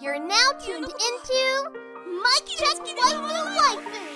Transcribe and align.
You're 0.00 0.18
now 0.18 0.48
tuned 0.60 0.84
into 0.84 1.70
Mic 2.06 2.46
Check 2.46 2.84
Waifu 2.84 2.94
Waifu 3.58 4.13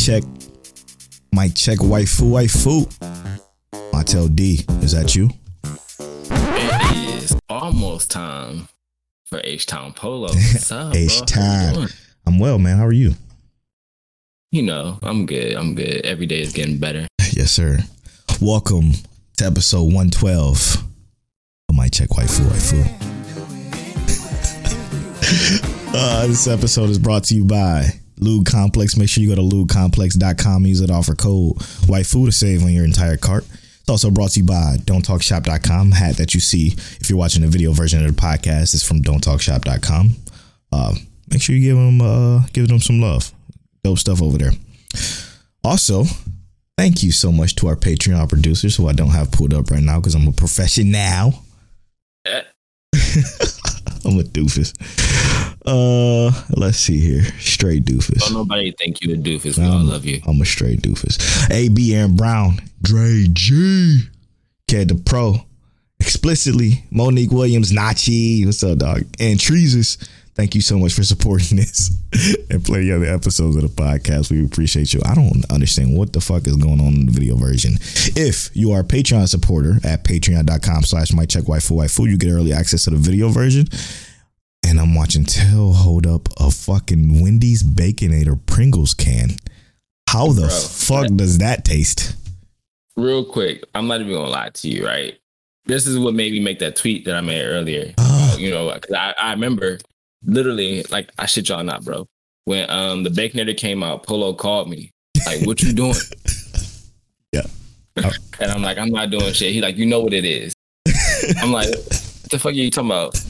check. 0.00 0.22
Mic 1.32 1.54
check. 1.54 1.78
Waifu, 1.78 2.30
waifu. 2.32 2.86
Montel 3.92 4.34
D, 4.34 4.64
is 4.82 4.92
that 4.92 5.14
you? 5.14 5.30
It 6.30 7.22
is 7.22 7.36
almost 7.48 8.10
time 8.10 8.68
for 9.26 9.40
H 9.44 9.66
Town 9.66 9.92
Polo. 9.92 10.28
What's 10.28 10.72
up, 10.72 10.92
bro? 10.92 11.00
H-Town. 11.00 11.88
I'm 12.26 12.38
well, 12.38 12.58
man. 12.58 12.78
How 12.78 12.86
are 12.86 12.92
you? 12.92 13.14
You 14.52 14.62
know, 14.62 14.98
I'm 15.02 15.26
good. 15.26 15.54
I'm 15.54 15.74
good. 15.74 16.04
Every 16.06 16.26
day 16.26 16.40
is 16.40 16.52
getting 16.52 16.78
better. 16.78 17.06
Yes, 17.32 17.52
sir. 17.52 17.78
Welcome 18.40 18.92
to 19.36 19.44
episode 19.44 19.84
112 19.84 20.84
of 21.68 21.76
Mic 21.76 21.92
Check 21.92 22.08
Waifu 22.08 22.44
Waifu. 22.50 22.82
uh, 25.94 26.26
this 26.26 26.46
episode 26.48 26.90
is 26.90 26.98
brought 26.98 27.24
to 27.24 27.34
you 27.34 27.44
by 27.44 27.99
Lube 28.20 28.46
Complex. 28.46 28.96
Make 28.96 29.08
sure 29.08 29.22
you 29.22 29.28
go 29.28 29.34
to 29.34 29.42
lubecomplex.com. 29.42 30.66
Use 30.66 30.80
it 30.80 30.90
offer 30.90 31.14
code 31.14 31.56
waifu 31.86 32.26
to 32.26 32.32
save 32.32 32.62
on 32.62 32.72
your 32.72 32.84
entire 32.84 33.16
cart. 33.16 33.44
It's 33.80 33.88
also 33.88 34.10
brought 34.10 34.30
to 34.32 34.40
you 34.40 34.46
by 34.46 34.76
don'ttalkshop.com. 34.84 35.92
Hat 35.92 36.16
that 36.16 36.34
you 36.34 36.40
see 36.40 36.74
if 37.00 37.08
you're 37.08 37.18
watching 37.18 37.42
the 37.42 37.48
video 37.48 37.72
version 37.72 38.04
of 38.04 38.14
the 38.14 38.20
podcast 38.20 38.74
is 38.74 38.82
from 38.82 39.00
don'ttalkshop.com. 39.00 40.10
Uh, 40.72 40.94
make 41.30 41.42
sure 41.42 41.56
you 41.56 41.62
give 41.62 41.76
them 41.76 42.00
uh, 42.00 42.46
give 42.52 42.68
them 42.68 42.80
some 42.80 43.00
love. 43.00 43.32
Dope 43.82 43.98
stuff 43.98 44.22
over 44.22 44.38
there. 44.38 44.52
Also, 45.64 46.04
thank 46.76 47.02
you 47.02 47.12
so 47.12 47.32
much 47.32 47.56
to 47.56 47.66
our 47.66 47.76
Patreon 47.76 48.28
producers 48.28 48.76
who 48.76 48.88
I 48.88 48.92
don't 48.92 49.10
have 49.10 49.32
pulled 49.32 49.54
up 49.54 49.70
right 49.70 49.82
now 49.82 49.98
because 49.98 50.14
I'm 50.14 50.28
a 50.28 50.32
professional. 50.32 51.34
Eh. 52.26 52.42
I'm 54.04 54.18
a 54.18 54.22
doofus. 54.22 55.09
Uh, 55.70 56.32
let's 56.56 56.78
see 56.78 56.98
here. 56.98 57.22
Straight 57.38 57.84
doofus. 57.84 58.18
Don't 58.20 58.32
nobody 58.32 58.72
think 58.72 59.00
you 59.02 59.14
a 59.14 59.16
doofus. 59.16 59.56
We 59.58 59.64
all 59.64 59.72
Um, 59.78 59.88
love 59.88 60.04
you. 60.04 60.20
I'm 60.26 60.40
a 60.40 60.44
straight 60.44 60.82
doofus. 60.82 61.18
AB 61.50 61.94
Aaron 61.94 62.16
Brown, 62.16 62.60
Dre 62.82 63.26
G, 63.32 64.02
Ked 64.66 64.88
the 64.88 64.94
Pro, 64.96 65.36
explicitly 66.00 66.84
Monique 66.90 67.30
Williams, 67.30 67.72
Nachi. 67.72 68.44
What's 68.46 68.62
up, 68.64 68.78
dog? 68.78 69.02
And 69.20 69.38
Treesus. 69.38 69.96
Thank 70.36 70.54
you 70.54 70.60
so 70.62 70.78
much 70.78 70.94
for 70.94 71.02
supporting 71.04 71.56
this 71.58 71.90
and 72.48 72.64
plenty 72.64 72.90
other 72.92 73.04
episodes 73.04 73.56
of 73.56 73.62
the 73.62 73.68
podcast. 73.68 74.30
We 74.30 74.42
appreciate 74.44 74.94
you. 74.94 75.00
I 75.04 75.14
don't 75.14 75.44
understand 75.52 75.96
what 75.98 76.12
the 76.14 76.20
fuck 76.20 76.46
is 76.46 76.56
going 76.56 76.80
on 76.80 76.94
in 76.94 77.06
the 77.06 77.12
video 77.12 77.36
version. 77.36 77.74
If 78.16 78.48
you 78.54 78.72
are 78.72 78.80
a 78.80 78.84
Patreon 78.84 79.28
supporter 79.28 79.74
at 79.84 80.02
patreon.com 80.04 80.84
slash 80.84 81.12
mic 81.12 81.28
check 81.28 81.44
waifu 81.44 81.72
waifu, 81.76 82.08
you 82.08 82.16
get 82.16 82.30
early 82.30 82.52
access 82.54 82.84
to 82.84 82.90
the 82.90 82.96
video 82.96 83.28
version. 83.28 83.66
And 84.70 84.78
I'm 84.78 84.94
watching 84.94 85.24
Tell 85.24 85.72
hold 85.72 86.06
up 86.06 86.28
a 86.38 86.48
fucking 86.48 87.20
Wendy's 87.20 87.64
Baconator 87.64 88.38
Pringles 88.46 88.94
can. 88.94 89.30
How 90.08 90.28
the 90.28 90.42
Bro. 90.42 90.48
fuck 90.50 91.16
does 91.16 91.38
that 91.38 91.64
taste? 91.64 92.14
Real 92.96 93.24
quick, 93.24 93.64
I'm 93.74 93.88
not 93.88 94.00
even 94.00 94.12
gonna 94.12 94.30
lie 94.30 94.50
to 94.50 94.68
you, 94.68 94.86
right? 94.86 95.18
This 95.66 95.88
is 95.88 95.98
what 95.98 96.14
made 96.14 96.32
me 96.32 96.38
make 96.38 96.60
that 96.60 96.76
tweet 96.76 97.04
that 97.06 97.16
I 97.16 97.20
made 97.20 97.44
earlier. 97.44 97.92
Ah. 97.98 98.36
you 98.36 98.50
know, 98.50 98.72
because 98.72 98.94
I, 98.94 99.12
I 99.20 99.32
remember 99.32 99.80
literally, 100.24 100.84
like, 100.84 101.10
I 101.18 101.26
shit 101.26 101.48
y'all 101.48 101.64
not, 101.64 101.84
bro. 101.84 102.06
When 102.44 102.70
um 102.70 103.02
the 103.02 103.10
Baconator 103.10 103.56
came 103.56 103.82
out, 103.82 104.04
Polo 104.04 104.34
called 104.34 104.70
me, 104.70 104.92
like, 105.26 105.44
"What 105.46 105.62
you 105.62 105.72
doing?" 105.72 105.94
Yeah. 107.32 107.46
and 107.96 108.52
I'm 108.52 108.62
like, 108.62 108.78
"I'm 108.78 108.90
not 108.90 109.10
doing 109.10 109.32
shit." 109.32 109.52
He 109.52 109.60
like, 109.60 109.76
"You 109.76 109.86
know 109.86 109.98
what 109.98 110.12
it 110.12 110.24
is." 110.24 110.54
I'm 111.42 111.50
like, 111.50 111.68
"What 111.70 112.30
the 112.30 112.38
fuck 112.38 112.52
are 112.52 112.54
you 112.54 112.70
talking 112.70 112.90
about?" 112.90 113.20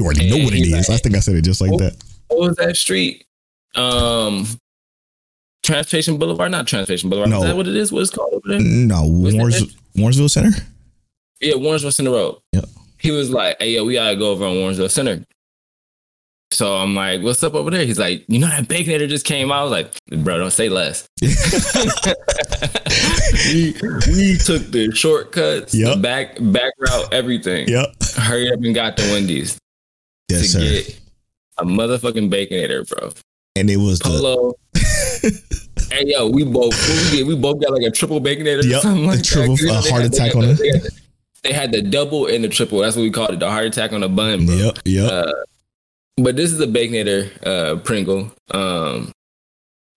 You 0.00 0.06
already 0.06 0.30
know 0.30 0.42
what 0.44 0.54
it 0.54 0.60
is. 0.66 0.88
Like- 0.88 0.96
I 0.96 0.96
think 1.02 1.14
I 1.14 1.20
said 1.20 1.34
it 1.36 1.42
just 1.42 1.60
like 1.60 1.72
Oh. 1.72 1.76
that. 1.78 1.94
What 2.28 2.40
was 2.40 2.56
that 2.56 2.74
street? 2.76 3.26
Um, 3.74 4.46
Transportation 5.62 6.16
Boulevard, 6.16 6.50
not 6.50 6.66
Transportation 6.66 7.10
Boulevard. 7.10 7.28
No. 7.30 7.38
Is 7.40 7.44
that 7.44 7.56
what 7.56 7.68
it 7.68 7.76
is? 7.76 7.92
What 7.92 8.00
it's 8.00 8.10
called 8.10 8.32
over 8.32 8.48
there? 8.48 8.60
No, 8.60 9.04
Warrens. 9.06 9.76
Warrensville 9.96 10.30
Center? 10.30 10.50
Yeah, 11.40 11.54
Warrensville 11.54 11.92
Center 11.92 12.12
Road. 12.12 12.38
Yep. 12.52 12.64
He 12.98 13.10
was 13.10 13.28
like, 13.30 13.56
"Hey, 13.60 13.72
yo, 13.74 13.84
we 13.84 13.92
gotta 13.94 14.16
go 14.16 14.30
over 14.30 14.44
on 14.46 14.54
Warrensville 14.54 14.90
Center." 14.90 15.22
So 16.52 16.74
I'm 16.76 16.94
like, 16.94 17.20
"What's 17.22 17.42
up 17.42 17.54
over 17.54 17.70
there?" 17.70 17.84
He's 17.84 17.98
like, 17.98 18.24
"You 18.28 18.38
know 18.38 18.46
that 18.48 18.68
Baconator 18.68 19.08
just 19.08 19.24
came 19.26 19.52
out." 19.52 19.60
I 19.60 19.62
was 19.64 19.70
like, 19.72 19.92
"Bro, 20.24 20.38
don't 20.38 20.50
say 20.50 20.68
less." 20.70 21.06
we, 21.22 21.32
we 24.12 24.36
took 24.38 24.70
the 24.70 24.90
shortcuts, 24.94 25.74
Yep. 25.74 25.94
the 25.96 26.00
back 26.00 26.36
back 26.40 26.72
route, 26.78 27.12
everything. 27.12 27.68
Yep. 27.68 27.86
Hurry 28.16 28.50
up 28.52 28.60
and 28.62 28.74
got 28.74 28.96
the 28.96 29.02
Wendy's 29.12 29.58
Yes, 30.30 30.42
to 30.42 30.48
sir. 30.48 30.60
get 30.60 31.00
a 31.58 31.64
motherfucking 31.64 32.30
Baconator, 32.30 32.88
bro. 32.88 33.10
And 33.56 33.68
it 33.70 33.76
was 33.76 33.98
the 33.98 34.08
Polo. 34.08 34.54
hey 35.92 36.04
yo, 36.06 36.28
we 36.28 36.44
both 36.44 36.72
we, 37.12 37.18
get- 37.18 37.26
we 37.26 37.34
both 37.36 37.60
got 37.60 37.72
like 37.72 37.82
a 37.82 37.90
triple 37.90 38.20
baconator. 38.20 38.62
Yep, 38.64 38.78
or 38.78 38.80
something 38.80 39.06
like 39.06 39.22
triple- 39.22 39.56
that. 39.56 39.62
'Cause, 39.62 39.62
you 39.62 39.66
know, 39.66 39.78
a 39.78 39.90
heart 39.90 40.02
had- 40.02 40.12
attack 40.14 40.34
on 40.36 40.42
the- 40.42 40.50
it. 40.52 40.58
They 40.58 40.72
had, 40.72 40.82
the, 40.82 40.90
they 41.42 41.52
had 41.52 41.72
the 41.72 41.82
double 41.82 42.26
and 42.26 42.44
the 42.44 42.48
triple. 42.48 42.78
That's 42.78 42.96
what 42.96 43.02
we 43.02 43.10
called 43.10 43.30
it, 43.30 43.40
the 43.40 43.50
heart 43.50 43.66
attack 43.66 43.92
on 43.92 44.00
the 44.02 44.08
bun. 44.08 44.46
Bro. 44.46 44.54
Yep, 44.54 44.78
yep. 44.84 45.10
Uh, 45.10 45.32
but 46.16 46.36
this 46.36 46.52
is 46.52 46.60
a 46.60 46.66
baconator 46.66 47.30
uh, 47.46 47.76
Pringle. 47.80 48.30
Um, 48.52 49.10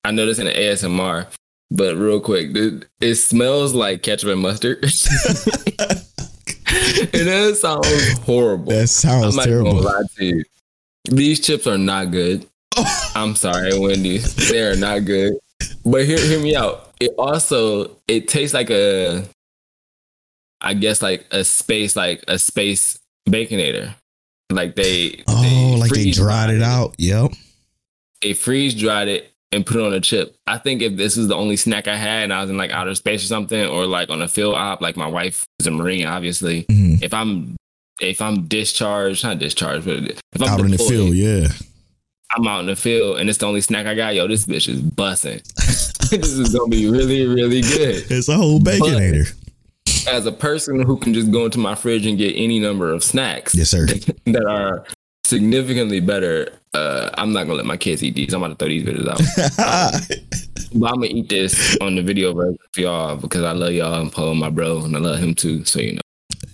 I 0.03 0.11
know 0.11 0.25
this 0.25 0.39
in 0.39 0.45
the 0.45 0.51
ASMR, 0.53 1.27
but 1.71 1.95
real 1.95 2.19
quick, 2.19 2.55
it, 2.55 2.85
it 3.01 3.15
smells 3.15 3.73
like 3.73 4.03
ketchup 4.03 4.29
and 4.29 4.41
mustard. 4.41 4.83
it 6.75 7.25
does 7.25 7.61
sound 7.61 7.85
horrible. 8.23 8.71
that 8.71 8.81
I'm 8.81 8.87
sounds 8.87 9.35
gonna 9.35 9.47
terrible. 9.47 9.81
lie 9.81 10.01
to 10.17 10.25
you. 10.25 10.43
These 11.05 11.39
chips 11.41 11.67
are 11.67 11.77
not 11.77 12.11
good. 12.11 12.45
I'm 13.15 13.35
sorry, 13.35 13.77
Wendy's. 13.77 14.35
They 14.49 14.61
are 14.61 14.75
not 14.75 15.05
good. 15.05 15.33
But 15.85 16.05
hear 16.05 16.17
hear 16.19 16.39
me 16.39 16.55
out. 16.55 16.93
It 16.99 17.11
also 17.17 17.97
it 18.07 18.27
tastes 18.27 18.53
like 18.53 18.69
a 18.69 19.25
I 20.61 20.73
guess 20.73 21.01
like 21.01 21.25
a 21.31 21.43
space 21.43 21.95
like 21.95 22.23
a 22.27 22.39
space 22.39 22.99
baconator. 23.27 23.93
Like 24.49 24.75
they 24.75 25.23
Oh, 25.27 25.75
like 25.79 25.91
they 25.91 26.11
dried 26.11 26.49
it 26.51 26.61
out. 26.61 26.95
Yep. 26.97 27.31
They 28.21 28.33
freeze 28.33 28.73
dried 28.73 29.09
it 29.09 29.32
and 29.53 29.65
put 29.65 29.77
it 29.77 29.83
on 29.83 29.93
a 29.93 30.01
chip. 30.01 30.35
I 30.47 30.57
think 30.57 30.81
if 30.81 30.97
this 30.97 31.15
is 31.17 31.27
the 31.27 31.35
only 31.35 31.55
snack 31.55 31.87
I 31.87 31.95
had 31.95 32.23
and 32.23 32.33
I 32.33 32.41
was 32.41 32.49
in 32.49 32.57
like 32.57 32.71
outer 32.71 32.95
space 32.95 33.23
or 33.23 33.27
something, 33.27 33.65
or 33.65 33.85
like 33.85 34.09
on 34.09 34.21
a 34.21 34.27
field 34.27 34.55
op, 34.55 34.81
like 34.81 34.97
my 34.97 35.07
wife 35.07 35.45
is 35.59 35.67
a 35.67 35.71
marine, 35.71 36.05
obviously. 36.05 36.63
Mhm. 36.63 37.01
If 37.01 37.13
I'm 37.13 37.55
if 38.01 38.21
I'm 38.21 38.47
discharged, 38.47 39.23
not 39.23 39.39
discharged, 39.39 39.85
but 39.85 39.97
if 40.03 40.41
I'm 40.41 40.49
Out 40.49 40.59
in 40.61 40.71
the 40.71 40.77
field, 40.77 41.13
yeah. 41.13 41.47
I'm 42.35 42.47
out 42.47 42.61
in 42.61 42.65
the 42.65 42.75
field 42.75 43.19
and 43.19 43.29
it's 43.29 43.37
the 43.37 43.45
only 43.45 43.61
snack 43.61 43.85
I 43.85 43.93
got. 43.93 44.15
Yo, 44.15 44.27
this 44.27 44.45
bitch 44.45 44.67
is 44.67 44.81
bussing. 44.81 45.43
this 46.09 46.33
is 46.33 46.53
gonna 46.55 46.69
be 46.69 46.89
really, 46.89 47.27
really 47.27 47.61
good. 47.61 48.09
It's 48.09 48.27
a 48.27 48.35
whole 48.35 48.59
baconator. 48.59 49.33
As 50.07 50.25
a 50.25 50.31
person 50.31 50.81
who 50.81 50.97
can 50.97 51.13
just 51.13 51.31
go 51.31 51.45
into 51.45 51.59
my 51.59 51.75
fridge 51.75 52.05
and 52.05 52.17
get 52.17 52.33
any 52.35 52.59
number 52.59 52.91
of 52.91 53.03
snacks 53.03 53.55
Yes, 53.55 53.69
sir. 53.69 53.85
that 54.25 54.45
are 54.45 54.85
significantly 55.25 55.99
better, 55.99 56.51
uh, 56.73 57.09
I'm 57.15 57.33
not 57.33 57.43
gonna 57.43 57.57
let 57.57 57.65
my 57.65 57.77
kids 57.77 58.03
eat 58.03 58.15
these. 58.15 58.33
I'm 58.33 58.43
about 58.43 58.57
to 58.59 58.65
throw 58.65 58.67
these 58.67 58.83
videos 58.83 59.07
out. 59.07 60.07
but 60.73 60.87
I'm 60.87 60.95
gonna 60.95 61.05
eat 61.07 61.29
this 61.29 61.77
on 61.77 61.95
the 61.95 62.01
video 62.01 62.33
version 62.33 62.57
for 62.71 62.81
y'all 62.81 63.15
because 63.15 63.43
I 63.43 63.51
love 63.51 63.73
y'all 63.73 64.01
and 64.01 64.11
Paul, 64.11 64.35
my 64.35 64.49
bro, 64.49 64.83
and 64.83 64.95
I 64.95 64.99
love 64.99 65.19
him 65.19 65.35
too. 65.35 65.63
So 65.65 65.79
you 65.79 65.95
know, 65.95 66.01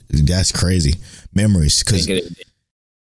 That's 0.10 0.52
crazy. 0.52 0.96
Memories. 1.34 1.84
Because 1.84 2.08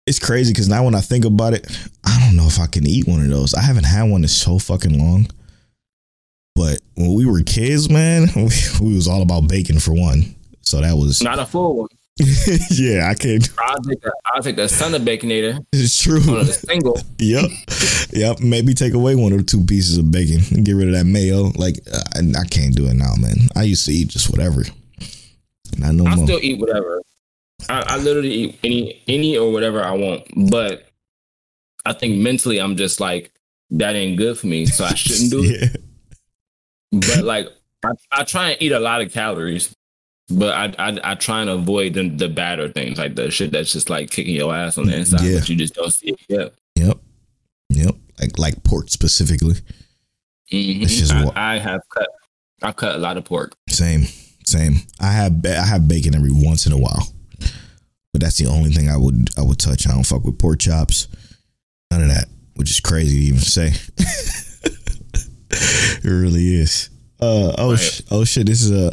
it's 0.07 0.19
crazy 0.19 0.53
because 0.53 0.69
now 0.69 0.85
when 0.85 0.95
I 0.95 1.01
think 1.01 1.25
about 1.25 1.55
it, 1.55 1.67
I 2.05 2.19
don't 2.21 2.37
know 2.37 2.47
if 2.47 2.59
I 2.61 2.67
can 2.67 2.87
eat 2.87 3.09
one 3.09 3.21
of 3.21 3.31
those. 3.31 3.55
I 3.55 3.63
haven't 3.63 3.85
had 3.85 4.05
one 4.05 4.23
in 4.23 4.29
so 4.29 4.59
fucking 4.59 4.99
long. 4.99 5.27
But 6.55 6.81
when 6.95 7.15
we 7.15 7.27
were 7.27 7.43
kids, 7.43 7.91
man, 7.91 8.29
we, 8.37 8.51
we 8.81 8.95
was 8.95 9.09
all 9.09 9.23
about 9.23 9.49
bacon 9.49 9.81
for 9.81 9.93
one. 9.93 10.35
So 10.61 10.81
that 10.81 10.95
was 10.95 11.23
not 11.23 11.39
a 11.39 11.47
full 11.47 11.77
one. 11.77 11.89
yeah, 12.71 13.09
I 13.11 13.15
can't. 13.15 13.49
I'll 13.59 13.83
take 13.83 14.01
the 14.01 14.13
I'll 14.27 14.43
take 14.43 14.57
the 14.57 14.69
son 14.69 14.95
of 14.95 15.03
baconator 15.03 15.65
It's 15.73 16.01
true. 16.01 16.21
on 16.21 16.45
single. 16.47 16.97
yep, 17.19 17.51
yep. 18.13 18.39
Maybe 18.41 18.73
take 18.73 18.95
away 18.95 19.17
one 19.17 19.33
or 19.33 19.43
two 19.43 19.65
pieces 19.65 19.99
of 19.99 20.13
bacon 20.13 20.41
and 20.55 20.65
get 20.65 20.75
rid 20.75 20.87
of 20.89 20.95
that 20.95 21.07
mayo. 21.07 21.51
Like 21.57 21.81
uh, 21.93 22.01
I, 22.15 22.21
I 22.41 22.45
can't 22.45 22.75
do 22.75 22.87
it 22.87 22.95
now, 22.95 23.15
man. 23.19 23.49
I 23.57 23.65
used 23.65 23.85
to 23.87 23.93
eat 23.93 24.09
just 24.09 24.31
whatever. 24.31 24.63
Not 25.77 25.95
no 25.95 26.07
I'll 26.07 26.17
more. 26.17 26.27
still 26.27 26.39
eat 26.41 26.61
whatever. 26.61 27.03
I, 27.69 27.83
I 27.87 27.97
literally 27.99 28.33
eat 28.33 28.59
any 28.63 29.03
any 29.09 29.37
or 29.37 29.53
whatever 29.53 29.83
I 29.83 29.93
want. 29.93 30.23
But 30.51 30.87
I 31.85 31.95
think 31.95 32.19
mentally 32.19 32.61
I'm 32.61 32.77
just 32.77 33.01
like 33.01 33.33
that 33.71 33.97
ain't 33.97 34.19
good 34.19 34.39
for 34.39 34.47
me, 34.47 34.67
so 34.67 34.85
I 34.85 34.95
shouldn't 34.95 35.31
do 35.33 35.43
it. 35.43 35.83
But 36.93 37.25
like 37.25 37.49
I, 37.85 37.91
I 38.13 38.23
try 38.23 38.51
and 38.51 38.63
eat 38.63 38.71
a 38.71 38.79
lot 38.79 39.01
of 39.01 39.13
calories, 39.13 39.75
but 40.29 40.55
I 40.55 40.75
I, 40.91 41.01
I 41.13 41.15
try 41.15 41.41
and 41.43 41.51
avoid 41.51 41.95
the, 41.95 42.09
the 42.09 42.29
badder 42.29 42.69
things 42.69 42.99
like 42.99 43.15
the 43.15 43.31
shit 43.31 43.51
that's 43.53 43.73
just 43.73 43.91
like 43.91 44.11
kicking 44.11 44.35
your 44.35 44.55
ass 44.55 44.79
on 44.79 44.87
the 44.87 44.97
inside, 44.97 45.23
Yeah. 45.23 45.39
but 45.41 45.49
you 45.49 45.57
just 45.57 45.75
don't 45.75 45.93
see 45.93 46.09
it 46.11 46.21
yet. 46.29 46.53
Yep. 46.77 46.99
Yep. 47.71 47.95
Like 48.21 48.39
like 48.39 48.63
pork 48.65 48.89
specifically. 48.91 49.55
Mhm. 50.53 51.11
I, 51.13 51.25
what- 51.25 51.37
I 51.37 51.59
have 51.59 51.81
cut 51.89 52.09
I've 52.63 52.77
cut 52.77 52.95
a 52.95 52.99
lot 52.99 53.17
of 53.17 53.25
pork. 53.25 53.55
Same. 53.69 54.07
Same. 54.45 54.77
I 55.01 55.11
have 55.13 55.45
I 55.45 55.65
have 55.67 55.89
bacon 55.89 56.15
every 56.15 56.31
once 56.33 56.67
in 56.67 56.73
a 56.73 56.79
while. 56.79 57.13
But 58.13 58.21
that's 58.23 58.39
the 58.39 58.47
only 58.47 58.71
thing 58.71 58.89
I 58.89 58.97
would 58.97 59.29
I 59.37 59.43
would 59.43 59.59
touch. 59.59 59.87
I 59.89 59.93
don't 59.93 60.05
fuck 60.05 60.25
with 60.25 60.39
pork 60.39 60.61
chops. 60.61 61.09
None 61.91 62.03
of 62.03 62.09
that. 62.09 62.27
Which 62.55 62.71
is 62.71 62.79
crazy 62.81 63.19
to 63.19 63.27
even 63.27 63.41
say. 63.41 63.73
it 65.51 66.05
really 66.05 66.55
is. 66.55 66.91
Uh 67.21 67.55
oh 67.59 67.77
sh- 67.77 68.03
oh 68.11 68.25
shit 68.25 68.47
this 68.47 68.63
is 68.63 68.71
a 68.73 68.93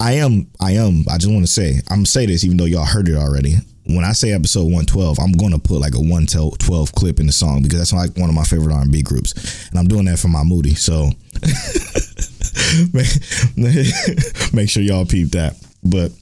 I 0.00 0.14
am 0.14 0.48
I 0.60 0.72
am 0.72 1.04
I 1.08 1.18
just 1.18 1.32
want 1.32 1.46
to 1.46 1.52
say 1.52 1.80
I'm 1.88 1.98
gonna 1.98 2.06
say 2.06 2.26
this 2.26 2.44
even 2.44 2.56
though 2.56 2.64
y'all 2.64 2.84
heard 2.84 3.08
it 3.08 3.16
already. 3.16 3.54
When 3.86 4.04
I 4.04 4.12
say 4.12 4.30
episode 4.32 4.64
112, 4.64 5.18
I'm 5.18 5.32
going 5.32 5.50
to 5.50 5.58
put 5.58 5.80
like 5.80 5.94
a 5.94 5.98
112 5.98 6.92
clip 6.92 7.18
in 7.18 7.26
the 7.26 7.32
song 7.32 7.62
because 7.62 7.78
that's 7.78 7.92
like 7.92 8.16
one 8.16 8.28
of 8.28 8.36
my 8.36 8.44
favorite 8.44 8.72
R&B 8.72 9.02
groups. 9.02 9.68
And 9.70 9.80
I'm 9.80 9.88
doing 9.88 10.04
that 10.04 10.20
for 10.20 10.28
my 10.28 10.44
Moody. 10.44 10.74
So 10.74 11.10
make, 12.92 13.08
make 14.54 14.70
sure 14.70 14.82
y'all 14.82 15.06
peep 15.06 15.30
that. 15.32 15.56
But 15.82 16.12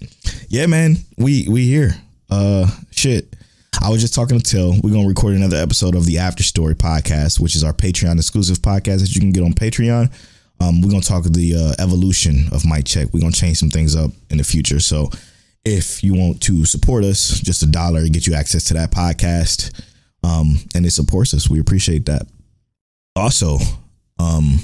yeah, 0.48 0.66
man, 0.66 0.96
we 1.16 1.46
we 1.48 1.64
here. 1.66 1.94
Uh, 2.30 2.70
shit. 2.90 3.34
I 3.82 3.90
was 3.90 4.00
just 4.00 4.14
talking 4.14 4.38
to 4.40 4.44
Till. 4.44 4.72
We're 4.82 4.92
gonna 4.92 5.08
record 5.08 5.34
another 5.34 5.56
episode 5.56 5.94
of 5.94 6.06
the 6.06 6.18
After 6.18 6.42
Story 6.42 6.74
podcast, 6.74 7.38
which 7.38 7.54
is 7.54 7.62
our 7.64 7.72
Patreon 7.72 8.16
exclusive 8.16 8.58
podcast 8.58 9.00
that 9.00 9.14
you 9.14 9.20
can 9.20 9.30
get 9.30 9.44
on 9.44 9.52
Patreon. 9.52 10.12
Um, 10.60 10.82
we're 10.82 10.90
gonna 10.90 11.02
talk 11.02 11.24
the 11.24 11.54
uh, 11.54 11.82
evolution 11.82 12.46
of 12.52 12.64
Mic 12.64 12.84
Check. 12.84 13.08
We're 13.12 13.20
gonna 13.20 13.32
change 13.32 13.58
some 13.58 13.70
things 13.70 13.94
up 13.94 14.10
in 14.30 14.38
the 14.38 14.44
future. 14.44 14.80
So 14.80 15.10
if 15.64 16.02
you 16.02 16.14
want 16.14 16.40
to 16.42 16.64
support 16.64 17.04
us, 17.04 17.40
just 17.40 17.62
a 17.62 17.66
dollar 17.66 18.02
to 18.02 18.10
get 18.10 18.26
you 18.26 18.34
access 18.34 18.64
to 18.64 18.74
that 18.74 18.90
podcast. 18.90 19.80
Um, 20.22 20.58
and 20.74 20.84
it 20.84 20.90
supports 20.90 21.32
us. 21.34 21.48
We 21.48 21.60
appreciate 21.60 22.06
that. 22.06 22.22
Also, 23.14 23.58
um, 24.18 24.58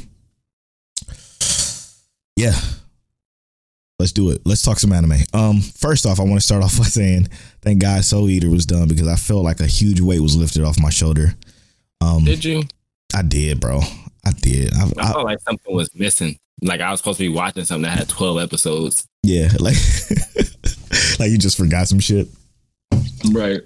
yeah, 2.36 2.54
let's 3.98 4.12
do 4.12 4.30
it. 4.30 4.42
Let's 4.44 4.62
talk 4.62 4.78
some 4.78 4.92
anime. 4.92 5.18
Um, 5.32 5.60
first 5.60 6.06
off, 6.06 6.18
I 6.18 6.24
want 6.24 6.36
to 6.36 6.40
start 6.40 6.62
off 6.62 6.76
by 6.78 6.84
saying 6.84 7.28
thank 7.62 7.80
God 7.80 8.04
Soul 8.04 8.28
Eater 8.28 8.50
was 8.50 8.66
done 8.66 8.88
because 8.88 9.08
I 9.08 9.16
felt 9.16 9.44
like 9.44 9.60
a 9.60 9.66
huge 9.66 10.00
weight 10.00 10.20
was 10.20 10.36
lifted 10.36 10.64
off 10.64 10.80
my 10.80 10.90
shoulder. 10.90 11.34
Um, 12.00 12.24
Did 12.24 12.44
you? 12.44 12.64
I 13.14 13.22
did, 13.22 13.60
bro. 13.60 13.80
I 14.26 14.32
did. 14.32 14.72
I, 14.74 14.82
I 14.82 15.08
I, 15.08 15.12
felt 15.12 15.24
like 15.24 15.40
something 15.40 15.74
was 15.74 15.94
missing. 15.94 16.38
Like 16.62 16.80
I 16.80 16.90
was 16.90 17.00
supposed 17.00 17.18
to 17.18 17.24
be 17.24 17.34
watching 17.34 17.64
something 17.64 17.82
that 17.82 17.98
had 17.98 18.08
twelve 18.08 18.38
episodes. 18.38 19.06
yeah, 19.22 19.48
like 19.60 19.76
like 21.18 21.30
you 21.30 21.38
just 21.38 21.56
forgot 21.56 21.88
some 21.88 22.00
shit. 22.00 22.28
Right. 23.32 23.60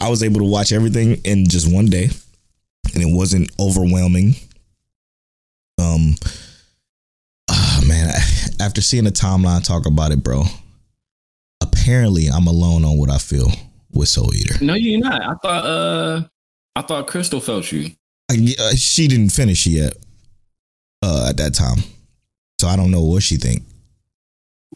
I 0.00 0.10
was 0.10 0.22
able 0.22 0.40
to 0.40 0.44
watch 0.44 0.72
everything 0.72 1.20
in 1.24 1.48
just 1.48 1.72
one 1.72 1.86
day, 1.86 2.08
and 2.94 3.02
it 3.02 3.14
wasn't 3.14 3.50
overwhelming. 3.58 4.34
Um, 5.78 6.14
ah, 7.50 7.80
man, 7.86 8.08
I- 8.08 8.48
after 8.64 8.80
seeing 8.80 9.04
the 9.04 9.10
timeline 9.10 9.64
talk 9.64 9.86
about 9.86 10.12
it, 10.12 10.22
bro, 10.22 10.44
apparently 11.60 12.28
I'm 12.28 12.46
alone 12.46 12.84
on 12.84 12.98
what 12.98 13.10
I 13.10 13.18
feel 13.18 13.50
with 13.92 14.08
Soul 14.08 14.34
Eater. 14.34 14.62
No, 14.64 14.74
you're 14.74 15.00
not. 15.00 15.22
I 15.22 15.34
thought 15.42 15.64
uh 15.64 16.22
I 16.74 16.82
thought 16.82 17.06
Crystal 17.06 17.40
felt 17.40 17.70
you. 17.72 17.90
I, 18.30 18.54
uh, 18.58 18.74
she 18.74 19.08
didn't 19.08 19.30
finish 19.30 19.66
yet 19.66 19.94
uh, 21.02 21.26
at 21.30 21.36
that 21.36 21.54
time, 21.54 21.78
so 22.60 22.68
I 22.68 22.76
don't 22.76 22.90
know 22.90 23.02
what 23.02 23.22
she 23.22 23.36
think. 23.36 23.62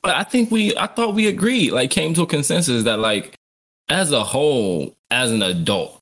But 0.02 0.14
I 0.16 0.22
think 0.24 0.50
we 0.50 0.76
I 0.76 0.86
thought 0.86 1.14
we 1.14 1.26
agreed, 1.26 1.72
like 1.72 1.90
came 1.90 2.14
to 2.14 2.22
a 2.22 2.26
consensus 2.26 2.84
that 2.84 2.98
like 2.98 3.34
as 3.88 4.12
a 4.12 4.22
whole, 4.24 4.96
as 5.10 5.32
an 5.32 5.42
adult, 5.42 5.96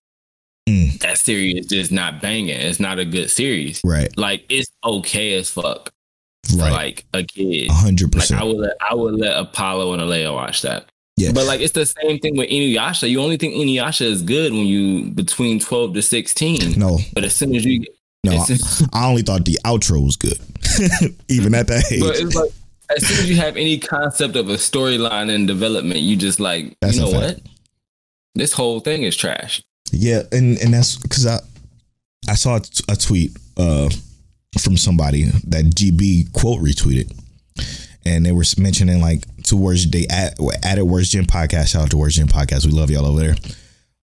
Mm. 0.68 0.98
that 1.00 1.16
series 1.16 1.64
is 1.64 1.66
just 1.66 1.90
not 1.90 2.20
banging. 2.20 2.50
It's 2.50 2.78
not 2.78 2.98
a 2.98 3.06
good 3.06 3.30
series. 3.30 3.80
Right, 3.82 4.14
Like 4.18 4.44
it's 4.50 4.70
okay 4.84 5.32
as 5.38 5.48
fuck 5.48 5.88
for 6.46 6.56
right, 6.58 6.70
like 6.72 7.06
a 7.14 7.22
kid. 7.24 7.70
hundred 7.70 8.14
Like 8.14 8.30
I 8.32 8.44
would 8.44 8.58
let 8.58 8.76
I 8.90 8.94
would 8.94 9.14
let 9.14 9.38
Apollo 9.38 9.94
and 9.94 10.02
Alea 10.02 10.30
watch 10.30 10.60
that. 10.62 10.90
Yeah. 11.18 11.32
But 11.32 11.46
like 11.46 11.60
it's 11.60 11.72
the 11.72 11.84
same 11.86 12.18
thing 12.20 12.36
with 12.36 12.48
Inuyasha. 12.48 13.10
You 13.10 13.20
only 13.20 13.36
think 13.36 13.54
Inuyasha 13.54 14.02
is 14.06 14.22
good 14.22 14.52
when 14.52 14.66
you 14.66 15.10
between 15.10 15.58
twelve 15.58 15.94
to 15.94 16.02
sixteen. 16.02 16.78
No, 16.78 16.98
But 17.14 17.24
as 17.24 17.34
soon 17.34 17.54
as 17.54 17.64
you 17.64 17.84
no, 18.24 18.32
as 18.32 18.86
I 18.92 19.06
only 19.08 19.22
thought 19.22 19.44
the 19.44 19.58
outro 19.64 20.04
was 20.04 20.16
good, 20.16 20.38
even 21.28 21.54
at 21.54 21.66
that 21.66 21.90
age. 21.92 22.00
but 22.00 22.16
it's 22.16 22.34
like 22.34 22.50
as 22.96 23.06
soon 23.06 23.18
as 23.18 23.28
you 23.30 23.36
have 23.36 23.56
any 23.56 23.78
concept 23.78 24.36
of 24.36 24.48
a 24.48 24.54
storyline 24.54 25.32
and 25.34 25.46
development, 25.46 26.00
you 26.00 26.16
just 26.16 26.40
like 26.40 26.76
That's 26.80 26.96
you 26.96 27.02
know 27.02 27.10
what? 27.10 27.40
This 28.34 28.52
whole 28.52 28.80
thing 28.80 29.02
is 29.02 29.16
trash. 29.16 29.62
Yeah, 29.92 30.22
and 30.32 30.58
and 30.58 30.72
that's 30.72 30.96
because 30.96 31.26
I 31.26 31.38
I 32.28 32.34
saw 32.34 32.56
a, 32.56 32.60
t- 32.60 32.84
a 32.88 32.96
tweet 32.96 33.36
uh 33.56 33.88
from 34.60 34.76
somebody 34.76 35.24
that 35.24 35.64
GB 35.74 36.32
quote 36.32 36.60
retweeted, 36.60 37.12
and 38.04 38.24
they 38.24 38.32
were 38.32 38.44
mentioning 38.56 39.00
like 39.00 39.24
two 39.48 39.56
words 39.56 39.88
they 39.90 40.06
add, 40.08 40.34
added 40.62 40.84
Worst 40.84 41.12
Gen 41.12 41.24
podcast. 41.24 41.68
Shout 41.68 41.84
out 41.84 41.90
to 41.90 41.96
Worst 41.96 42.16
Gen 42.16 42.28
podcast. 42.28 42.66
We 42.66 42.72
love 42.72 42.90
y'all 42.90 43.06
over 43.06 43.20
there. 43.20 43.34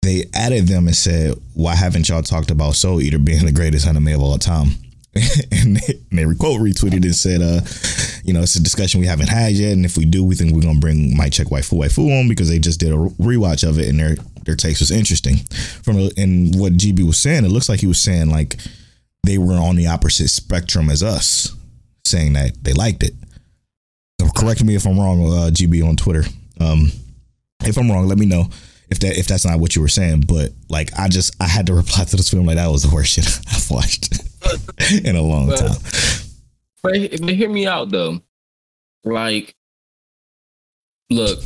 They 0.01 0.25
added 0.33 0.68
them 0.68 0.88
and 0.88 0.95
said, 0.95 1.36
"Why 1.54 1.75
haven't 1.75 2.10
y'all 2.10 2.24
talked 2.24 2.51
about 2.51 2.75
Soul 2.75 3.01
Eater 3.01 3.19
being 3.19 3.45
the 3.45 3.51
greatest 3.51 3.88
anime 3.88 4.10
of 4.10 4.22
all 4.22 4.38
time?" 4.38 4.69
and 5.51 5.78
they, 5.78 6.00
they 6.12 6.24
quote 6.36 6.60
retweeted 6.60 7.04
and 7.04 7.16
said, 7.16 7.42
"Uh, 7.42 7.62
you 8.24 8.33
know, 8.33 8.42
it's 8.42 8.56
a 8.56 8.63
discussion 8.63 9.00
we 9.00 9.07
haven't 9.07 9.30
had 9.30 9.54
yet, 9.54 9.74
and 9.74 9.86
if 9.86 9.98
we 9.98 10.06
do, 10.06 10.24
we 10.24 10.36
think 10.36 10.54
we're 10.54 10.62
gonna 10.62 10.80
bring 10.80 11.16
Mic 11.16 11.34
Check 11.34 11.48
Waifu 11.48 11.80
Waifu 11.80 12.19
on 12.19 12.27
because 12.27 12.50
they 12.50 12.60
just 12.60 12.80
did 12.80 12.92
a 12.92 12.95
rewatch 12.95 13.68
of 13.68 13.77
it, 13.77 13.88
and 13.88 14.00
their 14.00 14.16
their 14.45 14.56
takes 14.56 14.80
was 14.80 14.92
interesting. 14.92 15.38
From 15.84 16.10
and 16.18 16.56
what 16.56 16.74
GB 16.74 17.06
was 17.06 17.18
saying, 17.18 17.45
it 17.45 17.51
looks 17.51 17.69
like 17.69 17.80
he 17.80 17.88
was 17.88 18.01
saying 18.01 18.30
like 18.30 18.57
they 19.24 19.38
were 19.38 19.54
on 19.54 19.75
the 19.75 19.88
opposite 19.88 20.30
spectrum 20.30 20.89
as 20.89 21.04
us, 21.04 21.56
saying 22.06 22.34
that 22.34 22.63
they 22.63 22.74
liked 22.74 23.04
it. 23.04 23.13
Correct 24.36 24.63
me 24.63 24.75
if 24.75 24.86
I'm 24.86 25.00
wrong, 25.00 25.22
uh, 25.25 25.50
GB 25.51 25.88
on 25.88 25.95
Twitter. 25.95 26.24
Um, 26.60 26.92
if 27.63 27.78
I'm 27.78 27.89
wrong, 27.92 28.07
let 28.07 28.18
me 28.18 28.25
know 28.25 28.45
if 28.89 29.00
that 29.00 29.17
if 29.17 29.27
that's 29.27 29.46
not 29.46 29.60
what 29.60 29.75
you 29.75 29.82
were 29.82 29.88
saying. 29.88 30.22
But 30.27 30.51
like, 30.70 30.89
I 30.98 31.08
just 31.08 31.36
I 31.41 31.48
had 31.48 31.67
to 31.67 31.74
reply 31.82 32.03
to 32.05 32.15
this 32.15 32.29
film 32.29 32.46
like 32.46 32.55
that 32.58 32.67
was 32.67 32.84
the 32.84 32.94
worst 32.94 33.13
shit 33.13 33.27
I've 33.51 33.70
watched 33.72 34.20
in 35.05 35.15
a 35.15 35.22
long 35.22 35.48
But- 35.50 35.58
time. 35.60 35.77
But, 36.84 36.94
but 37.22 37.29
hear 37.36 37.50
me 37.50 37.67
out 37.67 37.91
though. 37.91 38.22
Like, 39.03 39.53
look, 41.12 41.44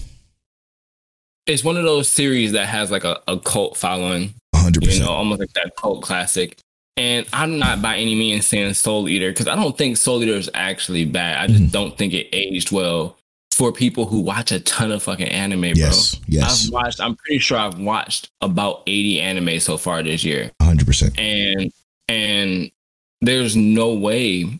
it's 1.45 1.63
one 1.63 1.75
of 1.77 1.83
those 1.83 2.07
series 2.07 2.53
that 2.53 2.67
has 2.67 2.89
like 2.91 3.03
a, 3.03 3.19
a 3.27 3.37
cult 3.39 3.75
following. 3.77 4.33
hundred 4.55 4.83
you 4.83 4.89
percent. 4.89 5.05
know, 5.05 5.11
almost 5.11 5.41
like 5.41 5.51
that 5.53 5.75
cult 5.77 6.03
classic. 6.03 6.57
And 6.97 7.25
I'm 7.33 7.59
not 7.59 7.81
by 7.81 7.97
any 7.97 8.15
means 8.15 8.45
saying 8.45 8.73
Soul 8.73 9.09
Eater 9.09 9.29
because 9.29 9.47
I 9.47 9.55
don't 9.55 9.77
think 9.77 9.97
Soul 9.97 10.23
Eater 10.23 10.33
is 10.35 10.49
actually 10.53 11.05
bad. 11.05 11.37
I 11.37 11.47
just 11.47 11.63
Mhm. 11.63 11.71
don't 11.71 11.97
think 11.97 12.13
it 12.13 12.29
aged 12.31 12.71
well 12.71 13.17
for 13.51 13.71
people 13.73 14.05
who 14.05 14.19
watch 14.19 14.51
a 14.51 14.59
ton 14.61 14.91
of 14.91 15.03
fucking 15.03 15.27
anime, 15.27 15.61
bro. 15.61 15.71
Yes, 15.73 16.19
yes, 16.27 16.65
I've 16.67 16.73
watched, 16.73 16.99
I'm 17.01 17.15
pretty 17.15 17.39
sure 17.39 17.57
I've 17.57 17.79
watched 17.79 18.29
about 18.41 18.83
80 18.87 19.19
anime 19.19 19.59
so 19.59 19.77
far 19.77 20.03
this 20.03 20.23
year. 20.23 20.51
hundred 20.61 20.87
percent. 20.87 21.17
And, 21.19 21.71
and 22.07 22.71
there's 23.21 23.55
no 23.55 23.93
way 23.93 24.59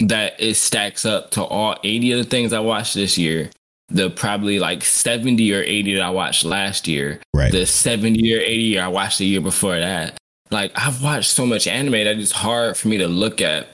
that 0.00 0.34
it 0.38 0.54
stacks 0.54 1.04
up 1.04 1.32
to 1.32 1.42
all 1.42 1.76
80 1.82 2.12
of 2.12 2.18
the 2.18 2.24
things 2.24 2.52
I 2.52 2.60
watched 2.60 2.94
this 2.94 3.18
year. 3.18 3.50
The 3.90 4.10
probably 4.10 4.58
like 4.60 4.84
70 4.84 5.52
or 5.52 5.62
80 5.62 5.94
that 5.94 6.02
I 6.02 6.10
watched 6.10 6.44
last 6.44 6.86
year 6.86 7.20
Right. 7.32 7.50
the 7.50 7.64
70 7.66 8.32
or 8.34 8.40
80 8.40 8.78
I 8.78 8.86
watched 8.88 9.18
the 9.18 9.26
year 9.26 9.40
before 9.40 9.78
that. 9.78 10.14
Like 10.50 10.72
I've 10.76 11.02
watched 11.02 11.30
so 11.30 11.46
much 11.46 11.66
anime 11.66 11.92
that 11.92 12.18
it's 12.18 12.32
hard 12.32 12.76
for 12.76 12.88
me 12.88 12.98
to 12.98 13.08
look 13.08 13.40
at 13.40 13.68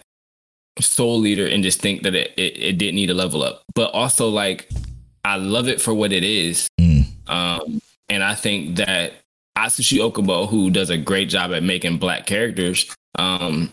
Soul 0.80 1.26
Eater 1.26 1.46
and 1.46 1.62
just 1.62 1.80
think 1.80 2.02
that 2.02 2.14
it, 2.14 2.32
it, 2.36 2.58
it 2.58 2.78
didn't 2.78 2.96
need 2.96 3.10
a 3.10 3.14
level 3.14 3.42
up. 3.42 3.62
But 3.74 3.92
also 3.92 4.28
like 4.28 4.68
I 5.24 5.36
love 5.36 5.68
it 5.68 5.80
for 5.80 5.94
what 5.94 6.12
it 6.12 6.24
is. 6.24 6.68
Mm. 6.80 7.06
Um, 7.28 7.80
and 8.08 8.22
I 8.22 8.34
think 8.34 8.76
that 8.76 9.14
Atsushi 9.56 9.98
Okubo, 9.98 10.48
who 10.48 10.70
does 10.70 10.90
a 10.90 10.98
great 10.98 11.28
job 11.28 11.52
at 11.52 11.62
making 11.62 11.98
black 11.98 12.26
characters, 12.26 12.92
um, 13.18 13.70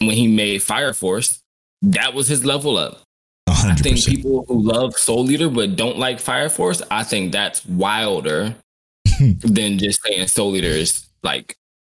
when 0.00 0.10
he 0.10 0.26
made 0.26 0.62
Fire 0.62 0.92
Force, 0.92 1.40
that 1.82 2.14
was 2.14 2.28
his 2.28 2.44
level 2.44 2.76
up. 2.76 3.02
A 3.46 3.52
I 3.52 3.54
hundred 3.54 3.82
think 3.82 4.04
people 4.04 4.44
who 4.48 4.62
love 4.62 4.94
Soul 4.94 5.30
Eater 5.30 5.48
but 5.48 5.76
don't 5.76 5.98
like 5.98 6.20
Fire 6.20 6.48
Force, 6.48 6.82
I 6.90 7.04
think 7.04 7.32
that's 7.32 7.64
wilder 7.66 8.54
than 9.40 9.78
just 9.78 10.02
saying 10.02 10.26
Soul 10.28 10.56
Eater 10.56 10.68
is 10.68 11.06
like. 11.22 11.56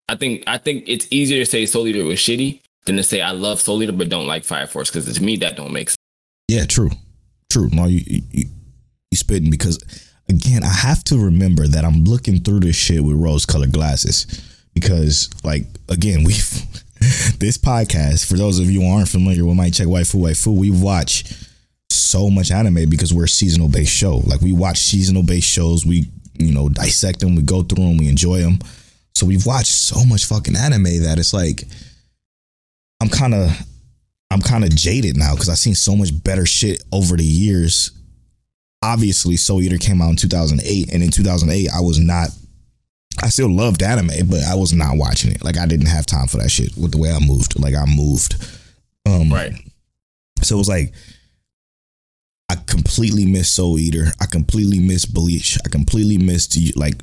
I 0.09 0.15
think 0.15 0.43
I 0.47 0.57
think 0.57 0.85
it's 0.87 1.07
easier 1.11 1.43
to 1.43 1.49
say 1.49 1.65
Soul 1.65 1.87
Eater 1.87 2.03
was 2.05 2.19
shitty 2.19 2.61
than 2.85 2.95
to 2.97 3.03
say 3.03 3.21
I 3.21 3.31
love 3.31 3.59
Soul 3.59 3.83
Eater 3.83 3.91
but 3.91 4.09
don't 4.09 4.27
like 4.27 4.43
Fire 4.43 4.67
Force 4.67 4.89
because 4.89 5.13
to 5.13 5.23
me 5.23 5.37
that 5.37 5.57
don't 5.57 5.73
make 5.73 5.89
sense. 5.89 5.97
Yeah, 6.47 6.65
true, 6.65 6.91
true. 7.49 7.69
No, 7.71 7.85
you 7.85 8.01
you, 8.05 8.45
you 9.11 9.17
spitting 9.17 9.51
because 9.51 9.79
again, 10.29 10.63
I 10.63 10.71
have 10.71 11.03
to 11.05 11.17
remember 11.17 11.67
that 11.67 11.85
I'm 11.85 12.03
looking 12.03 12.39
through 12.39 12.61
this 12.61 12.75
shit 12.75 13.03
with 13.03 13.17
rose 13.17 13.45
colored 13.45 13.71
glasses 13.71 14.25
because, 14.73 15.29
like, 15.43 15.63
again, 15.89 16.23
we've 16.23 16.49
this 17.39 17.57
podcast. 17.57 18.27
For 18.27 18.35
those 18.35 18.59
of 18.59 18.69
you 18.69 18.81
who 18.81 18.89
aren't 18.89 19.09
familiar 19.09 19.45
with 19.45 19.57
Mic 19.57 19.73
Check 19.73 19.87
Waifu 19.87 20.15
Waifu, 20.15 20.57
we 20.57 20.71
watch 20.71 21.25
so 21.89 22.29
much 22.29 22.51
anime 22.51 22.89
because 22.89 23.13
we're 23.13 23.25
a 23.25 23.29
seasonal 23.29 23.69
based 23.69 23.93
show. 23.93 24.17
Like 24.17 24.41
we 24.41 24.51
watch 24.51 24.79
seasonal 24.79 25.23
based 25.23 25.47
shows. 25.47 25.85
We 25.85 26.05
you 26.33 26.53
know 26.53 26.69
dissect 26.69 27.19
them. 27.19 27.35
We 27.35 27.43
go 27.43 27.63
through 27.63 27.83
them. 27.83 27.97
We 27.97 28.07
enjoy 28.07 28.39
them. 28.39 28.59
So 29.17 29.25
we've 29.25 29.45
watched 29.47 29.71
so 29.71 30.05
much 30.05 30.25
fucking 30.25 30.55
anime 30.55 31.01
that 31.03 31.17
it's 31.17 31.33
like 31.33 31.63
I'm 33.01 33.09
kind 33.09 33.33
of 33.33 33.49
I'm 34.29 34.41
kind 34.41 34.63
of 34.63 34.75
jaded 34.75 35.17
now 35.17 35.33
because 35.33 35.49
I've 35.49 35.57
seen 35.57 35.73
so 35.73 35.95
much 35.95 36.11
better 36.23 36.45
shit 36.45 36.83
over 36.91 37.17
the 37.17 37.23
years. 37.23 37.91
Obviously, 38.83 39.37
Soul 39.37 39.61
Eater 39.63 39.79
came 39.79 40.01
out 40.03 40.11
in 40.11 40.15
2008, 40.17 40.93
and 40.93 41.01
in 41.01 41.09
2008, 41.09 41.69
I 41.73 41.81
was 41.81 41.97
not. 41.97 42.29
I 43.23 43.29
still 43.29 43.49
loved 43.49 43.81
anime, 43.81 44.27
but 44.29 44.43
I 44.43 44.53
was 44.53 44.73
not 44.73 44.97
watching 44.97 45.31
it. 45.31 45.43
Like 45.43 45.57
I 45.57 45.65
didn't 45.65 45.87
have 45.87 46.05
time 46.05 46.27
for 46.27 46.37
that 46.37 46.51
shit 46.51 46.77
with 46.77 46.91
the 46.91 46.99
way 46.99 47.11
I 47.11 47.19
moved. 47.19 47.59
Like 47.59 47.73
I 47.73 47.85
moved. 47.85 48.35
Um, 49.07 49.33
Right. 49.33 49.53
So 50.43 50.55
it 50.55 50.59
was 50.59 50.69
like 50.69 50.93
I 52.49 52.55
completely 52.67 53.25
missed 53.25 53.55
Soul 53.55 53.79
Eater. 53.79 54.11
I 54.21 54.27
completely 54.27 54.79
missed 54.79 55.11
Bleach. 55.11 55.57
I 55.65 55.69
completely 55.69 56.19
missed 56.19 56.55
like 56.77 57.01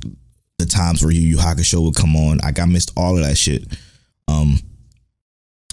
the 0.57 0.65
times 0.65 1.03
where 1.03 1.11
Yu 1.11 1.21
Yu 1.21 1.37
Hakusho 1.37 1.83
would 1.83 1.95
come 1.95 2.15
on. 2.15 2.37
Like 2.39 2.59
I 2.59 2.65
missed 2.65 2.91
all 2.95 3.17
of 3.17 3.23
that 3.23 3.37
shit. 3.37 3.65
Um, 4.27 4.59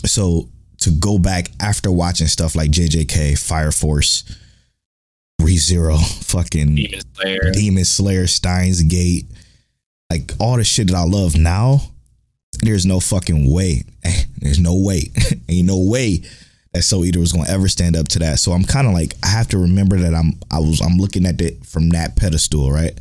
so 0.04 0.48
to 0.78 0.90
go 0.90 1.18
back 1.18 1.50
after 1.60 1.90
watching 1.90 2.26
stuff 2.26 2.56
like 2.56 2.70
JJK, 2.70 3.38
Fire 3.38 3.70
Force, 3.70 4.24
ReZero, 5.40 5.98
fucking 6.24 6.74
Demon 6.74 7.00
Slayer. 7.14 7.52
Demon 7.52 7.84
Slayer, 7.84 8.26
Steins 8.26 8.82
Gate, 8.82 9.26
like 10.10 10.32
all 10.40 10.56
the 10.56 10.64
shit 10.64 10.88
that 10.88 10.96
I 10.96 11.04
love 11.04 11.36
now, 11.36 11.80
there's 12.60 12.86
no 12.86 13.00
fucking 13.00 13.52
way. 13.52 13.84
There's 14.38 14.58
no 14.58 14.76
way. 14.76 15.02
Ain't 15.48 15.68
no 15.68 15.78
way 15.78 16.22
that 16.72 16.82
Soul 16.82 17.04
Eater 17.04 17.20
was 17.20 17.32
gonna 17.32 17.48
ever 17.48 17.68
stand 17.68 17.96
up 17.96 18.08
to 18.08 18.18
that. 18.20 18.40
So 18.40 18.50
I'm 18.52 18.64
kind 18.64 18.88
of 18.88 18.92
like 18.92 19.14
I 19.22 19.28
have 19.28 19.46
to 19.48 19.58
remember 19.58 19.98
that 19.98 20.14
I'm 20.14 20.38
I 20.50 20.58
was 20.58 20.80
I'm 20.80 20.96
looking 20.98 21.26
at 21.26 21.40
it 21.40 21.64
from 21.64 21.90
that 21.90 22.16
pedestal, 22.16 22.72
right? 22.72 22.98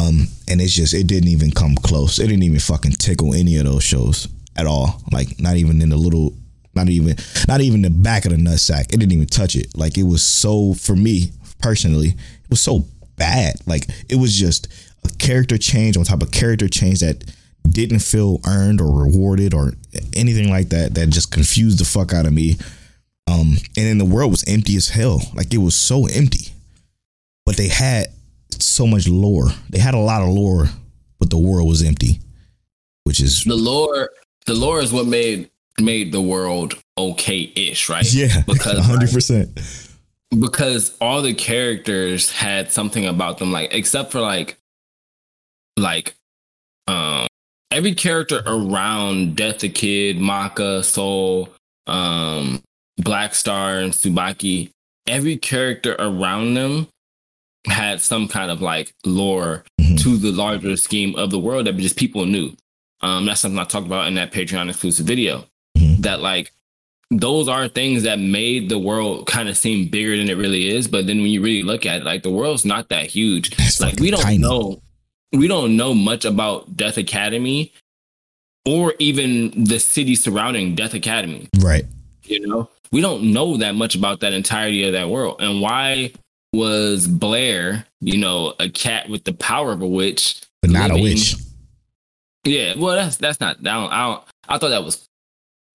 Um, 0.00 0.28
and 0.48 0.60
it's 0.60 0.72
just 0.72 0.94
it 0.94 1.06
didn't 1.06 1.28
even 1.28 1.50
come 1.50 1.74
close. 1.74 2.18
It 2.18 2.28
didn't 2.28 2.42
even 2.42 2.58
fucking 2.58 2.92
tickle 2.92 3.34
any 3.34 3.56
of 3.58 3.64
those 3.66 3.82
shows 3.82 4.28
at 4.56 4.66
all. 4.66 5.02
Like 5.12 5.40
not 5.40 5.56
even 5.56 5.82
in 5.82 5.90
the 5.90 5.96
little, 5.96 6.34
not 6.74 6.88
even 6.88 7.16
not 7.46 7.60
even 7.60 7.82
the 7.82 7.90
back 7.90 8.24
of 8.24 8.30
the 8.30 8.38
nutsack. 8.38 8.92
It 8.92 8.98
didn't 8.98 9.12
even 9.12 9.26
touch 9.26 9.56
it. 9.56 9.76
Like 9.76 9.98
it 9.98 10.04
was 10.04 10.24
so 10.24 10.74
for 10.74 10.96
me 10.96 11.32
personally, 11.60 12.08
it 12.08 12.50
was 12.50 12.60
so 12.60 12.84
bad. 13.16 13.56
Like 13.66 13.86
it 14.08 14.16
was 14.16 14.34
just 14.34 14.68
a 15.04 15.08
character 15.16 15.58
change 15.58 15.96
on 15.96 16.04
top 16.04 16.22
of 16.22 16.30
character 16.30 16.68
change 16.68 17.00
that 17.00 17.24
didn't 17.68 18.00
feel 18.00 18.40
earned 18.46 18.80
or 18.80 19.04
rewarded 19.04 19.52
or 19.52 19.72
anything 20.14 20.50
like 20.50 20.70
that. 20.70 20.94
That 20.94 21.10
just 21.10 21.30
confused 21.30 21.78
the 21.78 21.84
fuck 21.84 22.14
out 22.14 22.26
of 22.26 22.32
me. 22.32 22.56
Um, 23.26 23.56
and 23.76 23.86
then 23.86 23.98
the 23.98 24.04
world 24.04 24.30
was 24.30 24.44
empty 24.48 24.76
as 24.76 24.88
hell. 24.88 25.20
Like 25.34 25.52
it 25.52 25.58
was 25.58 25.74
so 25.76 26.06
empty, 26.06 26.52
but 27.44 27.56
they 27.56 27.68
had 27.68 28.06
so 28.58 28.86
much 28.86 29.08
lore. 29.08 29.48
They 29.70 29.78
had 29.78 29.94
a 29.94 29.98
lot 29.98 30.22
of 30.22 30.28
lore, 30.28 30.66
but 31.18 31.30
the 31.30 31.38
world 31.38 31.68
was 31.68 31.82
empty, 31.82 32.20
which 33.04 33.20
is 33.20 33.44
The 33.44 33.54
lore, 33.54 34.10
the 34.46 34.54
lore 34.54 34.80
is 34.80 34.92
what 34.92 35.06
made 35.06 35.50
made 35.80 36.12
the 36.12 36.20
world 36.20 36.74
okay-ish, 36.98 37.88
right? 37.88 38.06
yeah, 38.12 38.42
because 38.46 38.78
hundred 38.84 39.06
like, 39.06 39.12
percent. 39.12 39.60
because 40.38 40.96
all 41.00 41.22
the 41.22 41.34
characters 41.34 42.30
had 42.30 42.70
something 42.70 43.06
about 43.06 43.38
them, 43.38 43.52
like 43.52 43.72
except 43.72 44.12
for 44.12 44.20
like, 44.20 44.58
like, 45.76 46.14
um, 46.86 47.26
every 47.70 47.94
character 47.94 48.42
around 48.46 49.36
Death 49.36 49.60
the 49.60 49.68
Kid, 49.68 50.18
Maka, 50.18 50.82
Soul, 50.82 51.48
um, 51.86 52.62
Black 52.98 53.34
Star, 53.34 53.78
and 53.78 53.92
Tsubaki, 53.92 54.70
every 55.06 55.36
character 55.36 55.96
around 55.98 56.54
them 56.54 56.88
had 57.66 58.00
some 58.00 58.26
kind 58.28 58.50
of 58.50 58.60
like 58.62 58.94
lore 59.04 59.64
Mhm. 59.80 60.00
to 60.02 60.16
the 60.16 60.32
larger 60.32 60.76
scheme 60.76 61.14
of 61.16 61.30
the 61.30 61.38
world 61.38 61.66
that 61.66 61.76
just 61.76 61.96
people 61.96 62.24
knew. 62.26 62.54
Um, 63.02 63.26
that's 63.26 63.40
something 63.40 63.58
I 63.58 63.64
talked 63.64 63.86
about 63.86 64.08
in 64.08 64.14
that 64.14 64.32
Patreon 64.32 64.68
exclusive 64.68 65.06
video. 65.06 65.46
Mhm. 65.76 66.02
That 66.02 66.20
like 66.20 66.52
those 67.10 67.48
are 67.48 67.66
things 67.66 68.04
that 68.04 68.20
made 68.20 68.68
the 68.68 68.78
world 68.78 69.26
kind 69.26 69.48
of 69.48 69.56
seem 69.56 69.88
bigger 69.88 70.16
than 70.16 70.30
it 70.30 70.36
really 70.36 70.68
is. 70.68 70.86
But 70.86 71.06
then 71.06 71.20
when 71.22 71.30
you 71.32 71.40
really 71.42 71.62
look 71.64 71.84
at 71.84 72.02
it, 72.02 72.04
like 72.04 72.22
the 72.22 72.30
world's 72.30 72.64
not 72.64 72.88
that 72.90 73.06
huge. 73.06 73.50
It's 73.58 73.80
like 73.80 73.98
we 73.98 74.10
don't 74.12 74.20
tiny. 74.22 74.38
know, 74.38 74.80
we 75.32 75.48
don't 75.48 75.76
know 75.76 75.92
much 75.92 76.24
about 76.24 76.76
Death 76.76 76.96
Academy, 76.98 77.72
or 78.64 78.94
even 78.98 79.64
the 79.64 79.80
city 79.80 80.14
surrounding 80.14 80.74
Death 80.74 80.94
Academy. 80.94 81.48
Right. 81.58 81.84
You 82.24 82.46
know, 82.46 82.70
we 82.92 83.00
don't 83.00 83.32
know 83.32 83.56
that 83.56 83.74
much 83.74 83.94
about 83.96 84.20
that 84.20 84.32
entirety 84.32 84.84
of 84.84 84.92
that 84.92 85.08
world. 85.10 85.36
And 85.40 85.60
why 85.60 86.12
was 86.52 87.06
Blair, 87.06 87.86
you 88.00 88.18
know, 88.18 88.54
a 88.58 88.68
cat 88.68 89.08
with 89.08 89.24
the 89.24 89.32
power 89.32 89.72
of 89.72 89.82
a 89.82 89.86
witch, 89.86 90.40
But 90.62 90.70
not 90.70 90.90
a 90.90 90.94
witch. 91.00 91.34
Yeah, 92.44 92.74
well, 92.76 92.96
that's 92.96 93.16
that's 93.16 93.40
not. 93.40 93.58
I 93.60 93.62
don't. 93.62 93.92
I, 93.92 94.06
don't, 94.06 94.24
I 94.48 94.58
thought 94.58 94.70
that 94.70 94.84
was 94.84 95.06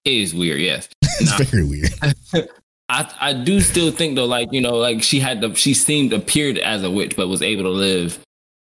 it 0.03 0.13
is 0.13 0.33
weird. 0.33 0.59
Yes, 0.59 0.89
It's 1.19 1.31
Nah. 1.39 1.45
very 1.45 1.63
weird. 1.63 1.91
I 2.89 3.11
I 3.19 3.33
do 3.33 3.61
still 3.61 3.91
think 3.91 4.15
though, 4.15 4.25
like 4.25 4.51
you 4.51 4.61
know, 4.61 4.75
like 4.75 5.01
she 5.03 5.19
had 5.19 5.41
the 5.41 5.53
she 5.55 5.73
seemed 5.73 6.11
appeared 6.13 6.57
as 6.57 6.83
a 6.83 6.89
witch, 6.91 7.15
but 7.15 7.27
was 7.27 7.41
able 7.41 7.63
to 7.63 7.69
live 7.69 8.19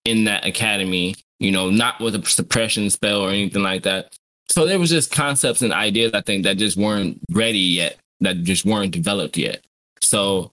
in 0.05 0.25
that 0.25 0.45
academy. 0.47 1.15
You 1.39 1.53
know, 1.53 1.71
not 1.71 2.01
with 2.01 2.15
a 2.17 2.27
suppression 2.27 2.91
spell 2.91 3.21
or 3.23 3.31
anything 3.31 3.63
like 3.63 3.83
that. 3.85 4.15
So 4.51 4.67
there 4.67 4.79
was 4.79 4.91
just 4.91 5.11
concepts 5.13 5.63
and 5.63 5.73
ideas 5.73 6.13
I 6.13 6.21
think 6.23 6.45
that 6.45 6.59
just 6.59 6.77
weren't 6.77 7.19
ready 7.31 7.59
yet, 7.61 7.97
that 8.21 8.43
just 8.43 8.65
weren't 8.67 8.91
developed 8.93 9.37
yet. 9.39 9.63
So 10.03 10.51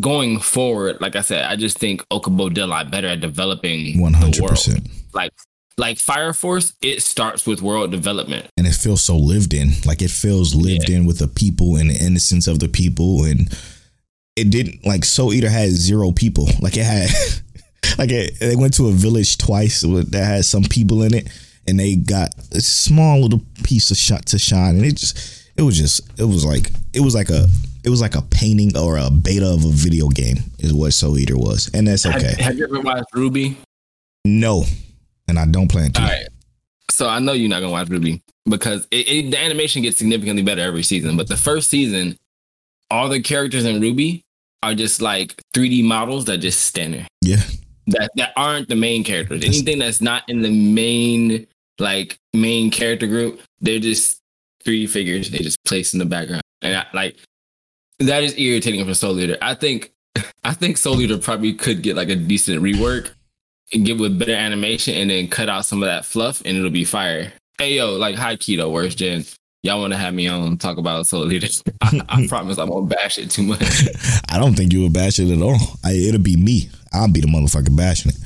going 0.00 0.38
forward, 0.40 1.00
like 1.00 1.16
I 1.16 1.20
said, 1.20 1.44
I 1.44 1.56
just 1.56 1.78
think 1.78 2.06
Okubo 2.10 2.52
did 2.52 2.62
a 2.62 2.66
lot 2.66 2.90
better 2.90 3.08
at 3.08 3.20
developing 3.20 4.00
One 4.00 4.12
hundred 4.14 4.40
world. 4.40 4.50
percent. 4.50 4.88
Like 5.12 5.32
like 5.78 5.98
Fire 5.98 6.32
Force, 6.32 6.72
it 6.80 7.02
starts 7.02 7.46
with 7.46 7.60
world 7.60 7.90
development. 7.90 8.46
And 8.56 8.66
it 8.66 8.74
feels 8.74 9.02
so 9.02 9.16
lived 9.16 9.52
in. 9.52 9.72
Like 9.84 10.00
it 10.00 10.10
feels 10.10 10.54
lived 10.54 10.88
in 10.88 11.04
with 11.04 11.18
the 11.18 11.28
people 11.28 11.76
and 11.76 11.90
the 11.90 11.94
innocence 12.02 12.46
of 12.46 12.60
the 12.60 12.68
people. 12.68 13.24
And 13.24 13.52
it 14.36 14.50
didn't 14.50 14.86
like 14.86 15.04
Soul 15.04 15.34
Eater 15.34 15.50
had 15.50 15.70
zero 15.70 16.12
people. 16.12 16.48
Like 16.60 16.76
it 16.76 16.84
had 16.84 17.10
like 17.98 18.10
it, 18.10 18.38
they 18.40 18.56
went 18.56 18.74
to 18.74 18.88
a 18.88 18.92
village 18.92 19.36
twice 19.38 19.82
that 19.82 20.24
had 20.24 20.44
some 20.44 20.62
people 20.64 21.02
in 21.02 21.14
it 21.14 21.28
and 21.68 21.78
they 21.78 21.96
got 21.96 22.34
a 22.52 22.60
small 22.60 23.20
little 23.20 23.42
piece 23.64 23.90
of 23.90 23.96
shot 23.96 24.24
to 24.26 24.38
shine 24.38 24.76
and 24.76 24.84
it 24.84 24.96
just 24.96 25.50
it 25.56 25.62
was 25.62 25.76
just 25.76 26.00
it 26.18 26.24
was 26.24 26.44
like 26.44 26.70
it 26.92 27.00
was 27.00 27.14
like 27.14 27.28
a 27.28 27.46
it 27.86 27.90
was 27.90 28.00
like 28.00 28.16
a 28.16 28.22
painting 28.22 28.76
or 28.76 28.98
a 28.98 29.10
beta 29.10 29.46
of 29.46 29.64
a 29.64 29.68
video 29.68 30.08
game 30.08 30.38
is 30.58 30.74
what 30.74 30.92
Soul 30.92 31.18
Eater 31.18 31.38
was 31.38 31.70
and 31.72 31.86
that's 31.86 32.04
okay 32.04 32.34
Have, 32.42 32.58
you 32.58 32.64
ever 32.64 32.80
watched 32.80 33.14
Ruby? 33.14 33.56
no 34.24 34.64
and 35.28 35.38
I 35.38 35.46
don't 35.46 35.68
plan 35.68 35.92
to 35.92 36.02
All 36.02 36.08
right. 36.08 36.26
So 36.90 37.08
I 37.08 37.18
know 37.18 37.32
you're 37.32 37.48
not 37.50 37.60
gonna 37.60 37.72
watch 37.72 37.88
Ruby 37.88 38.22
because 38.48 38.86
it, 38.90 39.08
it, 39.08 39.30
the 39.30 39.38
animation 39.38 39.82
gets 39.82 39.98
significantly 39.98 40.42
better 40.42 40.62
every 40.62 40.82
season. 40.82 41.16
But 41.16 41.28
the 41.28 41.36
first 41.36 41.68
season, 41.68 42.16
all 42.90 43.08
the 43.08 43.20
characters 43.20 43.64
in 43.64 43.80
Ruby 43.80 44.22
are 44.62 44.74
just 44.74 45.02
like 45.02 45.34
3D 45.54 45.84
models 45.84 46.24
that 46.26 46.38
just 46.38 46.62
stand 46.62 46.94
there. 46.94 47.06
yeah 47.20 47.42
That 47.88 48.10
that 48.16 48.32
aren't 48.36 48.68
the 48.68 48.76
main 48.76 49.04
characters. 49.04 49.44
Anything 49.44 49.78
that's 49.78 50.00
not 50.00 50.22
in 50.28 50.42
the 50.42 50.50
main 50.50 51.46
like 51.78 52.16
main 52.32 52.70
character 52.70 53.06
group, 53.06 53.40
they're 53.60 53.78
just 53.78 54.18
3D 54.64 54.88
figures. 54.88 55.30
They 55.30 55.38
just 55.38 55.62
placed 55.64 55.92
in 55.92 55.98
the 55.98 56.06
background, 56.06 56.42
and 56.62 56.76
I, 56.76 56.86
like 56.94 57.16
that 57.98 58.22
is 58.22 58.38
irritating 58.38 58.84
for 58.84 58.94
Soul 58.94 59.18
Eater. 59.20 59.38
I 59.40 59.54
think 59.54 59.92
I 60.44 60.52
think 60.54 60.76
Soul 60.76 61.00
Eater 61.00 61.18
probably 61.18 61.52
could 61.54 61.82
get 61.82 61.96
like 61.96 62.08
a 62.08 62.16
decent 62.16 62.62
rework 62.62 63.10
and 63.72 63.84
get 63.84 63.98
with 63.98 64.18
better 64.18 64.34
animation 64.34 64.94
and 64.94 65.10
then 65.10 65.28
cut 65.28 65.48
out 65.48 65.66
some 65.66 65.82
of 65.82 65.88
that 65.88 66.04
fluff 66.04 66.42
and 66.44 66.56
it'll 66.56 66.70
be 66.70 66.84
fire. 66.84 67.32
Hey 67.58 67.76
yo, 67.76 67.94
like 67.94 68.14
high 68.14 68.36
keto, 68.36 68.70
worst 68.70 68.98
gen. 68.98 69.24
Y'all 69.62 69.80
want 69.80 69.92
to 69.92 69.98
have 69.98 70.14
me 70.14 70.28
on 70.28 70.58
talk 70.58 70.78
about 70.78 71.06
Soul 71.06 71.32
Eater? 71.32 71.48
I, 71.82 72.00
I 72.08 72.26
promise 72.28 72.58
I 72.58 72.64
won't 72.64 72.88
bash 72.88 73.18
it 73.18 73.30
too 73.30 73.42
much. 73.42 73.88
I 74.30 74.38
don't 74.38 74.54
think 74.54 74.72
you 74.72 74.82
will 74.82 74.90
bash 74.90 75.18
it 75.18 75.30
at 75.30 75.42
all. 75.42 75.58
I, 75.84 75.92
it'll 75.92 76.20
be 76.20 76.36
me. 76.36 76.70
I'll 76.92 77.10
be 77.10 77.20
the 77.20 77.26
motherfucker 77.26 77.76
bashing 77.76 78.12
it. 78.12 78.18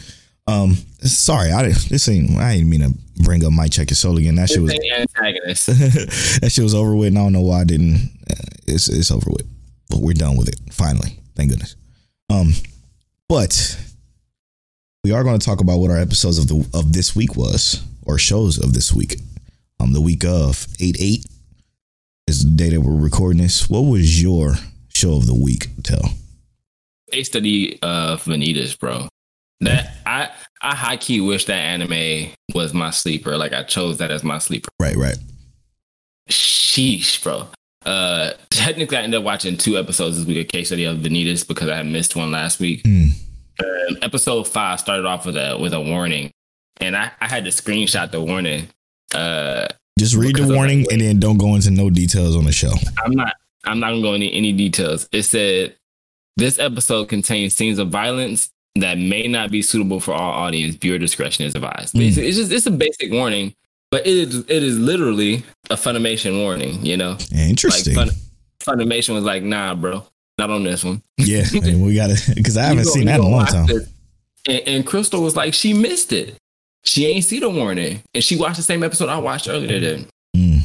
Um, 0.46 0.74
sorry, 1.00 1.52
I 1.52 1.62
didn't. 1.62 1.88
This 1.88 2.08
ain't. 2.08 2.36
I 2.36 2.56
didn't 2.56 2.70
mean 2.70 2.80
to 2.80 3.22
bring 3.22 3.44
up 3.44 3.52
my 3.52 3.68
check 3.68 3.90
your 3.90 3.96
soul 3.96 4.18
again. 4.18 4.34
That 4.34 4.50
shit 4.50 4.60
was. 4.60 4.72
Antagonist. 4.72 5.66
that 5.66 6.50
shit 6.52 6.64
was 6.64 6.74
over 6.74 6.94
with. 6.94 7.08
And 7.08 7.18
I 7.18 7.22
don't 7.22 7.32
know 7.32 7.40
why 7.40 7.60
I 7.60 7.64
didn't. 7.64 8.10
Uh, 8.28 8.34
it's 8.66 8.88
it's 8.88 9.10
over 9.10 9.30
with. 9.30 9.46
But 9.90 10.00
we're 10.00 10.14
done 10.14 10.36
with 10.36 10.48
it 10.48 10.60
finally. 10.72 11.18
Thank 11.36 11.50
goodness. 11.50 11.76
Um, 12.30 12.52
but 13.28 13.78
we 15.04 15.12
are 15.12 15.24
going 15.24 15.38
to 15.38 15.44
talk 15.44 15.60
about 15.60 15.78
what 15.78 15.90
our 15.90 15.98
episodes 15.98 16.38
of 16.38 16.48
the 16.48 16.68
of 16.74 16.92
this 16.92 17.16
week 17.16 17.36
was 17.36 17.82
or 18.06 18.18
shows 18.18 18.58
of 18.58 18.72
this 18.72 18.92
week. 18.92 19.20
Um, 19.78 19.92
the 19.92 20.00
week 20.00 20.24
of 20.24 20.66
eight 20.78 20.96
eight 21.00 21.26
is 22.26 22.44
the 22.44 22.50
day 22.50 22.70
that 22.70 22.80
we're 22.80 22.94
recording 22.94 23.42
this. 23.42 23.68
What 23.68 23.80
was 23.80 24.22
your 24.22 24.54
show 24.94 25.14
of 25.16 25.26
the 25.26 25.34
week? 25.34 25.68
Tell. 25.82 26.02
They 27.10 27.24
study 27.24 27.78
of 27.82 28.24
Vanitas, 28.24 28.78
bro. 28.78 29.08
That 29.60 29.94
I 30.06 30.30
I 30.62 30.74
high 30.74 30.96
key 30.96 31.20
wish 31.20 31.46
that 31.46 31.54
anime 31.54 32.32
was 32.54 32.74
my 32.74 32.90
sleeper. 32.90 33.36
Like 33.36 33.52
I 33.52 33.62
chose 33.62 33.98
that 33.98 34.10
as 34.10 34.22
my 34.22 34.38
sleeper. 34.38 34.68
Right, 34.78 34.96
right. 34.96 35.18
Sheesh, 36.30 37.22
bro. 37.22 37.48
Uh, 37.84 38.32
technically, 38.50 38.96
I 38.96 39.02
ended 39.02 39.18
up 39.18 39.24
watching 39.24 39.56
two 39.56 39.78
episodes 39.78 40.18
this 40.18 40.26
week 40.26 40.44
of 40.44 40.48
Case 40.48 40.68
Study 40.68 40.84
of 40.84 40.98
Vanitas 40.98 41.46
because 41.46 41.68
I 41.68 41.76
had 41.76 41.86
missed 41.86 42.16
one 42.16 42.30
last 42.30 42.60
week. 42.60 42.82
Hmm. 42.84 43.06
Um, 43.60 43.98
episode 44.02 44.48
five 44.48 44.80
started 44.80 45.04
off 45.04 45.26
with 45.26 45.36
a 45.36 45.58
with 45.58 45.74
a 45.74 45.80
warning, 45.80 46.30
and 46.80 46.96
I, 46.96 47.10
I 47.20 47.28
had 47.28 47.44
to 47.44 47.50
screenshot 47.50 48.10
the 48.10 48.20
warning. 48.20 48.68
Uh, 49.14 49.68
Just 49.98 50.14
read 50.14 50.36
the 50.36 50.54
warning 50.54 50.84
that 50.84 50.92
and 50.92 51.00
then 51.02 51.20
don't 51.20 51.36
go 51.36 51.54
into 51.54 51.70
no 51.70 51.90
details 51.90 52.36
on 52.36 52.44
the 52.44 52.52
show. 52.52 52.72
I'm 53.04 53.12
not 53.12 53.34
I'm 53.64 53.80
not 53.80 53.90
gonna 53.90 54.02
go 54.02 54.14
into 54.14 54.28
any 54.28 54.52
details. 54.52 55.08
It 55.12 55.24
said 55.24 55.76
this 56.36 56.58
episode 56.58 57.08
contains 57.08 57.54
scenes 57.54 57.78
of 57.78 57.88
violence 57.88 58.50
that 58.76 58.96
may 58.98 59.26
not 59.26 59.50
be 59.50 59.62
suitable 59.62 60.00
for 60.00 60.14
all 60.14 60.32
audience. 60.32 60.76
Viewer 60.76 60.98
discretion 60.98 61.44
is 61.44 61.54
advised. 61.54 61.94
Mm. 61.94 61.98
Basically, 61.98 62.28
It's 62.28 62.38
just 62.38 62.52
it's 62.52 62.66
a 62.66 62.70
basic 62.70 63.12
warning, 63.12 63.54
but 63.90 64.06
it 64.06 64.16
is 64.28 64.36
it 64.48 64.62
is 64.62 64.78
literally 64.78 65.44
a 65.70 65.74
Funimation 65.76 66.42
warning. 66.42 66.84
You 66.84 66.96
know, 66.96 67.16
Interesting. 67.34 67.94
like 67.96 68.10
Fun, 68.60 68.78
Funimation 68.78 69.14
was 69.14 69.24
like, 69.24 69.42
nah, 69.42 69.74
bro, 69.74 70.04
not 70.38 70.50
on 70.50 70.62
this 70.64 70.84
one. 70.84 71.02
yeah, 71.18 71.44
and 71.62 71.82
we 71.84 71.94
got 71.94 72.10
to 72.10 72.34
because 72.34 72.56
I 72.56 72.62
haven't 72.68 72.84
go- 72.84 72.90
seen 72.90 73.06
that 73.06 73.20
in 73.20 73.26
a 73.26 73.28
long 73.28 73.46
time. 73.46 73.68
And, 74.48 74.60
and 74.66 74.86
Crystal 74.86 75.22
was 75.22 75.36
like, 75.36 75.52
she 75.54 75.74
missed 75.74 76.12
it. 76.12 76.36
She 76.84 77.06
ain't 77.06 77.24
see 77.24 77.40
the 77.40 77.50
warning, 77.50 78.02
and 78.14 78.24
she 78.24 78.36
watched 78.36 78.56
the 78.56 78.62
same 78.62 78.82
episode 78.82 79.08
I 79.10 79.18
watched 79.18 79.48
earlier. 79.48 79.78
Then 79.80 80.06
Mm. 80.36 80.60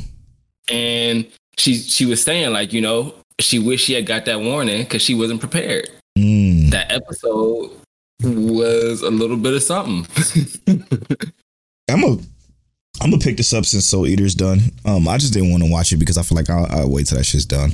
and 0.70 1.26
she 1.58 1.76
she 1.76 2.06
was 2.06 2.22
saying 2.22 2.54
like 2.54 2.72
you 2.72 2.82
know 2.82 3.16
she 3.40 3.58
wished 3.58 3.86
she 3.86 3.94
had 3.94 4.06
got 4.06 4.26
that 4.26 4.40
warning 4.40 4.84
because 4.84 5.02
she 5.02 5.16
wasn't 5.16 5.40
prepared 5.40 5.90
Mm. 6.18 6.70
that 6.70 6.92
episode 6.92 7.72
was 8.24 9.02
a 9.02 9.10
little 9.10 9.38
bit 9.38 9.54
of 9.56 9.64
something 9.64 10.06
I'm 11.90 12.04
a 12.04 12.18
I'm 13.02 13.10
gonna 13.12 13.22
pick 13.22 13.38
this 13.38 13.54
up 13.54 13.66
since 13.66 13.86
Soul 13.86 14.08
Eater's 14.08 14.36
done. 14.36 14.60
Um, 14.86 15.08
I 15.08 15.18
just 15.18 15.34
didn't 15.34 15.52
want 15.52 15.64
to 15.64 15.70
watch 15.72 15.92
it 15.92 15.98
because 15.98 16.18
I 16.18 16.24
feel 16.24 16.36
like 16.38 16.50
I'll, 16.50 16.66
I'll 16.70 16.90
wait 16.92 17.08
till 17.08 17.18
that 17.18 17.24
shit's 17.26 17.46
done. 17.46 17.72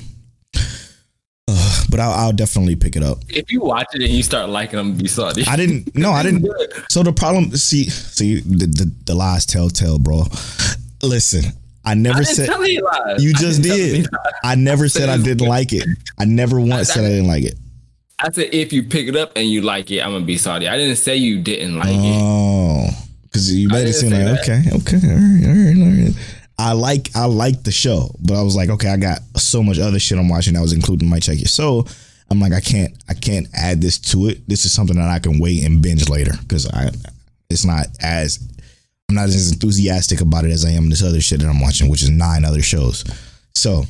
Uh, 1.47 1.83
but 1.89 1.99
I'll, 1.99 2.11
I'll 2.11 2.31
definitely 2.33 2.75
pick 2.75 2.95
it 2.95 3.03
up. 3.03 3.17
if 3.29 3.51
you 3.51 3.61
watch 3.61 3.87
it 3.93 4.01
and 4.01 4.11
you 4.11 4.23
start 4.23 4.49
liking 4.49 4.77
them 4.77 4.95
be 4.95 5.07
sorry 5.07 5.43
I 5.47 5.55
didn't. 5.55 5.93
No, 5.95 6.11
I 6.11 6.23
didn't. 6.23 6.47
So 6.89 7.03
the 7.03 7.11
problem, 7.11 7.55
see, 7.57 7.89
see, 7.89 8.39
the 8.41 8.67
the, 8.67 8.91
the 9.05 9.15
lies 9.15 9.45
telltale, 9.45 9.99
bro. 9.99 10.23
Listen, 11.03 11.43
I 11.83 11.93
never 11.95 12.19
I 12.19 12.23
said 12.23 12.47
you 12.59 12.87
you 13.19 13.33
I 13.35 13.39
just 13.39 13.61
did. 13.61 13.97
you. 14.03 14.05
I 14.43 14.55
never 14.55 14.87
said 14.87 15.09
I 15.09 15.17
didn't 15.17 15.47
like 15.47 15.73
it. 15.73 15.85
I 16.19 16.25
never 16.25 16.59
once 16.59 16.89
said 16.93 17.03
I 17.03 17.09
didn't 17.09 17.27
like 17.27 17.43
it. 17.43 17.55
I 18.19 18.29
said 18.31 18.49
if 18.53 18.71
you 18.71 18.83
pick 18.83 19.07
it 19.07 19.15
up 19.15 19.31
and 19.35 19.47
you 19.49 19.61
like 19.61 19.89
it, 19.91 19.99
I'm 20.05 20.11
gonna 20.13 20.25
be 20.25 20.37
sorry. 20.37 20.67
I 20.67 20.77
didn't 20.77 20.97
say 20.97 21.15
you 21.17 21.41
didn't 21.41 21.77
like 21.79 21.89
it. 21.91 23.10
Because 23.31 23.53
you 23.53 23.69
made 23.69 23.87
it 23.87 23.93
seem 23.93 24.11
like 24.11 24.39
okay, 24.41 24.61
okay, 24.73 24.97
all 25.07 25.15
right, 25.15 25.45
all 25.45 25.53
right, 25.53 25.77
all 25.77 26.05
right. 26.05 26.37
I 26.57 26.73
like 26.73 27.09
I 27.15 27.25
like 27.25 27.63
the 27.63 27.71
show, 27.71 28.13
but 28.19 28.37
I 28.37 28.41
was 28.41 28.55
like, 28.55 28.69
okay, 28.69 28.89
I 28.89 28.97
got 28.97 29.19
so 29.37 29.63
much 29.63 29.79
other 29.79 29.99
shit 29.99 30.17
I'm 30.17 30.29
watching 30.29 30.53
that 30.53 30.61
was 30.61 30.73
including 30.73 31.09
my 31.09 31.19
check 31.19 31.39
it. 31.39 31.47
So 31.47 31.85
I'm 32.29 32.39
like, 32.39 32.53
I 32.53 32.59
can't 32.59 32.93
I 33.09 33.13
can't 33.13 33.47
add 33.53 33.81
this 33.81 33.97
to 34.11 34.27
it. 34.27 34.47
This 34.47 34.65
is 34.65 34.71
something 34.73 34.97
that 34.97 35.09
I 35.09 35.19
can 35.19 35.39
wait 35.39 35.63
and 35.63 35.81
binge 35.81 36.09
later 36.09 36.33
because 36.41 36.67
I 36.69 36.91
it's 37.49 37.65
not 37.65 37.87
as 38.01 38.39
I'm 39.09 39.15
not 39.15 39.25
as 39.25 39.51
enthusiastic 39.51 40.21
about 40.21 40.45
it 40.45 40.51
as 40.51 40.63
I 40.63 40.71
am 40.71 40.89
this 40.89 41.03
other 41.03 41.19
shit 41.19 41.39
that 41.39 41.49
I'm 41.49 41.61
watching, 41.61 41.89
which 41.89 42.03
is 42.03 42.09
nine 42.09 42.45
other 42.45 42.61
shows. 42.61 43.03
So 43.55 43.83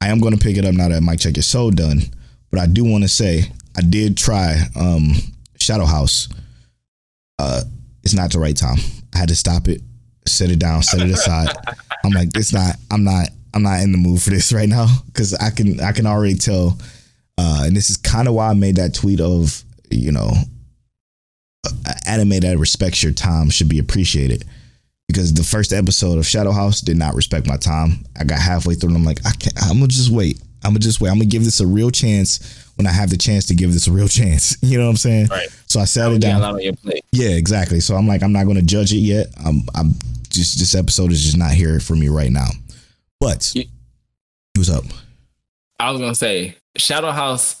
I 0.00 0.08
am 0.08 0.20
going 0.20 0.36
to 0.36 0.42
pick 0.42 0.56
it 0.56 0.64
up 0.64 0.74
now 0.74 0.88
that 0.88 1.02
my 1.02 1.16
check 1.16 1.36
is 1.36 1.46
so 1.46 1.70
done. 1.70 2.00
But 2.50 2.60
I 2.60 2.66
do 2.66 2.84
want 2.84 3.02
to 3.04 3.08
say 3.08 3.44
I 3.76 3.80
did 3.80 4.16
try 4.16 4.56
um 4.76 5.14
Shadow 5.58 5.86
House. 5.86 6.28
Uh, 7.38 7.62
it's 8.04 8.14
not 8.14 8.32
the 8.32 8.38
right 8.38 8.56
time. 8.56 8.78
I 9.14 9.18
had 9.18 9.28
to 9.28 9.36
stop 9.36 9.68
it, 9.68 9.80
set 10.26 10.50
it 10.50 10.58
down, 10.58 10.82
set 10.82 11.00
it 11.00 11.10
aside. 11.10 11.48
I'm 12.04 12.12
like, 12.12 12.36
it's 12.36 12.52
not. 12.52 12.76
I'm 12.90 13.04
not. 13.04 13.28
I'm 13.54 13.62
not 13.62 13.80
in 13.80 13.92
the 13.92 13.98
mood 13.98 14.20
for 14.20 14.30
this 14.30 14.52
right 14.52 14.68
now 14.68 14.86
because 15.06 15.34
I 15.34 15.50
can. 15.50 15.80
I 15.80 15.92
can 15.92 16.06
already 16.06 16.34
tell. 16.34 16.78
Uh, 17.36 17.64
and 17.66 17.76
this 17.76 17.90
is 17.90 17.96
kind 17.96 18.28
of 18.28 18.34
why 18.34 18.48
I 18.50 18.54
made 18.54 18.76
that 18.76 18.94
tweet 18.94 19.20
of 19.20 19.64
you 19.94 20.12
know, 20.12 20.32
anime 22.06 22.40
that 22.40 22.58
respects 22.58 23.02
your 23.02 23.12
time 23.12 23.50
should 23.50 23.68
be 23.68 23.78
appreciated. 23.78 24.44
Because 25.06 25.34
the 25.34 25.44
first 25.44 25.72
episode 25.72 26.18
of 26.18 26.26
Shadow 26.26 26.50
House 26.50 26.80
did 26.80 26.96
not 26.96 27.14
respect 27.14 27.46
my 27.46 27.56
time. 27.56 28.04
I 28.18 28.24
got 28.24 28.38
halfway 28.38 28.74
through 28.74 28.90
and 28.90 28.98
I'm 28.98 29.04
like, 29.04 29.24
I 29.26 29.32
can't. 29.32 29.54
I'm 29.62 29.76
gonna 29.76 29.88
just 29.88 30.10
wait. 30.10 30.40
I'm 30.64 30.70
gonna 30.70 30.78
just 30.78 31.00
wait. 31.00 31.10
I'm 31.10 31.16
gonna 31.16 31.26
give 31.26 31.44
this 31.44 31.60
a 31.60 31.66
real 31.66 31.90
chance 31.90 32.72
when 32.76 32.86
I 32.86 32.90
have 32.90 33.10
the 33.10 33.18
chance 33.18 33.44
to 33.46 33.54
give 33.54 33.72
this 33.72 33.86
a 33.86 33.92
real 33.92 34.08
chance. 34.20 34.56
You 34.62 34.78
know 34.78 34.84
what 34.84 34.92
I'm 34.92 34.96
saying? 34.96 35.26
Right. 35.26 35.48
So 35.74 35.80
I 35.80 35.86
set 35.86 36.12
it 36.12 36.20
Get 36.20 36.28
a 36.28 36.30
down. 36.34 36.40
lot 36.40 36.54
on 36.54 36.62
your 36.62 36.72
plate. 36.74 37.04
Yeah, 37.10 37.30
exactly. 37.30 37.80
So 37.80 37.96
I'm 37.96 38.06
like, 38.06 38.22
I'm 38.22 38.30
not 38.32 38.44
going 38.44 38.54
to 38.54 38.62
judge 38.62 38.92
it 38.92 38.98
yet. 38.98 39.26
I'm, 39.44 39.62
I'm 39.74 39.94
just 40.28 40.56
this 40.60 40.72
episode 40.76 41.10
is 41.10 41.20
just 41.24 41.36
not 41.36 41.50
here 41.50 41.80
for 41.80 41.96
me 41.96 42.08
right 42.08 42.30
now. 42.30 42.46
But 43.18 43.50
You- 43.56 43.64
what's 44.56 44.70
up? 44.70 44.84
I 45.80 45.90
was 45.90 46.00
gonna 46.00 46.14
say 46.14 46.54
Shadow 46.76 47.10
House. 47.10 47.60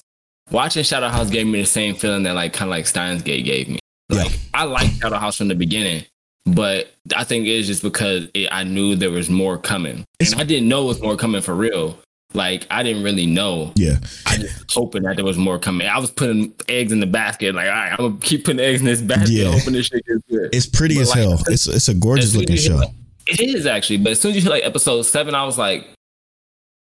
Watching 0.52 0.84
Shadow 0.84 1.08
House 1.08 1.28
gave 1.28 1.44
me 1.48 1.60
the 1.62 1.66
same 1.66 1.96
feeling 1.96 2.22
that 2.22 2.34
like 2.36 2.52
kind 2.52 2.68
of 2.68 2.70
like 2.70 2.86
Steins 2.86 3.22
Gate 3.22 3.44
gave 3.44 3.66
me. 3.68 3.80
Like 4.08 4.30
Yeah. 4.30 4.36
I 4.54 4.64
liked 4.64 5.00
Shadow 5.00 5.16
House 5.16 5.38
from 5.38 5.48
the 5.48 5.56
beginning, 5.56 6.04
but 6.46 6.92
I 7.16 7.24
think 7.24 7.48
it's 7.48 7.66
just 7.66 7.82
because 7.82 8.28
it, 8.32 8.48
I 8.52 8.62
knew 8.62 8.94
there 8.94 9.10
was 9.10 9.28
more 9.28 9.58
coming, 9.58 10.04
It's- 10.20 10.30
and 10.30 10.40
I 10.40 10.44
didn't 10.44 10.68
know 10.68 10.84
it 10.84 10.86
was 10.86 11.00
more 11.02 11.16
coming 11.16 11.42
for 11.42 11.54
real. 11.54 11.98
Like 12.34 12.66
I 12.70 12.82
didn't 12.82 13.04
really 13.04 13.26
know. 13.26 13.72
Yeah, 13.76 13.98
I 14.26 14.36
just 14.38 14.64
was 14.64 14.74
hoping 14.74 15.04
that 15.04 15.16
there 15.16 15.24
was 15.24 15.38
more 15.38 15.58
coming. 15.58 15.86
I 15.86 15.98
was 15.98 16.10
putting 16.10 16.52
eggs 16.68 16.90
in 16.92 16.98
the 17.00 17.06
basket. 17.06 17.54
Like 17.54 17.66
all 17.66 17.72
right, 17.72 17.90
I'm 17.92 17.96
gonna 17.96 18.18
keep 18.20 18.44
putting 18.44 18.60
eggs 18.60 18.80
in 18.80 18.86
this 18.86 19.00
basket. 19.00 19.30
Yeah. 19.30 19.52
Hoping 19.52 19.74
this 19.74 19.86
shit 19.86 20.04
gets 20.04 20.20
good. 20.28 20.50
it's 20.52 20.66
pretty 20.66 20.96
But, 20.96 21.00
as 21.02 21.08
like, 21.10 21.18
hell. 21.18 21.42
It's 21.46 21.66
it's 21.68 21.88
a 21.88 21.94
gorgeous 21.94 22.34
looking 22.34 22.56
show. 22.56 22.74
like- 22.76 22.90
It 23.28 23.40
is 23.40 23.66
actually, 23.66 23.98
but 23.98 24.12
as 24.12 24.20
soon 24.20 24.30
as 24.32 24.36
you 24.36 24.42
hit 24.42 24.50
like 24.50 24.64
episode 24.64 25.02
seven, 25.02 25.34
I 25.34 25.44
was 25.44 25.56
like, 25.58 25.86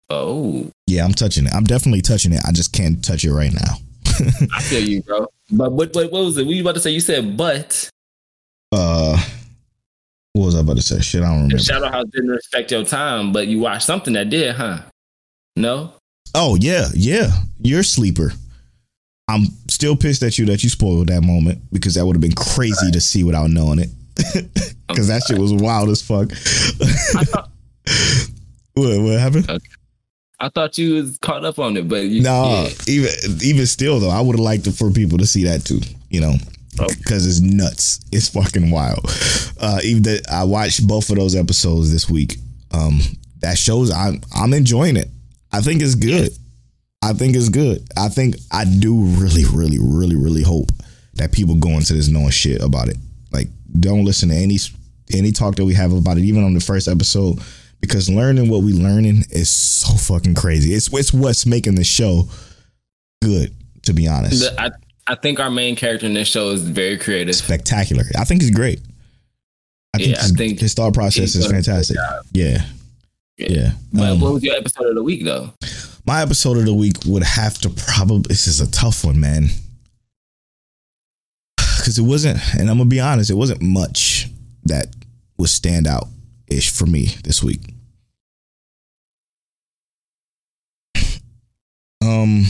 oh. 0.09 0.69
Yeah, 0.87 1.03
I'm 1.03 1.13
touching 1.13 1.45
it. 1.47 1.53
I'm 1.53 1.63
definitely 1.65 2.01
touching 2.01 2.31
it. 2.33 2.41
I 2.47 2.51
just 2.51 2.71
can't 2.73 3.03
touch 3.03 3.25
it 3.25 3.33
right 3.33 3.53
now. 3.53 3.75
I 4.53 4.61
feel 4.61 4.81
you, 4.87 5.01
bro. 5.03 5.27
But 5.51 5.71
what, 5.73 5.93
what, 5.93 6.11
what 6.11 6.23
was 6.25 6.37
it? 6.37 6.43
What 6.43 6.47
were 6.47 6.53
you 6.53 6.61
about 6.61 6.75
to 6.75 6.81
say? 6.81 6.91
You 6.91 6.99
said, 7.01 7.35
but 7.35 7.89
Uh, 8.71 9.21
what 10.33 10.45
was 10.45 10.55
I 10.55 10.61
about 10.61 10.77
to 10.77 10.81
say? 10.81 10.99
Shit, 11.01 11.21
I 11.21 11.25
don't 11.27 11.35
remember. 11.43 11.57
Shadow 11.59 11.89
House 11.89 12.05
didn't 12.13 12.29
respect 12.29 12.71
your 12.71 12.85
time, 12.85 13.33
but 13.33 13.47
you 13.47 13.59
watched 13.59 13.85
something 13.85 14.13
that 14.13 14.29
did, 14.29 14.55
huh? 14.55 14.79
No? 15.55 15.93
Oh 16.33 16.55
yeah, 16.59 16.87
yeah. 16.93 17.29
You're 17.61 17.79
a 17.81 17.83
sleeper. 17.83 18.31
I'm 19.27 19.45
still 19.69 19.95
pissed 19.95 20.21
at 20.23 20.37
you 20.37 20.45
that 20.47 20.63
you 20.63 20.69
spoiled 20.69 21.07
that 21.07 21.21
moment 21.23 21.61
because 21.71 21.95
that 21.95 22.05
would 22.05 22.15
have 22.15 22.21
been 22.21 22.33
crazy 22.35 22.91
to 22.91 23.01
see 23.01 23.23
without 23.23 23.49
knowing 23.49 23.79
it. 23.79 23.89
Because 24.87 25.07
that 25.07 25.23
shit 25.27 25.39
was 25.39 25.51
wild 25.51 25.89
as 25.89 26.01
fuck. 26.03 26.31
I 26.31 27.23
thought, 27.25 27.49
what, 28.75 29.01
what 29.01 29.19
happened? 29.19 29.59
I 30.39 30.49
thought 30.49 30.77
you 30.77 30.93
was 30.93 31.17
caught 31.17 31.43
up 31.43 31.57
on 31.57 31.75
it, 31.75 31.89
but 31.89 32.03
you, 32.03 32.21
No, 32.21 32.67
yeah. 32.67 32.69
even 32.87 33.09
even 33.43 33.65
still 33.65 33.99
though, 33.99 34.11
I 34.11 34.21
would 34.21 34.33
have 34.37 34.39
liked 34.45 34.71
for 34.73 34.91
people 34.91 35.17
to 35.17 35.25
see 35.25 35.43
that 35.45 35.65
too. 35.65 35.79
You 36.11 36.21
know, 36.21 36.35
Okay. 36.79 36.93
because 36.99 37.25
it's 37.27 37.41
nuts. 37.41 37.99
It's 38.11 38.29
fucking 38.29 38.69
wild. 38.69 38.99
Uh, 39.59 39.79
even 39.83 40.03
that 40.03 40.29
I 40.31 40.43
watched 40.43 40.85
both 40.87 41.09
of 41.09 41.15
those 41.17 41.35
episodes 41.35 41.91
this 41.91 42.07
week. 42.09 42.37
Um, 42.71 42.99
that 43.39 43.57
shows 43.57 43.89
I'm 43.91 44.21
I'm 44.35 44.53
enjoying 44.53 44.97
it. 44.97 45.09
I 45.55 45.61
think 45.61 45.81
it's 45.81 45.95
good. 45.95 46.31
I 47.01 47.13
think 47.13 47.35
it's 47.35 47.49
good. 47.49 47.87
I 47.95 48.09
think 48.09 48.35
I 48.51 48.65
do 48.65 48.99
really, 48.99 49.45
really, 49.45 49.77
really, 49.79 50.15
really 50.15 50.43
hope 50.43 50.71
that 51.13 51.31
people 51.31 51.55
go 51.55 51.69
into 51.69 51.93
this 51.93 52.09
knowing 52.09 52.31
shit 52.31 52.61
about 52.61 52.89
it. 52.89 52.97
Like, 53.31 53.47
don't 53.79 54.05
listen 54.05 54.29
to 54.29 54.35
any 54.35 54.57
any 55.13 55.31
talk 55.31 55.55
that 55.55 55.65
we 55.65 55.73
have 55.75 55.93
about 55.93 56.17
it, 56.17 56.23
even 56.23 56.43
on 56.43 56.53
the 56.53 56.59
first 56.59 56.87
episode, 56.87 57.39
because 57.79 58.09
learning 58.09 58.49
what 58.49 58.63
we 58.63 58.73
learning 58.73 59.23
is 59.29 59.49
so 59.49 59.93
fucking 59.93 60.35
crazy. 60.35 60.73
It's 60.73 60.91
it's 60.91 61.13
what's 61.13 61.45
making 61.45 61.75
the 61.75 61.83
show 61.83 62.27
good. 63.21 63.53
To 63.83 63.93
be 63.93 64.07
honest, 64.07 64.51
I, 64.57 64.71
I 65.05 65.13
think 65.13 65.39
our 65.39 65.51
main 65.51 65.75
character 65.75 66.07
in 66.07 66.15
this 66.15 66.27
show 66.27 66.49
is 66.49 66.63
very 66.63 66.97
creative. 66.97 67.35
spectacular. 67.35 68.03
I 68.17 68.23
think 68.23 68.41
he's 68.41 68.49
great. 68.49 68.81
I 69.93 69.99
think, 69.99 70.09
Yeah, 70.09 70.17
I 70.17 70.23
his, 70.23 70.31
think 70.31 70.59
his 70.59 70.73
thought 70.73 70.95
process 70.95 71.35
is 71.35 71.45
done 71.45 71.51
a 71.51 71.57
good 71.57 71.65
fantastic. 71.65 71.97
Yeah, 72.33 72.65
Yeah. 73.37 73.71
But 73.93 74.11
Um, 74.11 74.19
what 74.21 74.33
was 74.33 74.43
your 74.43 74.55
episode 74.55 74.87
of 74.87 74.95
the 74.95 75.03
week, 75.03 75.23
though? 75.25 75.51
my 76.07 76.21
episode 76.21 76.57
of 76.57 76.65
the 76.65 76.73
week 76.73 76.97
would 77.07 77.23
have 77.23 77.57
to 77.57 77.69
probably 77.69 78.21
this 78.29 78.45
is 78.47 78.61
a 78.61 78.69
tough 78.69 79.03
one 79.03 79.19
man 79.19 79.47
because 81.57 81.97
it 81.97 82.03
wasn't 82.03 82.37
and 82.53 82.69
i'm 82.69 82.77
gonna 82.77 82.85
be 82.87 82.99
honest 82.99 83.31
it 83.31 83.35
wasn't 83.35 83.59
much 83.59 84.27
that 84.65 84.85
would 85.39 85.49
stand 85.49 85.87
out 85.87 86.05
ish 86.47 86.69
for 86.69 86.85
me 86.85 87.07
this 87.23 87.41
week 87.43 87.61
um 92.03 92.45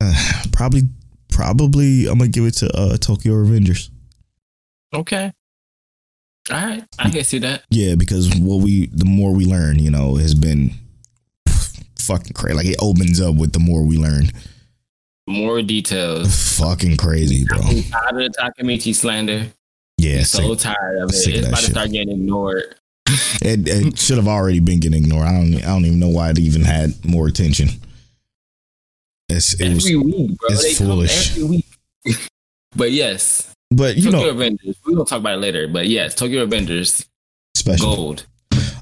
uh, 0.00 0.42
probably 0.52 0.82
probably 1.28 2.06
i'm 2.06 2.18
gonna 2.18 2.30
give 2.30 2.44
it 2.44 2.52
to 2.54 2.70
uh 2.76 2.96
tokyo 2.96 3.34
revengers 3.34 3.90
Okay. 4.94 5.32
All 6.50 6.56
right. 6.56 6.84
I 6.98 7.10
can 7.10 7.24
see 7.24 7.38
that. 7.40 7.64
Yeah, 7.70 7.94
because 7.96 8.34
what 8.36 8.62
we 8.62 8.86
the 8.86 9.04
more 9.04 9.32
we 9.34 9.44
learn, 9.44 9.78
you 9.78 9.90
know, 9.90 10.16
has 10.16 10.34
been 10.34 10.72
fucking 11.98 12.34
crazy. 12.34 12.56
Like 12.56 12.66
it 12.66 12.76
opens 12.80 13.20
up 13.20 13.34
with 13.34 13.52
the 13.52 13.58
more 13.58 13.82
we 13.82 13.98
learn. 13.98 14.30
More 15.26 15.60
details. 15.60 16.56
Fucking 16.58 16.98
crazy, 16.98 17.44
bro. 17.44 17.58
I'm 17.58 17.82
tired 17.82 18.22
of 18.26 18.32
the 18.32 18.34
Takemichi 18.38 18.94
slander. 18.94 19.46
Yeah, 19.98 20.22
so 20.22 20.54
sick. 20.54 20.58
tired 20.60 20.98
of 20.98 21.02
it. 21.02 21.02
of 21.02 21.10
It's 21.10 21.24
that 21.26 21.48
about 21.48 21.58
to 21.58 21.70
start 21.70 21.90
getting 21.90 22.10
ignored. 22.10 22.76
it, 23.06 23.66
it 23.66 23.98
should 23.98 24.18
have 24.18 24.28
already 24.28 24.60
been 24.60 24.78
getting 24.78 25.02
ignored. 25.02 25.26
I 25.26 25.32
don't. 25.32 25.54
I 25.56 25.66
don't 25.66 25.84
even 25.84 25.98
know 25.98 26.08
why 26.08 26.30
it 26.30 26.38
even 26.38 26.62
had 26.62 27.04
more 27.04 27.26
attention. 27.26 27.68
It's 29.28 29.60
it 29.60 29.74
was, 29.74 29.84
every 29.84 29.96
week, 29.96 30.38
bro. 30.38 30.50
it's 30.50 30.62
they 30.62 30.74
foolish. 30.74 31.30
every 31.32 31.44
week. 31.44 31.66
but 32.76 32.92
yes, 32.92 33.52
but 33.70 33.96
you 33.96 34.10
Tokyo 34.10 34.26
know, 34.26 34.30
Avengers. 34.30 34.76
We're 34.84 34.92
gonna 34.92 35.04
talk 35.04 35.20
about 35.20 35.34
it 35.34 35.40
later. 35.40 35.68
But 35.68 35.86
yes, 35.86 36.14
Tokyo 36.14 36.46
Revengers 36.46 37.06
special. 37.54 37.94
gold. 37.94 38.26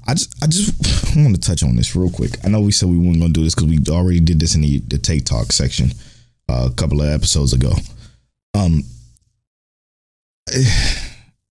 I 0.06 0.12
just, 0.12 0.44
I 0.44 0.46
just 0.46 1.16
want 1.16 1.34
to 1.34 1.40
touch 1.40 1.62
on 1.62 1.76
this 1.76 1.96
real 1.96 2.10
quick. 2.10 2.32
I 2.44 2.48
know 2.48 2.60
we 2.60 2.72
said 2.72 2.90
we 2.90 2.98
weren't 2.98 3.20
going 3.20 3.32
to 3.32 3.40
do 3.40 3.42
this 3.42 3.54
because 3.54 3.70
we 3.70 3.78
already 3.88 4.20
did 4.20 4.38
this 4.38 4.54
in 4.54 4.60
the, 4.60 4.80
the 4.80 4.98
Take 4.98 5.24
Talk 5.24 5.50
section 5.50 5.92
uh, 6.48 6.68
a 6.70 6.74
couple 6.74 7.00
of 7.00 7.08
episodes 7.08 7.54
ago. 7.54 7.72
Um, 8.54 8.82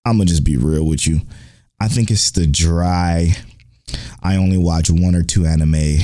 I'm 0.05 0.17
gonna 0.17 0.25
just 0.25 0.43
be 0.43 0.57
real 0.57 0.85
with 0.85 1.07
you. 1.07 1.21
I 1.79 1.87
think 1.87 2.11
it's 2.11 2.31
the 2.31 2.45
dry. 2.45 3.31
I 4.21 4.35
only 4.35 4.57
watch 4.57 4.89
one 4.89 5.15
or 5.15 5.23
two 5.23 5.45
anime 5.45 5.99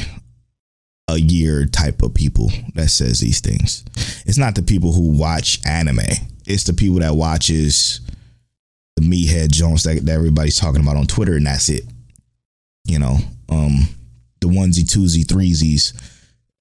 a 1.08 1.18
year 1.18 1.66
type 1.66 2.02
of 2.02 2.14
people 2.14 2.52
that 2.76 2.90
says 2.90 3.20
these 3.20 3.42
things. 3.42 3.84
It's 4.26 4.38
not 4.38 4.56
the 4.56 4.62
people 4.62 4.94
who 4.94 5.12
watch 5.18 5.60
anime. 5.66 6.00
It's 6.50 6.66
the 6.66 6.74
people 6.74 7.00
that 7.00 7.16
watches 7.16 8.02
the 8.98 9.04
meathead 9.04 9.52
Jones 9.52 9.84
that, 9.84 10.06
that 10.06 10.12
everybody's 10.12 10.60
talking 10.60 10.82
about 10.82 10.98
on 10.98 11.06
Twitter, 11.06 11.36
and 11.36 11.46
that's 11.46 11.70
it 11.70 11.84
you 12.90 13.00
know, 13.00 13.18
um, 13.50 13.88
the 14.42 14.48
onesie, 14.48 14.84
twosie, 14.84 15.26
threesies 15.26 15.94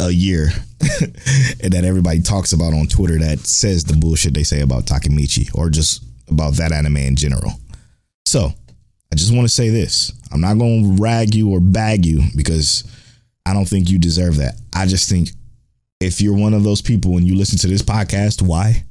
a 0.01 0.11
year 0.11 0.51
and 1.01 1.73
that 1.73 1.85
everybody 1.85 2.21
talks 2.21 2.53
about 2.53 2.73
on 2.73 2.87
Twitter 2.87 3.19
that 3.19 3.41
says 3.41 3.85
the 3.85 3.97
bullshit 3.97 4.35
they 4.35 4.45
say 4.45 4.61
about 4.61 4.85
Takemichi 4.85 5.53
or 5.55 5.71
just 5.71 6.05
about 6.29 6.55
that 6.55 6.71
anime 6.71 6.99
in 6.99 7.17
general. 7.17 7.53
So 8.27 8.53
I 9.13 9.17
just 9.17 9.35
want 9.35 9.49
to 9.49 9.53
say 9.53 9.71
this. 9.71 10.13
I'm 10.31 10.41
not 10.41 10.59
going 10.59 10.97
to 10.97 11.03
rag 11.03 11.35
you 11.35 11.51
or 11.51 11.61
bag 11.61 12.05
you 12.05 12.23
because 12.37 12.85
I 13.47 13.55
don't 13.55 13.67
think 13.67 13.91
you 13.91 13.99
deserve 13.99 14.37
that. 14.37 14.55
I 14.75 14.87
just 14.87 15.09
think 15.09 15.31
if 16.01 16.21
you're 16.21 16.37
one 16.37 16.55
of 16.55 16.63
those 16.63 16.83
people 16.83 17.17
and 17.17 17.27
you 17.27 17.35
listen 17.35 17.59
to 17.61 17.67
this 17.67 17.83
podcast, 17.83 18.43
why? 18.43 18.85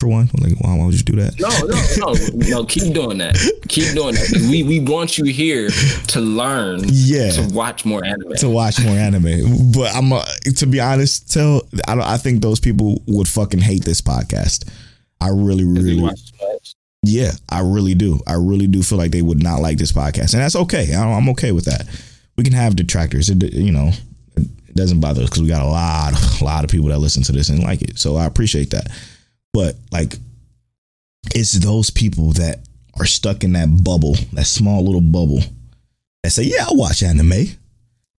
For 0.00 0.06
one, 0.08 0.30
like, 0.40 0.58
why, 0.60 0.74
why 0.78 0.86
would 0.86 0.94
you 0.94 1.02
do 1.02 1.16
that? 1.20 1.38
No, 1.38 1.50
no, 1.66 2.14
no, 2.48 2.60
no. 2.60 2.64
Keep 2.64 2.94
doing 2.94 3.18
that. 3.18 3.36
Keep 3.68 3.94
doing 3.94 4.14
that. 4.14 4.48
We 4.50 4.62
we 4.62 4.80
want 4.80 5.18
you 5.18 5.24
here 5.26 5.68
to 5.68 6.20
learn. 6.20 6.80
Yeah. 6.86 7.30
To 7.32 7.48
watch 7.52 7.84
more 7.84 8.02
anime. 8.02 8.32
to 8.36 8.48
watch 8.48 8.80
more 8.82 8.96
anime. 8.96 9.72
But 9.74 9.94
I'm 9.94 10.10
uh, 10.12 10.24
to 10.56 10.66
be 10.66 10.80
honest, 10.80 11.30
tell 11.30 11.62
I 11.86 11.94
don't, 11.94 12.04
I 12.04 12.16
think 12.16 12.40
those 12.40 12.60
people 12.60 13.02
would 13.08 13.28
fucking 13.28 13.60
hate 13.60 13.84
this 13.84 14.00
podcast. 14.00 14.68
I 15.20 15.28
really, 15.28 15.64
really, 15.66 16.00
watch 16.00 16.32
too 16.32 16.46
much. 16.50 16.74
yeah, 17.02 17.32
I 17.50 17.60
really 17.60 17.94
do. 17.94 18.20
I 18.26 18.34
really 18.34 18.66
do 18.68 18.82
feel 18.82 18.96
like 18.96 19.10
they 19.10 19.20
would 19.20 19.42
not 19.42 19.60
like 19.60 19.76
this 19.76 19.92
podcast, 19.92 20.32
and 20.32 20.42
that's 20.42 20.56
okay. 20.56 20.94
I- 20.94 21.12
I'm 21.12 21.28
okay 21.30 21.52
with 21.52 21.66
that. 21.66 21.84
We 22.38 22.44
can 22.44 22.54
have 22.54 22.74
detractors. 22.74 23.28
It, 23.28 23.52
you 23.52 23.70
know, 23.70 23.90
it 24.36 24.74
doesn't 24.74 25.00
bother 25.00 25.22
us 25.24 25.28
because 25.28 25.42
we 25.42 25.48
got 25.48 25.60
a 25.60 25.68
lot, 25.68 26.14
a 26.40 26.44
lot 26.44 26.64
of 26.64 26.70
people 26.70 26.88
that 26.88 27.00
listen 27.00 27.22
to 27.24 27.32
this 27.32 27.50
and 27.50 27.62
like 27.62 27.82
it. 27.82 27.98
So 27.98 28.16
I 28.16 28.24
appreciate 28.24 28.70
that. 28.70 28.86
But 29.52 29.76
like, 29.90 30.14
it's 31.34 31.52
those 31.52 31.90
people 31.90 32.32
that 32.32 32.60
are 32.98 33.06
stuck 33.06 33.44
in 33.44 33.52
that 33.52 33.82
bubble, 33.84 34.14
that 34.32 34.46
small 34.46 34.84
little 34.84 35.00
bubble, 35.00 35.40
that 36.22 36.30
say, 36.30 36.44
"Yeah, 36.44 36.66
I 36.68 36.72
watch 36.72 37.02
anime." 37.02 37.56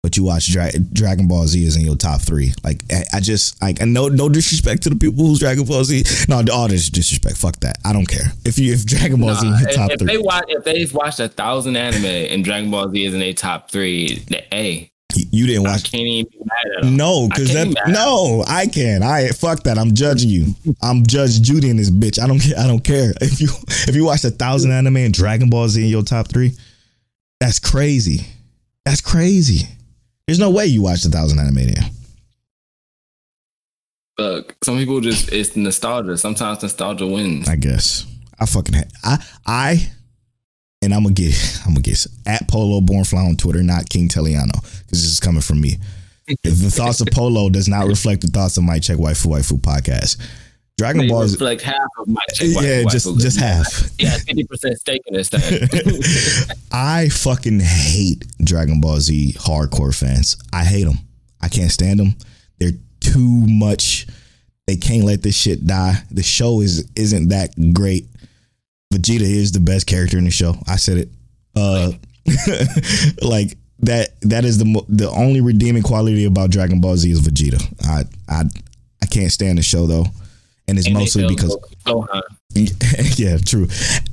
But 0.04 0.18
you 0.18 0.24
watch 0.24 0.52
Dra- 0.52 0.72
Dragon 0.80 1.28
Ball 1.28 1.46
Z 1.46 1.64
is 1.64 1.76
in 1.76 1.84
your 1.84 1.96
top 1.96 2.22
three. 2.22 2.54
Like 2.64 2.82
I, 2.92 3.04
I 3.14 3.20
just 3.20 3.62
like 3.62 3.82
and 3.82 3.94
no 3.94 4.08
no 4.08 4.30
disrespect 4.30 4.82
to 4.84 4.90
the 4.90 4.96
people 4.96 5.28
who's 5.28 5.38
Dragon 5.40 5.64
Ball 5.64 5.84
Z. 5.84 6.04
No, 6.28 6.44
all 6.52 6.68
this 6.68 6.90
disrespect. 6.90 7.38
Fuck 7.38 7.58
that. 7.60 7.78
I 7.86 7.94
don't 7.94 8.08
care. 8.08 8.34
If 8.44 8.58
you 8.58 8.74
if 8.74 8.84
Dragon 8.84 9.22
Ball 9.22 9.36
Z 9.36 9.48
is 9.48 9.54
in 9.54 9.60
your 9.60 9.70
if, 9.70 9.76
top 9.76 9.92
if 9.92 10.00
three, 10.00 10.08
they 10.08 10.18
watch, 10.18 10.46
if 10.48 10.64
they've 10.64 10.92
watched 10.92 11.20
a 11.20 11.28
thousand 11.28 11.76
anime 11.76 12.06
and 12.06 12.44
Dragon 12.44 12.72
Ball 12.72 12.90
Z 12.90 13.06
is 13.06 13.14
in 13.14 13.20
their 13.20 13.34
top 13.34 13.70
three, 13.70 14.26
hey, 14.52 14.92
you 15.16 15.48
didn't 15.48 15.68
I 15.68 15.72
watch. 15.72 15.92
can't 15.92 16.04
even 16.04 16.32
be 16.32 16.38
mad 16.40 16.78
at 16.78 16.84
them. 16.84 16.98
No, 16.98 17.26
I 17.26 17.28
because 17.28 17.52
can't 17.52 17.76
that 17.76 17.86
be 17.86 17.92
no, 17.92 18.44
I 18.48 18.68
can. 18.68 19.04
I 19.04 19.28
fuck 19.30 19.64
that. 19.64 19.78
I'm 19.78 19.94
judging 19.94 20.30
you. 20.30 20.56
I'm 20.82 21.06
Judge 21.06 21.42
Judy 21.42 21.70
in 21.70 21.78
this 21.78 21.90
bitch. 21.90 22.22
I 22.22 22.28
don't 22.28 22.40
care. 22.40 22.58
I 22.58 22.68
don't 22.68 22.84
care 22.84 23.14
if 23.22 23.40
you 23.42 23.50
if 23.88 23.96
you 23.96 24.06
watched 24.06 24.26
a 24.26 24.32
thousand 24.32 24.72
anime 24.72 24.98
and 24.98 25.14
Dragon 25.14 25.50
Ball 25.50 25.68
Z 25.70 25.82
in 25.84 25.90
your 25.90 26.04
top 26.04 26.28
three. 26.30 26.54
That's 27.40 27.60
crazy. 27.60 28.26
That's 28.86 29.02
crazy. 29.02 29.68
There's 30.28 30.40
no 30.40 30.50
way 30.50 30.66
you 30.68 30.82
watched 30.84 31.06
a 31.06 31.10
thousand 31.10 31.40
anime 31.40 31.56
there. 31.68 31.84
Look, 34.18 34.56
some 34.64 34.78
people 34.78 35.00
just 35.02 35.32
it's 35.32 35.56
nostalgia. 35.56 36.18
Sometimes 36.18 36.62
nostalgia 36.62 37.08
wins. 37.08 37.48
I 37.50 37.56
guess 37.56 38.06
I 38.40 38.46
fucking 38.46 38.76
ha- 38.76 38.86
I 39.04 39.18
I 39.46 39.92
and 40.82 40.94
I'm 40.94 41.04
gonna 41.04 41.14
get 41.16 41.34
I'm 41.66 41.74
gonna 41.74 41.82
get 41.82 42.06
at 42.26 42.48
Polo 42.48 42.82
Born 42.82 43.04
Fly 43.04 43.22
on 43.22 43.36
Twitter, 43.36 43.64
not 43.64 43.90
King 43.90 44.08
Teliano, 44.08 44.54
because 44.54 45.02
this 45.02 45.12
is 45.12 45.20
coming 45.20 45.42
from 45.42 45.62
me. 45.62 45.78
The 46.44 46.52
thoughts 46.52 47.02
of 47.02 47.08
Polo 47.12 47.50
does 47.50 47.68
not 47.68 47.88
reflect 47.88 48.22
the 48.22 48.28
thoughts 48.28 48.56
of 48.58 48.64
Mic 48.64 48.84
Check 48.84 48.98
Waifu 48.98 49.28
Waifu 49.28 49.60
podcast. 49.60 50.18
Dragon 50.78 51.02
They 51.02 51.08
Ball 51.10 51.24
is 51.24 51.40
like 51.42 51.62
half 51.62 51.76
of 52.00 52.08
my 52.08 52.22
check. 52.34 52.48
yeah, 52.62 52.84
just 52.90 53.06
just 53.20 53.40
half. 53.40 53.90
Yeah, 54.00 54.12
fifty 54.18 54.46
percent 54.46 54.80
stake 54.80 55.02
in 55.08 55.14
this 55.16 55.30
thing. 55.30 55.60
I 56.72 57.10
fucking 57.10 57.60
hate 57.60 58.26
Dragon 58.44 58.80
Ball 58.82 59.00
Z 59.00 59.34
hardcore 59.38 59.96
fans. 59.96 60.38
I 60.54 60.64
hate 60.64 60.86
them. 60.86 61.00
I 61.42 61.50
can't 61.50 61.72
stand 61.72 62.00
them. 62.00 62.16
They're 62.60 62.72
too 63.00 63.46
much. 63.48 64.08
They 64.68 64.78
can't 64.78 65.04
let 65.04 65.22
this 65.22 65.36
shit 65.36 65.68
die. 65.68 65.96
The 66.12 66.24
show 66.24 66.62
is 66.62 66.90
isn't 66.96 67.30
that 67.30 67.54
great. 67.74 68.06
Vegeta 68.92 69.22
is 69.22 69.52
the 69.54 69.60
best 69.60 69.88
character 69.88 70.18
in 70.18 70.26
the 70.26 70.32
show. 70.32 70.56
I 70.68 70.76
said 70.76 70.98
it. 70.98 71.10
Uh, 71.56 71.92
like 73.22 73.58
that. 73.80 74.10
That 74.22 74.46
is 74.46 74.58
the 74.58 74.66
mo- 74.66 74.86
the 74.90 75.10
only 75.10 75.42
redeeming 75.42 75.84
quality 75.84 76.26
about 76.26 76.52
Dragon 76.52 76.82
Ball 76.82 76.98
Z 76.98 77.10
is 77.10 77.22
Vegeta. 77.22 77.62
I 77.86 78.04
I 78.30 78.44
I 79.02 79.06
can't 79.08 79.32
stand 79.32 79.58
the 79.58 79.64
show 79.64 79.88
though, 79.88 80.06
and 80.68 80.78
it's 80.78 80.88
And 80.88 80.96
mostly 80.96 81.28
because 81.28 81.58
Gohan. 81.86 82.22
yeah, 83.18 83.38
true. 83.38 83.68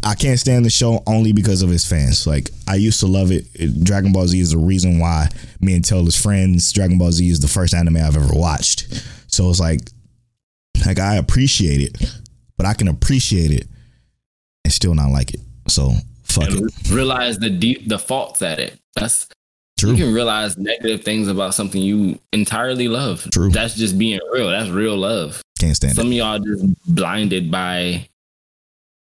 I 0.04 0.14
can't 0.14 0.38
stand 0.38 0.64
the 0.64 0.70
show 0.70 1.02
only 1.08 1.32
because 1.32 1.62
of 1.62 1.70
his 1.70 1.84
fans. 1.84 2.24
Like 2.26 2.50
I 2.68 2.76
used 2.76 3.00
to 3.00 3.06
love 3.06 3.32
it. 3.32 3.46
It- 3.54 3.82
Dragon 3.84 4.12
Ball 4.12 4.28
Z 4.28 4.38
is 4.38 4.52
the 4.52 4.58
reason 4.58 5.00
why 5.00 5.28
me 5.60 5.74
and 5.74 5.84
Taylor's 5.84 6.16
friends. 6.20 6.72
Dragon 6.72 6.98
Ball 6.98 7.10
Z 7.12 7.28
is 7.28 7.40
the 7.40 7.48
first 7.48 7.74
anime 7.74 7.96
I've 7.96 8.16
ever 8.16 8.32
watched. 8.32 8.86
So 9.26 9.50
it's 9.50 9.60
like, 9.60 9.80
like 10.86 10.98
I 11.00 11.16
appreciate 11.16 11.80
it, 11.80 12.10
but 12.56 12.64
I 12.64 12.74
can 12.74 12.88
appreciate 12.88 13.50
it 13.50 13.66
and 14.68 14.72
still 14.74 14.94
not 14.94 15.11
like 15.11 15.33
it. 15.33 15.40
So 15.66 15.92
fuck 16.24 16.48
and 16.50 16.66
it. 16.68 16.90
realize 16.90 17.38
the 17.38 17.48
deep 17.48 17.88
the 17.88 17.98
faults 17.98 18.42
at 18.42 18.59
it. 18.59 18.78
That's 18.94 19.26
True. 19.78 19.92
you 19.92 19.96
can 20.04 20.12
realize 20.12 20.59
negative 20.59 21.02
things 21.04 21.28
about 21.28 21.54
something 21.54 21.81
you 21.81 22.18
entirely 22.35 22.87
love. 22.88 23.26
True. 23.33 23.48
That's 23.48 23.74
just 23.74 23.96
being 23.98 24.20
real. 24.31 24.50
That's 24.50 24.68
real 24.68 24.96
love. 24.98 25.40
Can't 25.59 25.74
stand 25.74 25.92
it. 25.92 25.96
Some 25.96 26.09
it. 26.09 26.11
of 26.11 26.12
y'all 26.18 26.38
just 26.38 26.85
blinded 26.94 27.50
by 27.50 28.07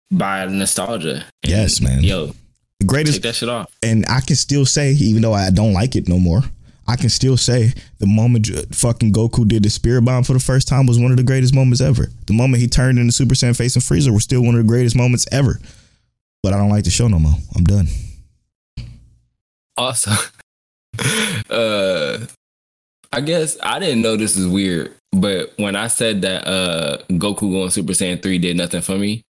by 0.09 0.45
nostalgia. 0.45 1.25
And, 1.43 1.51
Yes, 1.51 1.81
man. 1.81 2.01
Yo, 2.03 2.27
The 2.79 2.85
greatest 2.85 3.15
take 3.15 3.23
that 3.23 3.35
shit 3.35 3.49
off. 3.49 3.69
and 3.83 4.05
I 4.07 4.21
can 4.21 4.37
still 4.37 4.65
say, 4.65 4.93
even 4.93 5.21
though 5.21 5.33
I 5.33 5.49
don't 5.49 5.73
like 5.73 5.95
it 5.97 6.07
no 6.07 6.17
more, 6.17 6.43
I 6.87 6.95
can 6.95 7.09
still 7.09 7.35
say 7.35 7.73
the 7.99 8.07
moment 8.07 8.47
fucking 8.73 9.11
Goku 9.11 9.47
did 9.47 9.63
the 9.63 9.69
Spirit 9.69 10.05
Bomb 10.05 10.23
for 10.23 10.33
the 10.33 10.39
first 10.39 10.67
time 10.67 10.85
was 10.87 10.97
one 10.99 11.11
of 11.11 11.17
the 11.17 11.23
greatest 11.23 11.53
moments 11.53 11.81
ever. 11.81 12.07
The 12.27 12.33
moment 12.33 12.61
he 12.61 12.67
turned 12.67 12.97
into 12.97 13.11
Super 13.11 13.35
Saiyan 13.35 13.57
facing 13.57 13.81
Frieza 13.81 14.13
was 14.13 14.23
still 14.23 14.41
one 14.41 14.55
of 14.55 14.61
the 14.61 14.67
greatest 14.67 14.95
moments 14.95 15.27
ever. 15.31 15.59
But 16.43 16.53
I 16.53 16.57
don't 16.57 16.69
like 16.69 16.85
the 16.85 16.89
show 16.89 17.07
no 17.07 17.19
more. 17.19 17.33
I'm 17.55 17.63
done. 17.65 17.87
Awesome. 19.77 20.17
uh, 21.49 22.19
I 23.11 23.21
guess 23.21 23.57
I 23.61 23.79
didn't 23.79 24.01
know 24.01 24.15
this 24.15 24.37
is 24.37 24.47
weird, 24.47 24.95
but 25.11 25.53
when 25.57 25.75
I 25.75 25.87
said 25.87 26.21
that 26.21 26.47
uh 26.47 26.97
Goku 27.09 27.51
going 27.51 27.69
Super 27.69 27.93
Saiyan 27.93 28.21
three 28.21 28.37
did 28.37 28.57
nothing 28.57 28.81
for 28.81 28.97
me, 28.97 29.23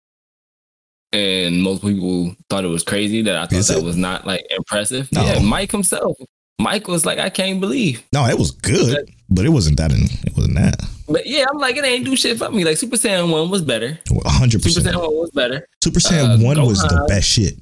and 1.12 1.62
most 1.62 1.82
people 1.82 2.36
thought 2.50 2.64
it 2.64 2.70
was 2.70 2.84
crazy 2.84 3.22
that 3.24 3.36
I 3.36 3.42
thought 3.42 3.54
Is 3.54 3.68
that 3.68 3.80
it? 3.80 3.84
was 3.84 3.98
not 3.98 4.26
like 4.26 4.46
impressive. 4.50 5.12
No. 5.12 5.24
Yeah, 5.24 5.40
Mike 5.40 5.72
himself. 5.72 6.18
Mike 6.60 6.88
was 6.88 7.06
like, 7.06 7.20
I 7.20 7.30
can't 7.30 7.60
believe. 7.60 8.04
No, 8.12 8.26
it 8.26 8.38
was 8.38 8.52
good, 8.52 9.10
but 9.30 9.46
it 9.46 9.50
wasn't 9.50 9.78
that. 9.78 9.92
In, 9.92 10.06
it 10.26 10.36
wasn't 10.36 10.56
that. 10.56 10.82
But 11.08 11.28
yeah, 11.28 11.46
I'm 11.50 11.60
like, 11.60 11.78
it 11.78 11.86
ain't 11.86 12.06
do 12.06 12.16
shit 12.16 12.38
for 12.38 12.50
me. 12.50 12.66
Like 12.66 12.78
Super 12.78 12.98
Saiyan 12.98 13.32
one 13.32 13.50
was 13.50 13.62
better. 13.62 13.98
100. 14.10 14.62
Super 14.62 14.64
percent 14.64 14.96
Saiyan 14.96 15.00
one 15.02 15.16
was 15.16 15.32
better. 15.32 15.68
Super 15.84 16.00
Saiyan 16.00 16.40
uh, 16.40 16.44
One 16.44 16.66
was 16.66 16.82
the 16.82 17.06
best 17.08 17.28
shit. 17.30 17.58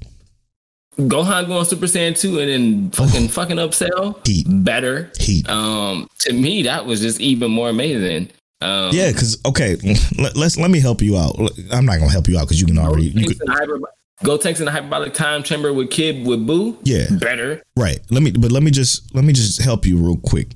Gohan 0.97 1.47
going 1.47 1.65
Super 1.65 1.87
Saiyan 1.87 2.17
two 2.17 2.39
and 2.39 2.49
then 2.49 2.91
fucking 2.91 3.27
fucking 3.27 3.59
up 3.59 3.73
Cell 3.73 4.19
Heat. 4.25 4.45
better. 4.47 5.11
Heat. 5.19 5.47
Um, 5.49 6.07
to 6.19 6.33
me, 6.33 6.63
that 6.63 6.85
was 6.85 7.01
just 7.01 7.19
even 7.19 7.51
more 7.51 7.69
amazing. 7.69 8.29
Um, 8.61 8.91
Yeah, 8.93 9.11
because 9.11 9.37
okay, 9.45 9.75
let, 10.17 10.37
let's 10.37 10.57
let 10.57 10.71
me 10.71 10.79
help 10.79 11.01
you 11.01 11.17
out. 11.17 11.35
I'm 11.71 11.85
not 11.85 11.99
gonna 11.99 12.11
help 12.11 12.29
you 12.29 12.37
out 12.37 12.43
because 12.47 12.61
you 12.61 12.65
can 12.67 12.77
already. 12.77 13.07
You 13.07 13.27
could, 13.27 13.41
in 13.41 13.45
the 13.45 13.51
hyper- 13.51 13.79
Gotenks 14.23 14.59
in 14.59 14.65
the 14.65 14.71
hyperbolic 14.71 15.13
time 15.13 15.43
chamber 15.43 15.73
with 15.73 15.91
Kid 15.91 16.25
with 16.25 16.45
Boo. 16.47 16.77
yeah. 16.83 17.07
Better. 17.11 17.61
Right. 17.75 17.99
Let 18.09 18.23
me 18.23 18.31
but 18.31 18.51
let 18.51 18.63
me 18.63 18.71
just 18.71 19.13
let 19.13 19.23
me 19.25 19.33
just 19.33 19.61
help 19.61 19.85
you 19.85 19.97
real 19.97 20.17
quick. 20.17 20.53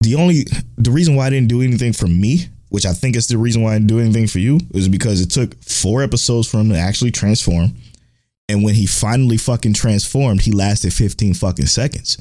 The 0.00 0.14
only 0.14 0.44
the 0.76 0.90
reason 0.90 1.16
why 1.16 1.26
I 1.26 1.30
didn't 1.30 1.48
do 1.48 1.62
anything 1.62 1.92
for 1.92 2.06
me 2.06 2.48
which 2.74 2.86
I 2.86 2.92
think 2.92 3.14
is 3.14 3.28
the 3.28 3.38
reason 3.38 3.62
why 3.62 3.70
I 3.70 3.74
didn't 3.74 3.86
do 3.86 4.00
anything 4.00 4.26
for 4.26 4.40
you, 4.40 4.58
is 4.72 4.88
because 4.88 5.20
it 5.20 5.30
took 5.30 5.54
four 5.62 6.02
episodes 6.02 6.50
for 6.50 6.58
him 6.58 6.70
to 6.70 6.76
actually 6.76 7.12
transform. 7.12 7.72
And 8.48 8.64
when 8.64 8.74
he 8.74 8.84
finally 8.84 9.36
fucking 9.36 9.74
transformed, 9.74 10.40
he 10.40 10.50
lasted 10.50 10.92
15 10.92 11.34
fucking 11.34 11.66
seconds. 11.66 12.18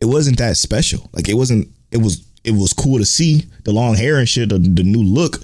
It 0.00 0.04
wasn't 0.04 0.36
that 0.40 0.58
special. 0.58 1.08
Like 1.14 1.30
it 1.30 1.34
wasn't. 1.38 1.68
It 1.90 2.02
was. 2.02 2.22
It 2.44 2.50
was 2.50 2.74
cool 2.74 2.98
to 2.98 3.06
see 3.06 3.46
the 3.64 3.72
long 3.72 3.94
hair 3.94 4.18
and 4.18 4.28
shit, 4.28 4.50
the, 4.50 4.58
the 4.58 4.82
new 4.82 5.02
look, 5.02 5.38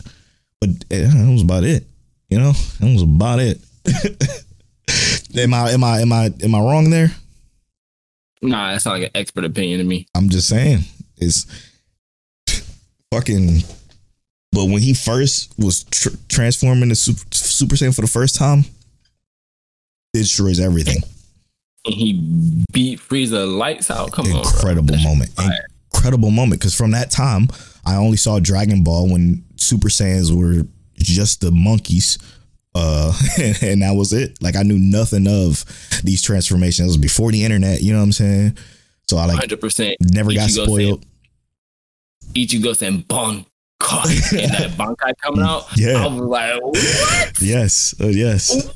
but 0.60 0.68
eh, 0.90 1.06
that 1.06 1.32
was 1.32 1.40
about 1.40 1.64
it. 1.64 1.86
You 2.28 2.38
know, 2.38 2.52
that 2.52 2.92
was 2.92 3.00
about 3.00 3.40
it. 3.40 3.62
am 5.36 5.54
I? 5.54 5.70
Am 5.70 5.84
I? 5.84 6.00
Am 6.00 6.12
I? 6.12 6.30
Am 6.42 6.54
I 6.54 6.60
wrong 6.60 6.90
there? 6.90 7.10
Nah, 8.42 8.72
that's 8.72 8.86
not 8.86 8.92
like 8.92 9.04
an 9.04 9.10
expert 9.14 9.44
opinion 9.44 9.78
to 9.78 9.84
me. 9.84 10.06
I'm 10.14 10.28
just 10.28 10.48
saying. 10.48 10.80
It's 11.18 11.46
fucking. 13.12 13.60
But 14.52 14.64
when 14.64 14.82
he 14.82 14.94
first 14.94 15.54
was 15.58 15.84
tr- 15.84 16.16
transforming 16.28 16.88
to 16.88 16.96
Super, 16.96 17.24
Super 17.32 17.76
Saiyan 17.76 17.94
for 17.94 18.00
the 18.00 18.08
first 18.08 18.34
time, 18.34 18.60
it 20.12 20.18
destroys 20.18 20.58
everything. 20.58 21.02
And 21.84 21.94
he 21.94 22.14
beat 22.72 22.98
Frieza 22.98 23.56
lights 23.56 23.90
out. 23.90 24.12
Come 24.12 24.26
on. 24.26 24.38
Incredible 24.38 24.94
That's 24.94 25.04
moment. 25.04 25.30
Incredible 25.94 26.30
moment. 26.30 26.60
Because 26.60 26.74
from 26.74 26.90
that 26.92 27.10
time, 27.10 27.48
I 27.84 27.96
only 27.96 28.16
saw 28.16 28.38
Dragon 28.40 28.82
Ball 28.82 29.10
when 29.10 29.44
Super 29.56 29.88
Saiyans 29.88 30.36
were 30.36 30.66
just 30.96 31.40
the 31.40 31.50
monkeys. 31.50 32.18
Uh, 32.74 33.12
and 33.62 33.82
that 33.82 33.94
was 33.96 34.12
it. 34.12 34.40
Like 34.42 34.56
I 34.56 34.62
knew 34.62 34.78
nothing 34.78 35.26
of 35.26 35.64
these 36.04 36.22
transformations. 36.22 36.80
It 36.80 36.90
was 36.90 36.96
before 36.96 37.32
the 37.32 37.44
internet. 37.44 37.82
You 37.82 37.92
know 37.92 37.98
what 37.98 38.04
I'm 38.04 38.12
saying? 38.12 38.58
So 39.08 39.16
I 39.16 39.26
like 39.26 39.38
Hundred 39.38 39.60
percent. 39.60 39.96
never 40.00 40.32
got 40.32 40.48
Ichigo 40.50 40.64
spoiled. 40.64 41.06
Ichigo 42.34 42.76
saying 42.76 43.04
Bon 43.08 43.44
and 43.80 44.50
that 44.52 44.70
Bankai 44.76 45.14
coming 45.22 45.42
out. 45.42 45.64
Yeah. 45.76 46.04
I 46.04 46.06
was 46.06 46.20
like, 46.20 46.62
what? 46.62 47.42
Yes, 47.42 47.94
uh, 48.00 48.06
yes. 48.06 48.68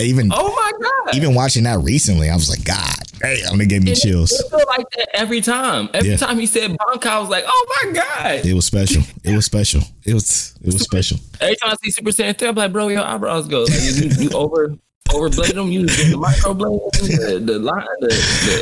Even 0.00 0.30
Oh 0.32 0.54
my 0.54 0.72
god! 0.80 1.16
even 1.16 1.34
watching 1.34 1.64
that 1.64 1.78
recently, 1.80 2.30
I 2.30 2.34
was 2.34 2.48
like, 2.48 2.64
God, 2.64 2.94
damn, 3.18 3.60
it 3.60 3.68
gave 3.68 3.82
me 3.82 3.90
And 3.92 4.00
chills. 4.00 4.30
It 4.32 4.48
felt 4.48 4.66
like 4.68 4.86
that 4.96 5.08
every 5.14 5.40
time. 5.40 5.88
Every 5.92 6.10
Yeah. 6.10 6.16
time 6.16 6.38
he 6.38 6.46
said 6.46 6.70
Bankai, 6.70 7.06
I 7.06 7.18
was 7.18 7.28
like, 7.28 7.44
oh 7.46 7.82
my 7.84 7.92
god! 7.92 8.46
It 8.46 8.54
was 8.54 8.66
special. 8.66 9.02
It 9.24 9.34
was 9.34 9.44
special. 9.44 9.82
It 10.04 10.14
was 10.14 10.54
it 10.62 10.72
was 10.72 10.82
special. 10.82 11.18
Every 11.40 11.56
time 11.56 11.70
I 11.70 11.76
see 11.82 11.90
Super 11.90 12.10
Saiyan 12.10 12.38
3, 12.38 12.48
I'm 12.48 12.54
like, 12.54 12.72
bro, 12.72 12.88
your 12.88 13.02
eyebrows 13.04 13.48
go. 13.48 13.62
Like, 13.64 13.72
you, 13.82 14.10
you 14.24 14.30
over 14.30 14.76
overblade 15.08 15.54
them. 15.54 15.72
You 15.72 15.86
get 15.86 15.96
the 16.10 16.16
microblade, 16.18 16.92
the, 17.18 17.38
the 17.52 17.58
line, 17.58 17.82
the, 18.00 18.08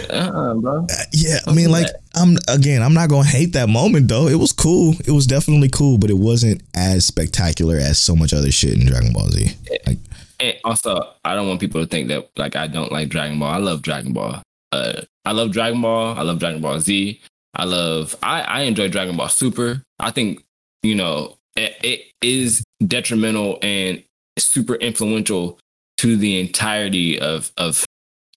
the 0.08 0.16
uh, 0.16 0.54
bro. 0.54 0.86
Uh, 0.88 0.94
Yeah, 1.12 1.38
I 1.46 1.52
mean, 1.52 1.70
like 1.70 1.88
I'm 2.14 2.38
again, 2.48 2.82
I'm 2.82 2.94
not 2.94 3.10
gonna 3.10 3.28
hate 3.28 3.52
that 3.54 3.68
moment 3.68 4.08
though. 4.08 4.28
It 4.28 4.36
was 4.36 4.52
cool. 4.52 4.94
It 5.04 5.10
was 5.10 5.26
definitely 5.26 5.68
cool, 5.68 5.98
but 5.98 6.08
it 6.08 6.16
wasn't 6.18 6.62
as 6.74 7.04
spectacular 7.04 7.76
as 7.76 7.98
so 7.98 8.16
much 8.16 8.32
other 8.32 8.50
shit 8.52 8.72
in 8.74 8.86
Dragon 8.86 9.12
Ball 9.12 9.28
Z. 9.28 9.50
Like, 9.86 9.98
And 10.40 10.56
also, 10.64 11.14
I 11.24 11.34
don't 11.34 11.48
want 11.48 11.60
people 11.60 11.80
to 11.80 11.86
think 11.86 12.08
that 12.08 12.28
like 12.36 12.56
I 12.56 12.66
don't 12.66 12.92
like 12.92 13.08
Dragon 13.08 13.38
Ball. 13.38 13.50
I 13.50 13.58
love 13.58 13.82
Dragon 13.82 14.12
Ball. 14.12 14.42
Uh, 14.72 15.02
I 15.24 15.32
love 15.32 15.52
Dragon 15.52 15.80
Ball. 15.80 16.16
I 16.16 16.22
love 16.22 16.38
Dragon 16.38 16.60
Ball 16.60 16.80
Z. 16.80 17.20
I 17.54 17.64
love. 17.64 18.16
I 18.22 18.42
I 18.42 18.60
enjoy 18.62 18.88
Dragon 18.88 19.16
Ball 19.16 19.28
Super. 19.28 19.82
I 19.98 20.10
think 20.10 20.44
you 20.82 20.94
know 20.94 21.36
it, 21.56 21.76
it 21.82 22.02
is 22.22 22.62
detrimental 22.86 23.58
and 23.62 24.02
super 24.38 24.74
influential 24.74 25.58
to 25.98 26.16
the 26.16 26.40
entirety 26.40 27.18
of 27.18 27.50
of 27.56 27.86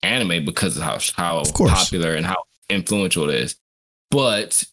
anime 0.03 0.45
because 0.45 0.77
of 0.77 0.83
how 0.83 0.99
how 1.15 1.39
Of 1.39 1.53
popular 1.53 2.15
and 2.15 2.25
how 2.25 2.43
influential 2.69 3.29
it 3.29 3.35
is. 3.35 3.55
But 4.11 4.63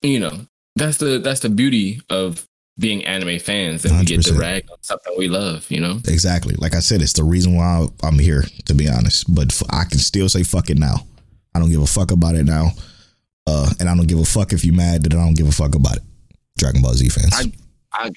you 0.00 0.18
know 0.18 0.46
that's 0.76 0.96
the 0.98 1.18
that's 1.18 1.40
the 1.40 1.50
beauty 1.50 2.00
of 2.08 2.46
being 2.78 3.04
anime 3.04 3.38
fans 3.38 3.82
that 3.82 3.92
we 3.92 4.04
get 4.04 4.22
to 4.22 4.32
100%. 4.32 4.38
rag 4.38 4.64
on 4.70 4.78
something 4.80 5.12
we 5.18 5.28
love. 5.28 5.70
You 5.70 5.80
know. 5.80 6.00
exactly. 6.08 6.54
Like 6.56 6.74
I 6.74 6.80
said, 6.80 7.02
it's 7.02 7.12
the 7.12 7.24
reason 7.24 7.54
why 7.54 7.86
I'm 8.02 8.18
here, 8.18 8.44
to 8.66 8.74
be 8.74 8.88
honest. 8.88 9.32
But 9.32 9.52
f- 9.52 9.62
I 9.70 9.84
can 9.84 9.98
still 9.98 10.28
say 10.28 10.42
fuck 10.42 10.70
it 10.70 10.78
now. 10.78 11.06
I 11.54 11.58
don't 11.58 11.70
give 11.70 11.82
a 11.82 11.86
fuck 11.86 12.10
about 12.10 12.34
it 12.34 12.44
now. 12.44 12.70
Uh, 13.46 13.70
and 13.80 13.88
I 13.88 13.94
don't 13.96 14.06
give 14.06 14.20
a 14.20 14.24
fuck 14.24 14.52
if 14.52 14.64
you're 14.64 14.74
mad 14.74 15.02
that 15.02 15.12
I 15.12 15.16
don't 15.16 15.34
give 15.36 15.48
a 15.48 15.52
fuck 15.52 15.74
about 15.74 15.96
it. 15.96 16.02
Dragon 16.58 16.80
Ball 16.82 16.94
Z 16.94 17.08
fans. 17.08 17.32
I 17.34 17.52
I 17.92 18.10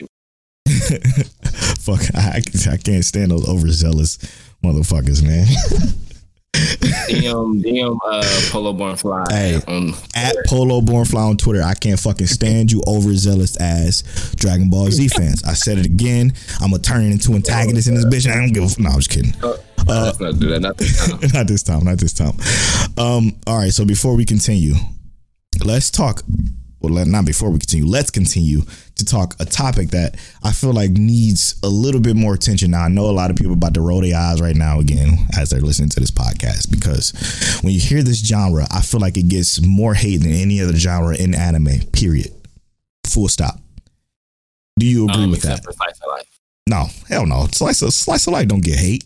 fuck, 1.79 2.01
I, 2.15 2.41
I 2.71 2.77
can't 2.77 3.03
stand 3.05 3.31
those 3.31 3.47
overzealous 3.47 4.17
motherfuckers, 4.63 5.21
man. 5.23 5.45
DM 6.55 7.61
DM 7.63 7.97
uh 8.05 8.49
Polo 8.51 8.73
Born 8.73 8.95
Fly 8.95 9.23
Hey. 9.29 9.61
on 9.67 9.93
at 10.15 10.35
Polo 10.47 10.81
Born 10.81 11.05
Fly 11.05 11.21
on 11.21 11.37
Twitter. 11.37 11.61
I 11.63 11.73
can't 11.73 11.99
fucking 11.99 12.27
stand 12.27 12.71
you 12.71 12.81
overzealous 12.87 13.57
ass 13.59 14.33
Dragon 14.35 14.69
Ball 14.69 14.91
Z 14.91 15.07
fans. 15.09 15.43
I 15.43 15.53
said 15.53 15.77
it 15.77 15.85
again. 15.85 16.33
I'm 16.61 16.71
gonna 16.71 16.81
turn 16.81 17.03
it 17.03 17.11
into 17.11 17.33
antagonist 17.33 17.87
in 17.87 17.95
this 17.95 18.05
bitch. 18.05 18.29
I 18.31 18.35
don't 18.35 18.53
give 18.53 18.63
a 18.63 18.67
f- 18.67 18.79
no. 18.79 18.89
I'm 18.89 18.97
just 18.99 19.09
kidding. 19.09 19.33
uh, 19.43 19.55
let's 19.87 20.19
not 20.19 20.39
do 20.39 20.49
that. 20.49 20.59
Not 20.61 20.77
this 20.77 21.07
time. 21.07 21.19
not 21.33 21.47
this 21.47 21.63
time. 21.63 21.83
Not 21.85 21.97
this 21.99 22.13
time. 22.13 22.33
Um. 22.97 23.35
All 23.47 23.57
right. 23.57 23.71
So 23.73 23.85
before 23.85 24.15
we 24.15 24.25
continue, 24.25 24.75
let's 25.63 25.89
talk. 25.91 26.21
Well, 26.85 26.93
let- 26.93 27.07
not 27.07 27.25
before 27.25 27.49
we 27.49 27.57
continue. 27.59 27.85
Let's 27.87 28.11
continue 28.11 28.61
to 28.95 29.05
talk 29.05 29.35
a 29.39 29.45
topic 29.45 29.89
that 29.89 30.15
I 30.43 30.51
feel 30.51 30.71
like 30.73 30.91
needs 30.91 31.55
a 31.63 31.67
little 31.67 31.99
bit 31.99 32.15
more 32.15 32.33
attention. 32.33 32.71
Now, 32.71 32.83
I 32.83 32.87
know 32.89 33.09
a 33.09 33.11
lot 33.11 33.29
of 33.31 33.35
people 33.37 33.53
about 33.53 33.73
to 33.73 33.81
roll 33.81 34.01
their 34.01 34.15
eyes 34.17 34.39
right 34.41 34.55
now 34.55 34.79
again 34.79 35.17
as 35.37 35.49
they're 35.49 35.61
listening 35.61 35.89
to 35.89 35.99
this 35.99 36.11
podcast 36.11 36.69
because 36.71 37.11
when 37.63 37.73
you 37.73 37.79
hear 37.79 38.03
this 38.03 38.19
genre, 38.25 38.67
I 38.71 38.81
feel 38.81 38.99
like 38.99 39.17
it 39.17 39.27
gets 39.27 39.61
more 39.61 39.93
hate 39.95 40.17
than 40.17 40.31
any 40.31 40.61
other 40.61 40.75
genre 40.75 41.15
in 41.15 41.33
anime. 41.35 41.79
Period. 41.91 42.31
Full 43.05 43.27
stop. 43.27 43.59
Do 44.79 44.85
you 44.85 45.09
agree 45.09 45.23
Um, 45.23 45.31
with 45.31 45.41
that? 45.41 45.63
for 45.63 45.71
Slice 45.73 45.97
of 46.01 46.07
Life. 46.09 46.27
No, 46.67 46.87
hell 47.09 47.25
no. 47.25 47.47
Slice 47.51 47.81
of 47.81 47.93
slice 47.93 48.27
of 48.27 48.33
life 48.33 48.47
don't 48.47 48.63
get 48.63 48.77
hate. 48.79 49.03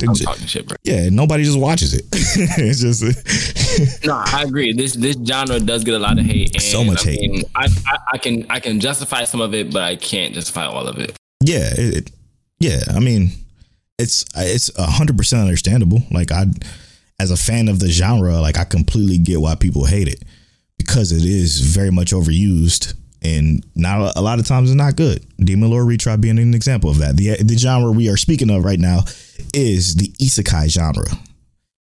They 0.00 0.06
I'm 0.08 0.14
ju- 0.14 0.24
talking 0.24 0.46
shit, 0.46 0.66
bro. 0.66 0.76
yeah, 0.82 1.08
nobody 1.10 1.44
just 1.44 1.58
watches 1.58 1.94
it. 1.94 2.04
it's 2.12 2.80
just 2.80 4.04
No, 4.06 4.14
I 4.26 4.42
agree. 4.44 4.72
This 4.72 4.94
this 4.94 5.16
genre 5.24 5.60
does 5.60 5.84
get 5.84 5.94
a 5.94 5.98
lot 5.98 6.18
of 6.18 6.24
hate. 6.26 6.54
And, 6.54 6.62
So 6.62 6.82
much 6.84 7.06
I 7.06 7.10
hate. 7.10 7.30
Mean, 7.30 7.42
I, 7.54 7.68
I 7.86 7.98
I 8.14 8.18
can 8.18 8.46
I 8.50 8.60
can 8.60 8.80
justify 8.80 9.24
some 9.24 9.40
of 9.40 9.54
it, 9.54 9.72
but 9.72 9.82
I 9.82 9.96
can't 9.96 10.34
justify 10.34 10.64
all 10.66 10.86
of 10.86 10.98
it. 10.98 11.14
yeah, 11.44 11.70
it, 11.72 11.96
it- 11.96 12.10
yeah. 12.58 12.80
I 12.94 12.98
mean, 13.00 13.30
it's 13.98 14.24
it's 14.36 14.70
a 14.76 14.84
hundred 14.86 15.16
percent 15.16 15.42
understandable. 15.42 16.02
Like 16.10 16.30
I, 16.32 16.44
as 17.18 17.30
a 17.30 17.36
fan 17.36 17.68
of 17.68 17.78
the 17.80 17.88
genre, 17.88 18.40
like 18.40 18.58
I 18.58 18.64
completely 18.64 19.18
get 19.18 19.40
why 19.40 19.54
people 19.54 19.84
hate 19.86 20.08
it 20.08 20.22
because 20.78 21.12
it 21.12 21.24
is 21.24 21.60
very 21.60 21.90
much 21.90 22.12
overused 22.12 22.94
and 23.22 23.64
not 23.74 24.16
a, 24.16 24.20
lot 24.20 24.38
of 24.38 24.46
times 24.46 24.70
it's 24.70 24.76
not 24.76 24.96
good. 24.96 25.24
Demon 25.38 25.70
Lord 25.70 25.86
retry 25.86 26.20
being 26.20 26.38
an 26.38 26.54
example 26.54 26.90
of 26.90 26.98
that. 26.98 27.16
The 27.16 27.36
the 27.42 27.56
genre 27.58 27.90
we 27.92 28.08
are 28.08 28.16
speaking 28.16 28.50
of 28.50 28.64
right 28.64 28.78
now 28.78 29.00
is 29.54 29.94
the 29.96 30.08
isekai 30.20 30.68
genre. 30.68 31.06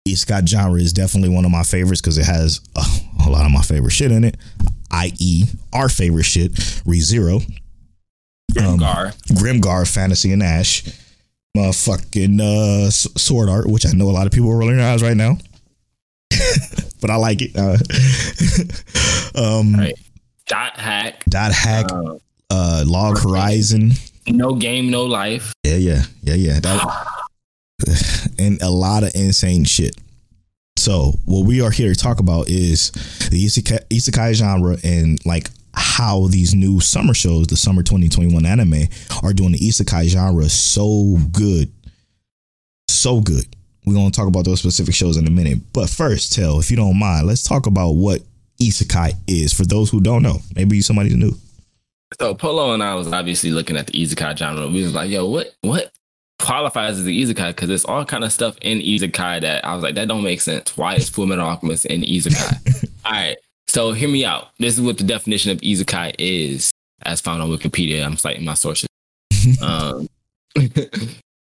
Isekai 0.08 0.48
genre 0.48 0.80
is 0.82 0.94
definitely 0.94 1.30
one 1.30 1.46
of 1.46 1.52
my 1.52 1.63
favorites 1.63 2.02
because 2.02 2.17
it 2.17 2.26
has 2.26 2.60
a, 2.76 2.84
a 3.28 3.30
lot 3.30 3.46
of 3.46 3.52
my 3.52 3.62
favorite 3.62 3.91
shit 3.91 4.12
in 4.12 4.24
it, 4.24 4.36
i.e., 4.91 5.46
our 5.74 5.88
favorite 5.89 6.24
shit, 6.24 6.54
ReZero. 6.86 7.41
Um, 8.60 8.78
Gar. 8.78 9.12
Grimgar, 9.34 9.88
Fantasy 9.91 10.34
and 10.34 10.44
Ash, 10.44 10.84
motherfucking 11.56 12.41
uh, 12.41 12.88
S- 12.88 13.08
Sword 13.15 13.48
Art, 13.48 13.67
which 13.70 13.86
I 13.86 13.91
know 13.91 14.10
a 14.10 14.12
lot 14.12 14.26
of 14.26 14.34
people 14.34 14.50
are 14.52 14.58
rolling 14.58 14.78
their 14.78 14.91
eyes 14.91 15.04
right 15.04 15.15
now, 15.15 15.38
but 17.00 17.10
I 17.10 17.15
like 17.15 17.41
it. 17.41 17.52
Uh, 17.56 17.78
um, 19.60 19.76
Right. 19.76 19.94
Dot 20.52 20.78
hack. 20.78 21.24
Dot 21.30 21.54
Hack, 21.54 21.86
Uh, 21.94 22.18
uh, 22.50 22.84
Log 22.86 23.18
Horizon, 23.24 23.94
no 24.28 24.54
game, 24.54 24.92
no 24.92 25.06
life. 25.06 25.54
yeah, 25.64 25.76
yeah, 25.78 26.04
yeah, 26.24 26.34
yeah, 26.34 26.60
that, 26.60 28.32
and 28.38 28.62
a 28.62 28.70
lot 28.70 29.04
of 29.04 29.12
insane 29.16 29.64
shit. 29.64 29.96
So, 30.76 31.14
what 31.24 31.46
we 31.46 31.62
are 31.62 31.72
here 31.72 31.94
to 31.94 31.98
talk 31.98 32.20
about 32.20 32.50
is 32.50 32.92
the 33.32 33.46
isekai, 33.46 33.80
isekai 33.90 34.34
genre 34.34 34.76
and 34.84 35.26
like 35.26 35.50
how 35.74 36.28
these 36.28 36.54
new 36.54 36.82
summer 36.82 37.14
shows, 37.14 37.48
the 37.48 37.56
summer 37.56 37.82
2021 37.82 38.46
anime, 38.46 38.90
are 39.24 39.32
doing 39.32 39.54
the 39.54 39.60
isekai 39.60 40.08
genre 40.08 40.50
so 40.50 41.18
good. 41.32 41.72
So 42.90 43.22
good. 43.22 43.46
We're 43.86 43.94
going 43.94 44.12
to 44.12 44.16
talk 44.20 44.28
about 44.28 44.44
those 44.44 44.60
specific 44.60 44.94
shows 44.96 45.16
in 45.16 45.26
a 45.28 45.32
minute. 45.32 45.60
But 45.72 45.90
first, 45.90 46.34
Tell, 46.34 46.60
if 46.60 46.70
you 46.70 46.76
don't 46.76 47.00
mind, 47.00 47.26
let's 47.26 47.44
talk 47.44 47.68
about 47.68 47.92
what 47.92 48.22
isekai 48.62 49.13
is 49.28 49.54
for 49.54 49.65
those 49.65 49.89
who 49.89 50.02
don't 50.02 50.21
know. 50.21 50.39
Maybe 50.56 50.82
somebody's 50.82 51.15
new. 51.15 51.34
So 52.19 52.36
Polo 52.36 52.74
and 52.74 52.84
I 52.84 52.95
was 52.95 53.12
obviously 53.12 53.52
looking 53.52 53.78
at 53.78 53.88
the 53.88 53.93
isekai 53.93 54.38
genre. 54.38 54.67
We 54.67 54.84
was 54.84 54.93
like, 54.93 55.10
yo, 55.10 55.28
what 55.28 55.56
what 55.62 55.91
qualifies 56.39 57.00
as 57.00 57.06
the 57.06 57.21
isekai? 57.21 57.50
Because 57.50 57.69
there's 57.69 57.86
all 57.86 58.06
kind 58.06 58.24
of 58.24 58.32
stuff 58.32 58.58
in 58.62 58.80
isekai 58.80 59.41
that 59.41 59.65
I 59.65 59.74
was 59.74 59.84
like, 59.84 59.95
that 59.95 60.08
don't 60.08 60.24
make 60.24 60.41
sense. 60.41 60.78
Why 60.78 60.95
is 60.95 61.10
Full 61.10 61.26
Metal 61.26 61.47
Alchemist 61.47 61.86
in 61.86 62.02
isekai? 62.02 62.89
all 63.06 63.12
right. 63.12 63.38
So 63.67 63.93
hear 63.93 64.10
me 64.10 64.26
out. 64.26 64.50
This 64.60 64.78
is 64.78 64.82
what 64.82 64.97
the 64.97 65.06
definition 65.06 65.52
of 65.52 65.60
isekai 65.62 66.15
is, 66.19 66.71
as 67.04 67.21
found 67.21 67.41
on 67.41 67.50
Wikipedia. 67.50 68.06
I'm 68.06 68.17
citing 68.17 68.45
my 68.45 68.54
sources. 68.54 68.89
um, 69.62 70.08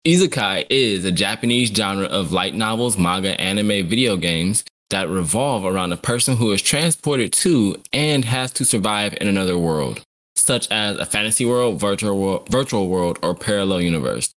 isekai 0.08 0.67
is 0.69 1.04
a 1.04 1.12
Japanese 1.12 1.69
genre 1.69 2.06
of 2.06 2.32
light 2.32 2.54
novels, 2.54 2.97
manga, 2.97 3.39
anime, 3.41 3.88
video 3.88 4.15
games 4.15 4.63
that 4.91 5.10
revolve 5.10 5.65
around 5.65 5.91
a 5.91 5.97
person 5.97 6.38
who 6.38 6.51
is 6.51 6.62
transported 6.62 7.34
to 7.34 7.82
and 7.91 8.23
has 8.23 8.51
to 8.51 8.63
survive 8.63 9.17
in 9.19 9.27
another 9.27 9.58
world 9.58 10.01
such 10.41 10.69
as 10.71 10.97
a 10.97 11.06
fantasy 11.06 11.45
world, 11.45 11.80
virtual 11.80 12.17
world, 12.17 12.49
virtual 12.49 12.89
world, 12.89 13.19
or 13.21 13.36
parallel 13.36 13.82
universe. 13.82 14.34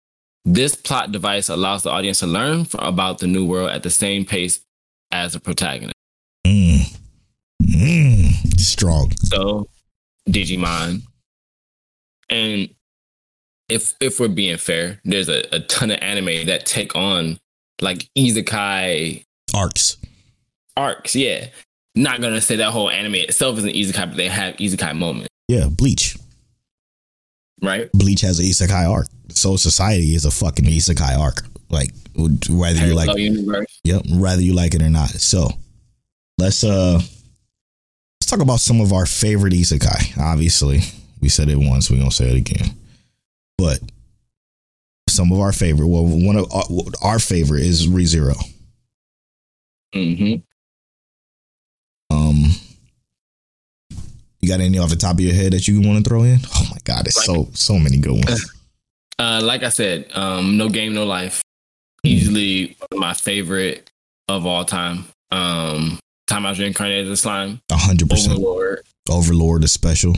This 0.45 0.75
plot 0.75 1.13
device 1.13 1.49
allows 1.49 1.85
the 1.85 1.91
audience 1.91 2.19
to 2.21 2.27
learn 2.27 2.67
about 2.79 3.19
the 3.19 3.27
new 3.27 3.47
world 3.47 3.71
at 3.71 3.83
the 3.83 3.91
same 3.91 4.25
pace 4.25 4.61
as 5.13 5.35
the 5.35 5.41
protagonist. 5.41 5.95
Mm. 6.47 6.99
Mm. 7.63 8.61
Strong. 8.61 9.13
So, 9.19 9.69
Digimon, 10.29 11.03
and 12.29 12.69
if 13.69 13.95
if 14.01 14.19
we're 14.19 14.29
being 14.29 14.57
fair, 14.57 15.01
there's 15.05 15.29
a, 15.29 15.45
a 15.55 15.61
ton 15.61 15.93
of 15.93 15.99
anime 16.03 16.47
that 16.47 16.67
take 16.67 16.97
on 16.97 17.39
like 17.81 18.09
isekai 18.19 19.25
Arcs. 19.55 19.97
Arcs. 20.77 21.15
Yeah, 21.17 21.47
not 21.95 22.21
gonna 22.21 22.41
say 22.41 22.57
that 22.57 22.71
whole 22.73 22.91
anime 22.91 23.17
itself 23.17 23.59
is 23.59 23.65
an 23.65 23.71
isekai, 23.71 24.09
but 24.09 24.17
they 24.17 24.29
have 24.29 24.57
isekai 24.57 24.97
moments, 24.97 25.29
Yeah, 25.49 25.67
Bleach. 25.71 26.17
right? 27.63 27.91
Bleach 27.93 28.21
has 28.23 28.39
an 28.39 28.47
isekai 28.47 28.89
arc. 28.91 29.07
Soul 29.31 29.59
Society 29.59 30.15
is 30.15 30.25
a 30.25 30.31
fucking 30.31 30.65
isekai 30.65 31.19
arc. 31.19 31.43
Like 31.71 31.91
whether 32.15 32.87
you 32.87 32.95
like 32.95 33.17
universe. 33.19 33.81
Yep, 33.85 34.03
whether 34.11 34.43
you 34.43 34.53
like 34.55 34.75
it 34.75 34.83
or 34.83 34.91
not. 34.91 35.09
So 35.11 35.49
let's 36.39 36.63
uh 36.65 36.95
let's 36.95 38.27
talk 38.27 38.41
about 38.41 38.61
some 38.61 38.81
of 38.81 38.93
our 38.93 39.07
favorite 39.07 39.55
isekai. 39.55 40.19
Obviously, 40.19 40.81
we 41.21 41.29
said 41.31 41.49
it 41.49 41.57
once, 41.57 41.91
we're 41.91 41.99
gonna 41.99 42.11
say 42.11 42.31
it 42.31 42.37
again. 42.37 42.75
But 43.57 43.81
some 45.09 45.31
of 45.33 45.41
our 45.41 45.53
favorite, 45.53 45.89
well, 45.89 46.05
one 46.05 46.37
of 46.37 46.51
our, 46.53 46.65
our 47.03 47.19
favorite 47.19 47.63
is 47.65 47.87
ReZero. 47.87 48.37
hmm 49.95 50.35
Um 52.33 52.51
you 54.41 54.49
got 54.49 54.61
any 54.61 54.79
off 54.79 54.91
the 54.91 54.97
top 54.97 55.15
of 55.15 55.21
your 55.21 55.35
head 55.35 55.53
that 55.53 55.69
you 55.69 55.81
want 55.81 56.03
to 56.05 56.09
throw 56.09 56.25
in? 56.25 56.41
Oh 56.57 56.67
my 56.71 56.79
god, 56.85 57.07
it's 57.07 57.25
so 57.25 57.49
so 57.55 57.79
many 57.79 57.99
good 57.99 58.13
ones. 58.25 58.53
Uh, 59.19 59.41
like 59.43 59.63
I 59.63 59.69
said, 59.69 60.07
um, 60.15 60.57
no 60.57 60.69
game, 60.69 60.95
no 60.95 61.05
life. 61.05 61.43
Easily 62.03 62.77
my 62.93 63.15
favorite 63.15 63.89
of 64.29 64.45
all 64.47 64.65
time. 64.65 65.05
Um, 65.31 66.01
time 66.27 66.45
I 66.45 66.51
was 66.51 66.59
reincarnated 66.59 67.05
as 67.07 67.11
a 67.13 67.17
slime. 67.17 67.61
Hundred 67.71 68.11
percent. 68.11 68.33
Overlord. 68.39 68.81
Overlord 69.09 69.65
is 69.65 69.73
special. 69.73 70.17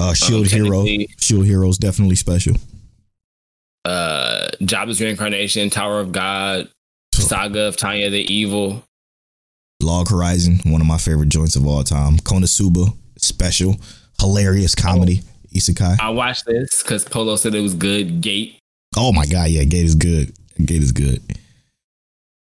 Uh 0.00 0.14
Shield 0.14 0.46
Um, 0.52 0.64
Hero. 0.64 0.84
Shield 1.20 1.44
Hero 1.46 1.68
is 1.68 1.78
definitely 1.78 2.16
special. 2.16 2.56
uh 3.84 4.48
Jobless 4.62 5.00
reincarnation, 5.00 5.70
Tower 5.70 6.00
of 6.00 6.10
God, 6.10 6.68
Saga 7.14 7.66
of 7.68 7.76
Tanya 7.76 8.10
the 8.10 8.20
Evil. 8.32 8.82
Log 9.80 10.10
Horizon, 10.10 10.60
one 10.64 10.80
of 10.80 10.86
my 10.86 10.98
favorite 10.98 11.28
joints 11.28 11.54
of 11.56 11.66
all 11.66 11.84
time. 11.84 12.16
Konosuba, 12.18 12.96
special, 13.16 13.76
hilarious 14.20 14.74
comedy. 14.74 15.22
Isekai. 15.54 15.98
I 16.00 16.10
watched 16.10 16.44
this 16.46 16.82
because 16.82 17.04
Polo 17.04 17.36
said 17.36 17.54
it 17.54 17.60
was 17.60 17.74
good. 17.74 18.20
Gate, 18.20 18.58
Oh 18.96 19.12
my 19.12 19.24
god, 19.24 19.50
yeah, 19.50 19.64
Gate 19.64 19.84
is 19.84 19.94
good. 19.94 20.32
Gate 20.64 20.82
is 20.82 20.92
good. 20.92 21.22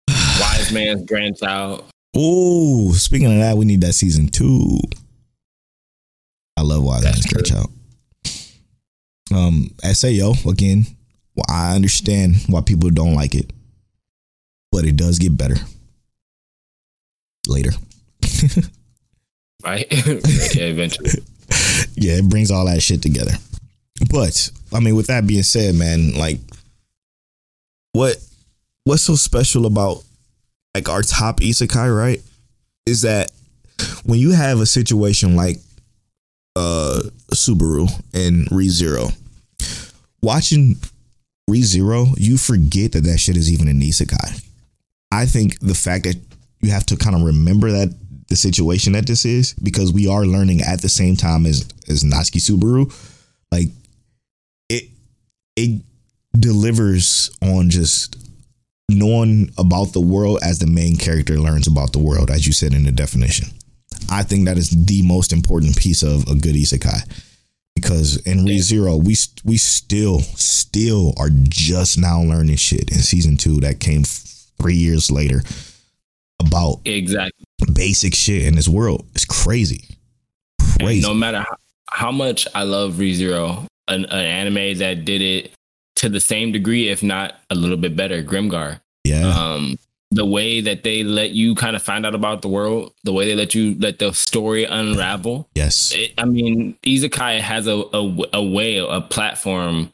Wise 0.09 0.71
Man's 0.71 1.05
Grandchild. 1.05 1.85
Oh, 2.15 2.91
speaking 2.91 3.31
of 3.31 3.39
that, 3.39 3.57
we 3.57 3.65
need 3.65 3.81
that 3.81 3.93
season 3.93 4.27
two. 4.27 4.77
I 6.57 6.61
love 6.61 6.83
Wise 6.83 7.03
That's 7.03 7.17
Man's 7.17 7.25
true. 7.25 7.41
Grandchild. 7.41 7.71
Um, 9.33 9.69
SAO 9.93 10.33
again. 10.49 10.85
Well, 11.35 11.45
I 11.49 11.75
understand 11.75 12.35
why 12.47 12.59
people 12.61 12.89
don't 12.89 13.15
like 13.15 13.33
it, 13.33 13.51
but 14.71 14.83
it 14.83 14.97
does 14.97 15.17
get 15.17 15.37
better 15.37 15.55
later. 17.47 17.71
Right? 19.63 19.87
yeah, 19.91 20.63
eventually. 20.63 21.09
yeah, 21.95 22.13
it 22.13 22.29
brings 22.29 22.51
all 22.51 22.65
that 22.65 22.81
shit 22.81 23.01
together. 23.01 23.33
But 24.09 24.49
I 24.73 24.79
mean, 24.79 24.95
with 24.95 25.07
that 25.07 25.27
being 25.27 25.43
said, 25.43 25.75
man, 25.75 26.13
like, 26.13 26.39
what 27.93 28.17
what's 28.83 29.03
so 29.03 29.15
special 29.15 29.65
about 29.65 30.03
like 30.73 30.89
our 30.89 31.01
top 31.01 31.39
isekai, 31.39 31.95
right? 31.95 32.21
Is 32.85 33.01
that 33.03 33.31
when 34.03 34.19
you 34.19 34.31
have 34.31 34.59
a 34.59 34.65
situation 34.65 35.35
like 35.35 35.57
uh 36.55 37.01
Subaru 37.33 37.87
and 38.13 38.47
ReZero, 38.47 39.15
watching 40.21 40.75
ReZero, 41.49 42.15
you 42.17 42.37
forget 42.37 42.93
that 42.93 43.01
that 43.01 43.19
shit 43.19 43.37
is 43.37 43.51
even 43.51 43.67
an 43.67 43.81
isekai. 43.81 44.43
I 45.11 45.25
think 45.25 45.59
the 45.59 45.75
fact 45.75 46.05
that 46.05 46.15
you 46.61 46.71
have 46.71 46.85
to 46.87 46.95
kind 46.97 47.15
of 47.15 47.23
remember 47.23 47.71
that 47.71 47.93
the 48.29 48.35
situation 48.35 48.93
that 48.93 49.07
this 49.07 49.25
is 49.25 49.53
because 49.55 49.91
we 49.91 50.07
are 50.07 50.25
learning 50.25 50.61
at 50.61 50.81
the 50.81 50.89
same 50.89 51.15
time 51.15 51.45
as 51.45 51.67
as 51.89 52.03
Natsuki 52.03 52.39
Subaru, 52.39 52.91
like 53.51 53.67
it 54.69 54.85
it 55.55 55.81
delivers 56.39 57.29
on 57.41 57.69
just 57.69 58.15
knowing 58.87 59.51
about 59.57 59.93
the 59.93 60.01
world 60.01 60.39
as 60.43 60.59
the 60.59 60.67
main 60.67 60.95
character 60.95 61.37
learns 61.37 61.67
about 61.67 61.93
the 61.93 61.99
world, 61.99 62.29
as 62.29 62.47
you 62.47 62.53
said 62.53 62.73
in 62.73 62.83
the 62.83 62.91
definition. 62.91 63.47
I 64.09 64.23
think 64.23 64.45
that 64.45 64.57
is 64.57 64.69
the 64.69 65.01
most 65.03 65.33
important 65.33 65.77
piece 65.77 66.01
of 66.01 66.27
a 66.27 66.35
good 66.35 66.55
isekai 66.55 67.01
because 67.75 68.17
in 68.25 68.39
ReZero 68.45 69.03
we 69.03 69.15
we 69.43 69.57
still 69.57 70.19
still 70.19 71.13
are 71.17 71.29
just 71.31 71.97
now 71.97 72.21
learning 72.21 72.55
shit 72.55 72.91
in 72.91 72.99
season 72.99 73.37
two 73.37 73.59
that 73.61 73.79
came 73.79 74.03
three 74.03 74.75
years 74.75 75.11
later 75.11 75.41
about 76.45 76.81
Exactly. 76.85 77.45
basic 77.73 78.13
shit 78.15 78.43
in 78.43 78.55
this 78.55 78.67
world. 78.67 79.05
It's 79.15 79.25
crazy. 79.25 79.85
And 80.79 80.87
Crazy. 80.87 81.07
no 81.07 81.13
matter 81.13 81.39
how, 81.39 81.55
how 81.89 82.11
much 82.11 82.47
I 82.55 82.63
love 82.63 82.93
ReZero, 82.95 83.65
an, 83.87 84.05
an 84.05 84.25
anime 84.25 84.77
that 84.79 85.05
did 85.05 85.21
it 85.21 85.51
to 85.97 86.09
the 86.09 86.19
same 86.19 86.51
degree, 86.51 86.89
if 86.89 87.03
not 87.03 87.35
a 87.49 87.55
little 87.55 87.77
bit 87.77 87.95
better, 87.95 88.23
Grimgar. 88.23 88.79
yeah. 89.03 89.27
Um, 89.29 89.77
the 90.13 90.25
way 90.25 90.59
that 90.59 90.83
they 90.83 91.03
let 91.03 91.29
you 91.31 91.55
kind 91.55 91.73
of 91.75 91.81
find 91.81 92.05
out 92.05 92.13
about 92.15 92.41
the 92.41 92.49
world, 92.49 92.93
the 93.05 93.13
way 93.13 93.25
they 93.25 93.35
let 93.35 93.55
you 93.55 93.75
let 93.79 93.97
the 93.99 94.11
story 94.13 94.65
unravel. 94.65 95.47
yes. 95.55 95.93
It, 95.95 96.13
I 96.17 96.25
mean, 96.25 96.75
Isekai 96.85 97.39
has 97.39 97.65
a, 97.67 97.75
a 97.93 98.17
a 98.33 98.43
way, 98.43 98.77
a 98.77 98.99
platform 98.99 99.91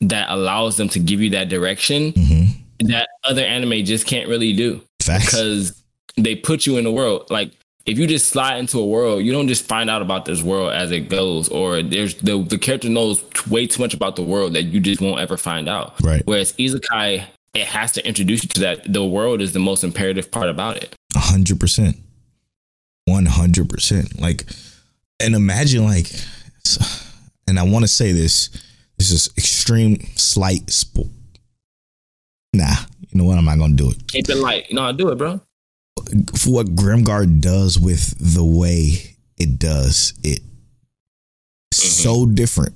that 0.00 0.26
allows 0.30 0.76
them 0.78 0.88
to 0.90 0.98
give 0.98 1.20
you 1.20 1.30
that 1.30 1.48
direction 1.48 2.12
hmm 2.12 2.42
that 2.80 3.08
other 3.24 3.40
anime 3.42 3.82
just 3.86 4.06
can't 4.06 4.28
really 4.28 4.52
do 4.52 4.82
Facts. 5.06 5.24
because 5.26 5.82
they 6.16 6.34
put 6.34 6.66
you 6.66 6.76
in 6.78 6.84
the 6.84 6.92
world. 6.92 7.30
Like 7.30 7.52
if 7.86 7.98
you 7.98 8.06
just 8.06 8.28
slide 8.30 8.56
into 8.56 8.78
a 8.80 8.86
world, 8.86 9.22
you 9.22 9.32
don't 9.32 9.46
just 9.48 9.64
find 9.66 9.88
out 9.88 10.02
about 10.02 10.24
this 10.24 10.42
world 10.42 10.72
as 10.72 10.90
it 10.90 11.08
goes, 11.08 11.48
or 11.48 11.82
there's 11.82 12.14
the 12.16 12.42
the 12.42 12.58
character 12.58 12.88
knows 12.88 13.24
way 13.48 13.66
too 13.66 13.80
much 13.82 13.94
about 13.94 14.16
the 14.16 14.22
world 14.22 14.54
that 14.54 14.64
you 14.64 14.80
just 14.80 15.00
won't 15.00 15.20
ever 15.20 15.36
find 15.36 15.68
out. 15.68 15.94
Right. 16.02 16.22
Whereas 16.24 16.52
Isekai, 16.54 17.24
it 17.54 17.66
has 17.66 17.92
to 17.92 18.06
introduce 18.06 18.42
you 18.42 18.48
to 18.50 18.60
that. 18.60 18.92
The 18.92 19.04
world 19.04 19.40
is 19.40 19.52
the 19.52 19.60
most 19.60 19.84
imperative 19.84 20.30
part 20.30 20.48
about 20.48 20.78
it. 20.78 20.94
A 21.14 21.20
hundred 21.20 21.60
percent. 21.60 21.96
One 23.04 23.26
hundred 23.26 23.68
percent. 23.70 24.20
Like, 24.20 24.46
and 25.20 25.34
imagine 25.36 25.84
like, 25.84 26.10
and 27.46 27.58
I 27.58 27.62
want 27.62 27.84
to 27.84 27.88
say 27.88 28.12
this. 28.12 28.50
This 28.98 29.12
is 29.12 29.28
extreme 29.36 30.00
slight. 30.16 30.66
Spo- 30.66 31.10
nah, 32.52 32.74
you 33.16 33.22
know 33.22 33.28
what? 33.28 33.38
I'm 33.38 33.46
not 33.46 33.58
gonna 33.58 33.74
do 33.74 33.90
it. 33.90 34.08
Keep 34.08 34.28
it 34.28 34.36
light. 34.36 34.66
No, 34.70 34.82
I'll 34.82 34.92
do 34.92 35.08
it, 35.08 35.16
bro. 35.16 35.40
For 36.36 36.50
what 36.50 36.66
Grimgar 36.66 37.40
does 37.40 37.78
with 37.78 38.14
the 38.18 38.44
way 38.44 39.16
it 39.38 39.58
does 39.58 40.12
it, 40.22 40.40
so 41.72 42.26
different 42.26 42.74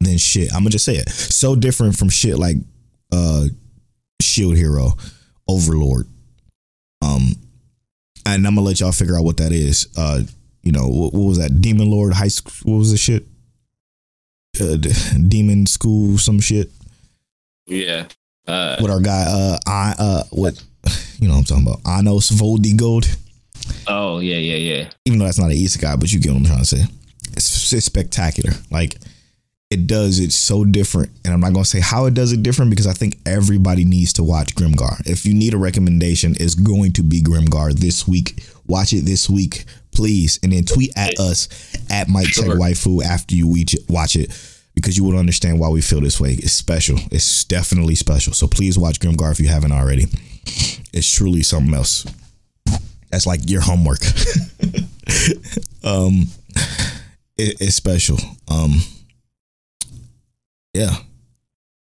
than 0.00 0.18
shit. 0.18 0.52
I'm 0.52 0.60
gonna 0.60 0.70
just 0.70 0.84
say 0.84 0.96
it. 0.96 1.08
So 1.08 1.54
different 1.54 1.96
from 1.96 2.08
shit 2.08 2.36
like 2.36 2.56
uh 3.12 3.44
Shield 4.20 4.56
Hero, 4.56 4.94
Overlord. 5.46 6.08
Um, 7.00 7.36
and 8.26 8.44
I'm 8.44 8.56
gonna 8.56 8.66
let 8.66 8.80
y'all 8.80 8.90
figure 8.90 9.16
out 9.16 9.22
what 9.22 9.36
that 9.36 9.52
is. 9.52 9.86
Uh, 9.96 10.22
you 10.64 10.72
know, 10.72 10.88
what, 10.88 11.14
what 11.14 11.28
was 11.28 11.38
that? 11.38 11.60
Demon 11.60 11.88
Lord 11.92 12.12
High 12.12 12.26
School. 12.26 12.72
What 12.72 12.78
was 12.78 12.90
the 12.90 12.98
shit? 12.98 13.24
Uh, 14.60 14.78
Demon 15.28 15.66
School, 15.66 16.18
some 16.18 16.40
shit. 16.40 16.72
Yeah. 17.66 18.06
Uh, 18.46 18.76
With 18.80 18.90
our 18.90 19.00
guy, 19.00 19.24
uh, 19.26 19.58
I, 19.66 19.94
uh, 19.98 20.22
what, 20.30 20.62
you 21.18 21.28
know, 21.28 21.34
what 21.34 21.38
I'm 21.40 21.44
talking 21.44 21.66
about 21.66 21.80
Anos 21.98 22.30
Voldigoad. 22.30 23.16
oh 23.88 24.20
yeah, 24.20 24.36
yeah, 24.36 24.56
yeah. 24.56 24.90
Even 25.04 25.18
though 25.18 25.24
that's 25.24 25.38
not 25.38 25.50
an 25.50 25.56
isekai, 25.56 25.98
but 25.98 26.12
you 26.12 26.20
get 26.20 26.32
what 26.32 26.38
I'm 26.38 26.44
trying 26.44 26.58
to 26.60 26.64
say. 26.64 26.84
It's, 27.32 27.72
it's 27.72 27.86
spectacular. 27.86 28.52
Like 28.70 28.96
it 29.68 29.88
does 29.88 30.20
it 30.20 30.32
so 30.32 30.64
different, 30.64 31.10
and 31.24 31.34
I'm 31.34 31.40
not 31.40 31.52
gonna 31.52 31.64
say 31.64 31.80
how 31.80 32.06
it 32.06 32.14
does 32.14 32.32
it 32.32 32.42
different 32.44 32.70
because 32.70 32.86
I 32.86 32.92
think 32.92 33.18
everybody 33.26 33.84
needs 33.84 34.12
to 34.14 34.22
watch 34.22 34.54
Grimgar. 34.54 35.04
If 35.06 35.26
you 35.26 35.34
need 35.34 35.54
a 35.54 35.58
recommendation, 35.58 36.34
it's 36.38 36.54
going 36.54 36.92
to 36.92 37.02
be 37.02 37.20
Grimgar 37.22 37.72
this 37.72 38.06
week. 38.06 38.44
Watch 38.66 38.92
it 38.92 39.04
this 39.04 39.28
week, 39.28 39.64
please, 39.90 40.38
and 40.44 40.52
then 40.52 40.64
tweet 40.64 40.92
at 40.96 41.18
us 41.18 41.48
at 41.90 42.08
Mic 42.08 42.26
Check 42.28 42.44
Sure. 42.46 42.56
Waifu 42.56 43.02
after 43.02 43.34
you 43.34 43.48
watch 43.88 44.14
it 44.14 44.30
because 44.76 44.96
you 44.96 45.02
will 45.02 45.18
understand 45.18 45.58
why 45.58 45.68
we 45.68 45.80
feel 45.80 46.00
this 46.00 46.20
way. 46.20 46.34
It's 46.34 46.52
special. 46.52 46.98
It's 47.10 47.44
definitely 47.44 47.96
special. 47.96 48.32
So 48.32 48.46
please 48.46 48.78
watch 48.78 49.00
Grimgar 49.00 49.32
if 49.32 49.40
you 49.40 49.48
haven't 49.48 49.72
already. 49.72 50.04
It's 50.92 51.10
truly 51.12 51.42
something 51.42 51.74
else. 51.74 52.06
That's 53.10 53.26
like 53.26 53.40
your 53.50 53.62
homework. 53.62 54.00
um 55.82 56.26
it, 57.38 57.60
it's 57.60 57.74
special. 57.74 58.18
Um, 58.48 58.80
yeah, 60.72 60.94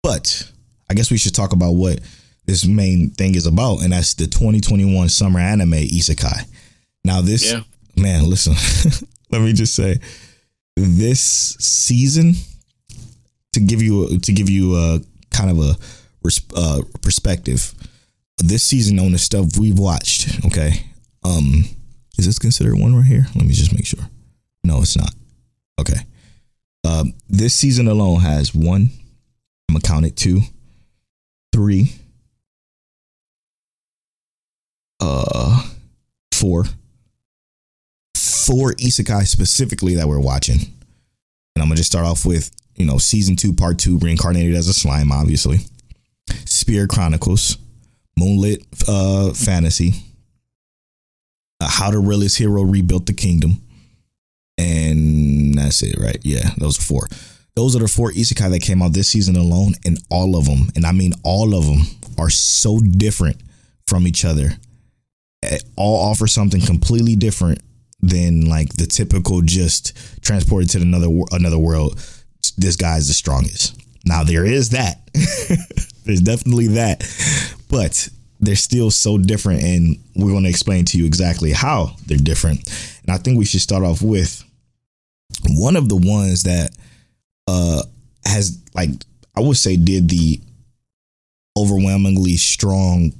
but 0.04 0.52
I 0.90 0.94
guess 0.94 1.12
we 1.12 1.18
should 1.18 1.36
talk 1.36 1.54
about 1.54 1.72
what 1.72 2.00
this 2.46 2.66
main 2.66 3.12
thing 3.12 3.36
is 3.36 3.46
about, 3.46 3.84
and 3.84 3.94
that's 3.94 4.14
the 4.16 4.26
2021 4.28 5.10
summer 5.10 5.40
anime 5.40 5.72
Isekai. 5.72 6.46
Now, 7.04 7.22
this 7.22 7.52
Yeah. 7.52 7.62
man, 7.96 8.30
listen, 8.30 8.54
let 9.32 9.42
me 9.42 9.54
just 9.54 9.76
say, 9.76 10.00
this 10.76 11.20
season 11.60 12.34
to 13.54 13.60
give 13.60 13.82
you 13.82 14.20
to 14.20 14.32
give 14.32 14.50
you 14.50 14.76
a 14.76 15.00
kind 15.32 15.50
of 15.50 15.60
a 15.60 15.76
uh, 16.56 16.82
perspective. 17.02 17.74
This 18.38 18.64
season 18.64 19.00
on 19.00 19.12
the 19.12 19.18
stuff 19.18 19.58
we've 19.58 19.80
watched, 19.80 20.46
okay. 20.46 20.86
Um, 21.24 21.66
is 22.18 22.26
this 22.26 22.40
considered 22.40 22.80
one 22.80 22.96
right 22.96 23.06
here? 23.06 23.26
Let 23.36 23.46
me 23.46 23.54
just 23.54 23.74
make 23.74 23.86
sure. 23.86 24.10
No, 24.64 24.82
it's 24.82 24.98
not. 24.98 25.14
Okay. 25.80 26.02
Um, 26.86 27.14
this 27.28 27.54
season 27.54 27.88
alone 27.88 28.22
has 28.22 28.54
one. 28.54 28.90
I'm 29.68 29.76
gonna 29.76 29.82
count 29.82 30.06
it 30.06 30.16
two, 30.16 30.42
three, 31.54 31.94
uh, 35.00 35.64
four, 36.34 36.66
four 38.16 38.74
isekai 38.74 39.28
specifically 39.28 39.96
that 39.96 40.08
we're 40.08 40.20
watching. 40.20 40.60
And 41.56 41.62
I'm 41.62 41.68
gonna 41.68 41.76
just 41.76 41.92
start 41.92 42.06
off 42.06 42.26
with 42.26 42.52
you 42.80 42.86
know 42.86 42.98
season 42.98 43.36
two, 43.36 43.54
part 43.54 43.78
two, 43.78 44.00
reincarnated 44.00 44.56
as 44.56 44.68
a 44.68 44.74
slime, 44.74 45.12
obviously. 45.12 45.60
Spirit 46.46 46.90
Chronicles, 46.90 47.58
Moonlit 48.18 48.66
uh, 48.88 49.34
Fantasy, 49.34 49.94
uh, 51.60 51.70
How 51.70 51.92
the 51.92 52.00
Realist 52.00 52.38
Hero 52.38 52.64
Rebuilt 52.64 53.06
the 53.06 53.14
Kingdom, 53.14 53.62
and 54.58 55.56
that's 55.56 55.84
it, 55.84 55.98
right? 56.00 56.20
Yeah, 56.24 56.50
those 56.58 56.80
are 56.80 56.82
four. 56.82 57.08
Those 57.56 57.76
are 57.76 57.80
the 57.80 57.88
four 57.88 58.12
isekai 58.12 58.52
that 58.52 58.62
came 58.62 58.82
out 58.82 58.94
this 58.94 59.10
season 59.10 59.36
alone, 59.36 59.74
and 59.86 60.00
all 60.10 60.38
of 60.38 60.46
them, 60.46 60.70
and 60.76 60.86
I 60.86 60.92
mean 60.92 61.14
all 61.24 61.54
of 61.56 61.66
them, 61.66 61.82
are 62.18 62.30
so 62.30 62.80
different 62.80 63.42
from 63.88 64.08
each 64.08 64.24
other. 64.26 64.52
Eh, 65.44 65.58
All 65.76 66.10
offer 66.12 66.28
something 66.28 66.62
completely 66.62 67.16
different 67.16 67.62
than 68.02 68.46
like 68.46 68.74
the 68.74 68.86
typical 68.86 69.42
just 69.42 69.98
transported 70.22 70.70
to 70.72 70.82
another 70.82 71.08
another 71.32 71.58
world. 71.58 72.00
This 72.58 72.76
guy's 72.76 73.08
the 73.08 73.14
strongest. 73.14 73.80
Now 74.06 74.24
there 74.24 74.46
is 74.46 74.70
that. 74.70 75.00
There's 76.06 76.22
definitely 76.22 76.68
that, 76.70 77.04
but 77.70 78.10
they're 78.40 78.56
still 78.56 78.90
so 78.90 79.18
different, 79.18 79.62
and 79.62 79.98
we're 80.16 80.32
going 80.32 80.44
to 80.44 80.50
explain 80.50 80.86
to 80.86 80.98
you 80.98 81.06
exactly 81.06 81.52
how 81.52 81.96
they're 82.08 82.18
different. 82.18 82.68
And 83.04 83.12
I 83.12 83.18
think 83.18 83.38
we 83.38 83.46
should 83.46 83.62
start 83.62 83.84
off 83.84 84.02
with 84.02 84.44
one 85.48 85.76
of 85.76 85.90
the 85.90 85.96
ones 85.96 86.44
that 86.44 86.72
uh 87.48 87.84
has 88.26 88.62
like 88.74 88.90
I 89.36 89.42
would 89.42 89.58
say 89.58 89.76
did 89.78 90.10
the 90.10 90.42
overwhelmingly 91.58 92.38
strong 92.38 93.14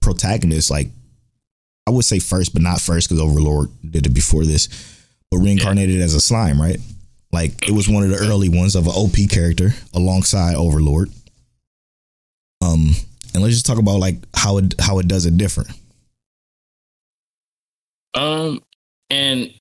protagonist 0.00 0.70
like 0.70 0.88
I 1.86 1.90
would 1.90 2.04
say 2.04 2.18
first 2.18 2.52
but 2.52 2.62
not 2.62 2.80
first 2.80 3.08
because 3.08 3.20
Overlord 3.20 3.70
did 3.88 4.06
it 4.06 4.14
before 4.14 4.44
this 4.44 4.68
but 5.30 5.38
reincarnated 5.38 6.00
as 6.00 6.14
a 6.14 6.20
slime 6.20 6.60
right 6.60 6.78
like 7.36 7.68
it 7.68 7.72
was 7.72 7.88
one 7.88 8.02
of 8.02 8.10
the 8.10 8.16
early 8.16 8.48
ones 8.48 8.74
of 8.74 8.86
an 8.86 8.92
OP 8.94 9.16
character 9.30 9.70
alongside 9.94 10.54
Overlord 10.56 11.10
um 12.62 12.90
and 13.34 13.42
let's 13.42 13.54
just 13.54 13.66
talk 13.66 13.78
about 13.78 14.00
like 14.00 14.16
how 14.34 14.56
it 14.58 14.74
how 14.80 14.98
it 14.98 15.06
does 15.06 15.26
it 15.26 15.36
different 15.36 15.70
Um, 18.16 18.62
and 19.10 19.52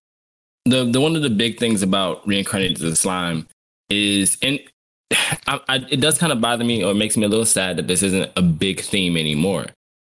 the 0.63 0.85
the 0.85 1.01
one 1.01 1.15
of 1.15 1.21
the 1.21 1.29
big 1.29 1.59
things 1.59 1.83
about 1.83 2.25
reincarnated 2.25 2.97
slime 2.97 3.47
is, 3.89 4.37
and 4.41 4.59
I, 5.47 5.59
I, 5.67 5.75
it 5.89 5.99
does 6.01 6.17
kind 6.17 6.31
of 6.31 6.41
bother 6.41 6.63
me 6.63 6.83
or 6.83 6.93
makes 6.93 7.17
me 7.17 7.25
a 7.25 7.29
little 7.29 7.45
sad 7.45 7.77
that 7.77 7.87
this 7.87 8.01
isn't 8.01 8.31
a 8.35 8.41
big 8.41 8.79
theme 8.79 9.17
anymore. 9.17 9.67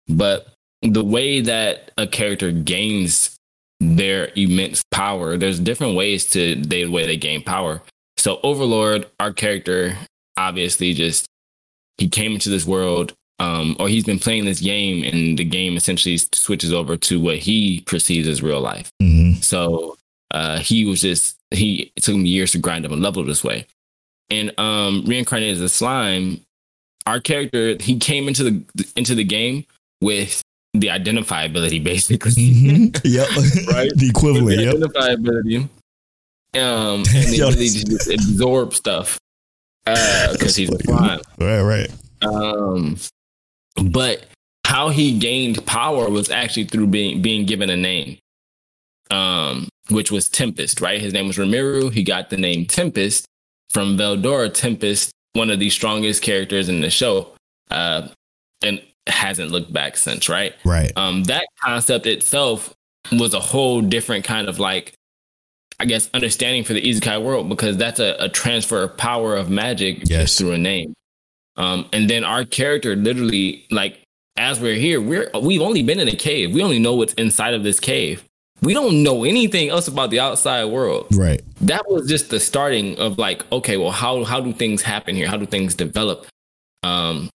But 0.09 0.49
the 0.83 1.05
way 1.05 1.41
that 1.43 1.93
a 1.99 2.07
character 2.07 2.51
gains 2.51 3.37
their 3.81 4.31
immense 4.37 4.83
power, 4.91 5.37
there's 5.37 5.59
different 5.59 5.97
ways 5.97 6.27
to 6.27 6.57
the 6.57 6.87
way 6.87 7.07
they 7.07 7.17
gain 7.17 7.43
power. 7.43 7.83
So 8.17 8.39
Overlord, 8.43 9.07
our 9.19 9.33
character, 9.33 9.97
obviously 10.37 10.93
just 10.93 11.27
he 11.97 12.09
came 12.09 12.33
into 12.33 12.51
this 12.51 12.67
world 12.67 13.15
um, 13.39 13.75
or 13.79 13.89
he's 13.89 14.05
been 14.05 14.19
playing 14.19 14.45
this 14.45 14.61
game 14.61 15.03
and 15.03 15.39
the 15.39 15.45
game 15.45 15.77
essentially 15.77 16.19
switches 16.19 16.73
over 16.73 16.97
to 16.99 17.19
what 17.21 17.39
he 17.39 17.81
perceives 17.87 18.29
as 18.29 18.43
real 18.43 18.61
life. 18.61 18.91
mm-hmm. 19.03 19.41
So 19.41 19.97
uh, 20.31 20.59
he 20.59 20.85
was 20.85 21.01
just 21.01 21.37
he 21.51 21.91
it 21.97 22.03
took 22.03 22.15
him 22.15 22.27
years 22.27 22.53
to 22.53 22.59
grind 22.59 22.85
up 22.85 22.93
a 22.93 22.95
level 22.95 23.25
this 23.25 23.43
way. 23.43 23.67
And 24.29 24.53
um, 24.59 25.05
reincarnated 25.07 25.57
as 25.57 25.63
a 25.63 25.69
slime, 25.69 26.41
our 27.07 27.19
character 27.19 27.77
he 27.81 27.99
came 27.99 28.29
into 28.29 28.45
the 28.45 28.87
into 28.95 29.15
the 29.15 29.25
game 29.25 29.65
with 30.01 30.43
the 30.81 30.89
identifiability 30.89 31.83
basically. 31.85 32.33
yep 33.05 33.29
Right. 33.69 33.91
the 33.97 34.09
equivalent 34.09 34.57
the 34.59 34.63
yep 34.65 34.75
identifiability. 34.77 35.69
Um, 36.53 37.01
and 37.15 37.29
the 37.29 37.37
Yo, 37.37 37.49
ability 37.49 37.71
to 37.71 37.85
just 37.85 38.11
absorb 38.11 38.75
stuff 38.75 39.19
because 39.85 40.57
he's 40.57 40.71
a 40.71 40.79
slime. 40.81 41.21
right 41.39 41.63
right 41.63 41.91
Um, 42.23 42.97
but 43.85 44.27
how 44.67 44.89
he 44.89 45.19
gained 45.19 45.65
power 45.67 46.09
was 46.11 46.31
actually 46.31 46.65
through 46.65 46.89
being 46.89 47.23
being 47.23 47.47
given 47.47 47.71
a 47.71 47.77
name, 47.77 48.19
um, 49.11 49.69
which 49.91 50.11
was 50.11 50.29
Tempest. 50.29 50.81
Right, 50.81 51.01
his 51.01 51.13
name 51.13 51.27
was 51.29 51.39
Rimuru. 51.39 51.93
He 51.93 52.03
got 52.03 52.31
the 52.31 52.37
name 52.37 52.67
Tempest 52.67 53.27
from 53.71 53.97
Veldora 53.97 54.53
Tempest, 54.53 55.13
one 55.35 55.51
of 55.51 55.59
the 55.61 55.71
strongest 55.71 56.23
characters 56.23 56.69
in 56.69 56.81
the 56.81 56.91
show, 56.91 57.33
uh, 57.71 58.09
and 58.63 58.83
hasn't 59.11 59.51
looked 59.51 59.73
back 59.73 59.97
since. 59.97 60.29
Right, 60.29 60.55
right 60.65 60.93
um, 60.97 61.25
that 61.25 61.47
concept 61.63 62.07
itself 62.07 62.75
was 63.13 63.35
a 63.35 63.41
whole 63.41 63.81
different 63.81 64.25
kind 64.25 64.49
of 64.49 64.59
like 64.59 64.95
I 65.79 65.87
guess 65.87 66.11
understanding 66.13 66.63
for 66.65 66.75
the 66.75 66.83
Isekai 66.83 67.23
world 67.23 67.49
because 67.49 67.77
that's 67.79 68.01
a, 68.01 68.15
a 68.21 68.29
transfer 68.29 68.83
of 68.83 68.97
power 68.99 69.35
of 69.35 69.49
magic 69.49 70.03
Yes. 70.11 70.37
through 70.37 70.53
a 70.53 70.59
name. 70.59 70.93
Um, 71.57 71.89
and 71.93 72.09
then 72.09 72.23
our 72.23 72.45
character 72.45 72.95
literally 72.97 73.65
like 73.71 74.03
as 74.37 74.61
we're 74.61 74.75
here, 74.75 75.01
we're 75.01 75.31
we've 75.43 75.61
only 75.63 75.83
been 75.83 75.99
in 76.01 76.09
a 76.09 76.17
cave. 76.17 76.55
We 76.55 76.63
only 76.63 76.79
know 76.79 76.95
what's 76.95 77.15
inside 77.15 77.55
of 77.55 77.63
this 77.63 77.81
cave. 77.81 78.25
We 78.63 78.75
don't 78.75 79.03
know 79.03 79.25
anything 79.25 79.71
else 79.71 79.89
about 79.89 80.11
the 80.11 80.21
outside 80.21 80.67
world. 80.67 81.07
right 81.17 81.41
That 81.63 81.91
was 81.91 82.07
just 82.07 82.29
the 82.29 82.39
starting 82.41 82.99
of 82.99 83.17
like, 83.17 83.51
okay, 83.51 83.79
well, 83.79 83.91
how 83.91 84.25
how 84.25 84.41
do 84.41 84.53
things 84.53 84.83
happen 84.83 85.17
here? 85.17 85.29
How 85.29 85.39
do 85.39 85.47
things 85.47 85.75
develop? 85.75 86.27
Um, 86.83 87.31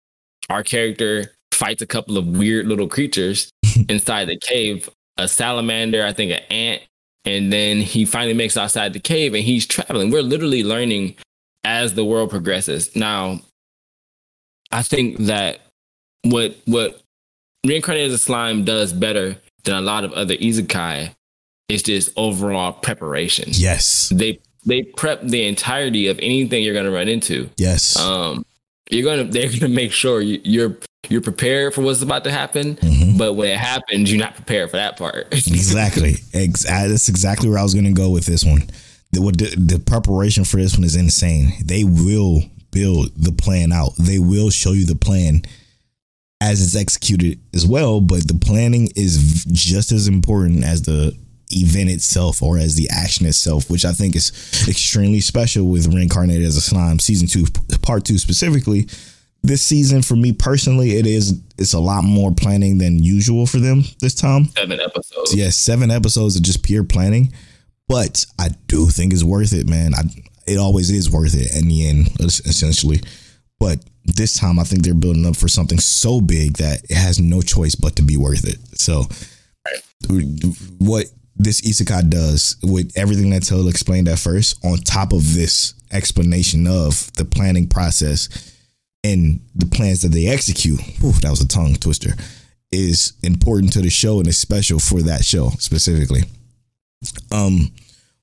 our 0.49 0.61
character 0.63 1.31
fights 1.55 1.81
a 1.81 1.87
couple 1.87 2.17
of 2.17 2.27
weird 2.27 2.67
little 2.67 2.87
creatures 2.87 3.49
inside 3.89 4.25
the 4.27 4.37
cave, 4.39 4.89
a 5.17 5.27
salamander, 5.27 6.05
I 6.05 6.13
think 6.13 6.31
an 6.31 6.41
ant, 6.51 6.81
and 7.25 7.51
then 7.51 7.81
he 7.81 8.05
finally 8.05 8.33
makes 8.33 8.55
it 8.55 8.59
outside 8.59 8.93
the 8.93 8.99
cave 8.99 9.33
and 9.33 9.43
he's 9.43 9.65
traveling. 9.65 10.11
We're 10.11 10.21
literally 10.21 10.63
learning 10.63 11.15
as 11.63 11.93
the 11.95 12.05
world 12.05 12.29
progresses. 12.29 12.95
Now, 12.95 13.39
I 14.71 14.81
think 14.83 15.17
that 15.19 15.61
what 16.23 16.55
what 16.65 17.01
reincarnated 17.65 18.07
as 18.11 18.13
a 18.13 18.17
slime 18.19 18.63
does 18.65 18.93
better 18.93 19.37
than 19.63 19.75
a 19.75 19.81
lot 19.81 20.03
of 20.03 20.11
other 20.13 20.35
isekai 20.35 21.15
is 21.69 21.81
just 21.81 22.11
overall 22.15 22.73
preparation. 22.73 23.49
yes 23.51 24.09
They 24.09 24.39
they 24.65 24.83
prep 24.83 25.21
the 25.21 25.47
entirety 25.47 26.07
of 26.07 26.19
anything 26.19 26.63
you're 26.63 26.73
gonna 26.75 26.91
run 26.91 27.07
into. 27.07 27.49
yes 27.57 27.97
Um, 27.97 28.45
you're 28.89 29.03
gonna 29.03 29.29
they're 29.29 29.49
gonna 29.51 29.73
make 29.73 29.91
sure 29.91 30.21
you, 30.21 30.39
you're 30.43 30.77
you're 31.09 31.21
prepared 31.21 31.73
for 31.73 31.81
what's 31.81 32.01
about 32.01 32.23
to 32.23 32.31
happen. 32.31 32.75
Mhm. 32.77 33.17
But 33.17 33.33
when 33.33 33.49
it 33.49 33.57
happens, 33.57 34.11
you're 34.11 34.19
not 34.19 34.35
prepared 34.35 34.71
for 34.71 34.77
that 34.77 34.97
part. 34.97 35.27
exactly. 35.31 36.15
Ex- 36.33 36.63
that's 36.65 37.09
exactly 37.09 37.47
where 37.49 37.59
I 37.59 37.63
was 37.63 37.73
going 37.73 37.85
to 37.85 37.91
go 37.93 38.09
with 38.09 38.25
this 38.25 38.43
one. 38.43 38.63
The, 39.11 39.21
what 39.21 39.37
the, 39.37 39.55
the 39.55 39.79
preparation 39.79 40.43
for 40.45 40.57
this 40.57 40.75
one 40.75 40.83
is 40.83 40.95
insane. 40.95 41.53
They 41.63 41.83
will 41.83 42.41
build 42.71 43.11
the 43.15 43.31
plan 43.31 43.71
out. 43.71 43.91
They 43.99 44.19
will 44.19 44.49
show 44.49 44.71
you 44.71 44.85
the 44.85 44.95
plan 44.95 45.43
as 46.41 46.61
it's 46.61 46.75
executed 46.75 47.39
as 47.53 47.65
well. 47.67 48.01
But 48.01 48.27
the 48.27 48.33
planning 48.39 48.89
is 48.95 49.17
v- 49.17 49.49
just 49.53 49.91
as 49.91 50.07
important 50.07 50.63
as 50.63 50.81
the 50.81 51.15
event 51.51 51.89
itself 51.89 52.41
or 52.41 52.57
as 52.57 52.75
the 52.75 52.89
action 52.89 53.25
itself, 53.25 53.69
which 53.69 53.85
I 53.85 53.91
think 53.91 54.15
is 54.15 54.31
extremely 54.67 55.19
special 55.21 55.67
with 55.67 55.87
Reincarnated 55.93 56.45
as 56.45 56.57
a 56.57 56.61
Slime 56.61 56.99
season 56.99 57.27
two, 57.27 57.45
part 57.81 58.05
two 58.05 58.17
specifically. 58.17 58.87
This 59.43 59.61
season, 59.61 60.01
for 60.01 60.15
me 60.15 60.33
personally, 60.33 60.97
it 60.97 61.05
is 61.05 61.39
it's 61.57 61.73
a 61.73 61.79
lot 61.79 62.03
more 62.03 62.33
planning 62.33 62.79
than 62.79 62.97
usual 63.01 63.45
for 63.45 63.59
them 63.59 63.83
this 64.01 64.15
time 64.15 64.45
Seven 64.45 64.79
episodes. 64.79 65.35
yeah, 65.35 65.49
seven 65.51 65.91
episodes 65.91 66.35
of 66.35 66.41
just 66.41 66.63
pure 66.63 66.83
planning, 66.83 67.31
but 67.87 68.25
I 68.39 68.49
do 68.67 68.87
think 68.87 69.13
it's 69.13 69.23
worth 69.23 69.53
it, 69.53 69.67
man. 69.67 69.93
I 69.93 70.01
it 70.47 70.57
always 70.57 70.89
is 70.89 71.09
worth 71.11 71.35
it 71.35 71.55
in 71.55 71.67
the 71.67 71.87
end, 71.87 72.09
essentially. 72.19 73.01
But 73.59 73.79
this 74.03 74.37
time, 74.37 74.59
I 74.59 74.63
think 74.63 74.83
they're 74.83 74.93
building 74.93 75.25
up 75.25 75.35
for 75.35 75.47
something 75.47 75.79
so 75.79 76.21
big 76.21 76.57
that 76.57 76.83
it 76.89 76.95
has 76.95 77.19
no 77.19 77.41
choice 77.41 77.73
but 77.75 77.95
to 77.95 78.03
be 78.03 78.17
worth 78.17 78.47
it. 78.47 78.57
So, 78.77 79.05
what 80.79 81.05
this 81.35 81.61
isekai 81.61 82.09
does 82.09 82.55
with 82.63 82.91
everything 82.95 83.29
that 83.31 83.43
Taylor 83.43 83.69
explained 83.69 84.07
at 84.07 84.19
first, 84.19 84.63
on 84.63 84.77
top 84.77 85.11
of 85.11 85.33
this 85.33 85.73
explanation 85.91 86.67
of 86.67 87.11
the 87.13 87.25
planning 87.25 87.67
process 87.67 88.53
and 89.03 89.39
the 89.53 89.65
plans 89.65 90.01
that 90.01 90.09
they 90.09 90.27
execute. 90.27 90.81
Whew, 90.99 91.11
that 91.21 91.29
was 91.29 91.41
a 91.41 91.47
tongue 91.47 91.75
twister. 91.75 92.11
Is 92.71 93.13
important 93.23 93.71
to 93.73 93.81
the 93.81 93.89
show 93.89 94.19
and 94.19 94.27
is 94.27 94.37
special 94.37 94.79
for 94.79 95.01
that 95.03 95.23
show 95.23 95.49
specifically. 95.59 96.23
Um, 97.31 97.71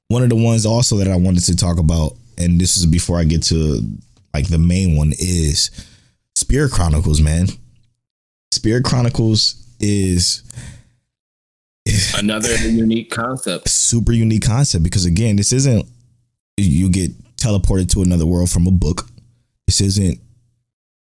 one 0.08 0.22
of 0.22 0.28
the 0.28 0.36
ones 0.36 0.66
also 0.66 0.96
that 0.96 1.08
I 1.08 1.16
wanted 1.16 1.44
to 1.44 1.56
talk 1.56 1.78
about, 1.78 2.16
and 2.36 2.60
this 2.60 2.76
is 2.76 2.84
before 2.84 3.18
I 3.18 3.24
get 3.24 3.42
to 3.44 3.80
like 4.34 4.48
the 4.48 4.58
main 4.58 4.96
one, 4.96 5.12
is 5.18 5.70
Spirit 6.34 6.72
Chronicles. 6.72 7.20
Man, 7.20 7.46
Spirit 8.50 8.84
Chronicles 8.84 9.64
is 9.80 10.42
Another 12.16 12.54
unique 12.56 13.10
concept. 13.10 13.68
super 13.68 14.12
unique 14.12 14.44
concept 14.44 14.84
because 14.84 15.04
again, 15.04 15.36
this 15.36 15.52
isn't 15.52 15.86
you 16.56 16.88
get 16.88 17.10
teleported 17.36 17.90
to 17.90 18.02
another 18.02 18.26
world 18.26 18.50
from 18.50 18.66
a 18.66 18.70
book. 18.70 19.08
This 19.66 19.80
isn't 19.80 20.20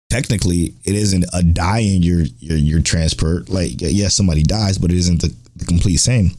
technically 0.10 0.74
it 0.84 0.96
isn't 0.96 1.26
a 1.34 1.44
dying 1.44 1.98
in 1.98 2.04
your 2.04 2.22
your 2.40 2.58
your 2.58 2.82
transport. 2.82 3.50
Like 3.50 3.74
yes, 3.78 4.16
somebody 4.16 4.44
dies, 4.44 4.78
but 4.78 4.92
it 4.92 4.98
isn't 4.98 5.22
the, 5.22 5.36
the 5.56 5.66
complete 5.66 5.98
same. 5.98 6.32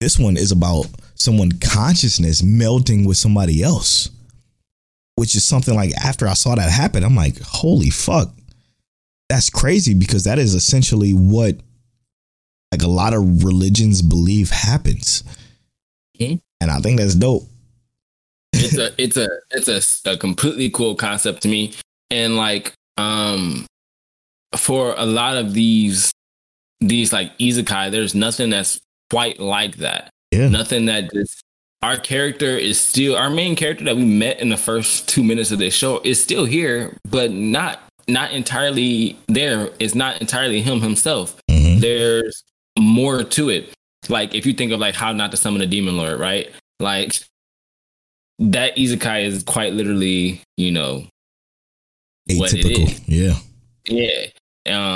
This 0.00 0.18
one 0.18 0.36
is 0.36 0.52
about 0.52 0.86
someone 1.14 1.52
consciousness 1.52 2.42
melting 2.42 3.04
with 3.04 3.16
somebody 3.16 3.62
else. 3.62 4.10
Which 5.16 5.34
is 5.34 5.44
something 5.44 5.74
like 5.74 5.92
after 5.96 6.28
I 6.28 6.34
saw 6.34 6.54
that 6.54 6.70
happen, 6.70 7.02
I'm 7.02 7.16
like, 7.16 7.40
holy 7.40 7.88
fuck. 7.88 8.34
That's 9.30 9.48
crazy 9.48 9.94
because 9.94 10.24
that 10.24 10.38
is 10.38 10.54
essentially 10.54 11.12
what 11.12 11.56
like 12.76 12.86
a 12.86 12.90
lot 12.90 13.14
of 13.14 13.44
religions 13.44 14.02
believe 14.02 14.50
happens. 14.50 15.24
Mhm. 16.20 16.40
And 16.60 16.70
I 16.70 16.78
think 16.80 16.98
that's 16.98 17.14
dope. 17.14 17.44
It's 18.52 18.76
a 18.78 18.90
it's 18.98 19.16
a 19.16 19.28
it's 19.50 20.04
a, 20.06 20.10
a 20.12 20.16
completely 20.16 20.70
cool 20.70 20.94
concept 20.94 21.42
to 21.42 21.48
me. 21.48 21.72
And 22.10 22.36
like 22.36 22.72
um 22.96 23.66
for 24.56 24.94
a 24.96 25.04
lot 25.04 25.36
of 25.36 25.52
these 25.54 26.10
these 26.80 27.12
like 27.12 27.36
isekai, 27.38 27.90
there's 27.90 28.14
nothing 28.14 28.50
that's 28.50 28.80
quite 29.10 29.38
like 29.40 29.76
that. 29.76 30.10
Yeah. 30.32 30.48
Nothing 30.48 30.86
that 30.86 31.12
just 31.12 31.42
our 31.82 31.96
character 31.96 32.56
is 32.56 32.80
still 32.80 33.16
our 33.16 33.30
main 33.30 33.56
character 33.56 33.84
that 33.84 33.96
we 33.96 34.04
met 34.04 34.40
in 34.40 34.48
the 34.48 34.56
first 34.56 35.08
two 35.08 35.22
minutes 35.22 35.50
of 35.50 35.58
this 35.58 35.74
show 35.74 36.00
is 36.04 36.22
still 36.22 36.44
here, 36.46 36.96
but 37.10 37.30
not 37.30 37.80
not 38.08 38.32
entirely 38.32 39.18
there. 39.28 39.70
It's 39.78 39.94
not 39.94 40.20
entirely 40.20 40.62
him 40.62 40.80
himself. 40.80 41.36
Mhm. 41.50 41.80
There's 41.80 42.42
more 42.78 43.24
to 43.24 43.48
it. 43.48 43.72
Like 44.08 44.34
if 44.34 44.46
you 44.46 44.52
think 44.52 44.72
of 44.72 44.80
like 44.80 44.94
how 44.94 45.12
not 45.12 45.30
to 45.32 45.36
summon 45.36 45.62
a 45.62 45.66
demon 45.66 45.96
lord, 45.96 46.20
right? 46.20 46.50
Like 46.80 47.12
that 48.38 48.76
isekai 48.76 49.24
is 49.24 49.42
quite 49.42 49.72
literally, 49.72 50.40
you 50.56 50.70
know, 50.70 51.04
Atypical. 52.28 53.02
Yeah. 53.06 53.34
yeah, 53.86 54.26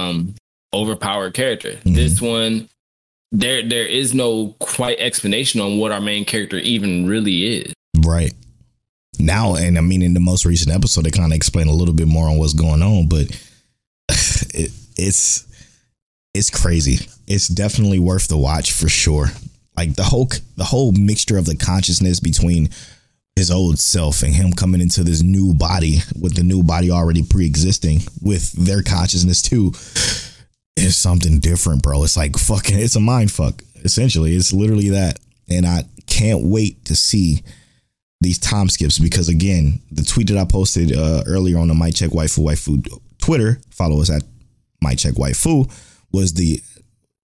um, 0.09 0.35
overpowered 0.75 1.35
character. 1.35 1.73
Mhm. 1.85 1.95
This 1.95 2.21
one, 2.21 2.69
there 3.33 3.67
there 3.67 3.87
is 3.87 4.15
no 4.15 4.55
quite 4.59 4.99
explanation 4.99 5.61
on 5.61 5.79
what 5.79 5.93
our 5.93 6.01
main 6.01 6.25
character 6.25 6.59
even 6.59 7.07
really 7.07 7.59
is. 7.59 7.73
Right. 8.05 8.33
Now, 9.19 9.55
and 9.55 9.77
I 9.79 9.81
mean, 9.81 10.03
in 10.03 10.15
the 10.15 10.21
most 10.21 10.45
recent 10.45 10.75
episode, 10.75 11.05
they 11.05 11.11
kind 11.11 11.33
of 11.33 11.37
explain 11.37 11.69
a 11.69 11.73
little 11.73 11.95
bit 11.95 12.09
more 12.09 12.29
on 12.29 12.39
what's 12.39 12.55
going 12.55 12.83
on, 12.83 13.07
but 13.07 13.27
it, 14.09 14.73
it's 14.97 15.47
it's 16.35 16.51
crazy. 16.51 17.07
It's 17.27 17.49
definitely 17.49 17.99
worth 17.99 18.29
the 18.29 18.39
watch 18.39 18.73
for 18.73 18.89
sure. 18.89 19.27
Like 19.77 19.95
the 19.95 20.05
whole 20.05 20.29
the 20.57 20.65
whole 20.65 20.93
mixture 20.93 21.39
of 21.39 21.47
the 21.47 21.57
consciousness 21.57 22.21
between 22.21 22.71
his 23.37 23.51
old 23.51 23.79
self 23.79 24.23
and 24.23 24.35
him 24.35 24.53
coming 24.53 24.81
into 24.81 25.03
this 25.03 25.23
new 25.23 25.55
body 25.55 25.99
with 26.21 26.35
the 26.35 26.43
new 26.43 26.63
body 26.63 26.91
already 26.91 27.23
pre-existing 27.23 28.01
with 28.21 28.53
their 28.53 28.83
consciousness 28.83 29.41
too 29.41 29.73
is 30.77 30.97
something 30.97 31.39
different, 31.41 31.83
bro. 31.83 32.05
It's 32.05 32.17
like 32.17 32.37
fucking 32.37 32.79
it's 32.79 32.97
a 32.97 33.01
mind 33.01 33.31
fuck. 33.31 33.63
Essentially, 33.85 34.35
it's 34.35 34.53
literally 34.53 34.91
that. 34.91 35.19
And 35.49 35.67
I 35.67 35.85
can't 36.07 36.45
wait 36.45 36.85
to 36.87 36.95
see 36.95 37.43
these 38.21 38.39
time 38.39 38.69
skips 38.69 38.99
because 38.99 39.29
again, 39.29 39.81
the 39.91 40.03
tweet 40.03 40.29
that 40.29 40.37
I 40.37 40.45
posted 40.45 40.95
uh, 40.95 41.23
earlier 41.27 41.59
on 41.59 41.69
the 41.69 41.75
Mic 41.75 41.95
Check 41.95 42.11
Waifu 42.11 42.45
Waifu 42.45 43.01
Twitter, 43.19 43.61
follow 43.71 44.01
us 44.01 44.11
at 44.11 44.23
Mic 44.83 44.99
Check 44.99 45.15
Waifu, 45.15 45.71
was 46.13 46.35
the 46.35 46.63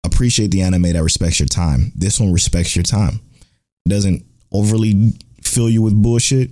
appreciate 0.03 0.51
the 0.51 0.61
anime 0.61 0.93
that 0.93 1.03
respects 1.03 1.39
your 1.39 1.47
time. 1.47 1.91
This 1.95 2.19
one 2.19 2.34
respects 2.34 2.75
your 2.75 2.84
time. 2.84 3.19
It 3.86 3.89
doesn't 3.89 4.25
overly 4.51 5.13
fill 5.43 5.69
you 5.69 5.82
with 5.82 6.01
bullshit, 6.01 6.51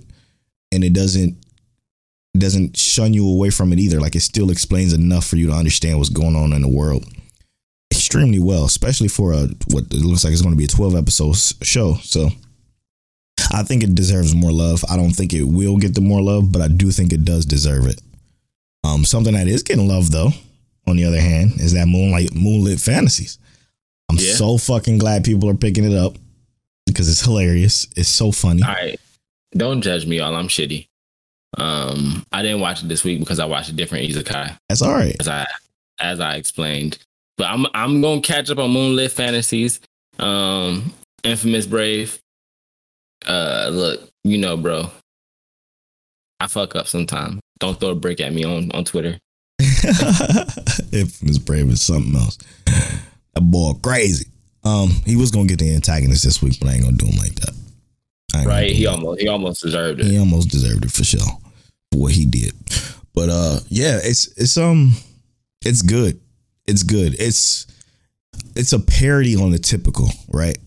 and 0.72 0.84
it 0.84 0.92
doesn't 0.92 1.36
it 2.34 2.38
doesn't 2.38 2.76
shun 2.76 3.14
you 3.14 3.28
away 3.28 3.50
from 3.50 3.72
it 3.72 3.78
either. 3.78 4.00
Like 4.00 4.16
it 4.16 4.20
still 4.20 4.50
explains 4.50 4.92
enough 4.92 5.26
for 5.26 5.36
you 5.36 5.46
to 5.48 5.52
understand 5.52 5.98
what's 5.98 6.10
going 6.10 6.36
on 6.36 6.52
in 6.52 6.62
the 6.62 6.68
world 6.68 7.04
extremely 8.08 8.38
well, 8.38 8.64
especially 8.64 9.08
for 9.08 9.32
a 9.32 9.48
what 9.66 9.84
it 9.84 10.04
looks 10.04 10.24
like 10.24 10.32
it's 10.32 10.42
going 10.42 10.54
to 10.54 10.58
be 10.58 10.64
a 10.64 10.68
twelve 10.68 10.94
episode 10.94 11.36
show. 11.62 11.94
So 12.02 12.30
I 13.52 13.62
think 13.62 13.82
it 13.82 13.94
deserves 13.94 14.34
more 14.34 14.52
love. 14.52 14.84
I 14.88 14.96
don't 14.96 15.12
think 15.12 15.32
it 15.32 15.44
will 15.44 15.76
get 15.76 15.94
the 15.94 16.00
more 16.00 16.22
love, 16.22 16.50
but 16.50 16.62
I 16.62 16.68
do 16.68 16.90
think 16.90 17.12
it 17.12 17.24
does 17.24 17.44
deserve 17.44 17.86
it. 17.86 18.00
Um, 18.84 19.04
something 19.04 19.34
that 19.34 19.46
is 19.48 19.62
getting 19.62 19.88
love 19.88 20.10
though, 20.10 20.30
on 20.88 20.96
the 20.96 21.04
other 21.04 21.20
hand, 21.20 21.60
is 21.60 21.72
that 21.74 21.86
Moonlight 21.86 22.34
Moonlit 22.34 22.80
Fantasies. 22.80 23.38
I'm 24.10 24.16
Yeah. 24.16 24.32
so 24.34 24.56
fucking 24.58 24.98
glad 24.98 25.24
people 25.24 25.48
are 25.48 25.54
picking 25.54 25.84
it 25.84 25.96
up 25.96 26.16
because 26.86 27.08
it's 27.10 27.20
hilarious. 27.22 27.86
It's 27.96 28.08
so 28.08 28.32
funny. 28.32 28.62
All 28.62 28.68
right, 28.70 28.98
don't 29.52 29.82
judge 29.82 30.06
me, 30.06 30.16
y'all. 30.18 30.34
I'm 30.34 30.48
shitty. 30.48 30.86
Um, 31.56 32.24
I 32.32 32.42
didn't 32.42 32.60
watch 32.60 32.82
it 32.82 32.88
this 32.88 33.04
week 33.04 33.20
because 33.20 33.38
I 33.40 33.44
watched 33.46 33.70
a 33.70 33.72
different 33.72 34.08
isekai. 34.08 34.56
That's 34.68 34.82
all 34.82 34.92
right. 34.92 35.16
as 35.20 35.28
I 35.28 35.46
as 36.00 36.20
I 36.20 36.36
explained. 36.36 36.98
But 37.36 37.48
I'm 37.48 37.66
I'm 37.74 38.00
gonna 38.00 38.20
catch 38.20 38.50
up 38.50 38.58
on 38.58 38.70
Moonlit 38.70 39.12
Fantasies, 39.12 39.80
um, 40.18 40.92
Infamous 41.24 41.66
Brave. 41.66 42.18
Uh, 43.26 43.68
look, 43.72 44.08
you 44.24 44.38
know, 44.38 44.56
bro, 44.56 44.90
I 46.40 46.46
fuck 46.46 46.76
up 46.76 46.86
sometimes. 46.86 47.40
Don't 47.58 47.78
throw 47.80 47.90
a 47.90 47.94
brick 47.94 48.20
at 48.20 48.32
me 48.32 48.44
on 48.44 48.70
on 48.72 48.84
Twitter. 48.84 49.18
Infamous 50.92 51.38
Brave 51.38 51.68
is 51.70 51.82
something 51.82 52.14
else. 52.14 52.38
That 53.34 53.40
boy 53.40 53.72
crazy. 53.82 54.26
Um, 54.64 54.90
he 55.06 55.16
was 55.16 55.30
gonna 55.30 55.46
get 55.46 55.58
the 55.58 55.74
antagonist 55.74 56.24
this 56.24 56.42
week, 56.42 56.58
but 56.60 56.68
I 56.68 56.74
ain't 56.74 56.84
gonna 56.84 56.96
do 56.96 57.06
him 57.06 57.18
like 57.18 57.34
that. 57.36 57.54
Right? 58.46 58.70
He 58.70 58.84
that. 58.84 58.92
almost 58.92 59.20
he 59.20 59.28
almost 59.28 59.62
deserved 59.62 60.00
it. 60.00 60.06
he 60.06 60.18
almost 60.18 60.50
deserved 60.50 60.84
it 60.84 60.92
for 60.92 61.04
sure 61.04 61.20
for 61.90 61.98
what 61.98 62.12
he 62.12 62.26
did. 62.26 62.52
But 63.14 63.30
uh 63.30 63.58
yeah, 63.68 63.98
it's 64.02 64.28
it's 64.36 64.56
um 64.56 64.92
it's 65.64 65.82
good. 65.82 66.20
It's 66.66 66.82
good. 66.82 67.16
It's 67.18 67.66
it's 68.54 68.72
a 68.72 68.78
parody 68.78 69.36
on 69.36 69.50
the 69.50 69.58
typical, 69.58 70.08
right? 70.28 70.58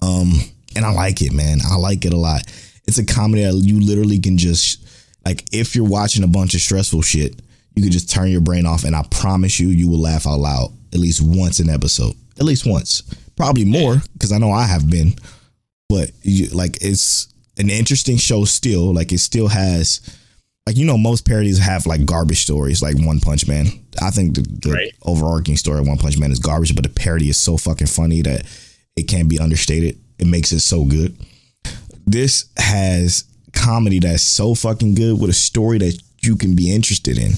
Um 0.00 0.32
and 0.76 0.84
I 0.84 0.92
like 0.92 1.20
it, 1.22 1.32
man. 1.32 1.58
I 1.68 1.76
like 1.76 2.04
it 2.04 2.12
a 2.12 2.16
lot. 2.16 2.42
It's 2.86 2.98
a 2.98 3.04
comedy 3.04 3.42
that 3.42 3.54
you 3.54 3.80
literally 3.80 4.18
can 4.20 4.38
just 4.38 4.86
like 5.26 5.44
if 5.52 5.74
you're 5.74 5.88
watching 5.88 6.24
a 6.24 6.28
bunch 6.28 6.54
of 6.54 6.60
stressful 6.60 7.02
shit, 7.02 7.42
you 7.78 7.84
can 7.84 7.92
just 7.92 8.10
turn 8.10 8.28
your 8.30 8.40
brain 8.40 8.66
off 8.66 8.82
and 8.84 8.96
I 8.96 9.04
promise 9.10 9.60
you 9.60 9.68
you 9.68 9.88
will 9.88 10.00
laugh 10.00 10.26
out 10.26 10.40
loud 10.40 10.72
at 10.92 10.98
least 10.98 11.20
once 11.22 11.60
an 11.60 11.70
episode. 11.70 12.14
At 12.38 12.44
least 12.44 12.66
once. 12.66 13.02
Probably 13.36 13.64
more 13.64 13.96
because 14.14 14.32
I 14.32 14.38
know 14.38 14.50
I 14.50 14.64
have 14.66 14.90
been. 14.90 15.14
But 15.88 16.10
you, 16.22 16.48
like 16.48 16.78
it's 16.82 17.28
an 17.56 17.70
interesting 17.70 18.16
show 18.16 18.44
still. 18.44 18.92
Like 18.92 19.12
it 19.12 19.18
still 19.18 19.48
has 19.48 20.00
like 20.66 20.76
you 20.76 20.84
know 20.84 20.98
most 20.98 21.24
parodies 21.26 21.58
have 21.58 21.86
like 21.86 22.04
garbage 22.04 22.42
stories 22.42 22.82
like 22.82 22.96
One 22.98 23.20
Punch 23.20 23.46
Man. 23.46 23.66
I 24.02 24.10
think 24.10 24.34
the, 24.34 24.42
the 24.42 24.72
Right. 24.72 24.92
overarching 25.02 25.56
story 25.56 25.78
of 25.80 25.86
One 25.88 25.98
Punch 25.98 26.18
Man 26.18 26.30
is 26.32 26.38
garbage, 26.40 26.74
but 26.74 26.84
the 26.84 26.90
parody 26.90 27.28
is 27.28 27.38
so 27.38 27.56
fucking 27.56 27.86
funny 27.86 28.22
that 28.22 28.44
it 28.96 29.04
can't 29.04 29.28
be 29.28 29.38
understated. 29.38 29.98
It 30.18 30.26
makes 30.26 30.52
it 30.52 30.60
so 30.60 30.84
good. 30.84 31.16
This 32.06 32.46
has 32.56 33.24
comedy 33.52 33.98
that's 33.98 34.22
so 34.22 34.54
fucking 34.54 34.94
good 34.94 35.20
with 35.20 35.30
a 35.30 35.34
story 35.34 35.78
that 35.78 36.00
you 36.22 36.36
can 36.36 36.54
be 36.56 36.74
interested 36.74 37.18
in. 37.18 37.32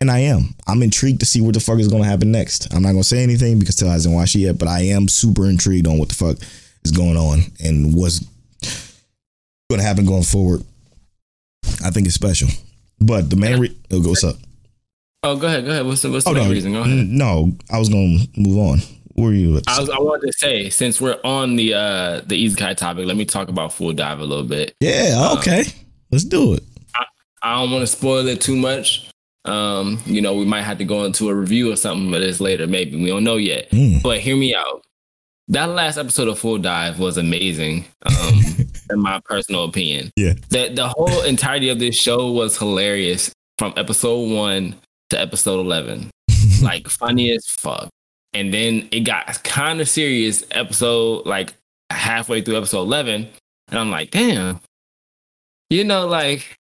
And 0.00 0.10
I 0.10 0.18
am. 0.20 0.54
I'm 0.66 0.82
intrigued 0.82 1.20
to 1.20 1.26
see 1.26 1.40
what 1.40 1.54
the 1.54 1.60
fuck 1.60 1.78
is 1.78 1.88
gonna 1.88 2.04
happen 2.04 2.30
next. 2.30 2.72
I'm 2.74 2.82
not 2.82 2.90
gonna 2.92 3.04
say 3.04 3.22
anything 3.22 3.58
because 3.58 3.76
Till 3.76 3.88
hasn't 3.88 4.14
watched 4.14 4.34
it 4.34 4.40
yet, 4.40 4.58
but 4.58 4.68
I 4.68 4.80
am 4.80 5.08
super 5.08 5.46
intrigued 5.48 5.86
on 5.86 5.98
what 5.98 6.08
the 6.08 6.14
fuck 6.14 6.36
is 6.84 6.90
going 6.92 7.16
on 7.16 7.40
and 7.64 7.94
what's 7.94 8.24
gonna 9.70 9.82
happen 9.82 10.04
going 10.04 10.22
forward. 10.24 10.62
I 11.84 11.90
think 11.90 12.06
it's 12.06 12.14
special. 12.14 12.48
But 13.00 13.30
the 13.30 13.36
main 13.36 13.60
re- 13.60 13.76
oh, 13.92 14.00
what's 14.00 14.24
up? 14.24 14.36
Oh, 15.22 15.36
go 15.36 15.46
ahead, 15.46 15.64
go 15.64 15.70
ahead. 15.70 15.86
What's 15.86 16.02
the 16.02 16.10
what's 16.10 16.24
the 16.24 16.30
Oh 16.30 16.34
main 16.34 16.44
no, 16.44 16.50
reason? 16.50 16.72
Go 16.72 16.80
ahead. 16.82 17.06
No, 17.08 17.52
I 17.70 17.78
was 17.78 17.88
gonna 17.88 18.18
move 18.36 18.58
on. 18.58 18.80
Where 19.14 19.30
are 19.30 19.34
you? 19.34 19.56
At? 19.56 19.62
I 19.68 19.80
was 19.80 19.88
I 19.90 19.98
wanted 19.98 20.26
to 20.26 20.32
say 20.38 20.68
since 20.70 21.00
we're 21.00 21.18
on 21.24 21.56
the 21.56 21.72
uh 21.74 22.20
the 22.26 22.44
isekai 22.44 22.76
topic, 22.76 23.06
let 23.06 23.16
me 23.16 23.24
talk 23.24 23.48
about 23.48 23.72
Full 23.72 23.92
Dive 23.92 24.18
a 24.20 24.24
little 24.24 24.44
bit. 24.44 24.74
yeah, 24.80 25.34
okay, 25.38 25.64
let's 26.10 26.24
do 26.24 26.54
it. 26.54 26.62
I 27.42 27.60
don't 27.60 27.70
want 27.70 27.82
to 27.82 27.86
spoil 27.86 28.26
it 28.26 28.40
too 28.40 28.56
much. 28.56 29.08
Um, 29.44 30.00
you 30.06 30.20
know, 30.20 30.34
we 30.34 30.44
might 30.44 30.62
have 30.62 30.78
to 30.78 30.84
go 30.84 31.04
into 31.04 31.28
a 31.28 31.34
review 31.34 31.70
or 31.72 31.76
something 31.76 32.12
of 32.14 32.20
this 32.20 32.40
later, 32.40 32.66
maybe. 32.66 32.96
We 32.96 33.08
don't 33.08 33.24
know 33.24 33.36
yet. 33.36 33.70
Mm. 33.70 34.02
But 34.02 34.20
hear 34.20 34.36
me 34.36 34.54
out. 34.54 34.82
that 35.48 35.68
last 35.68 35.98
episode 35.98 36.28
of 36.28 36.38
Full 36.38 36.58
Dive 36.58 36.98
was 36.98 37.18
amazing. 37.18 37.84
Um, 38.06 38.40
in 38.90 39.00
my 39.00 39.20
personal 39.24 39.64
opinion, 39.64 40.10
Yeah. 40.16 40.34
the 40.48 40.68
the 40.74 40.88
whole 40.88 41.22
entirety 41.22 41.68
of 41.68 41.78
this 41.78 41.96
show 41.96 42.30
was 42.30 42.56
hilarious 42.56 43.32
from 43.58 43.74
episode 43.76 44.30
one 44.34 44.76
to 45.10 45.20
episode 45.20 45.60
eleven. 45.60 46.10
like 46.62 46.88
funny 46.88 47.30
as 47.32 47.46
fuck. 47.46 47.88
And 48.32 48.52
then 48.52 48.88
it 48.90 49.00
got 49.00 49.44
kind 49.44 49.80
of 49.80 49.88
serious 49.88 50.42
episode 50.50 51.26
like 51.26 51.52
halfway 51.90 52.40
through 52.40 52.56
episode 52.56 52.80
11 52.82 53.28
and 53.68 53.78
I'm 53.78 53.90
like, 53.90 54.10
"Damn." 54.10 54.60
You 55.70 55.84
know 55.84 56.06
like 56.08 56.56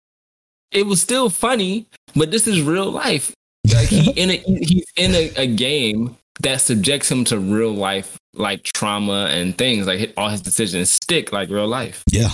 it 0.72 0.86
was 0.86 1.00
still 1.00 1.30
funny, 1.30 1.86
but 2.14 2.30
this 2.30 2.46
is 2.46 2.62
real 2.62 2.90
life. 2.90 3.34
Like 3.72 3.88
he 3.88 4.10
in 4.12 4.30
a 4.30 4.36
he's 4.36 4.86
in 4.96 5.14
a, 5.14 5.32
a 5.36 5.46
game 5.46 6.16
that 6.42 6.60
subjects 6.60 7.10
him 7.10 7.24
to 7.24 7.38
real 7.38 7.72
life 7.72 8.18
like 8.34 8.64
trauma 8.64 9.28
and 9.30 9.56
things 9.56 9.86
like 9.86 10.12
all 10.16 10.28
his 10.28 10.40
decisions 10.40 10.90
stick 10.90 11.32
like 11.32 11.48
real 11.48 11.68
life. 11.68 12.02
Yeah. 12.10 12.30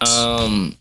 Um, 0.00 0.76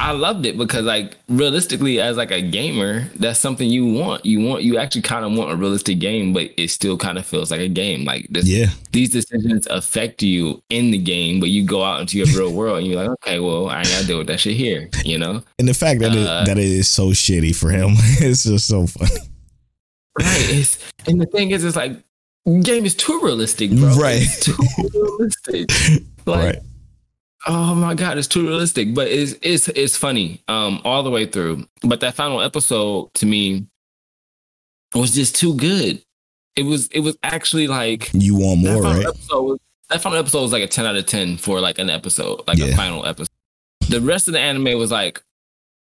I 0.00 0.12
loved 0.12 0.44
it 0.44 0.58
because 0.58 0.84
like 0.84 1.16
realistically, 1.28 2.00
as 2.00 2.16
like 2.16 2.30
a 2.30 2.42
gamer, 2.42 3.08
that's 3.16 3.38
something 3.40 3.68
you 3.68 3.86
want. 3.86 4.26
You 4.26 4.40
want 4.46 4.62
you 4.62 4.76
actually 4.78 5.02
kind 5.02 5.24
of 5.24 5.32
want 5.32 5.50
a 5.52 5.56
realistic 5.56 5.98
game, 5.98 6.32
but 6.32 6.50
it 6.56 6.70
still 6.70 6.96
kind 6.98 7.16
of 7.18 7.24
feels 7.24 7.50
like 7.50 7.60
a 7.60 7.68
game. 7.68 8.04
Like 8.04 8.26
this, 8.30 8.46
Yeah. 8.46 8.66
these 8.92 9.10
decisions 9.10 9.66
affect 9.68 10.22
you 10.22 10.62
in 10.70 10.90
the 10.90 10.98
game, 10.98 11.40
but 11.40 11.48
you 11.50 11.64
go 11.64 11.82
out 11.84 12.00
into 12.00 12.18
your 12.18 12.26
real 12.28 12.52
world 12.52 12.78
and 12.78 12.86
you're 12.86 12.96
like, 13.00 13.10
okay, 13.10 13.38
well, 13.40 13.68
I 13.68 13.82
gotta 13.84 14.06
deal 14.06 14.18
with 14.18 14.26
that 14.26 14.40
shit 14.40 14.56
here, 14.56 14.88
you 15.04 15.18
know? 15.18 15.42
And 15.58 15.68
the 15.68 15.74
fact 15.74 16.00
that 16.00 16.10
Uh, 16.12 16.42
it, 16.42 16.46
that 16.46 16.58
it 16.58 16.64
is 16.64 16.88
so 16.88 17.10
shitty 17.10 17.54
for 17.54 17.70
him, 17.70 17.92
it's 18.20 18.44
just 18.44 18.66
so 18.66 18.86
funny. 18.86 19.10
Right. 20.18 20.46
It's 20.50 20.78
and 21.06 21.20
the 21.20 21.26
thing 21.26 21.50
is, 21.50 21.64
it's 21.64 21.76
like 21.76 21.92
game 22.62 22.84
is 22.84 22.94
too 22.94 23.20
realistic, 23.22 23.70
bro. 23.70 23.94
Right. 23.94 24.22
It's 24.22 24.40
too 24.40 24.56
realistic. 24.92 26.02
Like, 26.26 26.54
right. 26.54 26.62
Oh 27.46 27.74
my 27.74 27.94
god, 27.94 28.16
it's 28.18 28.28
too 28.28 28.46
realistic, 28.46 28.94
but 28.94 29.08
it's 29.08 29.34
it's 29.42 29.68
it's 29.68 29.96
funny 29.96 30.42
um 30.48 30.80
all 30.84 31.02
the 31.02 31.10
way 31.10 31.26
through. 31.26 31.66
But 31.82 32.00
that 32.00 32.14
final 32.14 32.40
episode 32.40 33.12
to 33.14 33.26
me 33.26 33.66
was 34.94 35.14
just 35.14 35.36
too 35.36 35.54
good. 35.54 36.02
It 36.56 36.62
was 36.64 36.86
it 36.88 37.00
was 37.00 37.18
actually 37.22 37.66
like 37.66 38.10
You 38.14 38.36
want 38.36 38.60
more, 38.60 38.82
right? 38.82 39.04
episode 39.06 39.58
that 39.90 40.00
final 40.00 40.18
episode 40.18 40.40
was 40.40 40.52
like 40.52 40.62
a 40.62 40.66
10 40.66 40.86
out 40.86 40.96
of 40.96 41.04
10 41.04 41.36
for 41.36 41.60
like 41.60 41.78
an 41.78 41.90
episode, 41.90 42.40
like 42.48 42.56
Yeah. 42.58 42.66
a 42.66 42.76
final 42.76 43.04
episode. 43.04 43.28
The 43.88 44.00
rest 44.00 44.28
of 44.28 44.32
the 44.32 44.40
anime 44.40 44.78
was 44.78 44.90
like 44.90 45.22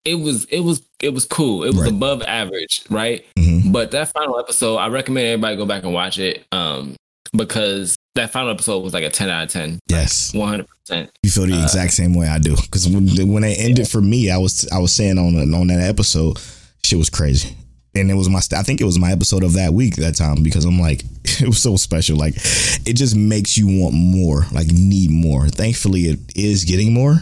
it 0.04 0.16
was 0.16 0.44
it 0.46 0.60
was 0.60 0.82
it 1.00 1.14
was 1.14 1.24
cool. 1.24 1.64
It 1.64 1.68
was 1.74 1.84
Right. 1.84 1.92
above 1.92 2.22
average, 2.22 2.82
right? 2.90 3.24
hmm 3.38 3.72
But 3.72 3.90
that 3.92 4.12
final 4.12 4.38
episode, 4.38 4.76
I 4.76 4.88
recommend 4.88 5.26
everybody 5.26 5.56
go 5.56 5.64
back 5.66 5.84
and 5.84 5.94
watch 5.94 6.18
it 6.18 6.44
um 6.52 6.96
because 7.36 7.96
that 8.14 8.30
final 8.32 8.50
episode 8.50 8.80
was 8.82 8.92
like 8.94 9.04
a 9.04 9.10
10 9.10 9.28
out 9.30 9.44
of 9.44 9.48
10. 9.50 9.78
Yes. 9.88 10.32
100%. 10.32 11.08
You 11.22 11.30
feel 11.30 11.46
the 11.46 11.54
Uh, 11.54 11.62
exact 11.62 11.92
same 11.92 12.14
way 12.14 12.26
I 12.26 12.38
do. 12.38 12.56
Because 12.56 12.88
when 12.88 13.06
when 13.32 13.44
it 13.44 13.58
ended 13.58 13.88
for 13.88 14.00
me, 14.00 14.30
I 14.30 14.38
was 14.38 14.66
I 14.72 14.78
was 14.78 14.92
saying 14.92 15.18
on 15.18 15.36
on 15.54 15.66
that 15.68 15.80
episode, 15.80 16.38
shit 16.84 16.98
was 16.98 17.10
crazy. 17.10 17.54
And 17.94 18.10
it 18.10 18.14
was 18.14 18.28
my 18.28 18.40
I 18.56 18.62
think 18.62 18.80
it 18.80 18.84
was 18.84 18.98
my 18.98 19.12
episode 19.12 19.42
of 19.44 19.54
that 19.54 19.72
week 19.72 19.96
that 19.96 20.14
time 20.16 20.42
because 20.42 20.64
I'm 20.64 20.78
like 20.80 21.02
it 21.24 21.46
was 21.46 21.60
so 21.62 21.76
special. 21.76 22.16
Like 22.16 22.34
it 22.36 22.94
just 22.96 23.14
makes 23.16 23.56
you 23.58 23.66
want 23.82 23.94
more, 23.94 24.46
like 24.52 24.68
need 24.68 25.10
more. 25.10 25.48
Thankfully, 25.48 26.02
it 26.06 26.18
is 26.36 26.64
getting 26.64 26.92
more. 26.92 27.16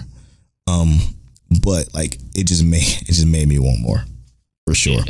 Um, 0.66 0.98
but 1.62 1.92
like 1.94 2.18
it 2.34 2.46
just 2.46 2.64
made 2.64 2.82
it 3.02 3.07
just 3.07 3.26
made 3.26 3.48
me 3.48 3.59
want 3.59 3.80
more 3.80 4.04
for 4.66 4.74
sure. 4.74 5.02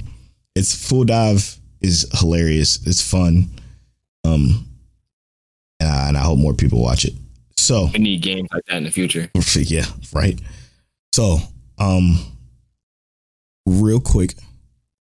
It's 0.54 0.74
full 0.74 1.04
dive 1.04 1.58
is 1.80 2.06
hilarious. 2.18 2.84
It's 2.86 3.02
fun. 3.02 3.50
Um, 4.24 4.65
and 5.80 5.88
I, 5.88 6.08
and 6.08 6.16
I 6.16 6.20
hope 6.20 6.38
more 6.38 6.54
people 6.54 6.82
watch 6.82 7.04
it. 7.04 7.14
So 7.56 7.88
We 7.92 7.98
need 7.98 8.22
games 8.22 8.48
like 8.52 8.64
that 8.66 8.76
in 8.76 8.84
the 8.84 8.90
future. 8.90 9.30
yeah, 9.54 9.86
right. 10.12 10.40
So, 11.12 11.38
um, 11.78 12.18
real 13.66 14.00
quick, 14.00 14.34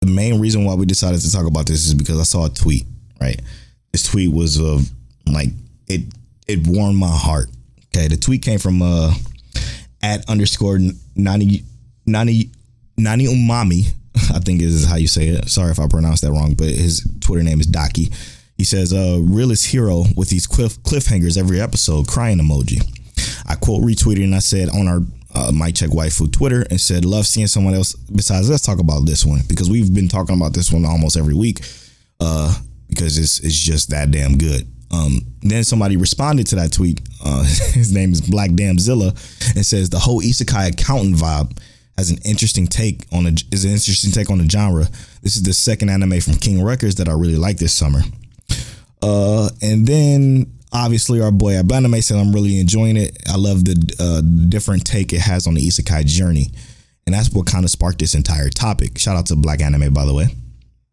the 0.02 0.08
main 0.08 0.40
reason 0.40 0.64
why 0.66 0.74
we 0.76 0.86
decided 0.86 1.22
to 1.22 1.32
talk 1.32 1.46
about 1.46 1.68
this 1.68 1.86
is 1.86 1.94
because 1.94 2.20
I 2.20 2.24
saw 2.24 2.46
a 2.46 2.50
tweet. 2.50 2.86
Right, 3.22 3.40
this 3.92 4.04
tweet 4.04 4.32
was 4.32 4.60
of 4.60 4.90
like 5.26 5.50
it 5.88 6.02
it 6.48 6.68
warmed 6.68 6.98
my 6.98 7.08
heart. 7.16 7.50
Okay, 7.96 8.08
the 8.08 8.18
tweet 8.18 8.42
came 8.42 8.60
from 8.60 8.82
uh 8.82 9.14
at 10.02 10.30
underscore 10.30 10.80
nani 11.16 11.64
nani 12.06 12.52
nani 12.98 13.26
umami. 13.26 13.88
I 14.34 14.40
think 14.40 14.62
is 14.62 14.86
how 14.86 14.96
you 14.96 15.08
say 15.08 15.28
it. 15.28 15.50
Sorry 15.50 15.72
if 15.72 15.80
I 15.80 15.88
pronounced 15.88 16.24
that 16.24 16.32
wrong, 16.32 16.56
but 16.56 16.68
his 16.68 17.06
Twitter 17.22 17.44
name 17.44 17.60
is 17.60 17.68
Daki. 17.68 18.12
He 18.58 18.64
says, 18.64 18.94
uh, 18.94 19.20
realist 19.22 19.68
hero 19.68 20.06
with 20.16 20.30
these 20.30 20.48
cliff 20.48 20.78
cliffhangers 20.84 21.38
every 21.38 21.60
episode, 21.60 22.08
crying 22.08 22.40
emoji. 22.40 22.82
I 23.48 23.56
quote 23.56 23.84
retweeted 23.84 24.24
and 24.24 24.36
I 24.36 24.40
said 24.40 24.70
on 24.70 24.88
our 24.88 25.02
uh, 25.34 25.52
Mic 25.52 25.76
Check 25.76 25.90
Waifu 25.90 26.32
Twitter 26.32 26.66
and 26.70 26.80
said, 26.80 27.04
love 27.06 27.28
seeing 27.28 27.48
someone 27.48 27.74
else 27.74 27.94
besides. 27.94 28.50
Let's 28.50 28.66
talk 28.66 28.80
about 28.80 29.06
this 29.06 29.26
one 29.26 29.42
because 29.48 29.70
we've 29.70 29.94
been 29.94 30.08
talking 30.08 30.36
about 30.36 30.54
this 30.54 30.72
one 30.72 30.86
almost 30.86 31.18
every 31.18 31.34
week 31.34 31.60
uh, 32.20 32.58
because 32.88 33.18
it's 33.18 33.40
it's 33.40 33.58
just 33.58 33.90
that 33.90 34.12
damn 34.12 34.38
good. 34.38 34.68
Um, 34.92 35.22
then 35.42 35.64
somebody 35.64 35.98
responded 35.98 36.48
to 36.48 36.56
that 36.56 36.72
tweet. 36.72 37.02
Uh, 37.24 37.44
his 37.74 37.92
name 37.92 38.14
is 38.14 38.22
Black 38.22 38.52
Damzilla 38.52 39.10
and 39.56 39.66
says 39.66 39.90
the 39.90 40.00
whole 40.00 40.22
isekai 40.22 40.72
accountant 40.72 41.16
vibe 41.16 41.60
has 41.98 42.10
an 42.10 42.18
interesting 42.26 42.68
take 42.68 43.06
on 43.12 43.26
a 43.26 43.32
is 43.52 43.66
an 43.66 43.72
interesting 43.72 44.12
take 44.12 44.30
on 44.30 44.38
the 44.38 44.50
genre. 44.50 44.86
This 45.22 45.36
is 45.36 45.44
the 45.44 45.54
second 45.54 45.90
anime 45.90 46.22
from 46.22 46.36
King 46.36 46.64
Records 46.64 46.96
that 46.96 47.10
I 47.10 47.14
really 47.14 47.38
like 47.38 47.58
this 47.58 47.74
summer. 47.74 48.02
Uh, 49.02 49.50
and 49.62 49.86
then 49.88 50.52
obviously 50.72 51.22
our 51.22 51.32
boy 51.32 51.54
Abaname 51.54 52.04
said 52.04 52.18
I'm 52.18 52.34
really 52.34 52.60
enjoying 52.60 52.98
it. 52.98 53.18
I 53.30 53.38
love 53.38 53.66
the 53.66 53.76
uh, 54.00 54.22
different 54.50 54.86
take 54.86 55.14
it 55.14 55.20
has 55.22 55.48
on 55.48 55.54
the 55.54 55.62
isekai 55.62 56.06
journey, 56.06 56.48
and 57.06 57.14
that's 57.14 57.32
what 57.32 57.46
kind 57.46 57.64
of 57.66 57.72
sparked 57.72 58.00
this 58.00 58.16
entire 58.16 58.50
topic. 58.50 58.98
Shout 58.98 59.16
out 59.16 59.26
to 59.28 59.36
Black 59.36 59.62
Anime, 59.62 59.94
by 59.94 60.06
the 60.06 60.14
way. 60.14 60.26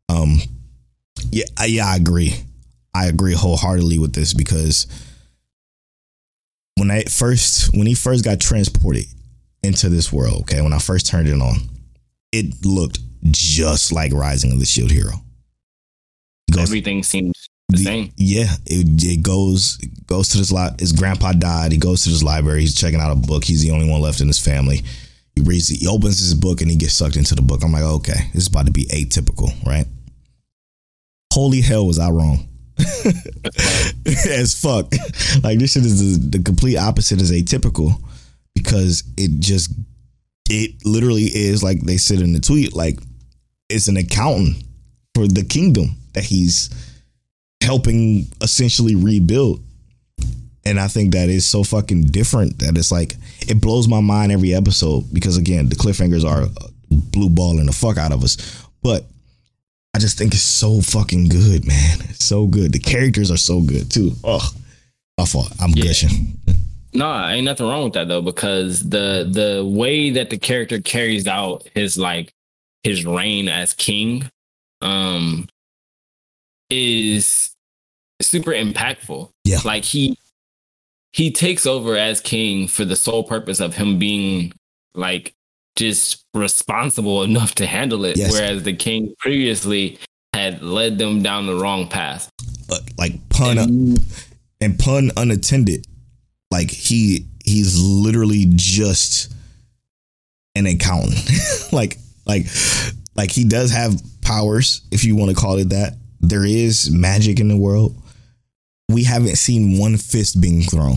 Um, 0.08 0.38
yeah, 1.30 1.44
I- 1.58 1.66
yeah, 1.66 1.86
I 1.86 1.96
agree. 1.96 2.34
I 2.94 3.06
agree 3.06 3.32
wholeheartedly 3.34 3.98
with 3.98 4.12
this 4.12 4.34
because 4.34 4.86
when 6.76 6.90
I 6.90 7.02
first 7.04 7.74
when 7.76 7.86
he 7.86 7.94
first 7.94 8.24
got 8.24 8.40
transported 8.40 9.04
into 9.62 9.88
this 9.88 10.12
world, 10.12 10.42
okay, 10.42 10.60
when 10.60 10.72
I 10.74 10.78
first 10.78 11.06
turned 11.06 11.28
it 11.28 11.40
on, 11.40 11.56
it 12.32 12.64
looked 12.66 12.98
just 13.30 13.92
like 13.92 14.12
Rising 14.12 14.52
of 14.52 14.58
the 14.58 14.66
Shield 14.66 14.90
Hero. 14.90 15.12
Goes- 16.50 16.64
Everything 16.64 17.02
seems 17.02 17.48
the 17.72 17.78
the- 17.78 17.84
same. 17.84 18.12
Yeah, 18.16 18.52
it, 18.66 19.02
it 19.02 19.22
goes 19.22 19.78
goes 20.06 20.28
to 20.30 20.38
this 20.38 20.52
lot. 20.52 20.80
His 20.80 20.92
grandpa 20.92 21.32
died. 21.32 21.72
He 21.72 21.78
goes 21.78 22.02
to 22.04 22.10
this 22.10 22.22
library. 22.22 22.60
He's 22.60 22.74
checking 22.74 23.00
out 23.00 23.12
a 23.12 23.16
book. 23.16 23.44
He's 23.44 23.62
the 23.62 23.70
only 23.70 23.88
one 23.90 24.00
left 24.00 24.20
in 24.20 24.26
his 24.28 24.38
family. 24.38 24.82
He 25.34 25.42
reads. 25.42 25.68
He 25.68 25.86
opens 25.88 26.18
his 26.18 26.34
book 26.34 26.60
and 26.60 26.70
he 26.70 26.76
gets 26.76 26.94
sucked 26.94 27.16
into 27.16 27.34
the 27.34 27.42
book. 27.42 27.62
I'm 27.64 27.72
like, 27.72 27.82
okay, 27.82 28.28
this 28.32 28.42
is 28.44 28.48
about 28.48 28.66
to 28.66 28.72
be 28.72 28.84
atypical, 28.86 29.50
right? 29.66 29.86
Holy 31.32 31.60
hell, 31.62 31.86
was 31.86 31.98
I 31.98 32.10
wrong? 32.10 32.48
As 34.06 34.58
fuck. 34.60 34.92
Like 35.42 35.58
this 35.58 35.72
shit 35.72 35.84
is 35.86 36.18
the, 36.18 36.38
the 36.38 36.42
complete 36.44 36.76
opposite 36.76 37.20
is 37.20 37.30
atypical 37.32 37.92
because 38.54 39.04
it 39.16 39.40
just 39.40 39.72
it 40.50 40.72
literally 40.84 41.24
is 41.24 41.62
like 41.62 41.80
they 41.82 41.96
said 41.96 42.20
in 42.20 42.32
the 42.32 42.40
tweet 42.40 42.74
like 42.74 42.98
it's 43.68 43.88
an 43.88 43.96
accountant 43.96 44.62
for 45.14 45.26
the 45.26 45.44
kingdom 45.44 45.96
that 46.14 46.24
he's 46.24 46.68
helping 47.62 48.26
essentially 48.40 48.94
rebuild. 48.94 49.62
And 50.64 50.78
I 50.78 50.86
think 50.88 51.12
that 51.12 51.28
is 51.28 51.44
so 51.44 51.64
fucking 51.64 52.02
different 52.04 52.58
that 52.60 52.76
it's 52.78 52.92
like 52.92 53.14
it 53.48 53.60
blows 53.60 53.88
my 53.88 54.00
mind 54.00 54.30
every 54.30 54.54
episode 54.54 55.04
because 55.12 55.36
again 55.36 55.68
the 55.68 55.74
cliffhangers 55.74 56.24
are 56.24 56.46
blue 56.90 57.28
balling 57.30 57.66
the 57.66 57.72
fuck 57.72 57.96
out 57.98 58.12
of 58.12 58.22
us. 58.22 58.36
But 58.82 59.04
I 59.94 59.98
just 59.98 60.16
think 60.18 60.34
it's 60.34 60.42
so 60.42 60.80
fucking 60.80 61.28
good, 61.28 61.66
man. 61.66 61.98
It's 62.08 62.24
so 62.24 62.46
good. 62.46 62.72
The 62.72 62.78
characters 62.78 63.30
are 63.30 63.36
so 63.36 63.60
good 63.60 63.90
too. 63.90 64.12
Oh, 64.24 64.48
my 65.18 65.24
fault. 65.24 65.52
I'm 65.60 65.70
Yeah. 65.70 65.84
gushing. 65.86 66.38
No, 66.94 67.10
ain't 67.26 67.46
nothing 67.46 67.66
wrong 67.66 67.84
with 67.84 67.94
that 67.94 68.08
though, 68.08 68.20
because 68.20 68.86
the 68.86 69.26
the 69.26 69.64
way 69.64 70.10
that 70.10 70.28
the 70.28 70.36
character 70.36 70.78
carries 70.78 71.26
out 71.26 71.66
his 71.74 71.96
like 71.96 72.34
his 72.82 73.06
reign 73.06 73.48
as 73.48 73.72
king, 73.72 74.28
um, 74.82 75.48
is 76.70 77.51
super 78.22 78.50
impactful. 78.52 79.30
Yeah. 79.44 79.58
Like 79.64 79.84
he 79.84 80.16
he 81.12 81.30
takes 81.30 81.66
over 81.66 81.96
as 81.96 82.20
king 82.20 82.68
for 82.68 82.84
the 82.84 82.96
sole 82.96 83.24
purpose 83.24 83.60
of 83.60 83.74
him 83.74 83.98
being 83.98 84.52
like 84.94 85.34
just 85.76 86.24
responsible 86.34 87.22
enough 87.22 87.54
to 87.56 87.66
handle 87.66 88.04
it, 88.04 88.16
Yes. 88.16 88.32
whereas 88.32 88.62
the 88.62 88.74
king 88.74 89.14
previously 89.18 89.98
had 90.34 90.62
led 90.62 90.98
them 90.98 91.22
down 91.22 91.46
the 91.46 91.54
wrong 91.54 91.86
path. 91.88 92.30
But 92.68 92.82
like 92.98 93.28
pun 93.28 93.58
And- 93.58 94.00
and 94.60 94.78
pun 94.78 95.10
unattended. 95.16 95.86
Like 96.50 96.70
he 96.70 97.26
he's 97.44 97.78
literally 97.82 98.46
just 98.54 99.32
an 100.54 100.66
accountant. 100.66 101.18
like 101.72 101.98
like 102.26 102.46
like 103.14 103.30
he 103.30 103.44
does 103.44 103.70
have 103.72 104.00
powers, 104.22 104.82
if 104.90 105.04
you 105.04 105.16
want 105.16 105.30
to 105.30 105.36
call 105.36 105.56
it 105.58 105.70
that. 105.70 105.94
There 106.20 106.44
is 106.44 106.90
magic 106.90 107.40
in 107.40 107.48
the 107.48 107.56
world. 107.56 108.00
We 108.88 109.04
haven't 109.04 109.36
seen 109.36 109.78
one 109.78 109.96
fist 109.96 110.40
being 110.40 110.62
thrown. 110.62 110.96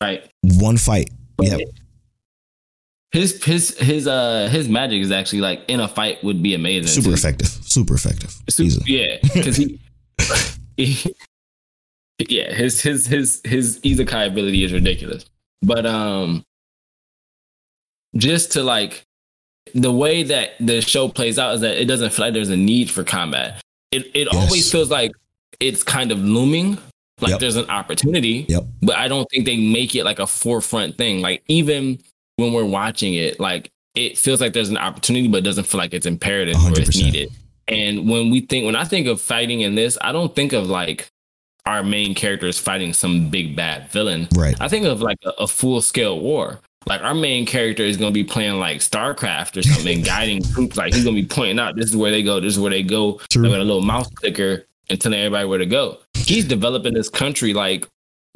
Right. 0.00 0.28
One 0.42 0.76
fight. 0.76 1.10
Have, 1.42 1.60
His 3.12 3.42
his 3.44 3.76
his 3.78 4.06
uh 4.06 4.48
his 4.50 4.68
magic 4.68 5.00
is 5.02 5.10
actually 5.10 5.40
like 5.40 5.62
in 5.68 5.80
a 5.80 5.88
fight 5.88 6.22
would 6.24 6.42
be 6.42 6.54
amazing. 6.54 6.88
super 6.88 7.08
too. 7.08 7.14
effective. 7.14 7.48
Super 7.48 7.94
effective. 7.94 8.34
Super- 8.48 8.84
yeah, 8.86 9.16
because 9.22 9.56
he, 9.56 9.80
he- 10.76 11.14
yeah, 12.28 12.52
his 12.54 12.80
his 12.80 13.06
his 13.06 13.40
his 13.44 13.80
Isekai 13.80 14.28
ability 14.28 14.64
is 14.64 14.72
ridiculous. 14.72 15.24
But 15.62 15.84
um, 15.86 16.44
just 18.16 18.52
to 18.52 18.62
like 18.62 19.04
the 19.74 19.92
way 19.92 20.22
that 20.22 20.50
the 20.60 20.80
show 20.80 21.08
plays 21.08 21.38
out 21.38 21.54
is 21.56 21.60
that 21.62 21.80
it 21.80 21.86
doesn't 21.86 22.10
feel 22.12 22.26
like 22.26 22.34
there's 22.34 22.50
a 22.50 22.56
need 22.56 22.90
for 22.90 23.04
combat. 23.04 23.60
It 23.92 24.06
it 24.14 24.28
Yes. 24.32 24.34
always 24.34 24.70
feels 24.72 24.90
like 24.90 25.12
it's 25.60 25.82
kind 25.82 26.12
of 26.12 26.18
looming, 26.18 26.78
like 27.20 27.30
Yep. 27.30 27.40
there's 27.40 27.56
an 27.56 27.68
opportunity. 27.70 28.46
Yep. 28.48 28.64
But 28.82 28.96
I 28.96 29.08
don't 29.08 29.26
think 29.30 29.46
they 29.46 29.56
make 29.56 29.94
it 29.94 30.04
like 30.04 30.18
a 30.18 30.26
forefront 30.26 30.98
thing. 30.98 31.20
Like 31.20 31.42
even 31.48 31.98
when 32.36 32.52
we're 32.52 32.64
watching 32.64 33.14
it, 33.14 33.40
like 33.40 33.70
it 33.94 34.18
feels 34.18 34.40
like 34.40 34.52
there's 34.52 34.68
an 34.68 34.76
opportunity, 34.76 35.26
but 35.28 35.38
it 35.38 35.44
doesn't 35.44 35.64
feel 35.64 35.78
like 35.78 35.94
it's 35.94 36.06
imperative 36.06 36.56
or 36.64 36.78
it's 36.78 36.96
needed. 36.96 37.30
And 37.68 38.08
when 38.08 38.30
we 38.30 38.40
think, 38.40 38.66
when 38.66 38.76
I 38.76 38.84
think 38.84 39.06
of 39.06 39.20
fighting 39.20 39.62
in 39.62 39.74
this, 39.74 39.96
I 40.02 40.12
don't 40.12 40.34
think 40.36 40.52
of 40.52 40.66
like 40.68 41.08
our 41.64 41.82
main 41.82 42.14
characters 42.14 42.58
fighting 42.58 42.92
some 42.92 43.28
big 43.30 43.56
bad 43.56 43.90
villain. 43.90 44.28
Right. 44.36 44.54
I 44.60 44.68
think 44.68 44.84
of 44.86 45.00
like 45.02 45.18
a, 45.24 45.30
a 45.40 45.46
full 45.48 45.80
scale 45.80 46.20
war. 46.20 46.60
Like 46.86 47.00
our 47.00 47.14
main 47.14 47.46
character 47.46 47.82
is 47.82 47.96
going 47.96 48.12
to 48.12 48.14
be 48.14 48.22
playing 48.22 48.60
like 48.60 48.78
StarCraft 48.78 49.56
or 49.56 49.62
something, 49.62 50.02
guiding 50.04 50.42
troops. 50.42 50.76
Like 50.76 50.94
he's 50.94 51.02
going 51.02 51.16
to 51.16 51.22
be 51.22 51.26
pointing 51.26 51.58
out 51.58 51.74
this 51.74 51.86
is 51.86 51.96
where 51.96 52.12
they 52.12 52.22
go, 52.22 52.38
this 52.38 52.52
is 52.52 52.60
where 52.60 52.70
they 52.70 52.84
go. 52.84 53.14
True. 53.30 53.42
Like 53.42 53.52
with 53.52 53.60
a 53.62 53.64
little 53.64 53.82
mouse 53.82 54.08
clicker 54.10 54.65
and 54.88 55.00
telling 55.00 55.18
everybody 55.18 55.46
where 55.46 55.58
to 55.58 55.66
go. 55.66 55.98
He's 56.14 56.44
developing 56.44 56.94
this 56.94 57.08
country 57.08 57.52
like 57.54 57.86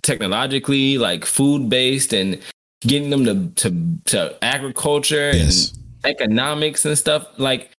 technologically, 0.02 0.98
like 0.98 1.24
food 1.24 1.68
based, 1.68 2.12
and 2.12 2.40
getting 2.82 3.10
them 3.10 3.24
to 3.24 3.48
to, 3.70 3.98
to 4.06 4.44
agriculture 4.44 5.30
Yes. 5.34 5.72
and 5.72 6.12
economics 6.12 6.84
and 6.84 6.96
stuff. 6.96 7.26
Like 7.38 7.70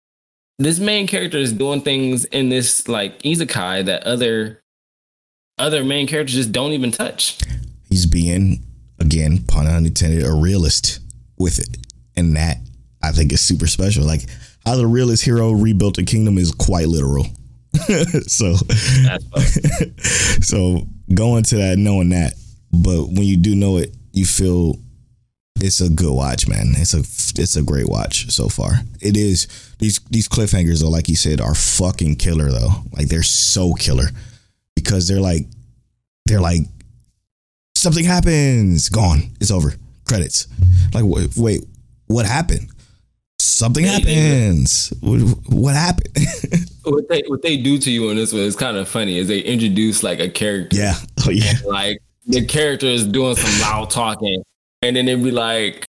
this 0.59 0.79
main 0.79 1.07
character 1.07 1.39
is 1.39 1.53
doing 1.53 1.81
things 1.81 2.25
in 2.27 2.49
this 2.51 2.87
like 2.89 3.19
isekai 3.23 3.85
that 3.87 4.03
other 4.05 4.61
other 5.59 5.85
main 5.85 6.07
characters 6.07 6.35
just 6.37 6.53
don't 6.53 6.73
even 6.73 6.91
touch. 6.91 7.39
He's 7.89 8.07
being, 8.07 8.65
again, 8.99 9.45
pun 9.47 9.67
unintended, 9.67 10.25
a 10.25 10.33
realist 10.33 11.01
with 11.39 11.59
it. 11.59 11.77
And 12.17 12.37
that 12.37 12.59
I 13.03 13.13
think 13.13 13.33
is 13.33 13.41
super 13.41 13.67
special. 13.67 14.05
Like 14.05 14.23
how 14.65 14.77
the 14.77 14.87
realist 14.87 15.25
hero 15.25 15.51
rebuilt 15.53 15.99
a 15.99 16.03
kingdom 16.05 16.39
is 16.39 16.53
quite 16.53 16.87
literal. 16.89 17.27
so 18.27 18.55
so 20.41 20.87
going 21.15 21.43
to 21.45 21.57
that 21.57 21.77
knowing 21.79 22.11
that, 22.11 22.35
but 22.73 23.07
when 23.07 23.23
you 23.23 23.37
do 23.37 23.55
know 23.55 23.77
it, 23.77 23.95
you 24.13 24.27
feel 24.27 24.77
it's 25.57 25.81
a 25.81 25.91
good 25.91 26.13
watch, 26.13 26.49
man. 26.49 26.75
It's 26.77 26.95
a 26.95 27.01
it's 27.41 27.57
a 27.57 27.63
great 27.63 27.89
watch 27.89 28.31
so 28.31 28.49
far. 28.49 28.73
It 29.01 29.17
is 29.17 29.47
these 29.79 30.01
these 30.11 30.29
cliffhangers 30.29 30.81
though, 30.81 30.91
like 30.91 31.09
you 31.09 31.17
said, 31.17 31.41
are 31.41 31.55
fucking 31.55 32.17
killer 32.17 32.51
though. 32.51 32.83
Like 32.93 33.09
they're 33.09 33.23
so 33.23 33.75
killer 33.75 34.09
because 34.75 35.07
they're 35.09 35.21
like 35.21 35.47
they're 36.27 36.41
like 36.41 36.63
something 37.77 38.05
happens, 38.05 38.89
gone, 38.89 39.31
it's 39.41 39.51
over, 39.51 39.75
credits. 40.07 40.49
Like 40.93 41.05
wait, 41.05 41.37
wait 41.37 41.65
what 42.11 42.27
happened? 42.27 42.69
Something 43.41 43.85
They- 43.85 44.01
they- 44.01 44.15
happens. 44.15 44.93
What, 45.01 45.21
what 45.49 45.75
happened? 45.75 46.09
what 46.85 47.09
they 47.09 47.23
what 47.27 47.41
they 47.43 47.57
do 47.57 47.79
to 47.79 47.91
you 47.91 48.11
in 48.11 48.17
this 48.17 48.33
one 48.33 48.43
is 48.43 48.55
kind 48.55 48.77
of 48.77 48.87
funny. 48.89 49.17
Is 49.19 49.29
they 49.29 49.41
introduce 49.41 50.03
like 50.03 50.21
a 50.21 50.29
character, 50.29 50.77
yeah. 50.77 50.95
Oh 51.27 51.31
yeah. 51.31 51.55
like 51.67 51.99
the 52.27 52.45
character 52.45 52.87
is 52.87 53.07
doing 53.07 53.37
some 53.37 53.61
loud 53.63 53.89
talking, 53.91 54.43
and 54.83 54.95
then 54.95 55.07
they'd 55.07 55.23
be 55.25 55.31
like, 55.31 55.87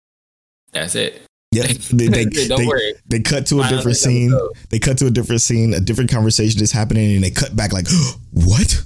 "That's 0.73 0.93
it." 0.95 1.21
Yeah, 1.51 1.63
they, 1.91 2.07
they, 2.07 2.25
Don't 2.47 2.59
they, 2.59 2.67
worry. 2.67 2.93
they 3.07 3.19
cut 3.21 3.47
to 3.47 3.61
a 3.61 3.67
different 3.67 3.97
scene. 3.97 4.31
They 4.69 4.77
cut 4.77 4.99
to 4.99 5.07
a 5.07 5.11
different 5.11 5.41
scene. 5.41 5.73
A 5.73 5.79
different 5.79 6.11
conversation 6.11 6.61
is 6.61 6.71
happening, 6.71 7.15
and 7.15 7.23
they 7.23 7.31
cut 7.31 7.55
back 7.55 7.73
like, 7.73 7.87
"What? 8.31 8.83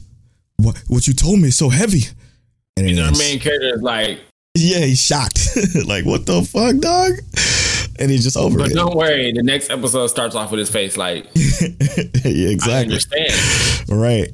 What? 0.57 0.78
What 0.88 1.05
you 1.07 1.14
told 1.14 1.39
me 1.41 1.49
is 1.49 1.57
so 1.57 1.68
heavy." 1.70 2.03
And 2.78 2.88
And 2.88 2.97
our 2.99 3.05
it's- 3.11 3.20
main 3.20 3.39
character 3.39 3.76
is 3.76 3.82
like, 3.82 4.20
yeah, 4.55 4.80
he's 4.86 5.01
shocked. 5.05 5.49
like, 5.86 6.05
what 6.05 6.26
the 6.26 6.41
fuck, 6.43 6.78
dog? 6.78 7.11
And 8.00 8.10
he's 8.10 8.24
just 8.24 8.36
over 8.38 8.58
"But 8.58 8.72
it. 8.72 8.76
don't 8.76 8.96
worry." 8.96 9.32
The 9.32 9.44
next 9.44 9.70
episode 9.70 10.08
starts 10.08 10.36
off 10.36 10.50
with 10.52 10.60
his 10.60 10.70
face 10.70 10.98
like, 10.98 11.26
yeah, 11.36 12.50
"I 12.50 12.52
exactly. 12.52 12.74
understand." 12.74 13.89
Right. 13.89 14.32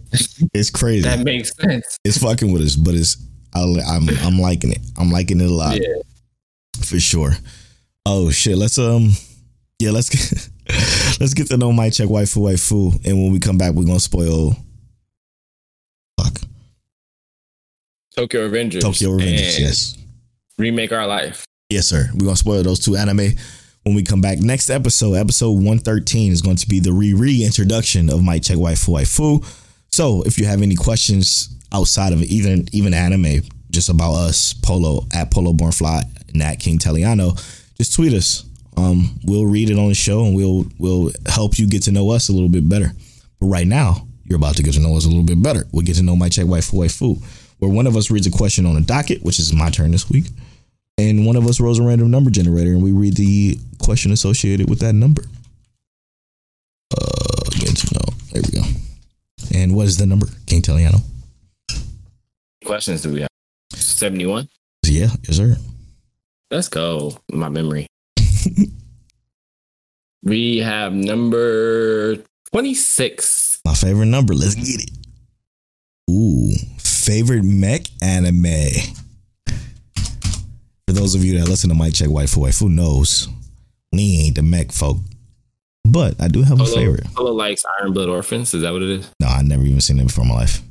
It's 0.54 0.70
crazy. 0.70 1.02
That 1.04 1.20
makes 1.26 1.54
sense. 1.56 1.98
it's 2.06 2.18
fucking 2.18 2.52
with 2.54 2.62
us, 2.62 2.76
but 2.76 2.94
it's 2.96 3.18
I, 3.54 3.62
I'm 3.64 4.08
I'm 4.22 4.40
liking 4.40 4.72
it. 4.72 4.80
I'm 4.98 5.12
liking 5.12 5.42
it 5.42 5.50
a 5.50 5.54
lot. 5.54 5.76
Yeah. 5.80 5.96
for 6.84 7.00
sure. 7.00 7.32
Oh 8.06 8.30
shit, 8.32 8.58
let's 8.58 8.78
um 8.78 9.10
yeah, 9.80 9.92
let's 9.92 10.10
get 10.10 10.50
let's 11.20 11.34
get 11.34 11.48
to 11.48 11.58
know 11.58 11.72
mic 11.74 11.94
check 11.94 12.08
waifu 12.08 12.38
waifu. 12.42 13.06
And 13.06 13.22
when 13.22 13.32
we 13.34 13.40
come 13.40 13.58
back, 13.58 13.74
we're 13.74 13.86
gonna 13.86 14.00
spoil 14.00 14.56
fuck. 16.20 16.40
Tokyo 18.16 18.48
Revengers. 18.50 18.82
Tokyo 18.82 19.10
Revengers. 19.12 19.60
yes. 19.60 19.98
Remake 20.58 20.92
our 20.92 21.08
life. 21.08 21.46
Yes, 21.72 21.86
sir. 21.86 22.10
We're 22.16 22.26
gonna 22.26 22.36
spoil 22.36 22.64
those 22.64 22.80
two 22.80 22.96
anime 22.96 23.36
when 23.84 23.94
we 23.94 24.02
come 24.02 24.22
back. 24.22 24.40
Next 24.40 24.72
episode, 24.72 25.14
episode 25.14 25.52
113, 25.52 26.32
is 26.32 26.42
going 26.42 26.56
to 26.56 26.68
be 26.68 26.80
the 26.80 26.92
re-reintroduction 26.92 28.10
of 28.10 28.24
mic 28.24 28.42
check 28.42 28.58
waifu 28.58 28.90
waifu. 28.90 29.46
So 29.92 30.24
if 30.24 30.40
you 30.40 30.48
have 30.48 30.64
any 30.64 30.76
questions 30.76 31.56
outside 31.72 32.12
of 32.12 32.24
even 32.24 32.68
even 32.72 32.96
anime, 32.96 33.44
just 33.70 33.90
about 33.90 34.14
us, 34.14 34.54
Polo 34.54 35.06
at 35.14 35.30
Polo 35.30 35.54
Born 35.54 35.72
Fly 35.72 36.02
and 36.34 36.42
at 36.42 36.60
King 36.60 36.80
Teliano, 36.80 37.38
just 37.78 37.94
tweet 37.94 38.14
us. 38.14 38.46
Um, 38.76 39.20
we'll 39.26 39.46
read 39.46 39.70
it 39.70 39.78
on 39.78 39.90
the 39.90 39.94
show 39.94 40.26
and 40.26 40.36
we'll 40.36 40.66
we'll 40.80 41.12
help 41.28 41.60
you 41.60 41.68
get 41.68 41.84
to 41.84 41.92
know 41.92 42.10
us 42.10 42.30
a 42.30 42.34
little 42.34 42.50
bit 42.50 42.68
better. 42.68 42.94
But 43.40 43.46
right 43.46 43.68
now, 43.68 44.08
you're 44.24 44.38
about 44.38 44.56
to 44.56 44.64
get 44.64 44.74
to 44.74 44.80
know 44.80 44.98
us 44.98 45.06
a 45.06 45.10
little 45.10 45.24
bit 45.24 45.44
better. 45.44 45.68
We'll 45.72 45.86
get 45.86 45.98
to 45.98 46.04
know 46.04 46.16
mic 46.16 46.32
check 46.32 46.48
waifu 46.48 46.74
waifu, 46.74 47.24
where 47.60 47.70
one 47.70 47.86
of 47.86 47.96
us 47.96 48.10
reads 48.10 48.26
a 48.26 48.32
question 48.32 48.66
on 48.66 48.76
a 48.76 48.82
docket, 48.82 49.22
which 49.22 49.38
is 49.38 49.54
my 49.54 49.70
turn 49.70 49.92
this 49.92 50.10
week 50.10 50.26
and 51.00 51.26
one 51.26 51.38
of 51.38 51.48
us 51.48 51.62
rolls 51.62 51.80
a 51.80 51.84
random 51.84 52.12
number 52.12 52.30
generator 52.30 52.72
and 52.72 52.84
we 52.84 52.92
read 52.92 53.16
the 53.16 53.58
question 53.80 54.12
associated 54.12 54.70
with 54.70 54.80
that 54.80 54.94
number. 54.94 55.24
Uh, 56.94 57.30
know. 57.94 58.14
There 58.32 58.42
we 58.42 58.60
go. 58.60 58.66
And 59.54 59.76
what 59.76 59.88
is 59.88 59.98
the 59.98 60.06
number, 60.06 60.28
King 60.46 60.62
Teliano? 60.62 61.02
Questions 62.66 63.02
do 63.02 63.14
we 63.14 63.22
have? 63.22 63.30
Seventy-one. 63.74 64.48
Yeah, 64.86 65.08
yes, 65.28 65.38
sir. 65.38 65.58
Let's 66.52 66.68
go. 66.68 67.18
My 67.32 67.50
memory. 67.50 67.88
we 70.24 70.58
have 70.58 70.94
number 70.94 72.18
twenty-six. 72.52 73.62
My 73.66 73.74
favorite 73.74 74.08
number. 74.08 74.34
Let's 74.34 74.56
get 74.56 74.84
it. 74.84 74.92
Ooh, 76.12 76.52
favorite 76.78 77.44
mech 77.44 77.88
anime. 78.02 78.46
For 80.90 80.94
those 80.94 81.14
of 81.14 81.24
you 81.24 81.38
that 81.38 81.48
listen 81.48 81.70
to 81.70 81.76
Mic 81.76 81.94
Check 81.94 82.08
Waifu 82.08 82.38
Waifu 82.38 82.68
knows 82.68 83.28
we 83.92 84.22
ain't 84.22 84.38
the 84.38 84.42
mech 84.42 84.72
folk, 84.72 84.98
but 85.86 86.20
I 86.20 86.28
do 86.28 86.42
have 86.42 86.60
a 86.60 86.66
favorite. 86.66 87.06
Polo 87.14 87.32
likes 87.32 87.64
Iron 87.80 87.94
Blood 87.94 88.10
Orphans. 88.10 88.56
Is 88.56 88.64
that 88.64 88.74
what 88.74 88.82
it 88.82 88.90
is? 88.90 89.12
No, 89.20 89.28
I 89.28 89.44
never 89.44 89.62
even 89.62 89.82
seen 89.82 90.00
it 90.00 90.08
before 90.08 90.24
in 90.24 90.30
my 90.32 90.38
life. 90.38 90.64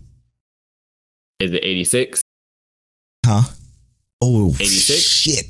Is 1.39 1.53
it 1.53 1.63
eighty-six? 1.63 2.21
Huh? 3.25 3.43
Oh, 4.21 4.49
86? 4.59 4.99
shit. 4.99 5.45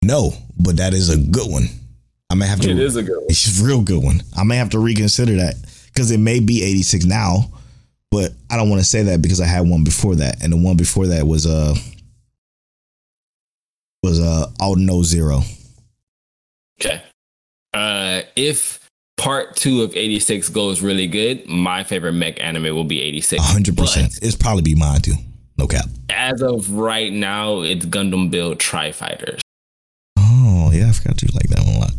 No, 0.00 0.30
but 0.56 0.76
that 0.76 0.94
is 0.94 1.08
a 1.08 1.18
good 1.18 1.50
one. 1.50 1.64
I 2.30 2.36
may 2.36 2.46
have 2.46 2.60
to. 2.60 2.70
It 2.70 2.78
is 2.78 2.94
a 2.94 3.02
good 3.02 3.16
one. 3.16 3.26
It's 3.28 3.60
a 3.60 3.64
real 3.64 3.82
good 3.82 4.00
one. 4.00 4.22
I 4.36 4.44
may 4.44 4.58
have 4.58 4.70
to 4.70 4.78
reconsider 4.78 5.34
that 5.38 5.56
because 5.86 6.12
it 6.12 6.20
may 6.20 6.38
be 6.38 6.62
86 6.62 7.04
now, 7.06 7.50
but 8.12 8.30
I 8.48 8.56
don't 8.56 8.70
want 8.70 8.80
to 8.80 8.86
say 8.86 9.02
that 9.02 9.22
because 9.22 9.40
I 9.40 9.46
had 9.46 9.68
one 9.68 9.82
before 9.82 10.14
that, 10.14 10.40
and 10.44 10.52
the 10.52 10.56
one 10.56 10.76
before 10.76 11.08
that 11.08 11.26
was 11.26 11.46
uh 11.46 11.74
was 14.06 14.20
uh 14.20 14.46
Aldnoah.Zero. 14.60 15.42
Okay. 16.80 17.02
Uh, 17.74 18.22
if 18.36 18.88
part 19.16 19.56
two 19.56 19.82
of 19.82 19.94
86 19.96 20.48
goes 20.50 20.80
really 20.80 21.06
good, 21.06 21.46
my 21.46 21.84
favorite 21.84 22.12
mech 22.12 22.40
anime 22.40 22.74
will 22.74 22.84
be 22.84 23.00
86. 23.02 23.42
hundred 23.44 23.76
percent. 23.76 24.12
But 24.14 24.26
It's 24.26 24.36
probably 24.36 24.62
be 24.62 24.74
mine 24.74 25.00
too. 25.00 25.14
No 25.58 25.66
cap. 25.66 25.86
As 26.10 26.42
of 26.42 26.70
right 26.70 27.12
now, 27.12 27.62
it's 27.62 27.84
Gundam 27.86 28.30
Build 28.30 28.60
Tri 28.60 28.92
Fighters. 28.92 29.40
Oh 30.18 30.70
yeah, 30.72 30.88
I 30.88 30.92
forgot 30.92 31.20
you 31.22 31.28
like 31.34 31.48
that 31.48 31.64
one 31.66 31.76
a 31.76 31.78
lot. 31.80 31.90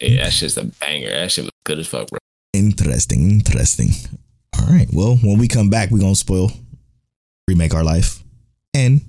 Yeah, 0.00 0.24
that's 0.24 0.40
just 0.40 0.56
a 0.58 0.64
banger. 0.64 1.10
That 1.10 1.30
shit 1.30 1.44
was 1.44 1.52
good 1.64 1.78
as 1.78 1.86
fuck, 1.86 2.08
bro. 2.08 2.18
Interesting, 2.52 3.30
interesting. 3.30 3.90
All 4.58 4.66
right. 4.66 4.88
Well, 4.92 5.16
when 5.22 5.38
we 5.38 5.46
come 5.48 5.70
back, 5.70 5.90
we're 5.90 6.00
gonna 6.00 6.14
spoil 6.16 6.50
remake 7.48 7.74
our 7.74 7.84
life 7.84 8.22
and 8.74 9.00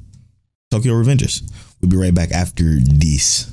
Tokyo 0.71 0.93
Revengers. 0.93 1.41
We'll 1.81 1.89
be 1.89 1.97
right 1.97 2.13
back 2.13 2.31
after 2.31 2.77
this. 2.79 3.51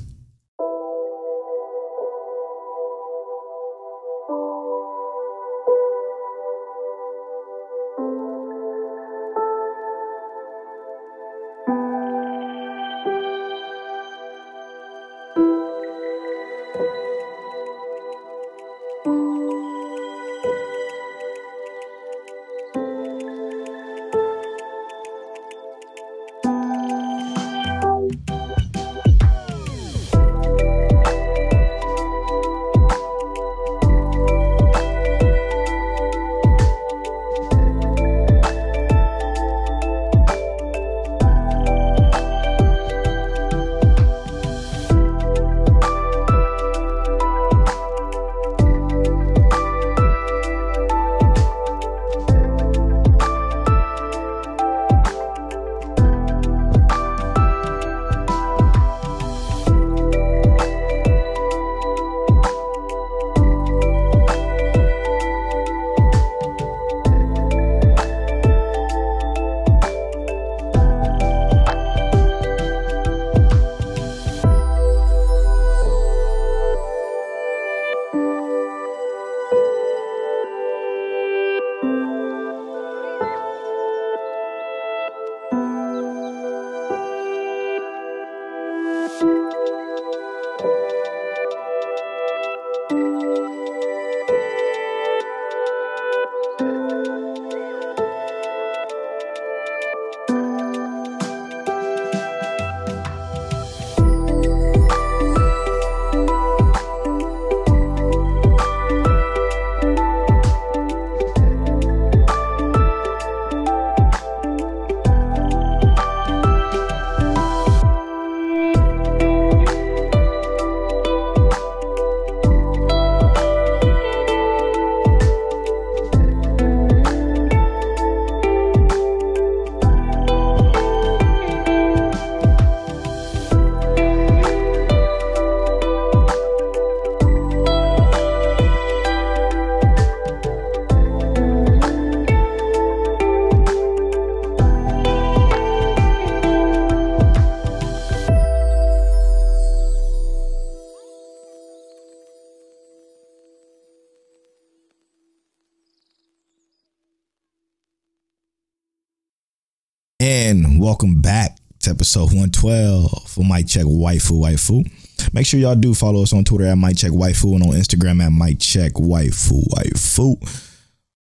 Episode 162.09 162.33
112 162.33 163.29
for 163.29 163.43
Mic 163.45 163.67
Check 163.67 163.83
Waifu 163.83 164.41
Waifu. 164.41 165.31
Make 165.31 165.45
sure 165.45 165.59
y'all 165.59 165.75
do 165.75 165.93
follow 165.93 166.23
us 166.23 166.33
on 166.33 166.43
Twitter 166.43 166.65
at 166.65 166.75
Mic 166.75 166.97
Check 166.97 167.11
Waifu 167.11 167.53
and 167.53 167.61
on 167.61 167.69
Instagram 167.69 168.25
at 168.25 168.31
Mic 168.31 168.59
Check 168.59 168.93
Waifu 168.93 169.63
Waifu. 169.67 170.33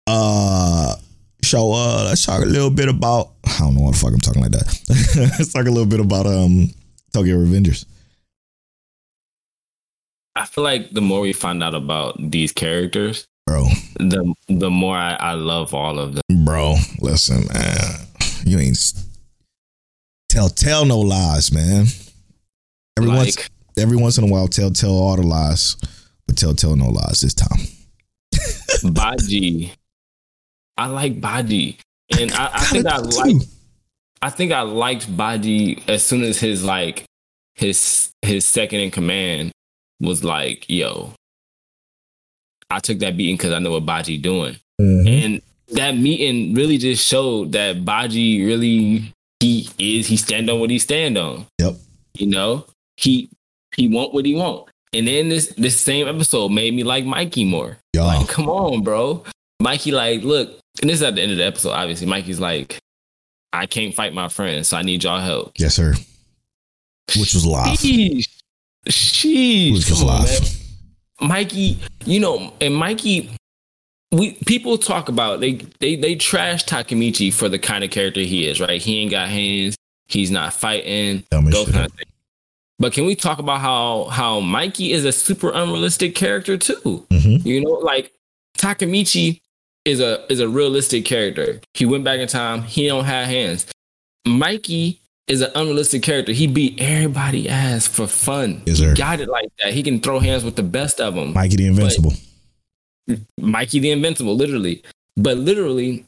Uh 0.07 0.95
so 1.43 1.73
uh 1.73 2.05
let's 2.05 2.25
talk 2.25 2.45
a 2.45 2.47
little 2.47 2.71
bit 2.71 2.89
about 2.89 3.33
I 3.45 3.59
don't 3.59 3.75
know 3.75 3.83
what 3.83 3.95
the 3.95 3.99
fuck 3.99 4.13
I'm 4.13 4.21
talking 4.21 4.43
like 4.43 4.53
that. 4.53 5.33
let's 5.39 5.53
talk 5.53 5.67
a 5.67 5.71
little 5.71 5.87
bit 5.87 5.99
about 5.99 6.27
um 6.27 6.71
Tokyo 7.13 7.39
Revengers. 7.39 7.85
I 10.37 10.47
feel 10.47 10.63
like 10.63 10.93
the 10.93 11.01
more 11.01 11.21
we 11.23 11.33
find 11.33 11.65
out 11.65 11.75
about 11.75 12.15
these 12.31 12.53
characters, 12.53 13.27
Bro, 13.45 13.67
the 13.99 14.33
the 14.47 14.71
more 14.71 14.97
I, 14.97 15.15
I 15.15 15.33
love 15.33 15.75
all 15.75 15.99
of 15.99 16.15
them. 16.15 16.45
bro, 16.45 16.77
listen, 17.01 17.49
man. 17.53 18.07
You 18.45 18.59
ain't 18.61 18.77
tell 20.31 20.49
tell 20.49 20.85
no 20.87 21.01
lies, 21.01 21.53
man. 21.53 21.87
Every 22.97 23.11
once 23.11 23.37
every 23.79 23.97
once 23.97 24.17
in 24.17 24.25
a 24.25 24.27
while, 24.29 24.49
tell 24.49 24.71
tell 24.71 24.91
all 24.93 25.17
the 25.17 25.27
lies, 25.27 25.77
but 26.27 26.37
tell 26.37 26.55
tell 26.55 26.77
no 26.77 26.87
lies 26.87 27.21
this 27.21 27.35
time. 27.35 27.59
Baji. 28.93 29.73
I 30.79 30.87
like 30.87 31.21
Baji. 31.21 31.79
And 32.19 32.33
I, 32.33 32.51
I 32.55 32.65
think 32.65 32.87
I 32.87 32.97
like. 32.99 33.37
I 34.23 34.31
think 34.31 34.53
I 34.53 34.63
liked 34.63 35.15
Baji 35.17 35.83
as 35.89 36.05
soon 36.05 36.23
as 36.23 36.39
his 36.39 36.63
like 36.65 37.05
his 37.55 38.11
his 38.23 38.47
second 38.47 38.81
in 38.81 38.91
command 38.91 39.53
was 40.01 40.25
like, 40.25 40.69
yo, 40.69 41.13
I 42.71 42.79
took 42.81 42.99
that 43.01 43.17
beating 43.17 43.37
because 43.37 43.53
I 43.53 43.59
know 43.59 43.73
what 43.73 43.87
Baji 43.87 44.19
doing. 44.19 44.57
Mhm. 44.81 45.25
And 45.25 45.43
that 45.73 45.97
meeting 45.97 46.55
really 46.55 46.79
just 46.79 47.07
showed 47.07 47.53
that 47.53 47.85
Baji 47.85 48.45
really 48.45 49.13
he 49.41 49.69
is 49.79 50.07
he 50.07 50.17
stand 50.17 50.49
on 50.49 50.61
what 50.61 50.71
he 50.71 50.79
stand 50.79 51.19
on. 51.19 51.47
Yep. 51.59 51.75
You 52.15 52.27
know, 52.27 52.67
he 52.97 53.31
he 53.75 53.89
want 53.89 54.15
what 54.15 54.25
he 54.25 54.35
want. 54.35 54.69
And 54.93 55.07
then 55.07 55.29
this 55.29 55.49
this 55.57 55.81
same 55.81 56.09
episode 56.09 56.51
made 56.51 56.75
me 56.75 56.85
like 56.85 57.05
Mikey 57.05 57.45
more. 57.45 57.79
Y'all. 57.95 58.07
Like, 58.07 58.29
come 58.29 58.49
on, 58.49 58.83
bro. 58.83 59.25
Mikey, 59.61 59.93
like, 59.93 60.23
look, 60.23 60.59
and 60.81 60.89
this 60.89 60.97
is 60.97 61.03
at 61.03 61.15
the 61.15 61.23
end 61.23 61.33
of 61.33 61.39
the 61.39 61.45
episode, 61.45 61.73
obviously. 61.73 62.07
Mikey's 62.07 62.41
like, 62.41 62.79
I 63.53 63.67
can't 63.67 63.95
fight 63.95 64.15
my 64.15 64.29
friends, 64.29 64.69
so 64.69 64.77
I 64.77 64.83
need 64.83 65.05
y'all 65.05 65.21
help. 65.21 65.53
Yes, 65.59 65.75
sir. 65.75 65.95
Which 67.19 67.35
was 67.35 67.45
live. 67.45 67.79
Sheesh. 67.79 68.27
Sheesh. 68.89 69.73
Which 69.75 69.91
was 69.91 70.03
live. 70.03 70.57
Mikey, 71.21 71.79
you 72.07 72.21
know, 72.21 72.55
and 72.61 72.75
Mikey, 72.75 73.31
we 74.13 74.33
people 74.47 74.77
talk 74.79 75.09
about 75.09 75.41
they 75.41 75.55
they 75.79 75.97
they 75.97 76.15
trash 76.17 76.65
Takemichi 76.65 77.33
for 77.33 77.49
the 77.49 77.59
kind 77.59 77.85
of 77.85 77.91
character 77.91 78.21
he 78.21 78.47
is, 78.47 78.61
right? 78.61 78.81
He 78.81 78.99
ain't 78.99 79.11
got 79.11 79.29
hands, 79.29 79.77
he's 80.09 80.31
not 80.31 80.53
fighting, 80.53 81.25
those 81.31 81.71
kind 81.71 81.87
of 81.87 81.93
things. 81.93 82.11
But 82.79 82.93
can 82.95 83.05
we 83.05 83.15
talk 83.15 83.39
about 83.39 83.61
how 83.61 84.05
how 84.07 84.41
Mikey 84.41 84.93
is 84.93 85.05
a 85.05 85.13
super 85.13 85.51
unrealistic 85.51 86.15
character 86.15 86.57
too? 86.57 87.07
Mhm. 87.11 87.45
You 87.45 87.61
know, 87.61 87.73
like 87.73 88.13
Takemichi 88.59 89.41
is 89.85 90.01
a 90.01 90.25
is 90.33 90.41
a 90.41 90.49
realistic 90.49 91.05
character. 91.05 91.61
He 91.75 91.85
went 91.85 92.05
back 92.05 92.21
in 92.21 92.27
time. 92.27 92.63
He 92.63 92.87
don't 92.89 93.05
have 93.05 93.27
hands. 93.27 93.67
Mikey 94.27 94.99
is 95.29 95.41
an 95.43 95.51
unrealistic 95.55 96.03
character. 96.03 96.33
He 96.33 96.47
beat 96.47 96.81
everybody 96.81 97.49
ass 97.49 97.87
for 97.87 98.07
fun. 98.07 98.63
Yes, 98.67 98.79
he 98.79 98.93
got 98.95 99.21
it 99.21 99.29
like 99.29 99.49
that. 99.63 99.73
He 99.73 99.83
can 99.83 100.01
throw 100.01 100.19
hands 100.19 100.43
with 100.43 100.57
the 100.57 100.63
best 100.63 101.01
of 101.01 101.15
them. 101.15 101.33
Mikey 101.35 101.57
the 101.57 101.67
Invincible. 101.67 102.15
Mikey 103.39 103.81
the 103.81 103.91
Invincible, 103.91 104.35
literally. 104.37 104.83
But 105.17 105.39
literally, 105.39 106.05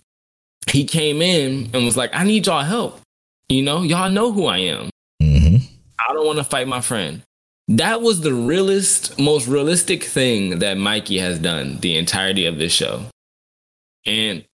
he 0.71 0.85
came 0.85 1.23
in 1.23 1.71
and 1.73 1.85
was 1.85 1.97
like, 1.97 2.11
I 2.15 2.25
need 2.25 2.47
y'all 2.47 2.63
help. 2.63 3.01
You 3.49 3.63
know, 3.63 3.83
y'all 3.83 4.11
know 4.11 4.33
who 4.33 4.47
I 4.47 4.59
am. 4.59 4.91
hmm 5.21 5.57
I 5.99 6.13
don't 6.13 6.27
want 6.27 6.39
to 6.39 6.45
fight 6.45 6.67
my 6.69 6.81
friend. 6.81 7.23
That 7.69 8.03
was 8.03 8.21
the 8.21 8.35
realest, 8.35 9.19
most 9.19 9.47
realistic 9.47 10.03
thing 10.03 10.59
that 10.59 10.77
Mikey 10.77 11.19
has 11.19 11.39
done 11.39 11.79
the 11.81 11.97
entirety 11.97 12.47
of 12.47 12.59
this 12.59 12.73
show. 12.73 13.07
And 14.05 14.45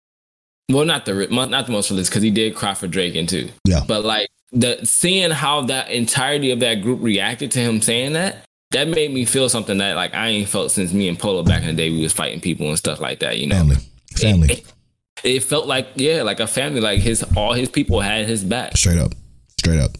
well, 0.71 0.85
not 0.85 1.07
the 1.07 1.27
not 1.31 1.67
the 1.67 1.73
most 1.73 1.91
realistic 1.91 2.13
because 2.13 2.23
he 2.23 2.31
did 2.31 2.55
cry 2.55 2.75
for 2.75 2.87
Draken 2.87 3.27
too. 3.27 3.49
Yeah. 3.65 3.81
But 3.87 4.05
like 4.05 4.29
the 4.53 4.85
seeing 4.85 5.31
how 5.31 5.63
that 5.63 5.91
entirety 5.91 6.51
of 6.51 6.61
that 6.61 6.83
group 6.83 7.03
reacted 7.03 7.51
to 7.53 7.61
him 7.61 7.81
saying 7.81 8.13
that, 8.13 8.45
that 8.71 8.89
made 8.89 9.13
me 9.13 9.25
feel 9.25 9.49
something 9.49 9.79
that 9.79 9.97
like 9.97 10.15
I 10.15 10.29
ain't 10.29 10.49
felt 10.49 10.71
since 10.71 10.93
me 10.93 11.09
and 11.09 11.19
Polo 11.19 11.43
back 11.43 11.63
in 11.63 11.69
the 11.69 11.75
day 11.75 11.91
we 11.91 12.03
was 12.03 12.13
fighting 12.13 12.41
people 12.41 12.69
and 12.69 12.79
stuff 12.79 13.01
like 13.01 13.21
that. 13.21 13.39
You 13.39 13.47
know, 13.47 13.57
Family. 13.57 13.77
Family. 14.15 14.49
It, 14.53 14.73
it 15.25 15.43
felt 15.43 15.67
like 15.67 15.89
yeah, 15.95 16.23
like 16.23 16.41
a 16.41 16.47
family. 16.47 16.81
Like 16.81 17.01
his 17.01 17.25
all 17.37 17.53
his 17.53 17.69
people 17.69 18.01
had 18.01 18.27
his 18.27 18.45
back. 18.45 18.77
Straight 18.77 18.99
up. 18.99 19.13
Straight 19.59 19.81
up. 19.81 19.93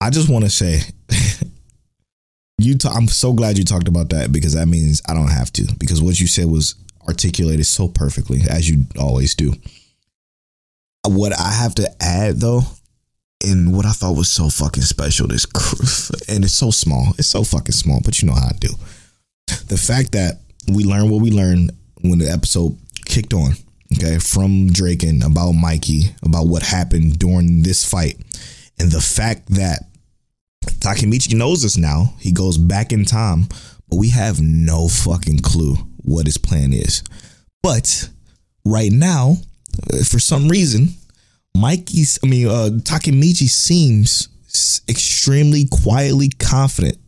I 0.00 0.10
just 0.10 0.28
want 0.28 0.44
to 0.44 0.50
say, 0.50 0.80
you. 2.58 2.76
i 2.84 2.88
I'm 2.88 3.06
so 3.06 3.32
glad 3.32 3.58
you 3.58 3.64
talked 3.64 3.88
about 3.88 4.10
that 4.10 4.32
because 4.32 4.54
that 4.54 4.66
means 4.66 5.02
I 5.08 5.14
don't 5.14 5.30
have 5.30 5.52
to 5.54 5.66
because 5.78 6.02
what 6.02 6.18
you 6.18 6.26
said 6.26 6.46
was 6.46 6.74
articulated 7.06 7.66
so 7.66 7.88
perfectly 7.88 8.40
as 8.48 8.68
you 8.68 8.84
always 8.98 9.34
do. 9.34 9.54
Uh, 11.06 11.10
what 11.10 11.38
I 11.38 11.52
have 11.52 11.74
to 11.76 11.90
add 12.00 12.40
though, 12.40 12.62
and 13.42 13.74
what 13.74 13.86
I 13.86 13.92
thought 13.92 14.16
was 14.16 14.28
so 14.28 14.48
fucking 14.48 14.82
special, 14.82 15.26
this 15.26 15.46
and 16.28 16.44
it's 16.44 16.52
so 16.52 16.70
small, 16.70 17.14
it's 17.18 17.28
so 17.28 17.44
fucking 17.44 17.72
small, 17.72 18.00
but 18.04 18.20
you 18.20 18.28
know 18.28 18.34
how 18.34 18.48
I 18.48 18.56
do. 18.58 18.68
The 19.66 19.78
fact 19.78 20.12
that 20.12 20.40
we 20.72 20.84
learned 20.84 21.10
what 21.10 21.22
we 21.22 21.30
learned 21.30 21.72
when 22.02 22.18
the 22.18 22.30
episode 22.30 22.78
kicked 23.06 23.34
on, 23.34 23.52
okay, 23.96 24.18
from 24.18 24.68
Draken 24.68 25.22
about 25.22 25.52
Mikey, 25.52 26.14
about 26.22 26.46
what 26.46 26.62
happened 26.62 27.18
during 27.18 27.62
this 27.62 27.84
fight, 27.84 28.16
and 28.78 28.90
the 28.90 29.00
fact 29.00 29.46
that 29.54 29.84
Takemichi 30.64 31.34
knows 31.34 31.64
us 31.64 31.76
now, 31.76 32.14
he 32.18 32.32
goes 32.32 32.58
back 32.58 32.92
in 32.92 33.04
time, 33.04 33.48
but 33.88 33.96
we 33.96 34.10
have 34.10 34.40
no 34.40 34.88
fucking 34.88 35.38
clue 35.38 35.76
what 35.96 36.26
his 36.26 36.38
plan 36.38 36.72
is. 36.72 37.02
But 37.62 38.08
right 38.64 38.92
now, 38.92 39.36
for 40.08 40.18
some 40.18 40.48
reason, 40.48 40.90
Mikey's, 41.56 42.18
I 42.22 42.26
mean, 42.26 42.46
uh, 42.46 42.70
Takemichi 42.82 43.48
seems 43.48 44.28
extremely 44.88 45.66
quietly 45.70 46.28
confident 46.28 46.98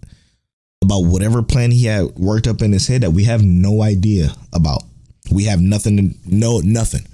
about 0.82 1.01
whatever 1.01 1.43
plan 1.43 1.70
he 1.70 1.86
had 1.86 2.07
worked 2.16 2.47
up 2.47 2.61
in 2.62 2.72
his 2.72 2.86
head 2.86 3.03
that 3.03 3.12
we 3.12 3.24
have 3.24 3.43
no 3.43 3.82
idea 3.82 4.34
about. 4.53 4.82
We 5.30 5.45
have 5.45 5.61
nothing 5.61 5.97
to 5.97 6.34
know, 6.34 6.59
nothing. 6.59 7.07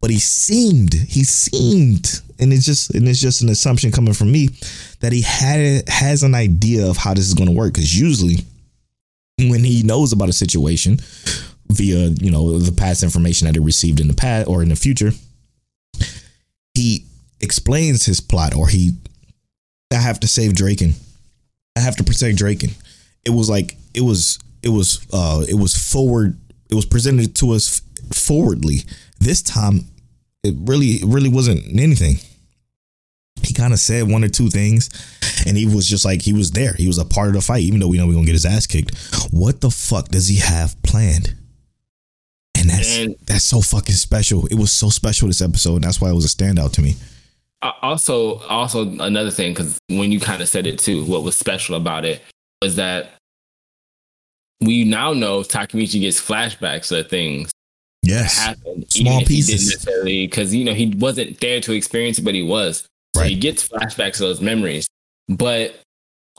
But 0.00 0.10
he 0.10 0.18
seemed, 0.18 0.94
he 0.94 1.24
seemed, 1.24 2.20
and 2.38 2.52
it's 2.52 2.64
just, 2.64 2.94
and 2.94 3.08
it's 3.08 3.20
just 3.20 3.42
an 3.42 3.48
assumption 3.48 3.90
coming 3.90 4.14
from 4.14 4.30
me 4.30 4.50
that 5.00 5.12
he 5.12 5.22
had 5.22 5.88
has 5.88 6.22
an 6.22 6.34
idea 6.34 6.86
of 6.86 6.96
how 6.96 7.14
this 7.14 7.26
is 7.26 7.34
going 7.34 7.48
to 7.48 7.56
work. 7.56 7.74
Because 7.74 7.98
usually, 7.98 8.44
when 9.38 9.64
he 9.64 9.82
knows 9.82 10.12
about 10.12 10.28
a 10.28 10.34
situation 10.34 11.00
via, 11.68 12.08
you 12.08 12.30
know, 12.30 12.58
the 12.58 12.72
past 12.72 13.02
information 13.02 13.46
that 13.46 13.54
he 13.54 13.60
received 13.60 14.00
in 14.00 14.08
the 14.08 14.14
past 14.14 14.48
or 14.48 14.62
in 14.62 14.68
the 14.68 14.76
future, 14.76 15.12
he 16.76 17.06
explains 17.40 18.04
his 18.04 18.20
plot 18.20 18.54
or 18.54 18.68
he 18.68 18.92
I 19.90 19.96
have 19.96 20.20
to 20.20 20.28
save 20.28 20.54
Draken. 20.54 20.92
I 21.76 21.80
have 21.80 21.96
to 21.96 22.04
protect 22.04 22.36
Draken. 22.36 22.70
It 23.24 23.30
was 23.30 23.48
like 23.48 23.76
it 23.94 24.02
was 24.02 24.38
it 24.62 24.68
was 24.68 25.04
uh 25.12 25.44
it 25.48 25.54
was 25.54 25.74
forward 25.74 26.38
it 26.70 26.74
was 26.74 26.86
presented 26.86 27.34
to 27.36 27.52
us 27.52 27.80
forwardly. 28.12 28.80
This 29.18 29.42
time 29.42 29.86
it 30.44 30.54
really 30.58 30.96
it 31.02 31.06
really 31.06 31.30
wasn't 31.30 31.64
anything. 31.80 32.16
He 33.42 33.54
kind 33.54 33.72
of 33.72 33.78
said 33.78 34.10
one 34.10 34.24
or 34.24 34.28
two 34.28 34.50
things 34.50 34.90
and 35.46 35.56
he 35.56 35.66
was 35.66 35.88
just 35.88 36.04
like 36.04 36.22
he 36.22 36.34
was 36.34 36.50
there. 36.50 36.74
He 36.74 36.88
was 36.88 36.98
a 36.98 37.04
part 37.04 37.28
of 37.28 37.34
the 37.34 37.40
fight 37.40 37.62
even 37.62 37.80
though 37.80 37.88
we 37.88 37.96
know 37.96 38.06
we're 38.06 38.12
going 38.12 38.26
to 38.26 38.32
get 38.32 38.42
his 38.42 38.46
ass 38.46 38.66
kicked. 38.66 38.94
What 39.30 39.60
the 39.62 39.70
fuck 39.70 40.08
does 40.08 40.28
he 40.28 40.40
have 40.40 40.80
planned? 40.82 41.34
And 42.70 42.78
that's 42.78 42.96
And- 42.98 43.14
that's 43.26 43.44
so 43.44 43.60
fucking 43.60 43.94
special. 43.94 44.46
It 44.46 44.54
was 44.56 44.72
so 44.72 44.88
special 44.90 45.28
this 45.28 45.40
episode 45.42 45.76
and 45.76 45.84
that's 45.84 46.00
why 46.00 46.10
it 46.10 46.14
was 46.14 46.24
a 46.24 46.28
standout 46.36 46.72
to 46.74 46.82
me. 46.82 46.94
Also 47.82 48.38
also 48.48 48.88
another 49.00 49.30
thing 49.30 49.52
because 49.52 49.78
when 49.88 50.12
you 50.12 50.20
kind 50.20 50.40
of 50.42 50.48
said 50.48 50.66
it 50.66 50.78
too 50.78 51.04
what 51.04 51.22
was 51.24 51.36
special 51.36 51.74
about 51.74 52.04
it 52.04 52.22
was 52.62 52.76
that 52.76 53.12
we 54.60 54.84
now 54.84 55.12
know 55.12 55.40
takemichi 55.40 56.00
gets 56.00 56.20
flashbacks 56.20 56.96
of 56.96 57.08
things 57.08 57.50
Yes. 58.02 58.38
happened 58.38 58.84
Small 58.90 59.14
even 59.14 59.22
if 59.22 59.28
he 59.28 59.34
pieces. 59.36 59.66
necessarily 59.68 60.26
because 60.26 60.54
you 60.54 60.64
know 60.64 60.74
he 60.74 60.94
wasn't 60.96 61.40
there 61.40 61.60
to 61.60 61.72
experience 61.72 62.18
it 62.18 62.22
but 62.24 62.34
he 62.34 62.42
was 62.42 62.86
so 63.16 63.22
Right. 63.22 63.30
he 63.30 63.36
gets 63.36 63.66
flashbacks 63.66 64.14
of 64.14 64.28
those 64.28 64.40
memories 64.40 64.86
but 65.28 65.74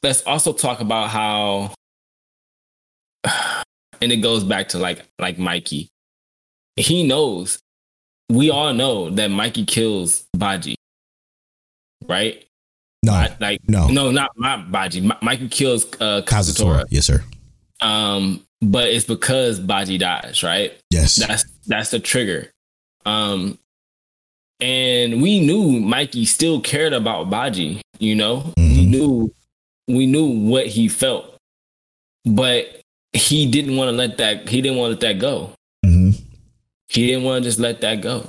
let's 0.03 0.21
also 0.23 0.53
talk 0.53 0.79
about 0.79 1.09
how 1.09 1.73
and 4.01 4.11
it 4.11 4.17
goes 4.17 4.43
back 4.43 4.69
to 4.69 4.77
like 4.77 5.01
like 5.19 5.37
mikey 5.37 5.89
he 6.77 7.03
knows 7.05 7.59
we 8.29 8.49
all 8.49 8.73
know 8.73 9.09
that 9.09 9.29
mikey 9.31 9.65
kills 9.65 10.25
baji 10.37 10.75
right 12.07 12.43
No. 13.03 13.13
I- 13.13 13.35
like 13.39 13.61
no. 13.67 13.87
no, 13.87 14.11
not 14.11 14.31
my 14.35 14.57
Baji. 14.57 15.01
Mi- 15.01 15.21
Mikey 15.21 15.47
kills 15.49 15.85
uh, 16.01 16.21
Kazutora. 16.25 16.25
Kazutora. 16.25 16.83
Yes, 16.89 17.05
sir. 17.05 17.23
Um, 17.81 18.41
but 18.61 18.89
it's 18.89 19.05
because 19.05 19.59
Baji 19.59 19.97
dies, 19.97 20.41
right? 20.43 20.73
Yes. 20.89 21.15
That's 21.15 21.45
that's 21.67 21.91
the 21.91 21.99
trigger. 21.99 22.49
Um, 23.05 23.57
and 24.59 25.21
we 25.21 25.39
knew 25.45 25.79
Mikey 25.79 26.25
still 26.25 26.59
cared 26.59 26.93
about 26.93 27.29
Baji. 27.29 27.81
You 27.99 28.15
know, 28.15 28.51
we 28.57 28.63
Mhm. 28.85 28.87
knew 28.89 29.33
we 29.87 30.05
knew 30.05 30.25
what 30.25 30.65
he 30.67 30.89
felt, 30.89 31.35
but 32.25 32.81
he 33.13 33.45
didn't 33.49 33.77
want 33.77 33.89
to 33.89 33.95
let 33.95 34.17
that. 34.17 34.49
He 34.49 34.61
didn't 34.61 34.77
want 34.77 34.99
to 34.99 35.07
let 35.07 35.13
that 35.13 35.21
go. 35.21 35.53
He 36.89 37.07
didn't 37.07 37.23
want 37.23 37.43
to 37.43 37.49
just 37.49 37.59
let 37.59 37.81
that 37.81 38.01
go. 38.01 38.25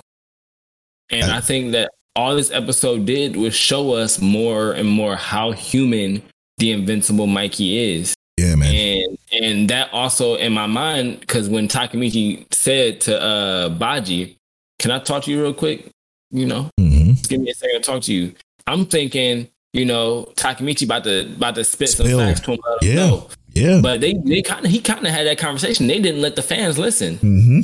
And 1.10 1.30
I 1.30 1.40
think 1.40 1.72
that 1.72 1.90
all 2.16 2.34
this 2.36 2.50
episode 2.50 3.06
did 3.06 3.36
was 3.36 3.54
show 3.54 3.92
us 3.92 4.20
more 4.20 4.72
and 4.72 4.88
more 4.88 5.16
how 5.16 5.52
human 5.52 6.22
the 6.58 6.72
invincible 6.72 7.26
Mikey 7.26 7.94
is. 7.96 8.14
Yeah, 8.36 8.54
man. 8.56 8.74
And 8.74 9.18
and 9.42 9.70
that 9.70 9.92
also 9.92 10.34
in 10.36 10.52
my 10.52 10.66
mind, 10.66 11.20
because 11.20 11.48
when 11.48 11.66
Takemichi 11.68 12.52
said 12.52 13.00
to 13.02 13.20
uh 13.20 13.68
Baji, 13.70 14.36
can 14.78 14.90
I 14.90 14.98
talk 14.98 15.24
to 15.24 15.30
you 15.30 15.42
real 15.42 15.54
quick? 15.54 15.88
You 16.30 16.46
know, 16.46 16.70
Mm-hmm. 16.78 17.12
just 17.14 17.30
give 17.30 17.40
me 17.40 17.50
a 17.50 17.54
second 17.54 17.82
to 17.82 17.90
talk 17.90 18.02
to 18.02 18.12
you. 18.12 18.34
I'm 18.66 18.84
thinking, 18.84 19.48
you 19.72 19.86
know, 19.86 20.30
Takemichi 20.36 20.84
about 20.84 21.04
to 21.04 21.20
about 21.34 21.54
to 21.54 21.64
spit 21.64 21.88
some 21.90 22.06
facts 22.06 22.40
to 22.40 22.52
him. 22.52 22.58
Yeah. 22.82 22.94
know. 22.94 23.28
Yeah. 23.54 23.80
But 23.82 24.00
they 24.00 24.12
they 24.14 24.42
kind 24.42 24.64
of 24.66 24.70
he 24.70 24.80
kind 24.80 25.06
of 25.06 25.12
had 25.12 25.26
that 25.26 25.38
conversation. 25.38 25.86
They 25.86 26.00
didn't 26.00 26.20
let 26.20 26.36
the 26.36 26.42
fans 26.42 26.78
listen. 26.78 27.16
hmm 27.16 27.60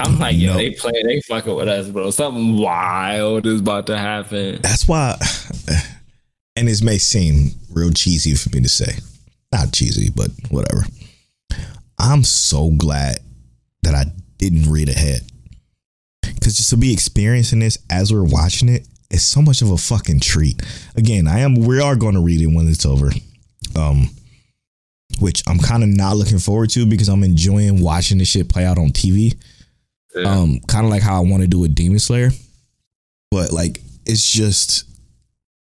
I'm 0.00 0.18
like, 0.18 0.36
yo, 0.36 0.52
No. 0.52 0.56
they 0.58 0.70
playing, 0.72 1.06
they 1.06 1.20
fucking 1.22 1.54
with 1.54 1.68
us, 1.68 1.88
bro. 1.88 2.10
Something 2.10 2.56
wild 2.56 3.46
is 3.46 3.60
about 3.60 3.86
to 3.86 3.96
happen. 3.98 4.60
That's 4.62 4.88
why, 4.88 5.16
and 6.56 6.68
this 6.68 6.82
may 6.82 6.98
seem 6.98 7.50
real 7.72 7.90
cheesy 7.92 8.34
for 8.34 8.50
me 8.54 8.62
to 8.62 8.68
say. 8.68 8.94
Not 9.52 9.72
cheesy, 9.72 10.10
but 10.10 10.30
whatever. 10.50 10.84
I'm 11.98 12.24
so 12.24 12.70
glad 12.70 13.18
that 13.82 13.94
I 13.94 14.04
didn't 14.38 14.70
read 14.70 14.88
ahead. 14.88 15.22
Because 16.22 16.56
just 16.56 16.70
to 16.70 16.76
be 16.76 16.92
experiencing 16.92 17.58
this 17.58 17.78
as 17.90 18.12
we're 18.12 18.22
watching 18.24 18.68
it, 18.68 18.86
it's 19.10 19.24
so 19.24 19.42
much 19.42 19.60
of 19.60 19.70
a 19.70 19.76
fucking 19.76 20.20
treat. 20.20 20.62
Again, 20.96 21.26
I 21.28 21.40
am. 21.40 21.54
We 21.56 21.80
are 21.80 21.96
going 21.96 22.14
to 22.14 22.20
read 22.20 22.40
it 22.40 22.46
when 22.46 22.68
it's 22.68 22.86
over. 22.86 23.10
Um, 23.76 24.08
which 25.18 25.42
I'm 25.48 25.58
kind 25.58 25.82
of 25.82 25.88
not 25.88 26.16
looking 26.16 26.38
forward 26.38 26.70
to 26.70 26.86
because 26.86 27.08
I'm 27.08 27.24
enjoying 27.24 27.80
watching 27.82 28.18
this 28.18 28.28
shit 28.28 28.48
play 28.48 28.64
out 28.64 28.78
on 28.78 28.90
TV. 28.90 29.36
Yeah. 30.14 30.22
Um, 30.30 30.60
kind 30.66 30.84
of 30.84 30.90
like 30.90 31.02
how 31.02 31.16
I 31.16 31.26
want 31.26 31.42
to 31.42 31.48
do 31.48 31.58
with 31.60 31.74
Demon 31.74 31.98
Slayer, 32.00 32.30
but 33.30 33.52
like 33.52 33.80
it's 34.06 34.28
just 34.30 34.84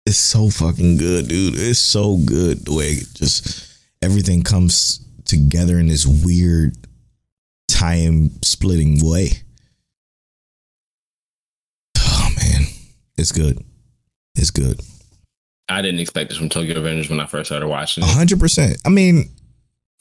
it's 0.05 0.17
so 0.17 0.49
fucking 0.49 0.97
good, 0.97 1.27
dude. 1.27 1.55
It's 1.57 1.79
so 1.79 2.17
good 2.25 2.65
the 2.65 2.73
way 2.73 2.89
it 2.89 3.07
just 3.15 3.67
everything 4.03 4.43
comes 4.43 4.99
together 5.25 5.79
in 5.79 5.87
this 5.87 6.05
weird 6.05 6.75
time 7.67 8.29
splitting 8.43 8.99
way. 9.03 9.29
Oh 11.99 12.29
man, 12.37 12.63
it's 13.17 13.31
good. 13.31 13.63
It's 14.35 14.51
good. 14.51 14.79
I 15.67 15.81
didn't 15.81 15.99
expect 15.99 16.29
this 16.29 16.37
from 16.37 16.49
Tokyo 16.49 16.75
Revengers 16.79 17.09
when 17.09 17.19
I 17.19 17.25
first 17.25 17.47
started 17.49 17.67
watching 17.67 18.03
it. 18.03 18.09
hundred 18.09 18.39
percent. 18.39 18.77
I 18.85 18.89
mean, 18.89 19.31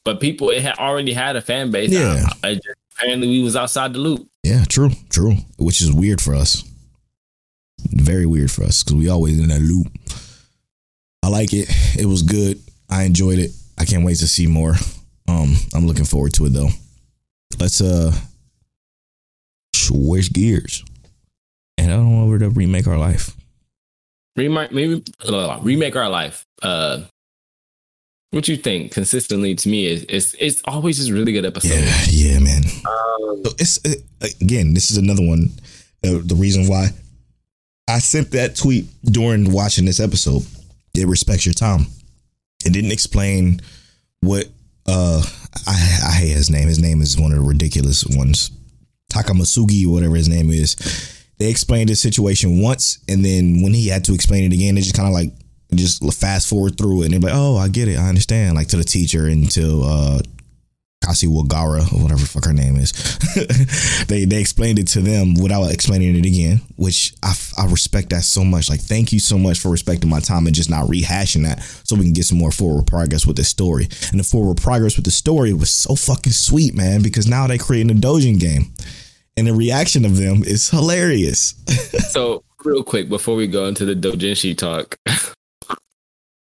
But 0.05 0.21
people, 0.21 0.51
it 0.51 0.61
had 0.63 0.77
already 0.79 1.15
had 1.15 1.37
a 1.37 1.41
fan 1.41 1.71
base. 1.71 1.91
Yeah. 1.91 2.27
I- 2.43 2.49
I 2.49 2.55
just- 2.57 2.67
apparently, 2.99 3.29
we 3.29 3.43
was 3.43 3.57
outside 3.57 3.95
the 3.95 3.99
loop. 4.01 4.29
Yeah, 4.45 4.65
true, 4.69 4.91
true. 5.09 5.35
Which 5.59 5.81
is 5.81 5.93
weird 5.93 6.21
for 6.21 6.35
us. 6.35 6.63
Very 7.91 8.27
weird 8.27 8.51
for 8.51 8.63
us 8.63 8.83
because 8.83 8.95
we 8.95 9.09
always 9.09 9.39
in 9.39 9.49
that 9.49 9.61
loop. 9.61 9.89
I 11.23 11.29
like 11.29 11.53
it. 11.53 11.69
It 11.99 12.07
was 12.07 12.23
good. 12.23 12.61
I 12.89 13.05
enjoyed 13.05 13.39
it. 13.39 13.51
I 13.79 13.85
can't 13.85 14.05
wait 14.05 14.19
to 14.19 14.29
see 14.29 14.47
more. 14.47 14.75
Um, 15.27 15.57
I'm 15.75 15.87
looking 15.87 16.05
forward 16.05 16.35
to 16.35 16.47
it 16.47 16.51
though. 16.51 16.69
Let's 17.59 17.81
uh 17.81 18.13
switch 19.75 20.33
gears 20.33 20.85
and 21.79 21.91
I 21.91 21.97
don't 21.97 22.23
over 22.23 22.39
to 22.39 22.51
remake 22.51 22.87
our 22.87 22.99
life. 22.99 23.37
Remake, 24.37 24.73
maybe 24.73 25.03
uh, 25.27 25.59
remake 25.63 25.97
our 25.97 26.09
life. 26.09 26.45
Uh, 26.63 27.03
what 28.35 28.49
you 28.49 28.57
think? 28.57 28.93
Consistently, 28.93 29.55
to 29.55 29.69
me, 29.69 29.87
is 29.87 30.05
it's 30.09 30.35
it's 30.35 30.63
always 30.67 30.99
just 30.99 31.11
really 31.11 31.33
good 31.33 31.45
episodes. 31.47 32.13
Yeah, 32.13 32.33
yeah, 32.33 32.39
man. 32.41 32.63
Um, 32.65 33.43
So 33.45 33.51
it's 33.59 33.79
it, 33.85 34.03
again. 34.41 34.75
This 34.75 34.91
is 34.91 34.97
another 34.97 35.27
one. 35.27 35.51
Uh, 36.05 36.21
the 36.23 36.35
reason 36.35 36.67
why 36.69 36.89
I 37.89 37.99
sent 37.99 38.31
that 38.33 38.57
tweet 38.57 38.87
during 39.05 39.53
watching 39.53 39.85
this 39.85 40.01
episode. 40.01 40.45
It 40.95 41.09
respects 41.09 41.45
your 41.45 41.55
time. 41.55 41.87
It 42.65 42.73
didn't 42.73 42.93
explain 42.93 43.61
what 44.21 44.47
uh 44.87 45.23
I 45.67 45.73
I 46.09 46.13
hate 46.13 46.37
his 46.37 46.51
name. 46.51 46.69
His 46.69 46.79
name 46.79 47.03
is 47.03 47.19
one 47.19 47.33
of 47.33 47.39
the 47.39 47.45
ridiculous 47.45 48.05
ones. 48.07 48.51
Takamasugi 49.13 49.87
or 49.87 49.93
whatever 49.93 50.17
his 50.17 50.29
name 50.29 50.51
is. 50.51 50.77
They 51.39 51.51
explained 51.51 51.89
the 51.89 51.97
situation 51.97 52.63
once, 52.63 52.99
and 53.09 53.25
then 53.25 53.63
when 53.63 53.75
he 53.75 53.89
had 53.89 54.05
to 54.05 54.15
explain 54.15 54.45
it 54.45 54.55
again, 54.55 54.77
they 54.77 54.81
just 54.83 54.95
kind 54.95 55.09
of 55.09 55.15
like 55.15 55.33
just 55.77 56.03
fast 56.15 56.49
forward 56.49 56.77
through 56.77 57.03
it, 57.03 57.05
and 57.07 57.15
they're 57.15 57.31
like, 57.31 57.39
"Oh, 57.39 57.57
I 57.57 57.69
get 57.69 57.89
it, 57.89 57.99
I 57.99 58.09
understand." 58.09 58.55
Like 58.57 58.69
to 58.69 58.77
the 58.77 58.85
teacher 58.85 59.27
and 59.27 59.51
to 59.53 59.83
uh, 59.85 60.19
Kasi 61.05 61.27
Wagara 61.27 61.93
or 61.93 62.03
whatever 62.03 62.25
fuck 62.25 62.47
her 62.47 62.53
name 62.53 62.77
is. 62.77 62.93
they 64.09 64.25
they 64.25 64.41
explained 64.41 64.79
it 64.79 64.89
to 64.89 65.01
them 65.01 65.35
without 65.35 65.71
explaining 65.71 66.17
it 66.17 66.27
again, 66.27 66.61
which 66.77 67.15
I, 67.23 67.35
I 67.59 67.67
respect 67.67 68.11
that 68.11 68.25
so 68.25 68.45
much. 68.45 68.71
Like, 68.71 68.81
thank 68.81 69.13
you 69.13 69.21
so 69.21 69.39
much 69.39 69.59
for 69.59 69.71
respecting 69.71 70.11
my 70.11 70.21
time 70.21 70.47
and 70.47 70.55
just 70.55 70.71
not 70.71 70.89
rehashing 70.89 71.45
that, 71.45 71.63
so 71.85 71.97
we 71.97 72.05
can 72.05 72.13
get 72.13 72.25
some 72.25 72.39
more 72.39 72.53
forward 72.53 72.87
progress 72.87 73.27
with 73.27 73.37
the 73.37 73.45
story. 73.45 73.89
And 74.11 74.19
the 74.19 74.25
forward 74.25 74.57
progress 74.57 74.97
with 74.97 75.05
the 75.05 75.11
story 75.11 75.53
was 75.53 75.71
so 75.71 75.95
fucking 75.95 76.33
sweet, 76.33 76.75
man, 76.75 77.03
because 77.03 77.27
now 77.27 77.47
they 77.47 77.59
creating 77.59 77.91
a 77.91 78.01
Dojin 78.01 78.41
game, 78.41 78.73
and 79.37 79.47
the 79.47 79.55
reaction 79.55 80.05
of 80.05 80.17
them 80.17 80.43
is 80.45 80.71
hilarious. 80.71 81.55
so 82.11 82.43
real 82.65 82.83
quick 82.83 83.09
before 83.09 83.37
we 83.37 83.47
go 83.47 83.67
into 83.67 83.85
the 83.85 83.95
dojinshi 83.95 84.57
talk, 84.57 84.97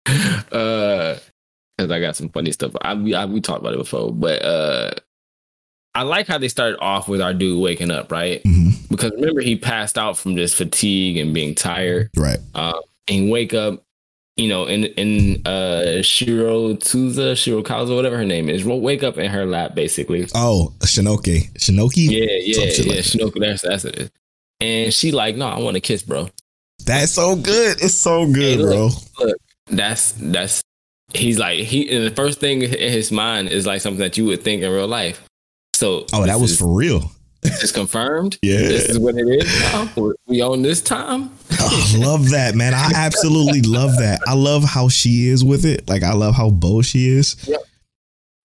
uh, 0.52 1.16
because 1.76 1.90
I 1.90 2.00
got 2.00 2.16
some 2.16 2.28
funny 2.28 2.52
stuff. 2.52 2.72
I, 2.82 2.94
we 2.94 3.14
I, 3.14 3.24
we 3.24 3.40
talked 3.40 3.60
about 3.60 3.74
it 3.74 3.78
before, 3.78 4.12
but 4.12 4.42
uh, 4.44 4.90
I 5.94 6.02
like 6.02 6.26
how 6.26 6.38
they 6.38 6.48
started 6.48 6.78
off 6.80 7.08
with 7.08 7.20
our 7.22 7.32
dude 7.34 7.60
waking 7.60 7.90
up, 7.90 8.12
right? 8.12 8.42
Mhm. 8.44 8.88
Because 8.90 9.12
remember 9.12 9.40
he 9.40 9.56
passed 9.56 9.96
out 9.96 10.18
from 10.18 10.36
just 10.36 10.54
fatigue 10.56 11.16
and 11.16 11.32
being 11.32 11.54
tired. 11.54 12.10
Right. 12.16 12.38
Um, 12.54 12.80
and 13.08 13.30
wake 13.30 13.54
up, 13.54 13.82
you 14.36 14.48
know, 14.48 14.66
in 14.66 14.84
in 14.84 15.46
uh 15.46 16.02
Shiro 16.02 16.74
Tuza, 16.74 17.36
Shiro 17.36 17.62
Kaza, 17.62 17.94
whatever 17.94 18.16
her 18.18 18.24
name 18.26 18.48
is, 18.48 18.64
will 18.64 18.80
wake 18.80 19.02
up 19.02 19.16
in 19.16 19.30
her 19.30 19.46
lap 19.46 19.74
basically. 19.74 20.26
Oh, 20.34 20.74
Shinoki. 20.80 21.50
Shinoki. 21.54 22.10
Yeah, 22.10 22.24
yeah, 22.24 22.56
yeah. 22.56 22.60
like 22.64 22.76
that. 22.96 23.04
Shinoku, 23.04 23.40
that's 23.40 23.62
that's 23.62 23.84
it. 23.86 24.12
And 24.60 24.92
she 24.92 25.12
like, 25.12 25.36
no, 25.36 25.46
I 25.48 25.58
want 25.60 25.76
to 25.76 25.80
kiss, 25.80 26.02
bro. 26.02 26.28
That's 26.84 27.12
so 27.12 27.36
good. 27.36 27.78
It's 27.82 27.94
so 27.94 28.26
good, 28.26 28.58
Hey, 28.58 28.62
bro. 28.62 28.86
look, 28.86 28.92
look, 29.18 29.36
that's 29.70 30.12
that's 30.12 30.62
he's 31.14 31.38
like 31.38 31.60
he 31.60 31.90
and 31.94 32.04
the 32.06 32.10
first 32.14 32.40
thing 32.40 32.62
in 32.62 32.70
his 32.70 33.10
mind 33.10 33.48
is 33.48 33.66
like 33.66 33.80
something 33.80 34.00
that 34.00 34.16
you 34.16 34.24
would 34.26 34.42
think 34.42 34.62
in 34.62 34.70
real 34.70 34.86
life. 34.88 35.22
So 35.74 36.06
Oh, 36.12 36.26
that 36.26 36.38
was 36.40 36.52
is, 36.52 36.58
for 36.58 36.72
real. 36.72 37.10
It's 37.42 37.72
confirmed. 37.72 38.38
Yeah. 38.42 38.58
this 38.58 38.88
is 38.90 38.98
what 38.98 39.14
it 39.16 39.26
is. 39.26 39.60
Now. 39.72 39.88
We- 40.26 40.42
own 40.42 40.62
this 40.62 40.80
time. 40.82 41.30
I 41.50 41.94
love 41.96 42.30
that, 42.30 42.54
man. 42.54 42.72
I 42.74 42.90
absolutely 42.94 43.62
love 43.62 43.96
that. 43.98 44.20
I 44.26 44.34
love 44.34 44.62
how 44.64 44.88
she 44.88 45.26
is 45.28 45.44
with 45.44 45.64
it. 45.64 45.88
Like 45.88 46.02
I 46.02 46.12
love 46.12 46.34
how 46.34 46.50
bold 46.50 46.84
she 46.84 47.08
is. 47.08 47.36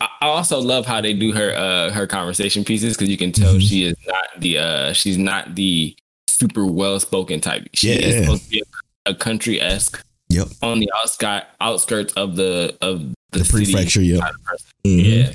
I 0.00 0.08
I 0.20 0.26
also 0.28 0.58
love 0.60 0.86
how 0.86 1.00
they 1.00 1.12
do 1.14 1.32
her 1.32 1.52
uh 1.54 1.90
her 1.90 2.06
conversation 2.06 2.64
pieces 2.64 2.96
because 2.96 3.08
you 3.10 3.16
can 3.16 3.32
tell 3.32 3.54
Mhm. 3.54 3.68
she 3.68 3.84
is 3.84 3.94
not 4.06 4.26
the 4.40 4.58
uh 4.58 4.92
she's 4.92 5.18
not 5.18 5.54
the 5.54 5.94
super 6.28 6.64
well 6.66 6.98
spoken 7.00 7.40
type. 7.40 7.68
She 7.74 7.88
Yeah. 7.92 8.06
is 8.06 8.14
supposed 8.24 8.44
to 8.44 8.50
be 8.50 8.62
a, 9.06 9.10
a 9.10 9.14
country 9.14 9.60
esque 9.60 10.02
Yep. 10.34 10.48
on 10.62 10.80
the 10.80 10.90
outskirts 11.00 11.46
outskirts 11.60 12.12
of 12.14 12.36
the 12.36 12.76
of 12.80 13.00
the, 13.32 13.38
The 13.38 13.44
city 13.44 13.72
prefecture, 13.72 14.02
yep. 14.02 14.20
kind 14.20 14.34
of 14.34 14.42
person. 14.44 14.66
Mhm. 14.86 15.04
Yeah. 15.04 15.32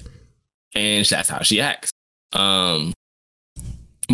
And 0.75 1.05
that's 1.05 1.29
how 1.29 1.41
she 1.41 1.59
acts. 1.61 1.89
Um 2.33 2.93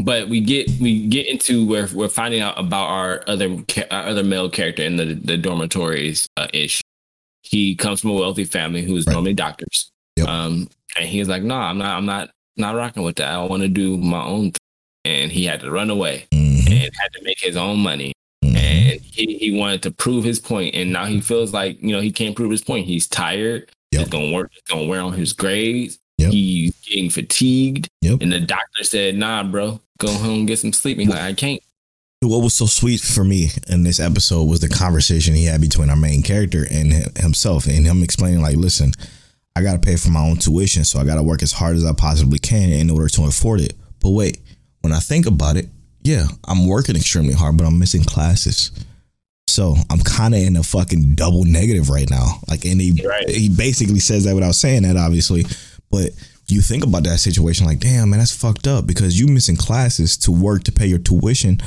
but 0.04 0.28
we 0.28 0.42
get 0.42 0.70
we 0.82 1.08
get 1.08 1.26
into 1.28 1.66
where 1.66 1.88
we're 1.94 2.10
finding 2.10 2.42
out 2.42 2.60
about 2.60 2.88
our 2.90 3.24
other 3.28 3.58
our 3.92 4.04
other 4.08 4.24
male 4.24 4.50
character 4.50 4.84
in 4.84 4.98
the 4.98 5.14
the 5.16 5.38
dormitories 5.38 6.28
uh, 6.38 6.48
ish. 6.54 6.82
He 7.44 7.76
comes 7.76 8.02
from 8.02 8.10
a 8.12 8.14
wealthy 8.14 8.44
family 8.44 8.82
who's 8.84 9.06
Right. 9.06 9.14
normally 9.14 9.34
doctors. 9.34 9.90
Yep. 10.18 10.28
Um 10.28 10.68
and 10.98 11.06
he's 11.08 11.28
like, 11.28 11.44
"No, 11.44 11.56
I'm 11.56 11.78
not 11.78 11.98
I'm 11.98 12.06
not 12.06 12.30
not 12.58 12.76
rocking 12.76 13.04
with 13.04 13.16
that. 13.18 13.32
I 13.34 13.44
want 13.44 13.64
to 13.64 13.68
do 13.70 13.98
my 13.98 14.24
own 14.24 14.52
thing." 14.52 14.58
And 15.06 15.32
he 15.32 15.46
had 15.46 15.60
to 15.62 15.70
run 15.72 15.90
away 15.90 16.26
Mhm. 16.34 16.66
and 16.72 16.92
had 16.96 17.14
to 17.14 17.22
make 17.24 17.40
his 17.40 17.56
own 17.56 17.80
money 17.80 18.12
He, 19.02 19.38
he 19.38 19.52
wanted 19.58 19.82
to 19.84 19.92
prove 19.92 20.24
his 20.24 20.40
point 20.40 20.76
and 20.76 20.92
now 20.94 21.06
he 21.06 21.22
feels 21.22 21.54
like 21.54 21.82
you 21.82 21.92
know 21.96 22.02
he 22.02 22.12
can't 22.12 22.36
prove 22.36 22.52
his 22.52 22.64
point 22.64 22.86
he's 22.86 23.08
tired 23.08 23.70
Yep. 23.92 24.02
it's 24.02 24.10
gonna 24.10 24.32
work 24.34 24.52
it's 24.56 24.70
gonna 24.70 24.86
wear 24.88 25.02
on 25.02 25.14
his 25.14 25.34
grades 25.34 26.00
Yep. 26.18 26.32
he's 26.32 26.74
getting 26.82 27.10
fatigued 27.10 27.88
Yep. 28.02 28.22
and 28.22 28.32
the 28.32 28.40
doctor 28.40 28.84
said 28.84 29.16
nah 29.16 29.44
bro 29.44 29.80
go 30.00 30.12
home 30.12 30.46
get 30.46 30.60
some 30.60 30.74
sleep 30.74 30.98
he's 30.98 31.10
like 31.10 31.22
i 31.22 31.34
can't 31.34 31.62
What 32.22 32.42
was 32.44 32.54
so 32.54 32.66
sweet 32.66 33.02
for 33.02 33.24
me 33.24 33.50
in 33.70 33.84
this 33.84 34.00
episode 34.00 34.46
was 34.46 34.60
the 34.60 34.70
conversation 34.70 35.36
he 35.36 35.46
had 35.46 35.62
between 35.62 35.90
our 35.90 35.96
main 35.96 36.24
character 36.24 36.66
and 36.72 36.92
himself, 37.18 37.66
and 37.68 37.86
him 37.86 38.02
explaining, 38.02 38.42
like, 38.42 38.56
listen, 38.56 38.94
I 39.56 39.62
got 39.62 39.74
to 39.74 39.80
pay 39.80 39.96
for 39.96 40.10
my 40.10 40.22
own 40.28 40.38
tuition, 40.38 40.84
so 40.86 41.00
I 41.00 41.04
got 41.06 41.16
to 41.16 41.24
work 41.24 41.44
as 41.44 41.52
hard 41.52 41.76
as 41.76 41.86
I 41.86 41.94
possibly 41.94 42.40
can 42.40 42.72
in 42.72 42.90
order 42.90 43.08
to 43.10 43.26
afford 43.26 43.62
it. 43.62 43.74
But 44.02 44.10
wait, 44.12 44.40
when 44.82 44.92
I 44.92 45.00
think 45.00 45.28
about 45.28 45.56
it, 45.58 45.68
yeah, 46.06 46.28
I'm 46.48 46.68
working 46.68 46.96
extremely 46.96 47.34
hard, 47.34 47.58
but 47.58 47.66
I'm 47.66 47.80
missing 47.80 48.04
classes. 48.04 48.72
So 49.48 49.76
I'm 49.90 50.00
kind 50.00 50.34
of 50.36 50.42
in 50.42 50.56
a 50.58 50.64
fucking 50.64 51.16
double 51.16 51.44
negative 51.46 51.90
right 51.90 52.10
now. 52.10 52.40
Like, 52.48 52.66
and 52.66 52.80
he 52.80 53.02
Right. 53.06 53.28
he 53.30 53.50
basically 53.50 54.00
says 54.00 54.24
that 54.26 54.36
without 54.36 54.56
saying 54.56 54.84
that, 54.84 54.98
obviously. 54.98 55.46
But 55.92 56.12
you 56.48 56.62
think 56.62 56.84
about 56.84 57.04
that 57.04 57.20
situation, 57.20 57.66
like, 57.66 57.80
damn, 57.80 58.10
man, 58.10 58.20
that's 58.20 58.32
fucked 58.36 58.68
up 58.68 58.86
because 58.86 59.20
you 59.20 59.28
missing 59.28 59.56
classes 59.56 60.16
to 60.18 60.32
work 60.32 60.64
to 60.66 60.72
pay 60.72 60.86
your 60.88 61.00
tuition 61.00 61.60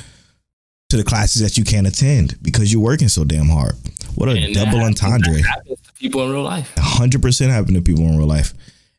to 0.90 0.96
the 0.96 1.04
classes 1.04 1.42
that 1.42 1.56
you 1.58 1.64
can't 1.64 1.86
attend 1.86 2.36
because 2.42 2.72
you're 2.72 2.82
working 2.82 3.08
so 3.08 3.24
damn 3.24 3.48
hard. 3.48 3.74
What 4.14 4.28
a 4.28 4.32
And 4.32 4.54
double 4.54 4.78
happens- 4.78 5.02
entendre. 5.02 5.34
that 5.34 5.42
happens 5.44 5.78
to 5.86 5.92
people 5.94 6.24
in 6.24 6.30
real 6.32 6.42
life. 6.44 6.70
hundred 6.78 7.22
percent 7.22 7.50
happen 7.52 7.74
to 7.74 7.80
people 7.82 8.04
in 8.06 8.16
real 8.16 8.26
life, 8.26 8.54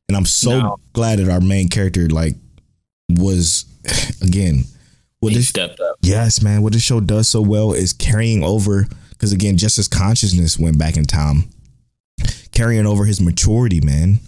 and 0.08 0.16
I'm 0.18 0.26
so 0.26 0.60
No. 0.60 0.78
glad 0.94 1.20
that 1.20 1.30
our 1.30 1.42
main 1.42 1.68
character 1.70 2.08
like 2.10 2.36
was 3.10 3.66
again. 4.22 4.66
What 5.20 5.32
He 5.34 5.38
this 5.40 5.50
stepped 5.50 5.80
up. 5.80 5.98
yes, 6.02 6.42
man. 6.42 6.62
What 6.62 6.74
this 6.74 6.82
show 6.82 7.00
does 7.02 7.28
so 7.28 7.42
well 7.42 7.74
is 7.74 7.92
carrying 7.94 8.44
over 8.44 8.88
because 9.12 9.34
again, 9.34 9.58
just 9.58 9.78
as 9.78 9.88
consciousness 9.88 10.58
went 10.58 10.78
back 10.78 10.96
in 10.96 11.04
time, 11.04 11.50
carrying 12.54 12.86
over 12.86 13.06
his 13.06 13.20
maturity, 13.20 13.82
man. 13.82 14.20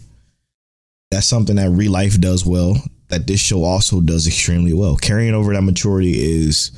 That's 1.12 1.28
something 1.28 1.56
that 1.58 1.70
real 1.70 1.92
life 1.92 2.20
does 2.20 2.46
well. 2.46 2.76
That 3.10 3.28
this 3.28 3.40
show 3.42 3.64
also 3.64 4.00
does 4.02 4.28
extremely 4.28 4.74
well. 4.74 4.96
Carrying 4.96 5.34
over 5.34 5.54
that 5.54 5.62
maturity 5.62 6.14
is 6.18 6.72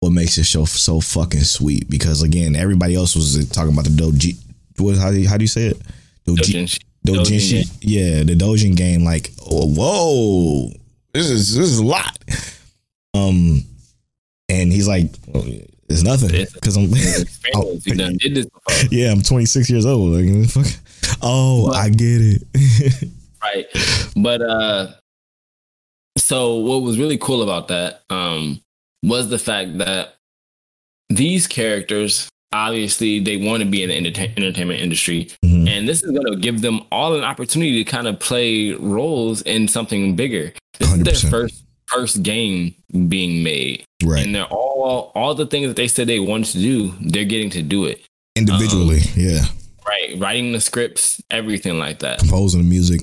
what 0.00 0.10
makes 0.10 0.36
this 0.36 0.46
show 0.48 0.64
so 0.64 1.00
fucking 1.00 1.40
sweet. 1.42 1.88
Because 1.88 2.22
again, 2.22 2.56
everybody 2.56 2.94
else 2.96 3.14
was 3.14 3.48
talking 3.50 3.72
about 3.72 3.84
the 3.84 3.90
doji. 3.90 4.36
What 4.78 4.96
how 4.96 5.10
do 5.10 5.18
you, 5.20 5.28
how 5.28 5.36
do 5.36 5.44
you 5.44 5.48
say 5.48 5.66
it? 5.68 5.78
Doji, 6.26 6.36
Dojin- 6.64 6.78
Dojinshi. 7.06 7.62
Dojin 7.62 7.78
Yeah, 7.82 8.22
the 8.24 8.34
Dojin 8.36 8.76
game. 8.76 9.04
Like, 9.04 9.30
oh, 9.48 9.66
whoa, 9.74 10.72
this 11.12 11.28
is 11.30 11.54
this 11.56 11.68
is 11.68 11.78
a 11.78 11.84
lot. 11.84 12.18
Um, 13.14 13.64
and 14.48 14.72
he's 14.72 14.86
like, 14.88 15.06
well, 15.28 15.44
it's 15.88 16.02
nothing 16.02 16.46
because 16.54 16.76
I'm. 16.76 16.84
experience. 16.92 17.38
You 17.86 17.94
done 17.94 18.16
did 18.18 18.34
this 18.34 18.46
before. 18.46 18.88
yeah, 18.90 19.10
I'm 19.10 19.22
26 19.22 19.68
years 19.70 19.86
old. 19.86 20.14
Like, 20.14 20.48
fuck. 20.50 20.66
Oh, 21.22 21.66
But- 21.68 21.76
I 21.76 21.88
get 21.88 22.20
it. 22.20 23.08
right 23.42 23.66
but 24.16 24.42
uh 24.42 24.88
so 26.18 26.56
what 26.56 26.82
was 26.82 26.98
really 26.98 27.16
cool 27.16 27.42
about 27.42 27.68
that 27.68 28.02
um 28.10 28.60
was 29.02 29.30
the 29.30 29.38
fact 29.38 29.78
that 29.78 30.14
these 31.08 31.46
characters 31.46 32.28
obviously 32.52 33.18
they 33.18 33.38
want 33.38 33.62
to 33.62 33.68
be 33.68 33.82
in 33.82 33.88
the 33.88 33.96
entertain- 33.96 34.32
entertainment 34.36 34.80
industry 34.80 35.30
Mhm. 35.44 35.68
and 35.68 35.88
this 35.88 36.02
is 36.02 36.10
going 36.10 36.26
to 36.26 36.36
give 36.36 36.60
them 36.60 36.82
all 36.92 37.14
an 37.16 37.24
opportunity 37.24 37.82
to 37.82 37.90
kind 37.90 38.06
of 38.06 38.20
play 38.20 38.72
roles 38.72 39.40
in 39.42 39.66
something 39.68 40.14
bigger 40.16 40.52
this 40.78 40.88
is 40.92 40.94
100%. 41.00 41.04
their 41.22 41.30
first 41.30 41.64
first 41.90 42.22
game 42.22 42.74
being 43.08 43.42
made 43.42 43.84
Right. 44.04 44.24
and 44.24 44.34
they're 44.34 44.44
all 44.44 45.12
all 45.14 45.34
the 45.34 45.46
things 45.46 45.66
that 45.68 45.76
they 45.76 45.88
said 45.88 46.06
they 46.06 46.20
wanted 46.20 46.52
to 46.52 46.58
do 46.58 46.94
they're 47.00 47.24
getting 47.24 47.50
to 47.50 47.62
do 47.62 47.84
it 47.86 48.02
Individually, 48.36 49.00
yeah. 49.16 49.42
right 49.86 50.14
writing 50.18 50.52
the 50.52 50.60
scripts 50.60 51.20
everything 51.30 51.78
like 51.78 51.98
that 51.98 52.18
Composing 52.20 52.62
the 52.62 52.68
music. 52.68 53.02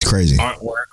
It's 0.00 0.10
crazy. 0.10 0.36
artwork. 0.36 0.84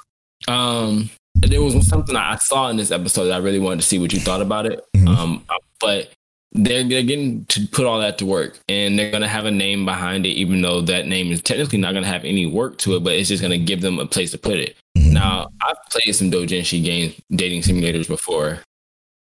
Um, 0.48 1.10
there 1.36 1.61
was 1.61 1.86
something 1.88 2.15
I 2.15 2.36
saw 2.38 2.69
in 2.69 2.78
this 2.78 2.91
episode 2.91 3.26
that 3.26 3.34
I 3.34 3.38
really 3.38 3.60
wanted 3.60 3.82
to 3.82 3.86
see 3.88 3.99
what 3.99 4.14
you 4.14 4.19
thought 4.19 4.41
about 4.41 4.65
it. 4.65 4.84
Mhm. 4.95 5.07
Um, 5.07 5.44
but 5.80 6.11
they're, 6.58 6.84
they're 6.84 7.04
getting 7.04 7.46
to 7.46 7.68
put 7.68 7.86
all 7.86 8.00
that 8.00 8.18
to 8.18 8.26
work, 8.26 8.60
and 8.68 8.98
they're 8.98 9.12
gonna 9.12 9.28
have 9.28 9.46
a 9.46 9.52
name 9.52 9.86
behind 9.86 10.26
it, 10.26 10.30
even 10.30 10.62
though 10.62 10.82
that 10.82 11.08
name 11.08 11.32
is 11.32 11.42
technically 11.42 11.78
not 11.78 11.94
gonna 11.94 12.08
have 12.08 12.26
any 12.26 12.46
work 12.46 12.78
to 12.80 12.96
it, 12.96 13.04
but 13.04 13.14
it's 13.14 13.30
just 13.30 13.42
gonna 13.42 13.58
give 13.58 13.82
them 13.82 14.00
a 14.00 14.06
place 14.06 14.32
to 14.32 14.38
put 14.38 14.58
it. 14.58 14.76
Mhm. 14.98 15.14
Now, 15.14 15.50
I've 15.62 15.78
played 15.92 16.14
some 16.14 16.32
Dojinshi 16.32 16.84
games, 16.84 17.16
dating 17.32 17.62
simulators 17.62 18.08
before. 18.08 18.60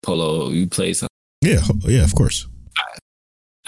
Polo, 0.03 0.49
you 0.49 0.67
played 0.67 0.97
some. 0.97 1.07
Yeah, 1.41 1.61
yeah, 1.85 2.03
of 2.03 2.13
course. 2.15 2.47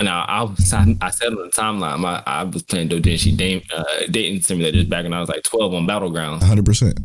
Now, 0.01 0.23
I 0.29 0.43
was, 0.43 0.73
I 0.73 1.09
said 1.09 1.33
on 1.33 1.35
the 1.35 1.51
timeline, 1.53 2.05
I, 2.05 2.23
I 2.25 2.43
was 2.45 2.63
playing 2.63 2.87
Dojinshi 2.87 3.35
dame, 3.35 3.61
uh, 3.75 3.83
dating 4.09 4.39
simulators 4.39 4.87
back 4.87 5.03
when 5.03 5.13
I 5.13 5.19
was 5.19 5.27
like 5.27 5.43
12 5.43 5.73
on 5.73 5.85
battleground 5.85 6.41
100%. 6.41 6.97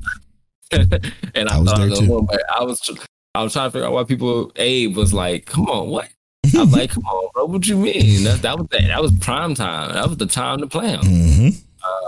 and 1.34 1.48
I, 1.48 1.56
I 1.56 1.58
was 1.58 1.70
thought 1.70 1.78
there 1.78 1.88
was 1.88 1.98
too. 1.98 2.28
I 2.56 2.62
was 2.62 2.90
I 3.34 3.42
was 3.42 3.52
trying 3.52 3.66
to 3.66 3.72
figure 3.72 3.86
out 3.86 3.92
why 3.92 4.04
people 4.04 4.52
Abe 4.56 4.96
was 4.96 5.12
like, 5.12 5.46
come 5.46 5.66
on, 5.66 5.88
what? 5.88 6.08
I 6.58 6.60
was 6.62 6.72
like, 6.72 6.90
come 6.90 7.04
on, 7.04 7.30
bro, 7.34 7.44
what 7.46 7.66
you 7.66 7.76
mean? 7.76 8.24
That 8.24 8.42
that 8.42 8.58
was 8.58 8.68
that, 8.70 8.82
that 8.88 9.02
was 9.02 9.12
prime 9.18 9.54
time. 9.54 9.92
That 9.94 10.08
was 10.08 10.16
the 10.18 10.26
time 10.26 10.58
to 10.60 10.66
play 10.66 10.92
them. 10.96 11.04
hmm 11.04 11.48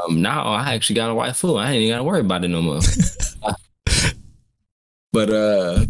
Um, 0.08 0.22
now 0.22 0.42
I 0.44 0.74
actually 0.74 0.96
got 0.96 1.10
a 1.10 1.14
white 1.14 1.36
fool. 1.36 1.58
I 1.58 1.72
ain't 1.72 1.82
even 1.82 1.94
gotta 1.94 2.04
worry 2.04 2.20
about 2.20 2.44
it 2.44 2.48
no 2.48 2.62
more. 2.62 2.80
but 5.12 5.30
uh, 5.30 5.84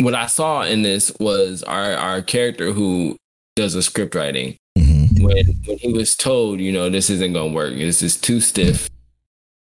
what 0.00 0.14
I 0.14 0.26
saw 0.26 0.62
in 0.62 0.82
this 0.82 1.12
was 1.18 1.62
our 1.62 1.94
our 1.94 2.22
character 2.22 2.72
who 2.72 3.16
does 3.56 3.74
the 3.74 3.82
script 3.82 4.14
writing 4.14 4.56
hmm 4.78 5.06
when 5.20 5.46
when 5.66 5.78
he 5.78 5.92
was 5.92 6.14
told, 6.16 6.60
you 6.60 6.72
know, 6.72 6.88
this 6.88 7.10
isn't 7.10 7.32
gonna 7.32 7.52
work. 7.52 7.74
This 7.74 8.02
is 8.02 8.16
too 8.16 8.40
stiff. 8.40 8.88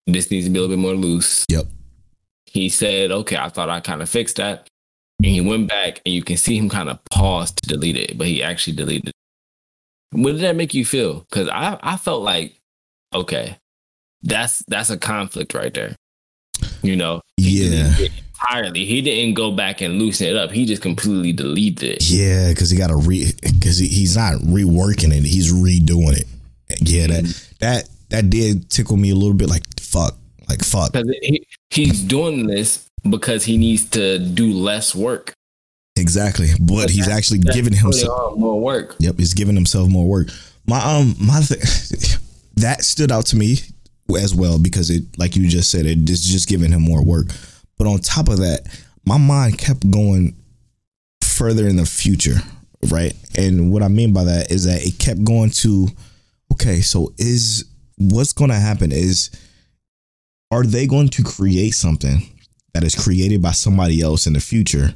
This 0.08 0.30
needs 0.32 0.46
to 0.46 0.52
be 0.52 0.60
a 0.60 0.62
little 0.62 0.76
bit 0.76 0.82
more 0.82 0.94
loose. 0.94 1.46
Yep. 1.50 1.66
He 2.46 2.70
said, 2.70 3.12
"Okay, 3.12 3.38
I 3.38 3.50
thought 3.50 3.70
I 3.70 3.80
kind 3.80 4.02
of 4.02 4.10
fixed 4.10 4.38
that." 4.38 4.68
And 5.24 5.32
he 5.32 5.42
went 5.42 5.70
back, 5.70 6.02
and 6.06 6.14
you 6.14 6.24
can 6.24 6.38
see 6.38 6.58
him 6.58 6.70
kind 6.70 6.90
of 6.90 7.00
pause 7.06 7.52
to 7.52 7.68
delete 7.68 7.96
it, 7.98 8.18
but 8.18 8.28
he 8.28 8.44
actually 8.44 8.76
deleted 8.76 9.10
it. 9.10 9.14
What 10.12 10.34
did 10.34 10.42
that 10.42 10.56
make 10.56 10.74
you 10.74 10.86
feel? 10.86 11.22
Because 11.30 11.50
I 11.50 11.78
I 11.82 11.98
felt 11.98 12.22
like, 12.24 12.60
okay, 13.14 13.58
that's 14.24 14.64
that's 14.68 14.90
a 14.90 14.98
conflict 14.98 15.54
right 15.54 15.74
there. 15.74 15.96
You 16.82 16.96
know, 16.96 17.22
He 17.38 17.70
Yeah. 17.70 17.96
entirely. 17.98 18.86
He 18.86 19.02
didn't 19.02 19.34
go 19.34 19.52
back 19.52 19.82
and 19.82 19.98
loosen 20.00 20.28
it 20.28 20.36
up. 20.36 20.52
He 20.52 20.66
just 20.66 20.82
completely 20.82 21.34
deleted 21.34 21.84
it. 21.96 22.10
Yeah, 22.10 22.50
because 22.50 22.70
he 22.70 22.78
got 22.78 22.88
to 22.88 22.96
re, 22.98 23.32
because 23.42 23.78
he, 23.78 23.88
he's 23.88 24.16
not 24.16 24.36
reworking 24.42 25.12
it, 25.14 25.24
he's 25.24 25.52
redoing 25.52 26.18
it. 26.18 26.28
Yeah, 26.82 27.08
that 27.08 27.24
Mm-hmm. 27.24 27.56
that 27.60 27.90
that 28.10 28.30
did 28.30 28.70
tickle 28.70 28.98
me 28.98 29.10
a 29.10 29.16
little 29.16 29.34
bit. 29.34 29.50
Like 29.50 29.64
fuck, 29.80 30.16
like 30.50 30.64
fuck. 30.64 30.94
he, 31.22 31.46
he's 31.72 32.02
doing 32.04 32.48
this 32.48 32.85
because 33.10 33.46
he 33.46 33.58
needs 33.58 33.86
to 33.92 34.20
do 34.20 34.52
less 34.54 34.96
work. 34.96 35.34
Exactly, 35.98 36.50
but 36.60 36.90
he's 36.90 37.08
actually 37.08 37.40
giving 37.40 37.74
himself. 37.74 38.38
more 38.38 38.60
work. 38.60 38.96
Yep, 39.00 39.16
he's 39.18 39.34
giving 39.34 39.56
himself 39.56 39.90
more 39.90 40.08
work. 40.08 40.28
My 40.68 40.80
um 40.80 41.16
my 41.20 41.42
th- 41.42 41.60
that 42.56 42.84
stood 42.84 43.12
out 43.12 43.28
to 43.28 43.38
me 43.38 43.60
as 44.20 44.36
well 44.36 44.60
because 44.60 44.90
it 44.90 45.04
like 45.18 45.36
you 45.36 45.48
just 45.48 45.72
said 45.72 45.86
it 45.86 46.10
is 46.10 46.24
just 46.24 46.50
giving 46.50 46.72
him 46.72 46.82
more 46.82 47.04
work. 47.04 47.28
But 47.78 47.88
on 47.88 48.00
top 48.00 48.28
of 48.28 48.38
that, 48.38 48.62
my 49.06 49.18
mind 49.18 49.58
kept 49.58 49.90
going 49.90 50.36
further 51.22 51.68
in 51.68 51.78
the 51.78 51.86
future, 51.86 52.38
right? 52.90 53.14
And 53.38 53.72
what 53.72 53.84
I 53.84 53.88
mean 53.88 54.14
by 54.14 54.26
that 54.26 54.52
is 54.52 54.66
that 54.66 54.86
it 54.86 55.00
kept 55.00 55.24
going 55.24 55.50
to 55.52 55.88
okay, 56.52 56.82
so 56.82 57.14
is 57.18 57.66
what's 57.98 58.34
going 58.34 58.50
to 58.50 58.58
happen 58.58 58.92
is 58.92 59.30
are 60.52 60.64
they 60.64 60.88
going 60.88 61.10
to 61.10 61.24
create 61.24 61.72
something 61.72 62.22
that 62.76 62.84
is 62.84 62.94
created 62.94 63.42
by 63.42 63.52
somebody 63.52 64.02
else 64.02 64.28
in 64.28 64.34
the 64.34 64.42
future 64.42 64.94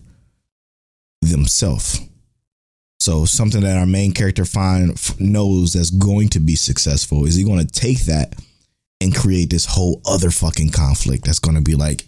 themselves? 1.22 2.02
So 3.00 3.24
something 3.24 3.62
that 3.62 3.78
our 3.78 3.86
main 3.86 4.12
character 4.12 4.44
find 4.44 4.92
knows 5.20 5.72
that's 5.74 5.90
going 5.90 6.28
to 6.30 6.40
be 6.42 6.56
successful 6.56 7.26
is 7.26 7.36
he 7.36 7.46
going 7.46 7.66
to 7.66 7.74
take 7.74 8.02
that 8.02 8.36
and 9.00 9.16
create 9.16 9.50
this 9.50 9.66
whole 9.66 10.02
other 10.06 10.30
fucking 10.30 10.72
conflict 10.72 11.24
that's 11.24 11.40
going 11.40 11.56
to 11.56 11.62
be 11.62 11.76
like 11.76 12.06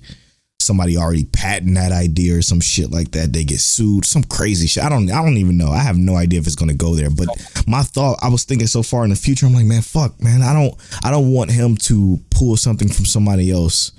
somebody 0.60 0.98
already 0.98 1.24
patent 1.24 1.76
that 1.76 1.94
idea 1.94 2.38
or 2.38 2.42
some 2.42 2.60
shit 2.60 2.92
like 2.92 3.12
that. 3.12 3.32
They 3.32 3.46
get 3.46 3.62
sued 3.62 4.04
some 4.04 4.26
crazy 4.26 4.68
shit. 4.68 4.84
I 4.84 4.90
don't 4.90 5.10
I 5.10 5.24
don't 5.24 5.38
even 5.38 5.58
know. 5.58 5.72
I 5.72 5.80
have 5.80 5.98
no 5.98 6.18
idea 6.18 6.42
if 6.42 6.46
it's 6.46 6.58
going 6.58 6.70
to 6.70 6.76
go 6.76 6.94
there 6.94 7.10
but 7.10 7.30
my 7.66 7.84
thought 7.84 8.20
I 8.22 8.28
was 8.28 8.44
thinking 8.44 8.68
so 8.68 8.84
far 8.84 9.06
in 9.06 9.12
the 9.12 9.16
future 9.16 9.46
I'm 9.46 9.54
like 9.54 9.66
man 9.66 9.82
fuck 9.82 10.22
man. 10.22 10.42
I 10.42 10.54
don't 10.54 10.76
I 11.06 11.10
don't 11.10 11.32
want 11.32 11.52
him 11.52 11.78
to 11.78 12.20
pull 12.30 12.58
something 12.58 12.90
from 12.90 13.06
somebody 13.06 13.50
else 13.50 13.94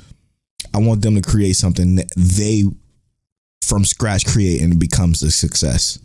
I 0.74 0.78
want 0.78 1.02
them 1.02 1.14
to 1.14 1.22
create 1.22 1.54
something 1.54 1.96
that 1.96 2.10
they 2.16 2.64
from 3.62 3.84
scratch 3.84 4.26
create 4.26 4.60
and 4.60 4.74
it 4.74 4.78
becomes 4.78 5.22
a 5.22 5.30
success 5.30 5.98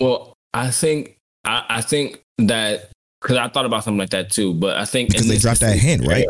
Well, 0.00 0.34
I 0.52 0.70
think 0.70 1.18
I, 1.44 1.64
I 1.68 1.80
think 1.80 2.22
that 2.38 2.90
because 3.20 3.36
I 3.36 3.48
thought 3.48 3.64
about 3.64 3.84
something 3.84 3.98
like 3.98 4.10
that 4.10 4.30
too, 4.30 4.52
but 4.54 4.76
I 4.76 4.84
think 4.84 5.10
in 5.10 5.12
Because 5.12 5.28
they 5.28 5.38
dropped 5.38 5.60
that 5.60 5.78
hint, 5.78 6.06
right? 6.06 6.26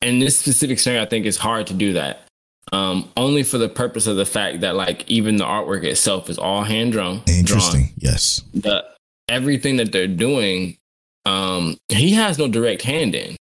In 0.00 0.18
this 0.18 0.36
specific 0.36 0.80
scenario, 0.80 1.02
I 1.02 1.06
think 1.06 1.26
it's 1.26 1.36
hard 1.36 1.68
to 1.68 1.74
do 1.74 1.92
that. 1.92 2.26
Um, 2.72 3.10
only 3.16 3.42
for 3.42 3.58
the 3.58 3.68
purpose 3.68 4.06
of 4.06 4.16
the 4.16 4.24
fact 4.24 4.60
that 4.62 4.74
like 4.74 5.08
even 5.08 5.36
the 5.36 5.44
artwork 5.44 5.84
itself 5.84 6.28
is 6.28 6.38
all 6.38 6.64
hand 6.64 6.92
drawn. 6.92 7.22
Interesting. 7.28 7.92
Yes. 7.96 8.42
The 8.54 8.84
everything 9.28 9.76
that 9.76 9.92
they're 9.92 10.08
doing, 10.08 10.76
um, 11.24 11.76
he 11.88 12.12
has 12.12 12.38
no 12.38 12.48
direct 12.48 12.82
hand 12.82 13.14
in. 13.14 13.36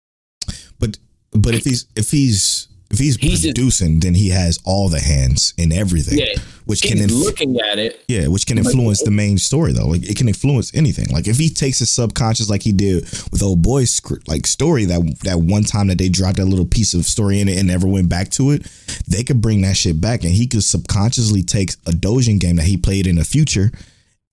But 0.79 0.97
but 1.31 1.55
if 1.55 1.63
he's 1.63 1.85
if 1.95 2.11
he's 2.11 2.67
If 2.91 2.99
he's, 2.99 3.15
He's 3.17 3.41
just- 3.41 3.55
producing, 3.55 3.99
then 3.99 4.13
he 4.13 4.29
has 4.29 4.59
all 4.65 4.89
the 4.89 4.99
hands 4.99 5.53
in 5.57 5.71
everything. 5.71 6.19
Yeah, 6.19 6.33
which 6.65 6.81
can 6.81 6.97
inf- 6.99 7.11
looking 7.11 7.59
at 7.59 7.79
it. 7.79 8.03
yeah, 8.07 8.27
which 8.27 8.45
can 8.45 8.57
influence 8.57 9.01
the 9.03 9.11
main 9.11 9.37
story 9.37 9.73
though. 9.73 9.87
Like 9.87 10.03
it 10.09 10.15
can 10.17 10.27
influence 10.27 10.73
anything. 10.75 11.07
Like 11.09 11.27
if 11.27 11.37
he 11.37 11.49
takes 11.49 11.79
his 11.79 11.89
subconscious, 11.89 12.49
like 12.49 12.63
he 12.63 12.71
did 12.71 13.03
with 13.31 13.41
old 13.41 13.61
boy's 13.61 13.91
script, 13.93 14.27
like 14.27 14.45
story 14.47 14.85
that 14.85 15.01
that 15.23 15.39
one 15.39 15.63
time 15.63 15.87
that 15.87 15.97
they 15.97 16.09
dropped 16.09 16.37
that 16.37 16.45
little 16.45 16.65
piece 16.65 16.93
of 16.93 17.05
story 17.05 17.39
in 17.41 17.47
it 17.49 17.57
and 17.57 17.67
never 17.67 17.87
went 17.87 18.09
back 18.09 18.29
to 18.31 18.51
it, 18.51 18.65
they 19.07 19.23
could 19.23 19.41
bring 19.41 19.61
that 19.61 19.77
shit 19.77 19.99
back, 20.01 20.23
and 20.23 20.33
he 20.33 20.47
could 20.47 20.63
subconsciously 20.63 21.43
take 21.43 21.71
a 21.87 21.91
Dojin 21.91 22.39
game 22.39 22.57
that 22.57 22.65
he 22.65 22.77
played 22.77 23.07
in 23.07 23.15
the 23.15 23.23
future 23.25 23.71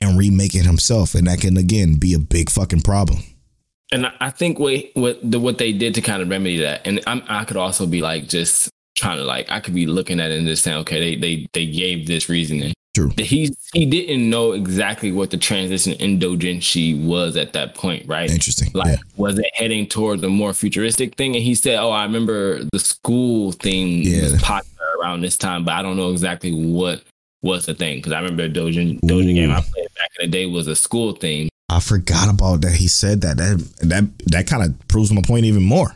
and 0.01 0.19
remake 0.19 0.55
it 0.55 0.65
himself, 0.65 1.15
and 1.15 1.27
that 1.27 1.41
can 1.41 1.57
again 1.57 1.95
be 1.99 2.15
a 2.15 2.19
big 2.19 2.51
fucking 2.51 2.83
problem. 2.83 3.19
And 3.93 4.07
I- 4.21 4.31
think 4.31 4.59
what 4.59 4.85
what 4.95 5.19
the, 5.23 5.41
what 5.41 5.59
they 5.59 5.73
did 5.73 5.95
to 5.95 6.01
kind 6.01 6.23
of 6.23 6.29
remedy 6.29 6.59
that, 6.59 6.87
and 6.87 7.01
I'm, 7.07 7.23
I 7.29 7.45
could 7.45 7.57
also 7.57 7.87
be 7.87 8.03
like 8.03 8.29
just 8.29 8.69
trying 8.97 9.19
to 9.19 9.25
like 9.25 9.51
I 9.51 9.61
could 9.61 9.75
be 9.75 9.87
looking 9.87 10.21
at 10.21 10.31
it 10.31 10.39
and 10.39 10.47
just 10.47 10.63
saying, 10.65 10.77
okay, 10.79 10.99
they 11.01 11.17
they 11.17 11.47
they 11.55 11.67
gave 11.67 12.07
this 12.07 12.29
reasoning. 12.29 12.73
True. 12.95 13.11
He 13.17 13.55
he 13.75 13.87
didn't 13.87 14.29
know 14.29 14.53
exactly 14.53 15.13
what 15.13 15.31
the 15.31 15.37
transition 15.37 15.93
in 15.95 16.19
Dojinshi 16.19 17.03
was 17.07 17.37
at 17.37 17.53
that 17.53 17.75
point, 17.75 18.07
right? 18.09 18.29
Interesting. 18.31 18.71
Like, 18.75 18.89
yeah. 18.89 18.97
was 19.17 19.39
it 19.39 19.47
heading 19.55 19.87
towards 19.87 20.23
a 20.23 20.29
more 20.29 20.53
futuristic 20.53 21.15
thing? 21.15 21.35
And 21.37 21.45
he 21.45 21.55
said, 21.55 21.79
"Oh, 21.79 21.91
I 21.91 22.03
remember 22.05 22.65
the 22.73 22.79
school 22.79 23.53
thing 23.53 24.03
Yeah. 24.03 24.23
was 24.23 24.43
popular 24.43 24.87
around 25.01 25.21
this 25.21 25.37
time, 25.39 25.65
but 25.65 25.75
I 25.75 25.83
don't 25.83 25.97
know 25.97 26.11
exactly 26.11 26.53
what 26.53 27.03
was 27.43 27.67
the 27.67 27.75
thing 27.75 27.99
because 27.99 28.13
I 28.13 28.21
remember 28.21 28.49
Dojin 28.49 29.01
Dojin 29.01 29.35
game 29.35 29.51
I 29.53 29.61
played 29.61 29.89
back 29.97 30.11
in 30.19 30.27
the 30.31 30.37
day 30.37 30.47
was 30.47 30.67
a 30.67 30.75
school 30.77 31.13
thing. 31.13 31.49
I 31.69 31.81
forgot 31.81 32.31
about 32.31 32.63
that. 32.63 32.73
He 32.73 32.89
said 32.89 33.21
that. 33.23 33.37
That 33.37 33.59
that 33.83 34.05
that 34.27 34.47
kind 34.47 34.63
of 34.65 34.89
proves 34.89 35.13
my 35.13 35.23
point 35.23 35.45
even 35.45 35.63
more. 35.63 35.95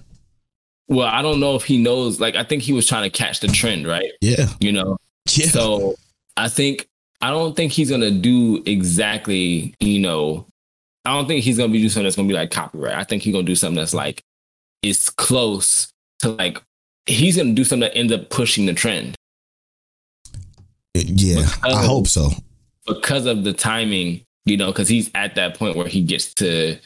Well, 0.88 1.06
I 1.08 1.22
don't 1.22 1.40
know 1.40 1.54
if 1.54 1.64
he 1.64 1.78
knows. 1.78 2.20
Like, 2.20 2.36
I 2.36 2.44
think 2.44 2.62
he 2.62 2.72
was 2.72 2.86
trying 2.86 3.10
to 3.10 3.16
catch 3.16 3.40
the 3.40 3.48
trend, 3.48 3.86
right? 3.86 4.10
Yeah. 4.20 4.48
You 4.60 4.72
know, 4.72 4.96
Yeah. 5.30 5.46
so 5.46 5.94
I 6.36 6.48
think 6.48 6.86
I 7.22 7.30
don't 7.30 7.56
think 7.56 7.72
he's 7.72 7.88
gonna 7.90 8.10
do 8.10 8.62
exactly. 8.66 9.74
You 9.80 10.00
know, 10.00 10.46
I 11.06 11.14
don't 11.14 11.26
think 11.26 11.42
he's 11.44 11.56
gonna 11.56 11.72
be 11.72 11.80
do 11.80 11.88
something 11.88 12.04
that's 12.04 12.16
gonna 12.16 12.28
be 12.28 12.34
like 12.34 12.50
copyright. 12.50 12.96
I 12.96 13.04
think 13.04 13.22
he's 13.22 13.32
gonna 13.32 13.46
do 13.46 13.54
something 13.56 13.76
that's 13.78 13.94
like 13.94 14.22
it's 14.82 15.08
close 15.08 15.88
to 16.18 16.30
like 16.32 16.60
he's 17.06 17.36
gonna 17.38 17.54
do 17.54 17.64
something 17.64 17.88
that 17.88 17.96
ends 17.96 18.12
up 18.12 18.28
pushing 18.28 18.66
the 18.66 18.74
trend 18.74 19.14
yeah. 20.94 21.38
I 21.62 21.68
Because- 21.70 21.86
hope 21.86 22.06
so. 22.08 22.30
because 22.86 23.26
of 23.26 23.44
the 23.44 23.52
timing. 23.52 24.22
You 24.44 24.56
know, 24.56 24.66
because 24.66 24.88
he's 24.88 25.10
at 25.14 25.36
that 25.36 25.56
point 25.56 25.76
where 25.76 25.88
he 25.88 26.02
gets 26.02 26.34
to 26.34 26.78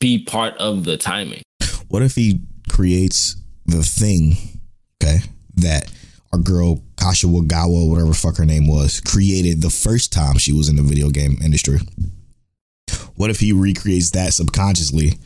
be 0.00 0.24
part 0.24 0.56
of 0.56 0.84
the 0.84 0.96
timing. 0.96 1.42
What 1.88 2.02
if 2.02 2.14
he 2.14 2.40
creates 2.68 3.36
the 3.66 3.82
thing, 3.82 4.36
okay, 5.02 5.18
that 5.56 5.92
our 6.32 6.38
girl 6.38 6.82
Kasha 6.96 7.26
Wagawa, 7.26 7.90
whatever 7.90 8.14
fuck 8.14 8.38
her 8.38 8.46
name 8.46 8.66
was, 8.66 9.00
created 9.00 9.60
the 9.60 9.70
first 9.70 10.12
time 10.12 10.38
she 10.38 10.52
was 10.52 10.68
in 10.68 10.76
the 10.76 10.82
video 10.82 11.10
game 11.10 11.36
industry? 11.44 11.80
What 13.16 13.28
if 13.28 13.40
he 13.40 13.52
recreates 13.52 14.10
that 14.12 14.32
subconsciously? 14.32 15.18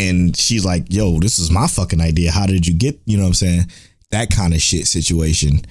And 0.00 0.36
she's 0.36 0.64
like, 0.64 0.92
yo, 0.92 1.20
this 1.20 1.38
is 1.38 1.52
my 1.52 1.68
fucking 1.68 2.00
idea. 2.00 2.32
How 2.32 2.46
did 2.46 2.66
you 2.66 2.74
get, 2.74 3.00
you 3.06 3.16
know 3.16 3.22
what 3.22 3.28
I'm 3.28 3.34
saying? 3.34 3.66
That 4.10 4.30
kind 4.30 4.52
of 4.52 4.60
shit 4.60 4.88
situation, 4.88 5.62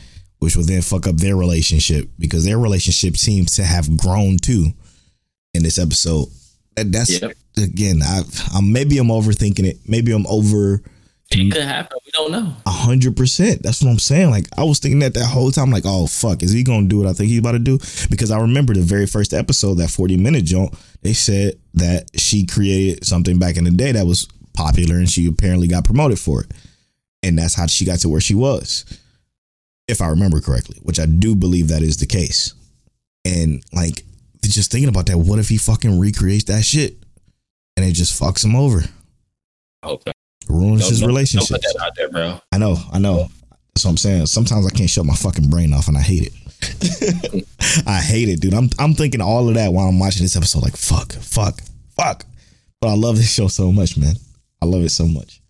which 0.44 0.56
will 0.56 0.64
then 0.66 0.82
fuck 0.82 1.08
up 1.08 1.16
their 1.18 1.36
relationship 1.36 2.10
because 2.20 2.46
their 2.46 2.60
relationship 2.60 3.18
seems 3.18 3.52
to 3.54 3.64
have 3.64 3.98
grown 3.98 4.38
too 4.38 4.68
in 5.54 5.64
this 5.64 5.80
episode. 5.80 6.28
That, 6.76 6.92
that's 6.92 7.22
Yep. 7.22 7.34
again, 7.58 8.02
I, 8.04 8.22
I 8.54 8.62
maybe 8.62 8.98
I'm 8.98 9.08
overthinking 9.08 9.66
it. 9.66 9.78
Maybe 9.88 10.12
I'm 10.12 10.26
over 10.28 10.82
It 11.32 11.52
could 11.52 11.64
happen. 11.64 11.98
We 12.06 12.12
don't 12.12 12.32
know. 12.32 12.54
a 12.66 12.70
hundred 12.72 13.16
percent. 13.16 13.64
That's 13.64 13.82
what 13.84 13.90
I'm 13.92 14.00
saying. 14.00 14.30
Like 14.32 14.46
I 14.58 14.64
was 14.64 14.80
thinking 14.80 15.00
that 15.00 15.14
that 15.16 15.26
whole 15.26 15.52
time. 15.52 15.72
Like, 15.72 15.84
oh 15.86 16.08
fuck, 16.08 16.44
is 16.44 16.52
he 16.52 16.64
gonna 16.64 16.88
do 16.88 16.98
what 17.00 17.08
I 17.08 17.14
think 17.14 17.30
he's 17.30 17.40
about 17.40 17.54
to 17.54 17.60
do? 17.60 17.78
Because 18.10 18.30
I 18.32 18.40
remember 18.40 18.74
the 18.74 18.82
very 18.82 19.06
first 19.08 19.34
episode, 19.34 19.76
that 19.76 19.90
40 19.90 20.18
minute 20.18 20.46
joint. 20.46 20.74
They 21.02 21.14
said 21.14 21.56
that 21.76 22.10
she 22.20 22.46
created 22.46 23.06
something 23.06 23.40
back 23.40 23.58
in 23.58 23.64
the 23.66 23.72
day 23.72 23.92
that 23.94 24.06
was 24.06 24.28
popular, 24.54 24.96
and 24.96 25.10
she 25.10 25.26
apparently 25.28 25.68
got 25.68 25.84
promoted 25.86 26.20
for 26.20 26.42
it, 26.44 26.52
and 27.24 27.38
that's 27.38 27.56
how 27.56 27.68
she 27.68 27.86
got 27.86 28.00
to 28.00 28.10
where 28.10 28.22
she 28.22 28.36
was, 28.36 28.86
if 29.88 30.02
I 30.02 30.08
remember 30.08 30.40
correctly. 30.42 30.78
Which 30.84 31.00
I 31.00 31.06
do 31.06 31.36
believe 31.36 31.68
that 31.70 31.82
is 31.82 31.98
the 31.98 32.06
case. 32.06 32.54
And 33.26 33.64
like, 33.74 34.04
just 34.44 34.72
thinking 34.72 34.90
about 34.90 35.06
that, 35.08 35.18
what 35.18 35.40
if 35.40 35.50
he 35.50 35.58
fucking 35.58 36.00
recreates 36.00 36.46
that 36.46 36.64
shit, 36.64 36.96
and 37.78 37.86
it 37.86 37.94
just 37.94 38.20
fucks 38.20 38.44
him 38.44 38.56
over, 38.56 38.84
Okay. 39.84 40.12
ruins 40.48 40.82
Don't- 40.82 40.90
his 40.90 41.00
don't- 41.00 41.08
relationship? 41.08 41.48
Don't 41.50 41.62
put 41.62 41.74
that 41.74 41.84
out 41.86 41.92
there, 41.96 42.10
bro. 42.10 42.40
I 42.52 42.58
know, 42.58 42.78
I 42.92 43.00
know. 43.00 43.30
That's 43.74 43.86
what 43.86 43.92
I'm 43.92 43.98
saying. 43.98 44.26
Sometimes 44.28 44.68
I 44.68 44.70
can't 44.70 44.90
shut 44.90 45.06
my 45.06 45.16
fucking 45.16 45.50
brain 45.50 45.74
off, 45.74 45.88
and 45.88 45.98
I 45.98 46.02
hate 46.02 46.28
it. 46.28 47.46
I 47.88 48.00
hate 48.02 48.30
it, 48.30 48.40
dude. 48.40 48.54
I'm 48.54 48.70
I'm 48.80 48.94
thinking 48.94 49.20
all 49.22 49.50
of 49.50 49.56
that 49.56 49.74
while 49.74 49.88
I'm 49.88 50.00
watching 50.00 50.22
this 50.24 50.36
episode. 50.38 50.62
Like 50.64 50.78
fuck, 50.78 51.12
fuck, 51.14 51.60
fuck. 51.98 52.26
But 52.80 52.90
I 52.90 52.96
love 52.96 53.18
this 53.18 53.34
show 53.34 53.48
so 53.48 53.72
much, 53.72 53.98
man. 53.98 54.16
I 54.62 54.66
love 54.66 54.84
it 54.84 54.90
so 54.90 55.08
much. 55.08 55.42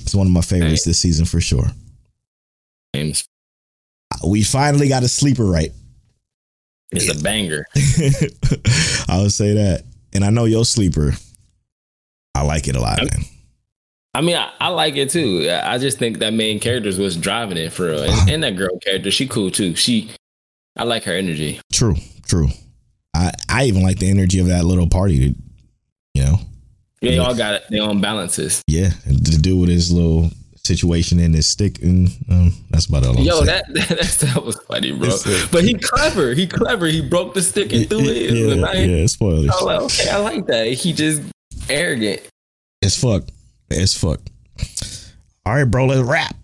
It's 0.00 0.14
one 0.14 0.26
of 0.26 0.32
my 0.32 0.40
favorites 0.40 0.84
this 0.84 0.98
season 0.98 1.26
for 1.26 1.40
sure. 1.40 1.66
James, 2.94 3.28
We 4.26 4.42
finally 4.42 4.88
got 4.88 5.02
a 5.02 5.08
sleeper 5.08 5.44
right. 5.44 5.70
it's 6.92 7.08
a 7.14 7.22
banger. 7.22 7.66
I 9.08 9.20
would 9.22 9.32
say 9.32 9.54
that, 9.54 9.84
and 10.12 10.24
I 10.24 10.30
know 10.30 10.44
your 10.44 10.64
sleeper. 10.64 11.12
I 12.34 12.42
like 12.42 12.68
it 12.68 12.76
a 12.76 12.80
lot, 12.80 12.98
man. 12.98 13.24
I 14.14 14.20
mean, 14.20 14.36
I, 14.36 14.50
I 14.60 14.68
like 14.68 14.96
it 14.96 15.10
too. 15.10 15.48
I 15.50 15.74
I 15.74 15.78
just 15.78 15.98
think 15.98 16.18
that 16.18 16.32
main 16.34 16.60
character 16.60 16.90
was 17.00 17.16
driving 17.16 17.56
it 17.56 17.72
for 17.72 17.86
real. 17.86 18.02
And, 18.02 18.30
and 18.30 18.42
that 18.42 18.56
girl 18.56 18.78
character, 18.78 19.10
she 19.10 19.26
cool 19.26 19.50
too. 19.50 19.74
She, 19.74 20.10
I 20.76 20.84
like 20.84 21.04
her 21.04 21.12
energy. 21.12 21.60
True, 21.72 21.96
true. 22.26 22.48
I 23.14 23.32
I 23.48 23.64
even 23.64 23.82
like 23.82 23.98
the 23.98 24.10
energy 24.10 24.38
of 24.38 24.46
that 24.48 24.64
little 24.64 24.88
party. 24.88 25.34
You 26.14 26.22
know, 26.24 26.40
They 27.00 27.14
Yeah. 27.16 27.22
all 27.22 27.34
got 27.34 27.62
their 27.70 27.82
own 27.82 28.00
balances. 28.02 28.62
yeah, 28.66 28.90
to 28.90 29.38
do 29.40 29.56
with 29.56 29.70
his 29.70 29.90
little 29.90 30.30
situation 30.64 31.18
in 31.18 31.32
his 31.32 31.46
stick, 31.46 31.82
and 31.82 32.08
um, 32.30 32.54
that's 32.70 32.86
about 32.86 33.04
all. 33.04 33.18
I'm 33.18 33.24
Yo, 33.24 33.42
that, 33.42 33.64
that 33.74 33.88
that 33.88 34.42
was 34.44 34.56
funny, 34.62 34.92
bro. 34.92 35.08
It's, 35.08 35.26
uh, 35.26 35.46
But 35.50 35.64
he 35.64 35.74
clever. 35.74 36.34
He 36.34 36.46
clever. 36.46 36.86
He 36.86 37.06
broke 37.06 37.34
the 37.34 37.42
stick 37.42 37.72
and 37.72 37.88
threw 37.88 38.00
it. 38.00 38.32
yeah, 38.32 38.54
night. 38.54 38.88
yeah, 38.88 39.06
spoilers. 39.06 39.50
I 39.50 39.54
was 39.54 39.62
like, 39.64 39.80
okay, 39.80 40.10
I 40.10 40.18
like 40.18 40.46
that. 40.46 40.66
He 40.72 40.92
just 40.92 41.22
arrogant. 41.68 42.22
It's 42.80 43.00
fuck. 43.00 43.24
It's 43.70 43.96
fuck. 43.96 44.20
All 45.44 45.54
right, 45.54 45.64
bro. 45.64 45.86
Let's 45.86 46.02
rap. 46.02 46.36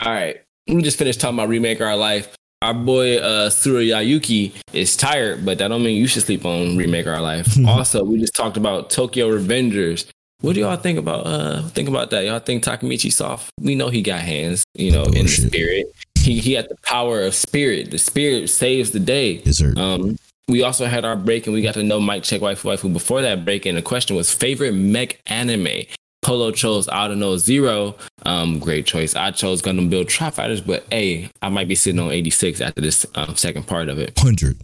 All 0.00 0.12
right. 0.12 0.40
Let 0.68 0.76
me 0.76 0.82
just 0.82 0.98
finish 0.98 1.16
talking 1.16 1.38
about 1.38 1.48
remake 1.48 1.80
our 1.80 1.96
life. 1.96 2.34
Our 2.62 2.74
boy 2.74 3.16
uh 3.16 3.48
Tsurayuki 3.50 4.52
is 4.72 4.96
tired, 4.96 5.44
but 5.44 5.58
that 5.58 5.68
don't 5.68 5.82
mean 5.82 5.96
you 5.96 6.06
should 6.06 6.22
sleep 6.22 6.44
on 6.44 6.76
remake 6.76 7.06
our 7.06 7.20
life. 7.20 7.56
also, 7.66 8.04
we 8.04 8.18
just 8.20 8.34
talked 8.34 8.56
about 8.56 8.90
Tokyo 8.90 9.30
Revengers. 9.30 10.06
What 10.40 10.54
do 10.54 10.60
y'all 10.60 10.76
think 10.76 10.98
about 10.98 11.26
uh 11.26 11.62
think 11.68 11.88
about 11.88 12.10
that? 12.10 12.24
Y'all 12.24 12.38
think 12.38 12.64
Takemichi 12.64 13.12
soft? 13.12 13.50
We 13.60 13.74
know 13.74 13.88
he 13.88 14.02
got 14.02 14.20
hands, 14.20 14.64
you 14.74 14.90
know, 14.90 15.04
in 15.04 15.26
the 15.26 15.28
spirit. 15.28 15.92
He 16.18 16.40
he 16.40 16.54
had 16.54 16.68
the 16.68 16.76
power 16.82 17.22
of 17.22 17.34
spirit. 17.34 17.90
The 17.90 17.98
spirit 17.98 18.48
saves 18.48 18.90
the 18.90 19.00
day. 19.00 19.38
Dessert. 19.38 19.78
Um, 19.78 20.16
we 20.48 20.62
also 20.62 20.86
had 20.86 21.04
our 21.04 21.16
break 21.16 21.46
and 21.46 21.54
we 21.54 21.62
got 21.62 21.74
to 21.74 21.82
know 21.82 22.00
Mic 22.00 22.22
Check 22.22 22.40
Waifu 22.40 22.70
Waifu 22.70 22.92
before 22.92 23.22
that 23.22 23.44
break. 23.44 23.66
And 23.66 23.76
the 23.76 23.82
question 23.82 24.16
was 24.16 24.32
favorite 24.32 24.72
mech 24.72 25.20
anime. 25.26 25.84
Polo 26.22 26.50
chose 26.50 26.86
Aldnoah.Zero. 26.86 27.96
Um, 28.24 28.58
great 28.58 28.84
choice. 28.84 29.14
I 29.14 29.30
chose 29.30 29.62
Gundam 29.62 29.88
Build 29.88 30.08
Tri 30.08 30.28
Fighters, 30.30 30.60
but 30.60 30.84
hey, 30.90 31.30
I 31.40 31.48
might 31.48 31.66
be 31.68 31.74
sitting 31.74 31.98
on 31.98 32.10
86 32.10 32.60
after 32.60 32.80
this 32.80 33.06
um, 33.14 33.36
second 33.36 33.66
part 33.66 33.88
of 33.88 33.98
it. 33.98 34.18
Hundred. 34.18 34.60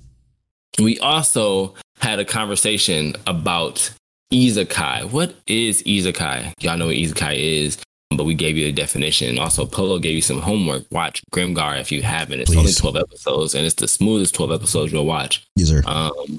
We 0.78 0.98
also 0.98 1.74
had 2.00 2.18
a 2.18 2.24
conversation 2.24 3.16
about 3.26 3.90
Isekai. 4.32 5.10
What 5.10 5.34
is 5.46 5.82
Isekai? 5.84 6.52
Y'all 6.60 6.76
know 6.76 6.86
what 6.86 6.96
Isekai 6.96 7.36
is, 7.38 7.78
but 8.10 8.24
we 8.24 8.34
gave 8.34 8.56
you 8.56 8.66
a 8.66 8.72
definition. 8.72 9.38
Also, 9.38 9.66
Polo 9.66 9.98
gave 9.98 10.14
you 10.14 10.22
some 10.22 10.40
homework. 10.40 10.84
Watch 10.90 11.22
Grimgar 11.32 11.80
if 11.80 11.92
you 11.92 12.02
haven't. 12.02 12.40
It's 12.40 12.56
only 12.56 12.72
12 12.72 12.96
episodes, 12.96 13.54
and 13.54 13.64
it's 13.64 13.74
the 13.74 13.88
smoothest 13.88 14.34
12 14.34 14.52
episodes 14.52 14.92
you'll 14.92 15.06
watch. 15.06 15.46
Yes, 15.56 15.68
sir. 15.68 15.82
Um, 15.86 16.38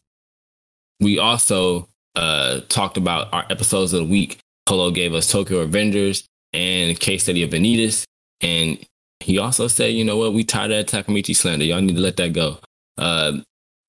we 1.00 1.20
also 1.20 1.88
uh, 2.16 2.62
talked 2.70 2.98
about 2.98 3.32
our 3.34 3.46
episodes 3.50 3.94
of 3.94 4.00
the 4.02 4.12
week. 4.12 4.40
Polo 4.66 4.92
gave 4.92 5.14
us 5.14 5.32
Tokyo 5.32 5.66
Revengers 5.66 6.26
and 6.54 7.00
case 7.00 7.24
study 7.24 7.44
of 7.44 7.52
Vanitas. 7.52 8.04
And 8.42 8.80
he 9.20 9.38
also 9.38 9.68
said, 9.68 9.94
you 9.94 10.04
know 10.04 10.18
what, 10.18 10.34
we 10.34 10.44
tired 10.44 10.72
of 10.72 10.86
that 10.86 11.06
Takemichi 11.06 11.36
slander. 11.36 11.66
Y'all 11.66 11.82
need 11.82 11.96
to 11.96 12.02
let 12.02 12.18
that 12.18 12.34
go. 12.34 12.60
Uh, 12.98 13.38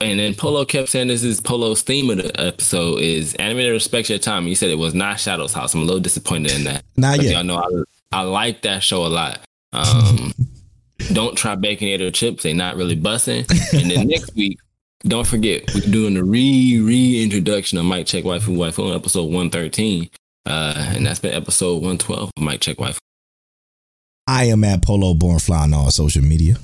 and 0.01 0.19
then 0.19 0.35
Polo 0.35 0.65
kept 0.65 0.89
saying 0.89 1.09
this 1.09 1.25
is 1.25 1.41
Polo's 1.41 1.83
theme 1.83 2.11
of 2.11 2.19
the 2.19 2.41
episode 2.41 3.01
is 3.01 3.35
animated 3.35 3.73
respect 3.73 4.09
your 4.09 4.19
time. 4.19 4.47
He 4.47 4.55
said 4.55 4.71
it 4.71 4.79
was 4.79 4.95
not 4.95 5.19
Shadow's 5.19 5.53
House. 5.53 5.75
I'm 5.75 5.83
a 5.83 5.85
little 5.85 6.01
disappointed 6.01 6.53
in 6.53 6.65
that. 6.65 6.85
Not 6.97 7.21
yet. 7.23 7.33
y'all 7.35 7.45
know 7.45 7.85
I, 8.13 8.21
I 8.21 8.23
like 8.23 8.63
that 8.63 8.83
show 8.83 9.05
a 9.05 9.09
lot. 9.09 9.41
Um, 9.73 10.33
don't 11.13 11.37
try 11.37 11.57
Baconator 11.57 12.13
chips; 12.15 12.45
They're 12.45 12.55
not 12.55 12.77
really 12.77 12.97
bussing. 12.97 13.49
And 13.79 13.91
then 13.91 14.07
next 14.09 14.35
week, 14.37 14.59
don't 15.03 15.27
forget 15.27 15.65
we're 15.75 15.81
doing 15.81 16.15
the 16.15 16.25
re 16.25 16.81
reintroduction 16.81 17.79
of 17.79 17.85
Mic 17.85 18.07
Check 18.07 18.25
Waifu 18.25 18.57
Wife 18.57 18.79
on 18.79 18.95
episode 18.95 19.33
one 19.33 19.51
thirteen. 19.51 20.11
Uh, 20.47 20.93
and 20.97 21.05
that's 21.05 21.21
been 21.21 21.35
episode 21.35 21.75
112 21.75 22.31
of 22.35 22.43
Mic 22.43 22.61
Check 22.63 22.81
Wife. 22.81 22.99
I 24.27 24.45
am 24.45 24.65
at 24.65 24.83
Polo 24.83 25.13
Born 25.13 25.39
Fly 25.39 25.65
on 25.65 25.75
all 25.75 25.91
social 25.91 26.23
media. 26.23 26.57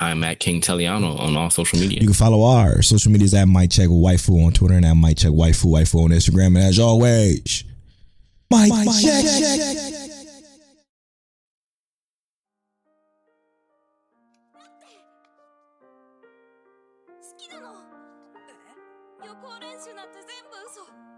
I'm 0.00 0.24
at 0.24 0.40
King 0.40 0.62
Teliano 0.62 1.20
on 1.20 1.36
all 1.36 1.50
social 1.50 1.78
media. 1.78 2.00
You 2.00 2.06
can 2.06 2.14
follow 2.14 2.42
our 2.42 2.80
social 2.80 3.12
medias 3.12 3.34
at 3.34 3.46
Mic 3.46 3.70
Check 3.70 3.88
Waifu 3.88 4.46
on 4.46 4.52
Twitter 4.52 4.74
and 4.74 4.86
at 4.86 4.94
Mic 4.94 5.18
Check 5.18 5.30
Waifu 5.30 5.66
Waifu 5.66 6.04
on 6.04 6.10
Instagram. 6.10 6.46
And 6.46 6.58
as 6.58 6.78
always, 6.78 7.64
Mic, 8.50 8.72
Mic 8.72 8.88
Check. 9.02 9.24
check. 9.24 10.06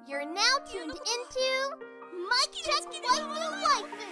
You're 0.09 0.27
now 0.27 0.57
tuned 0.71 0.91
into 0.91 1.77
Mic 2.13 2.53
Check 2.53 2.83
Waifu 2.91 3.63
Waifu. 3.63 4.12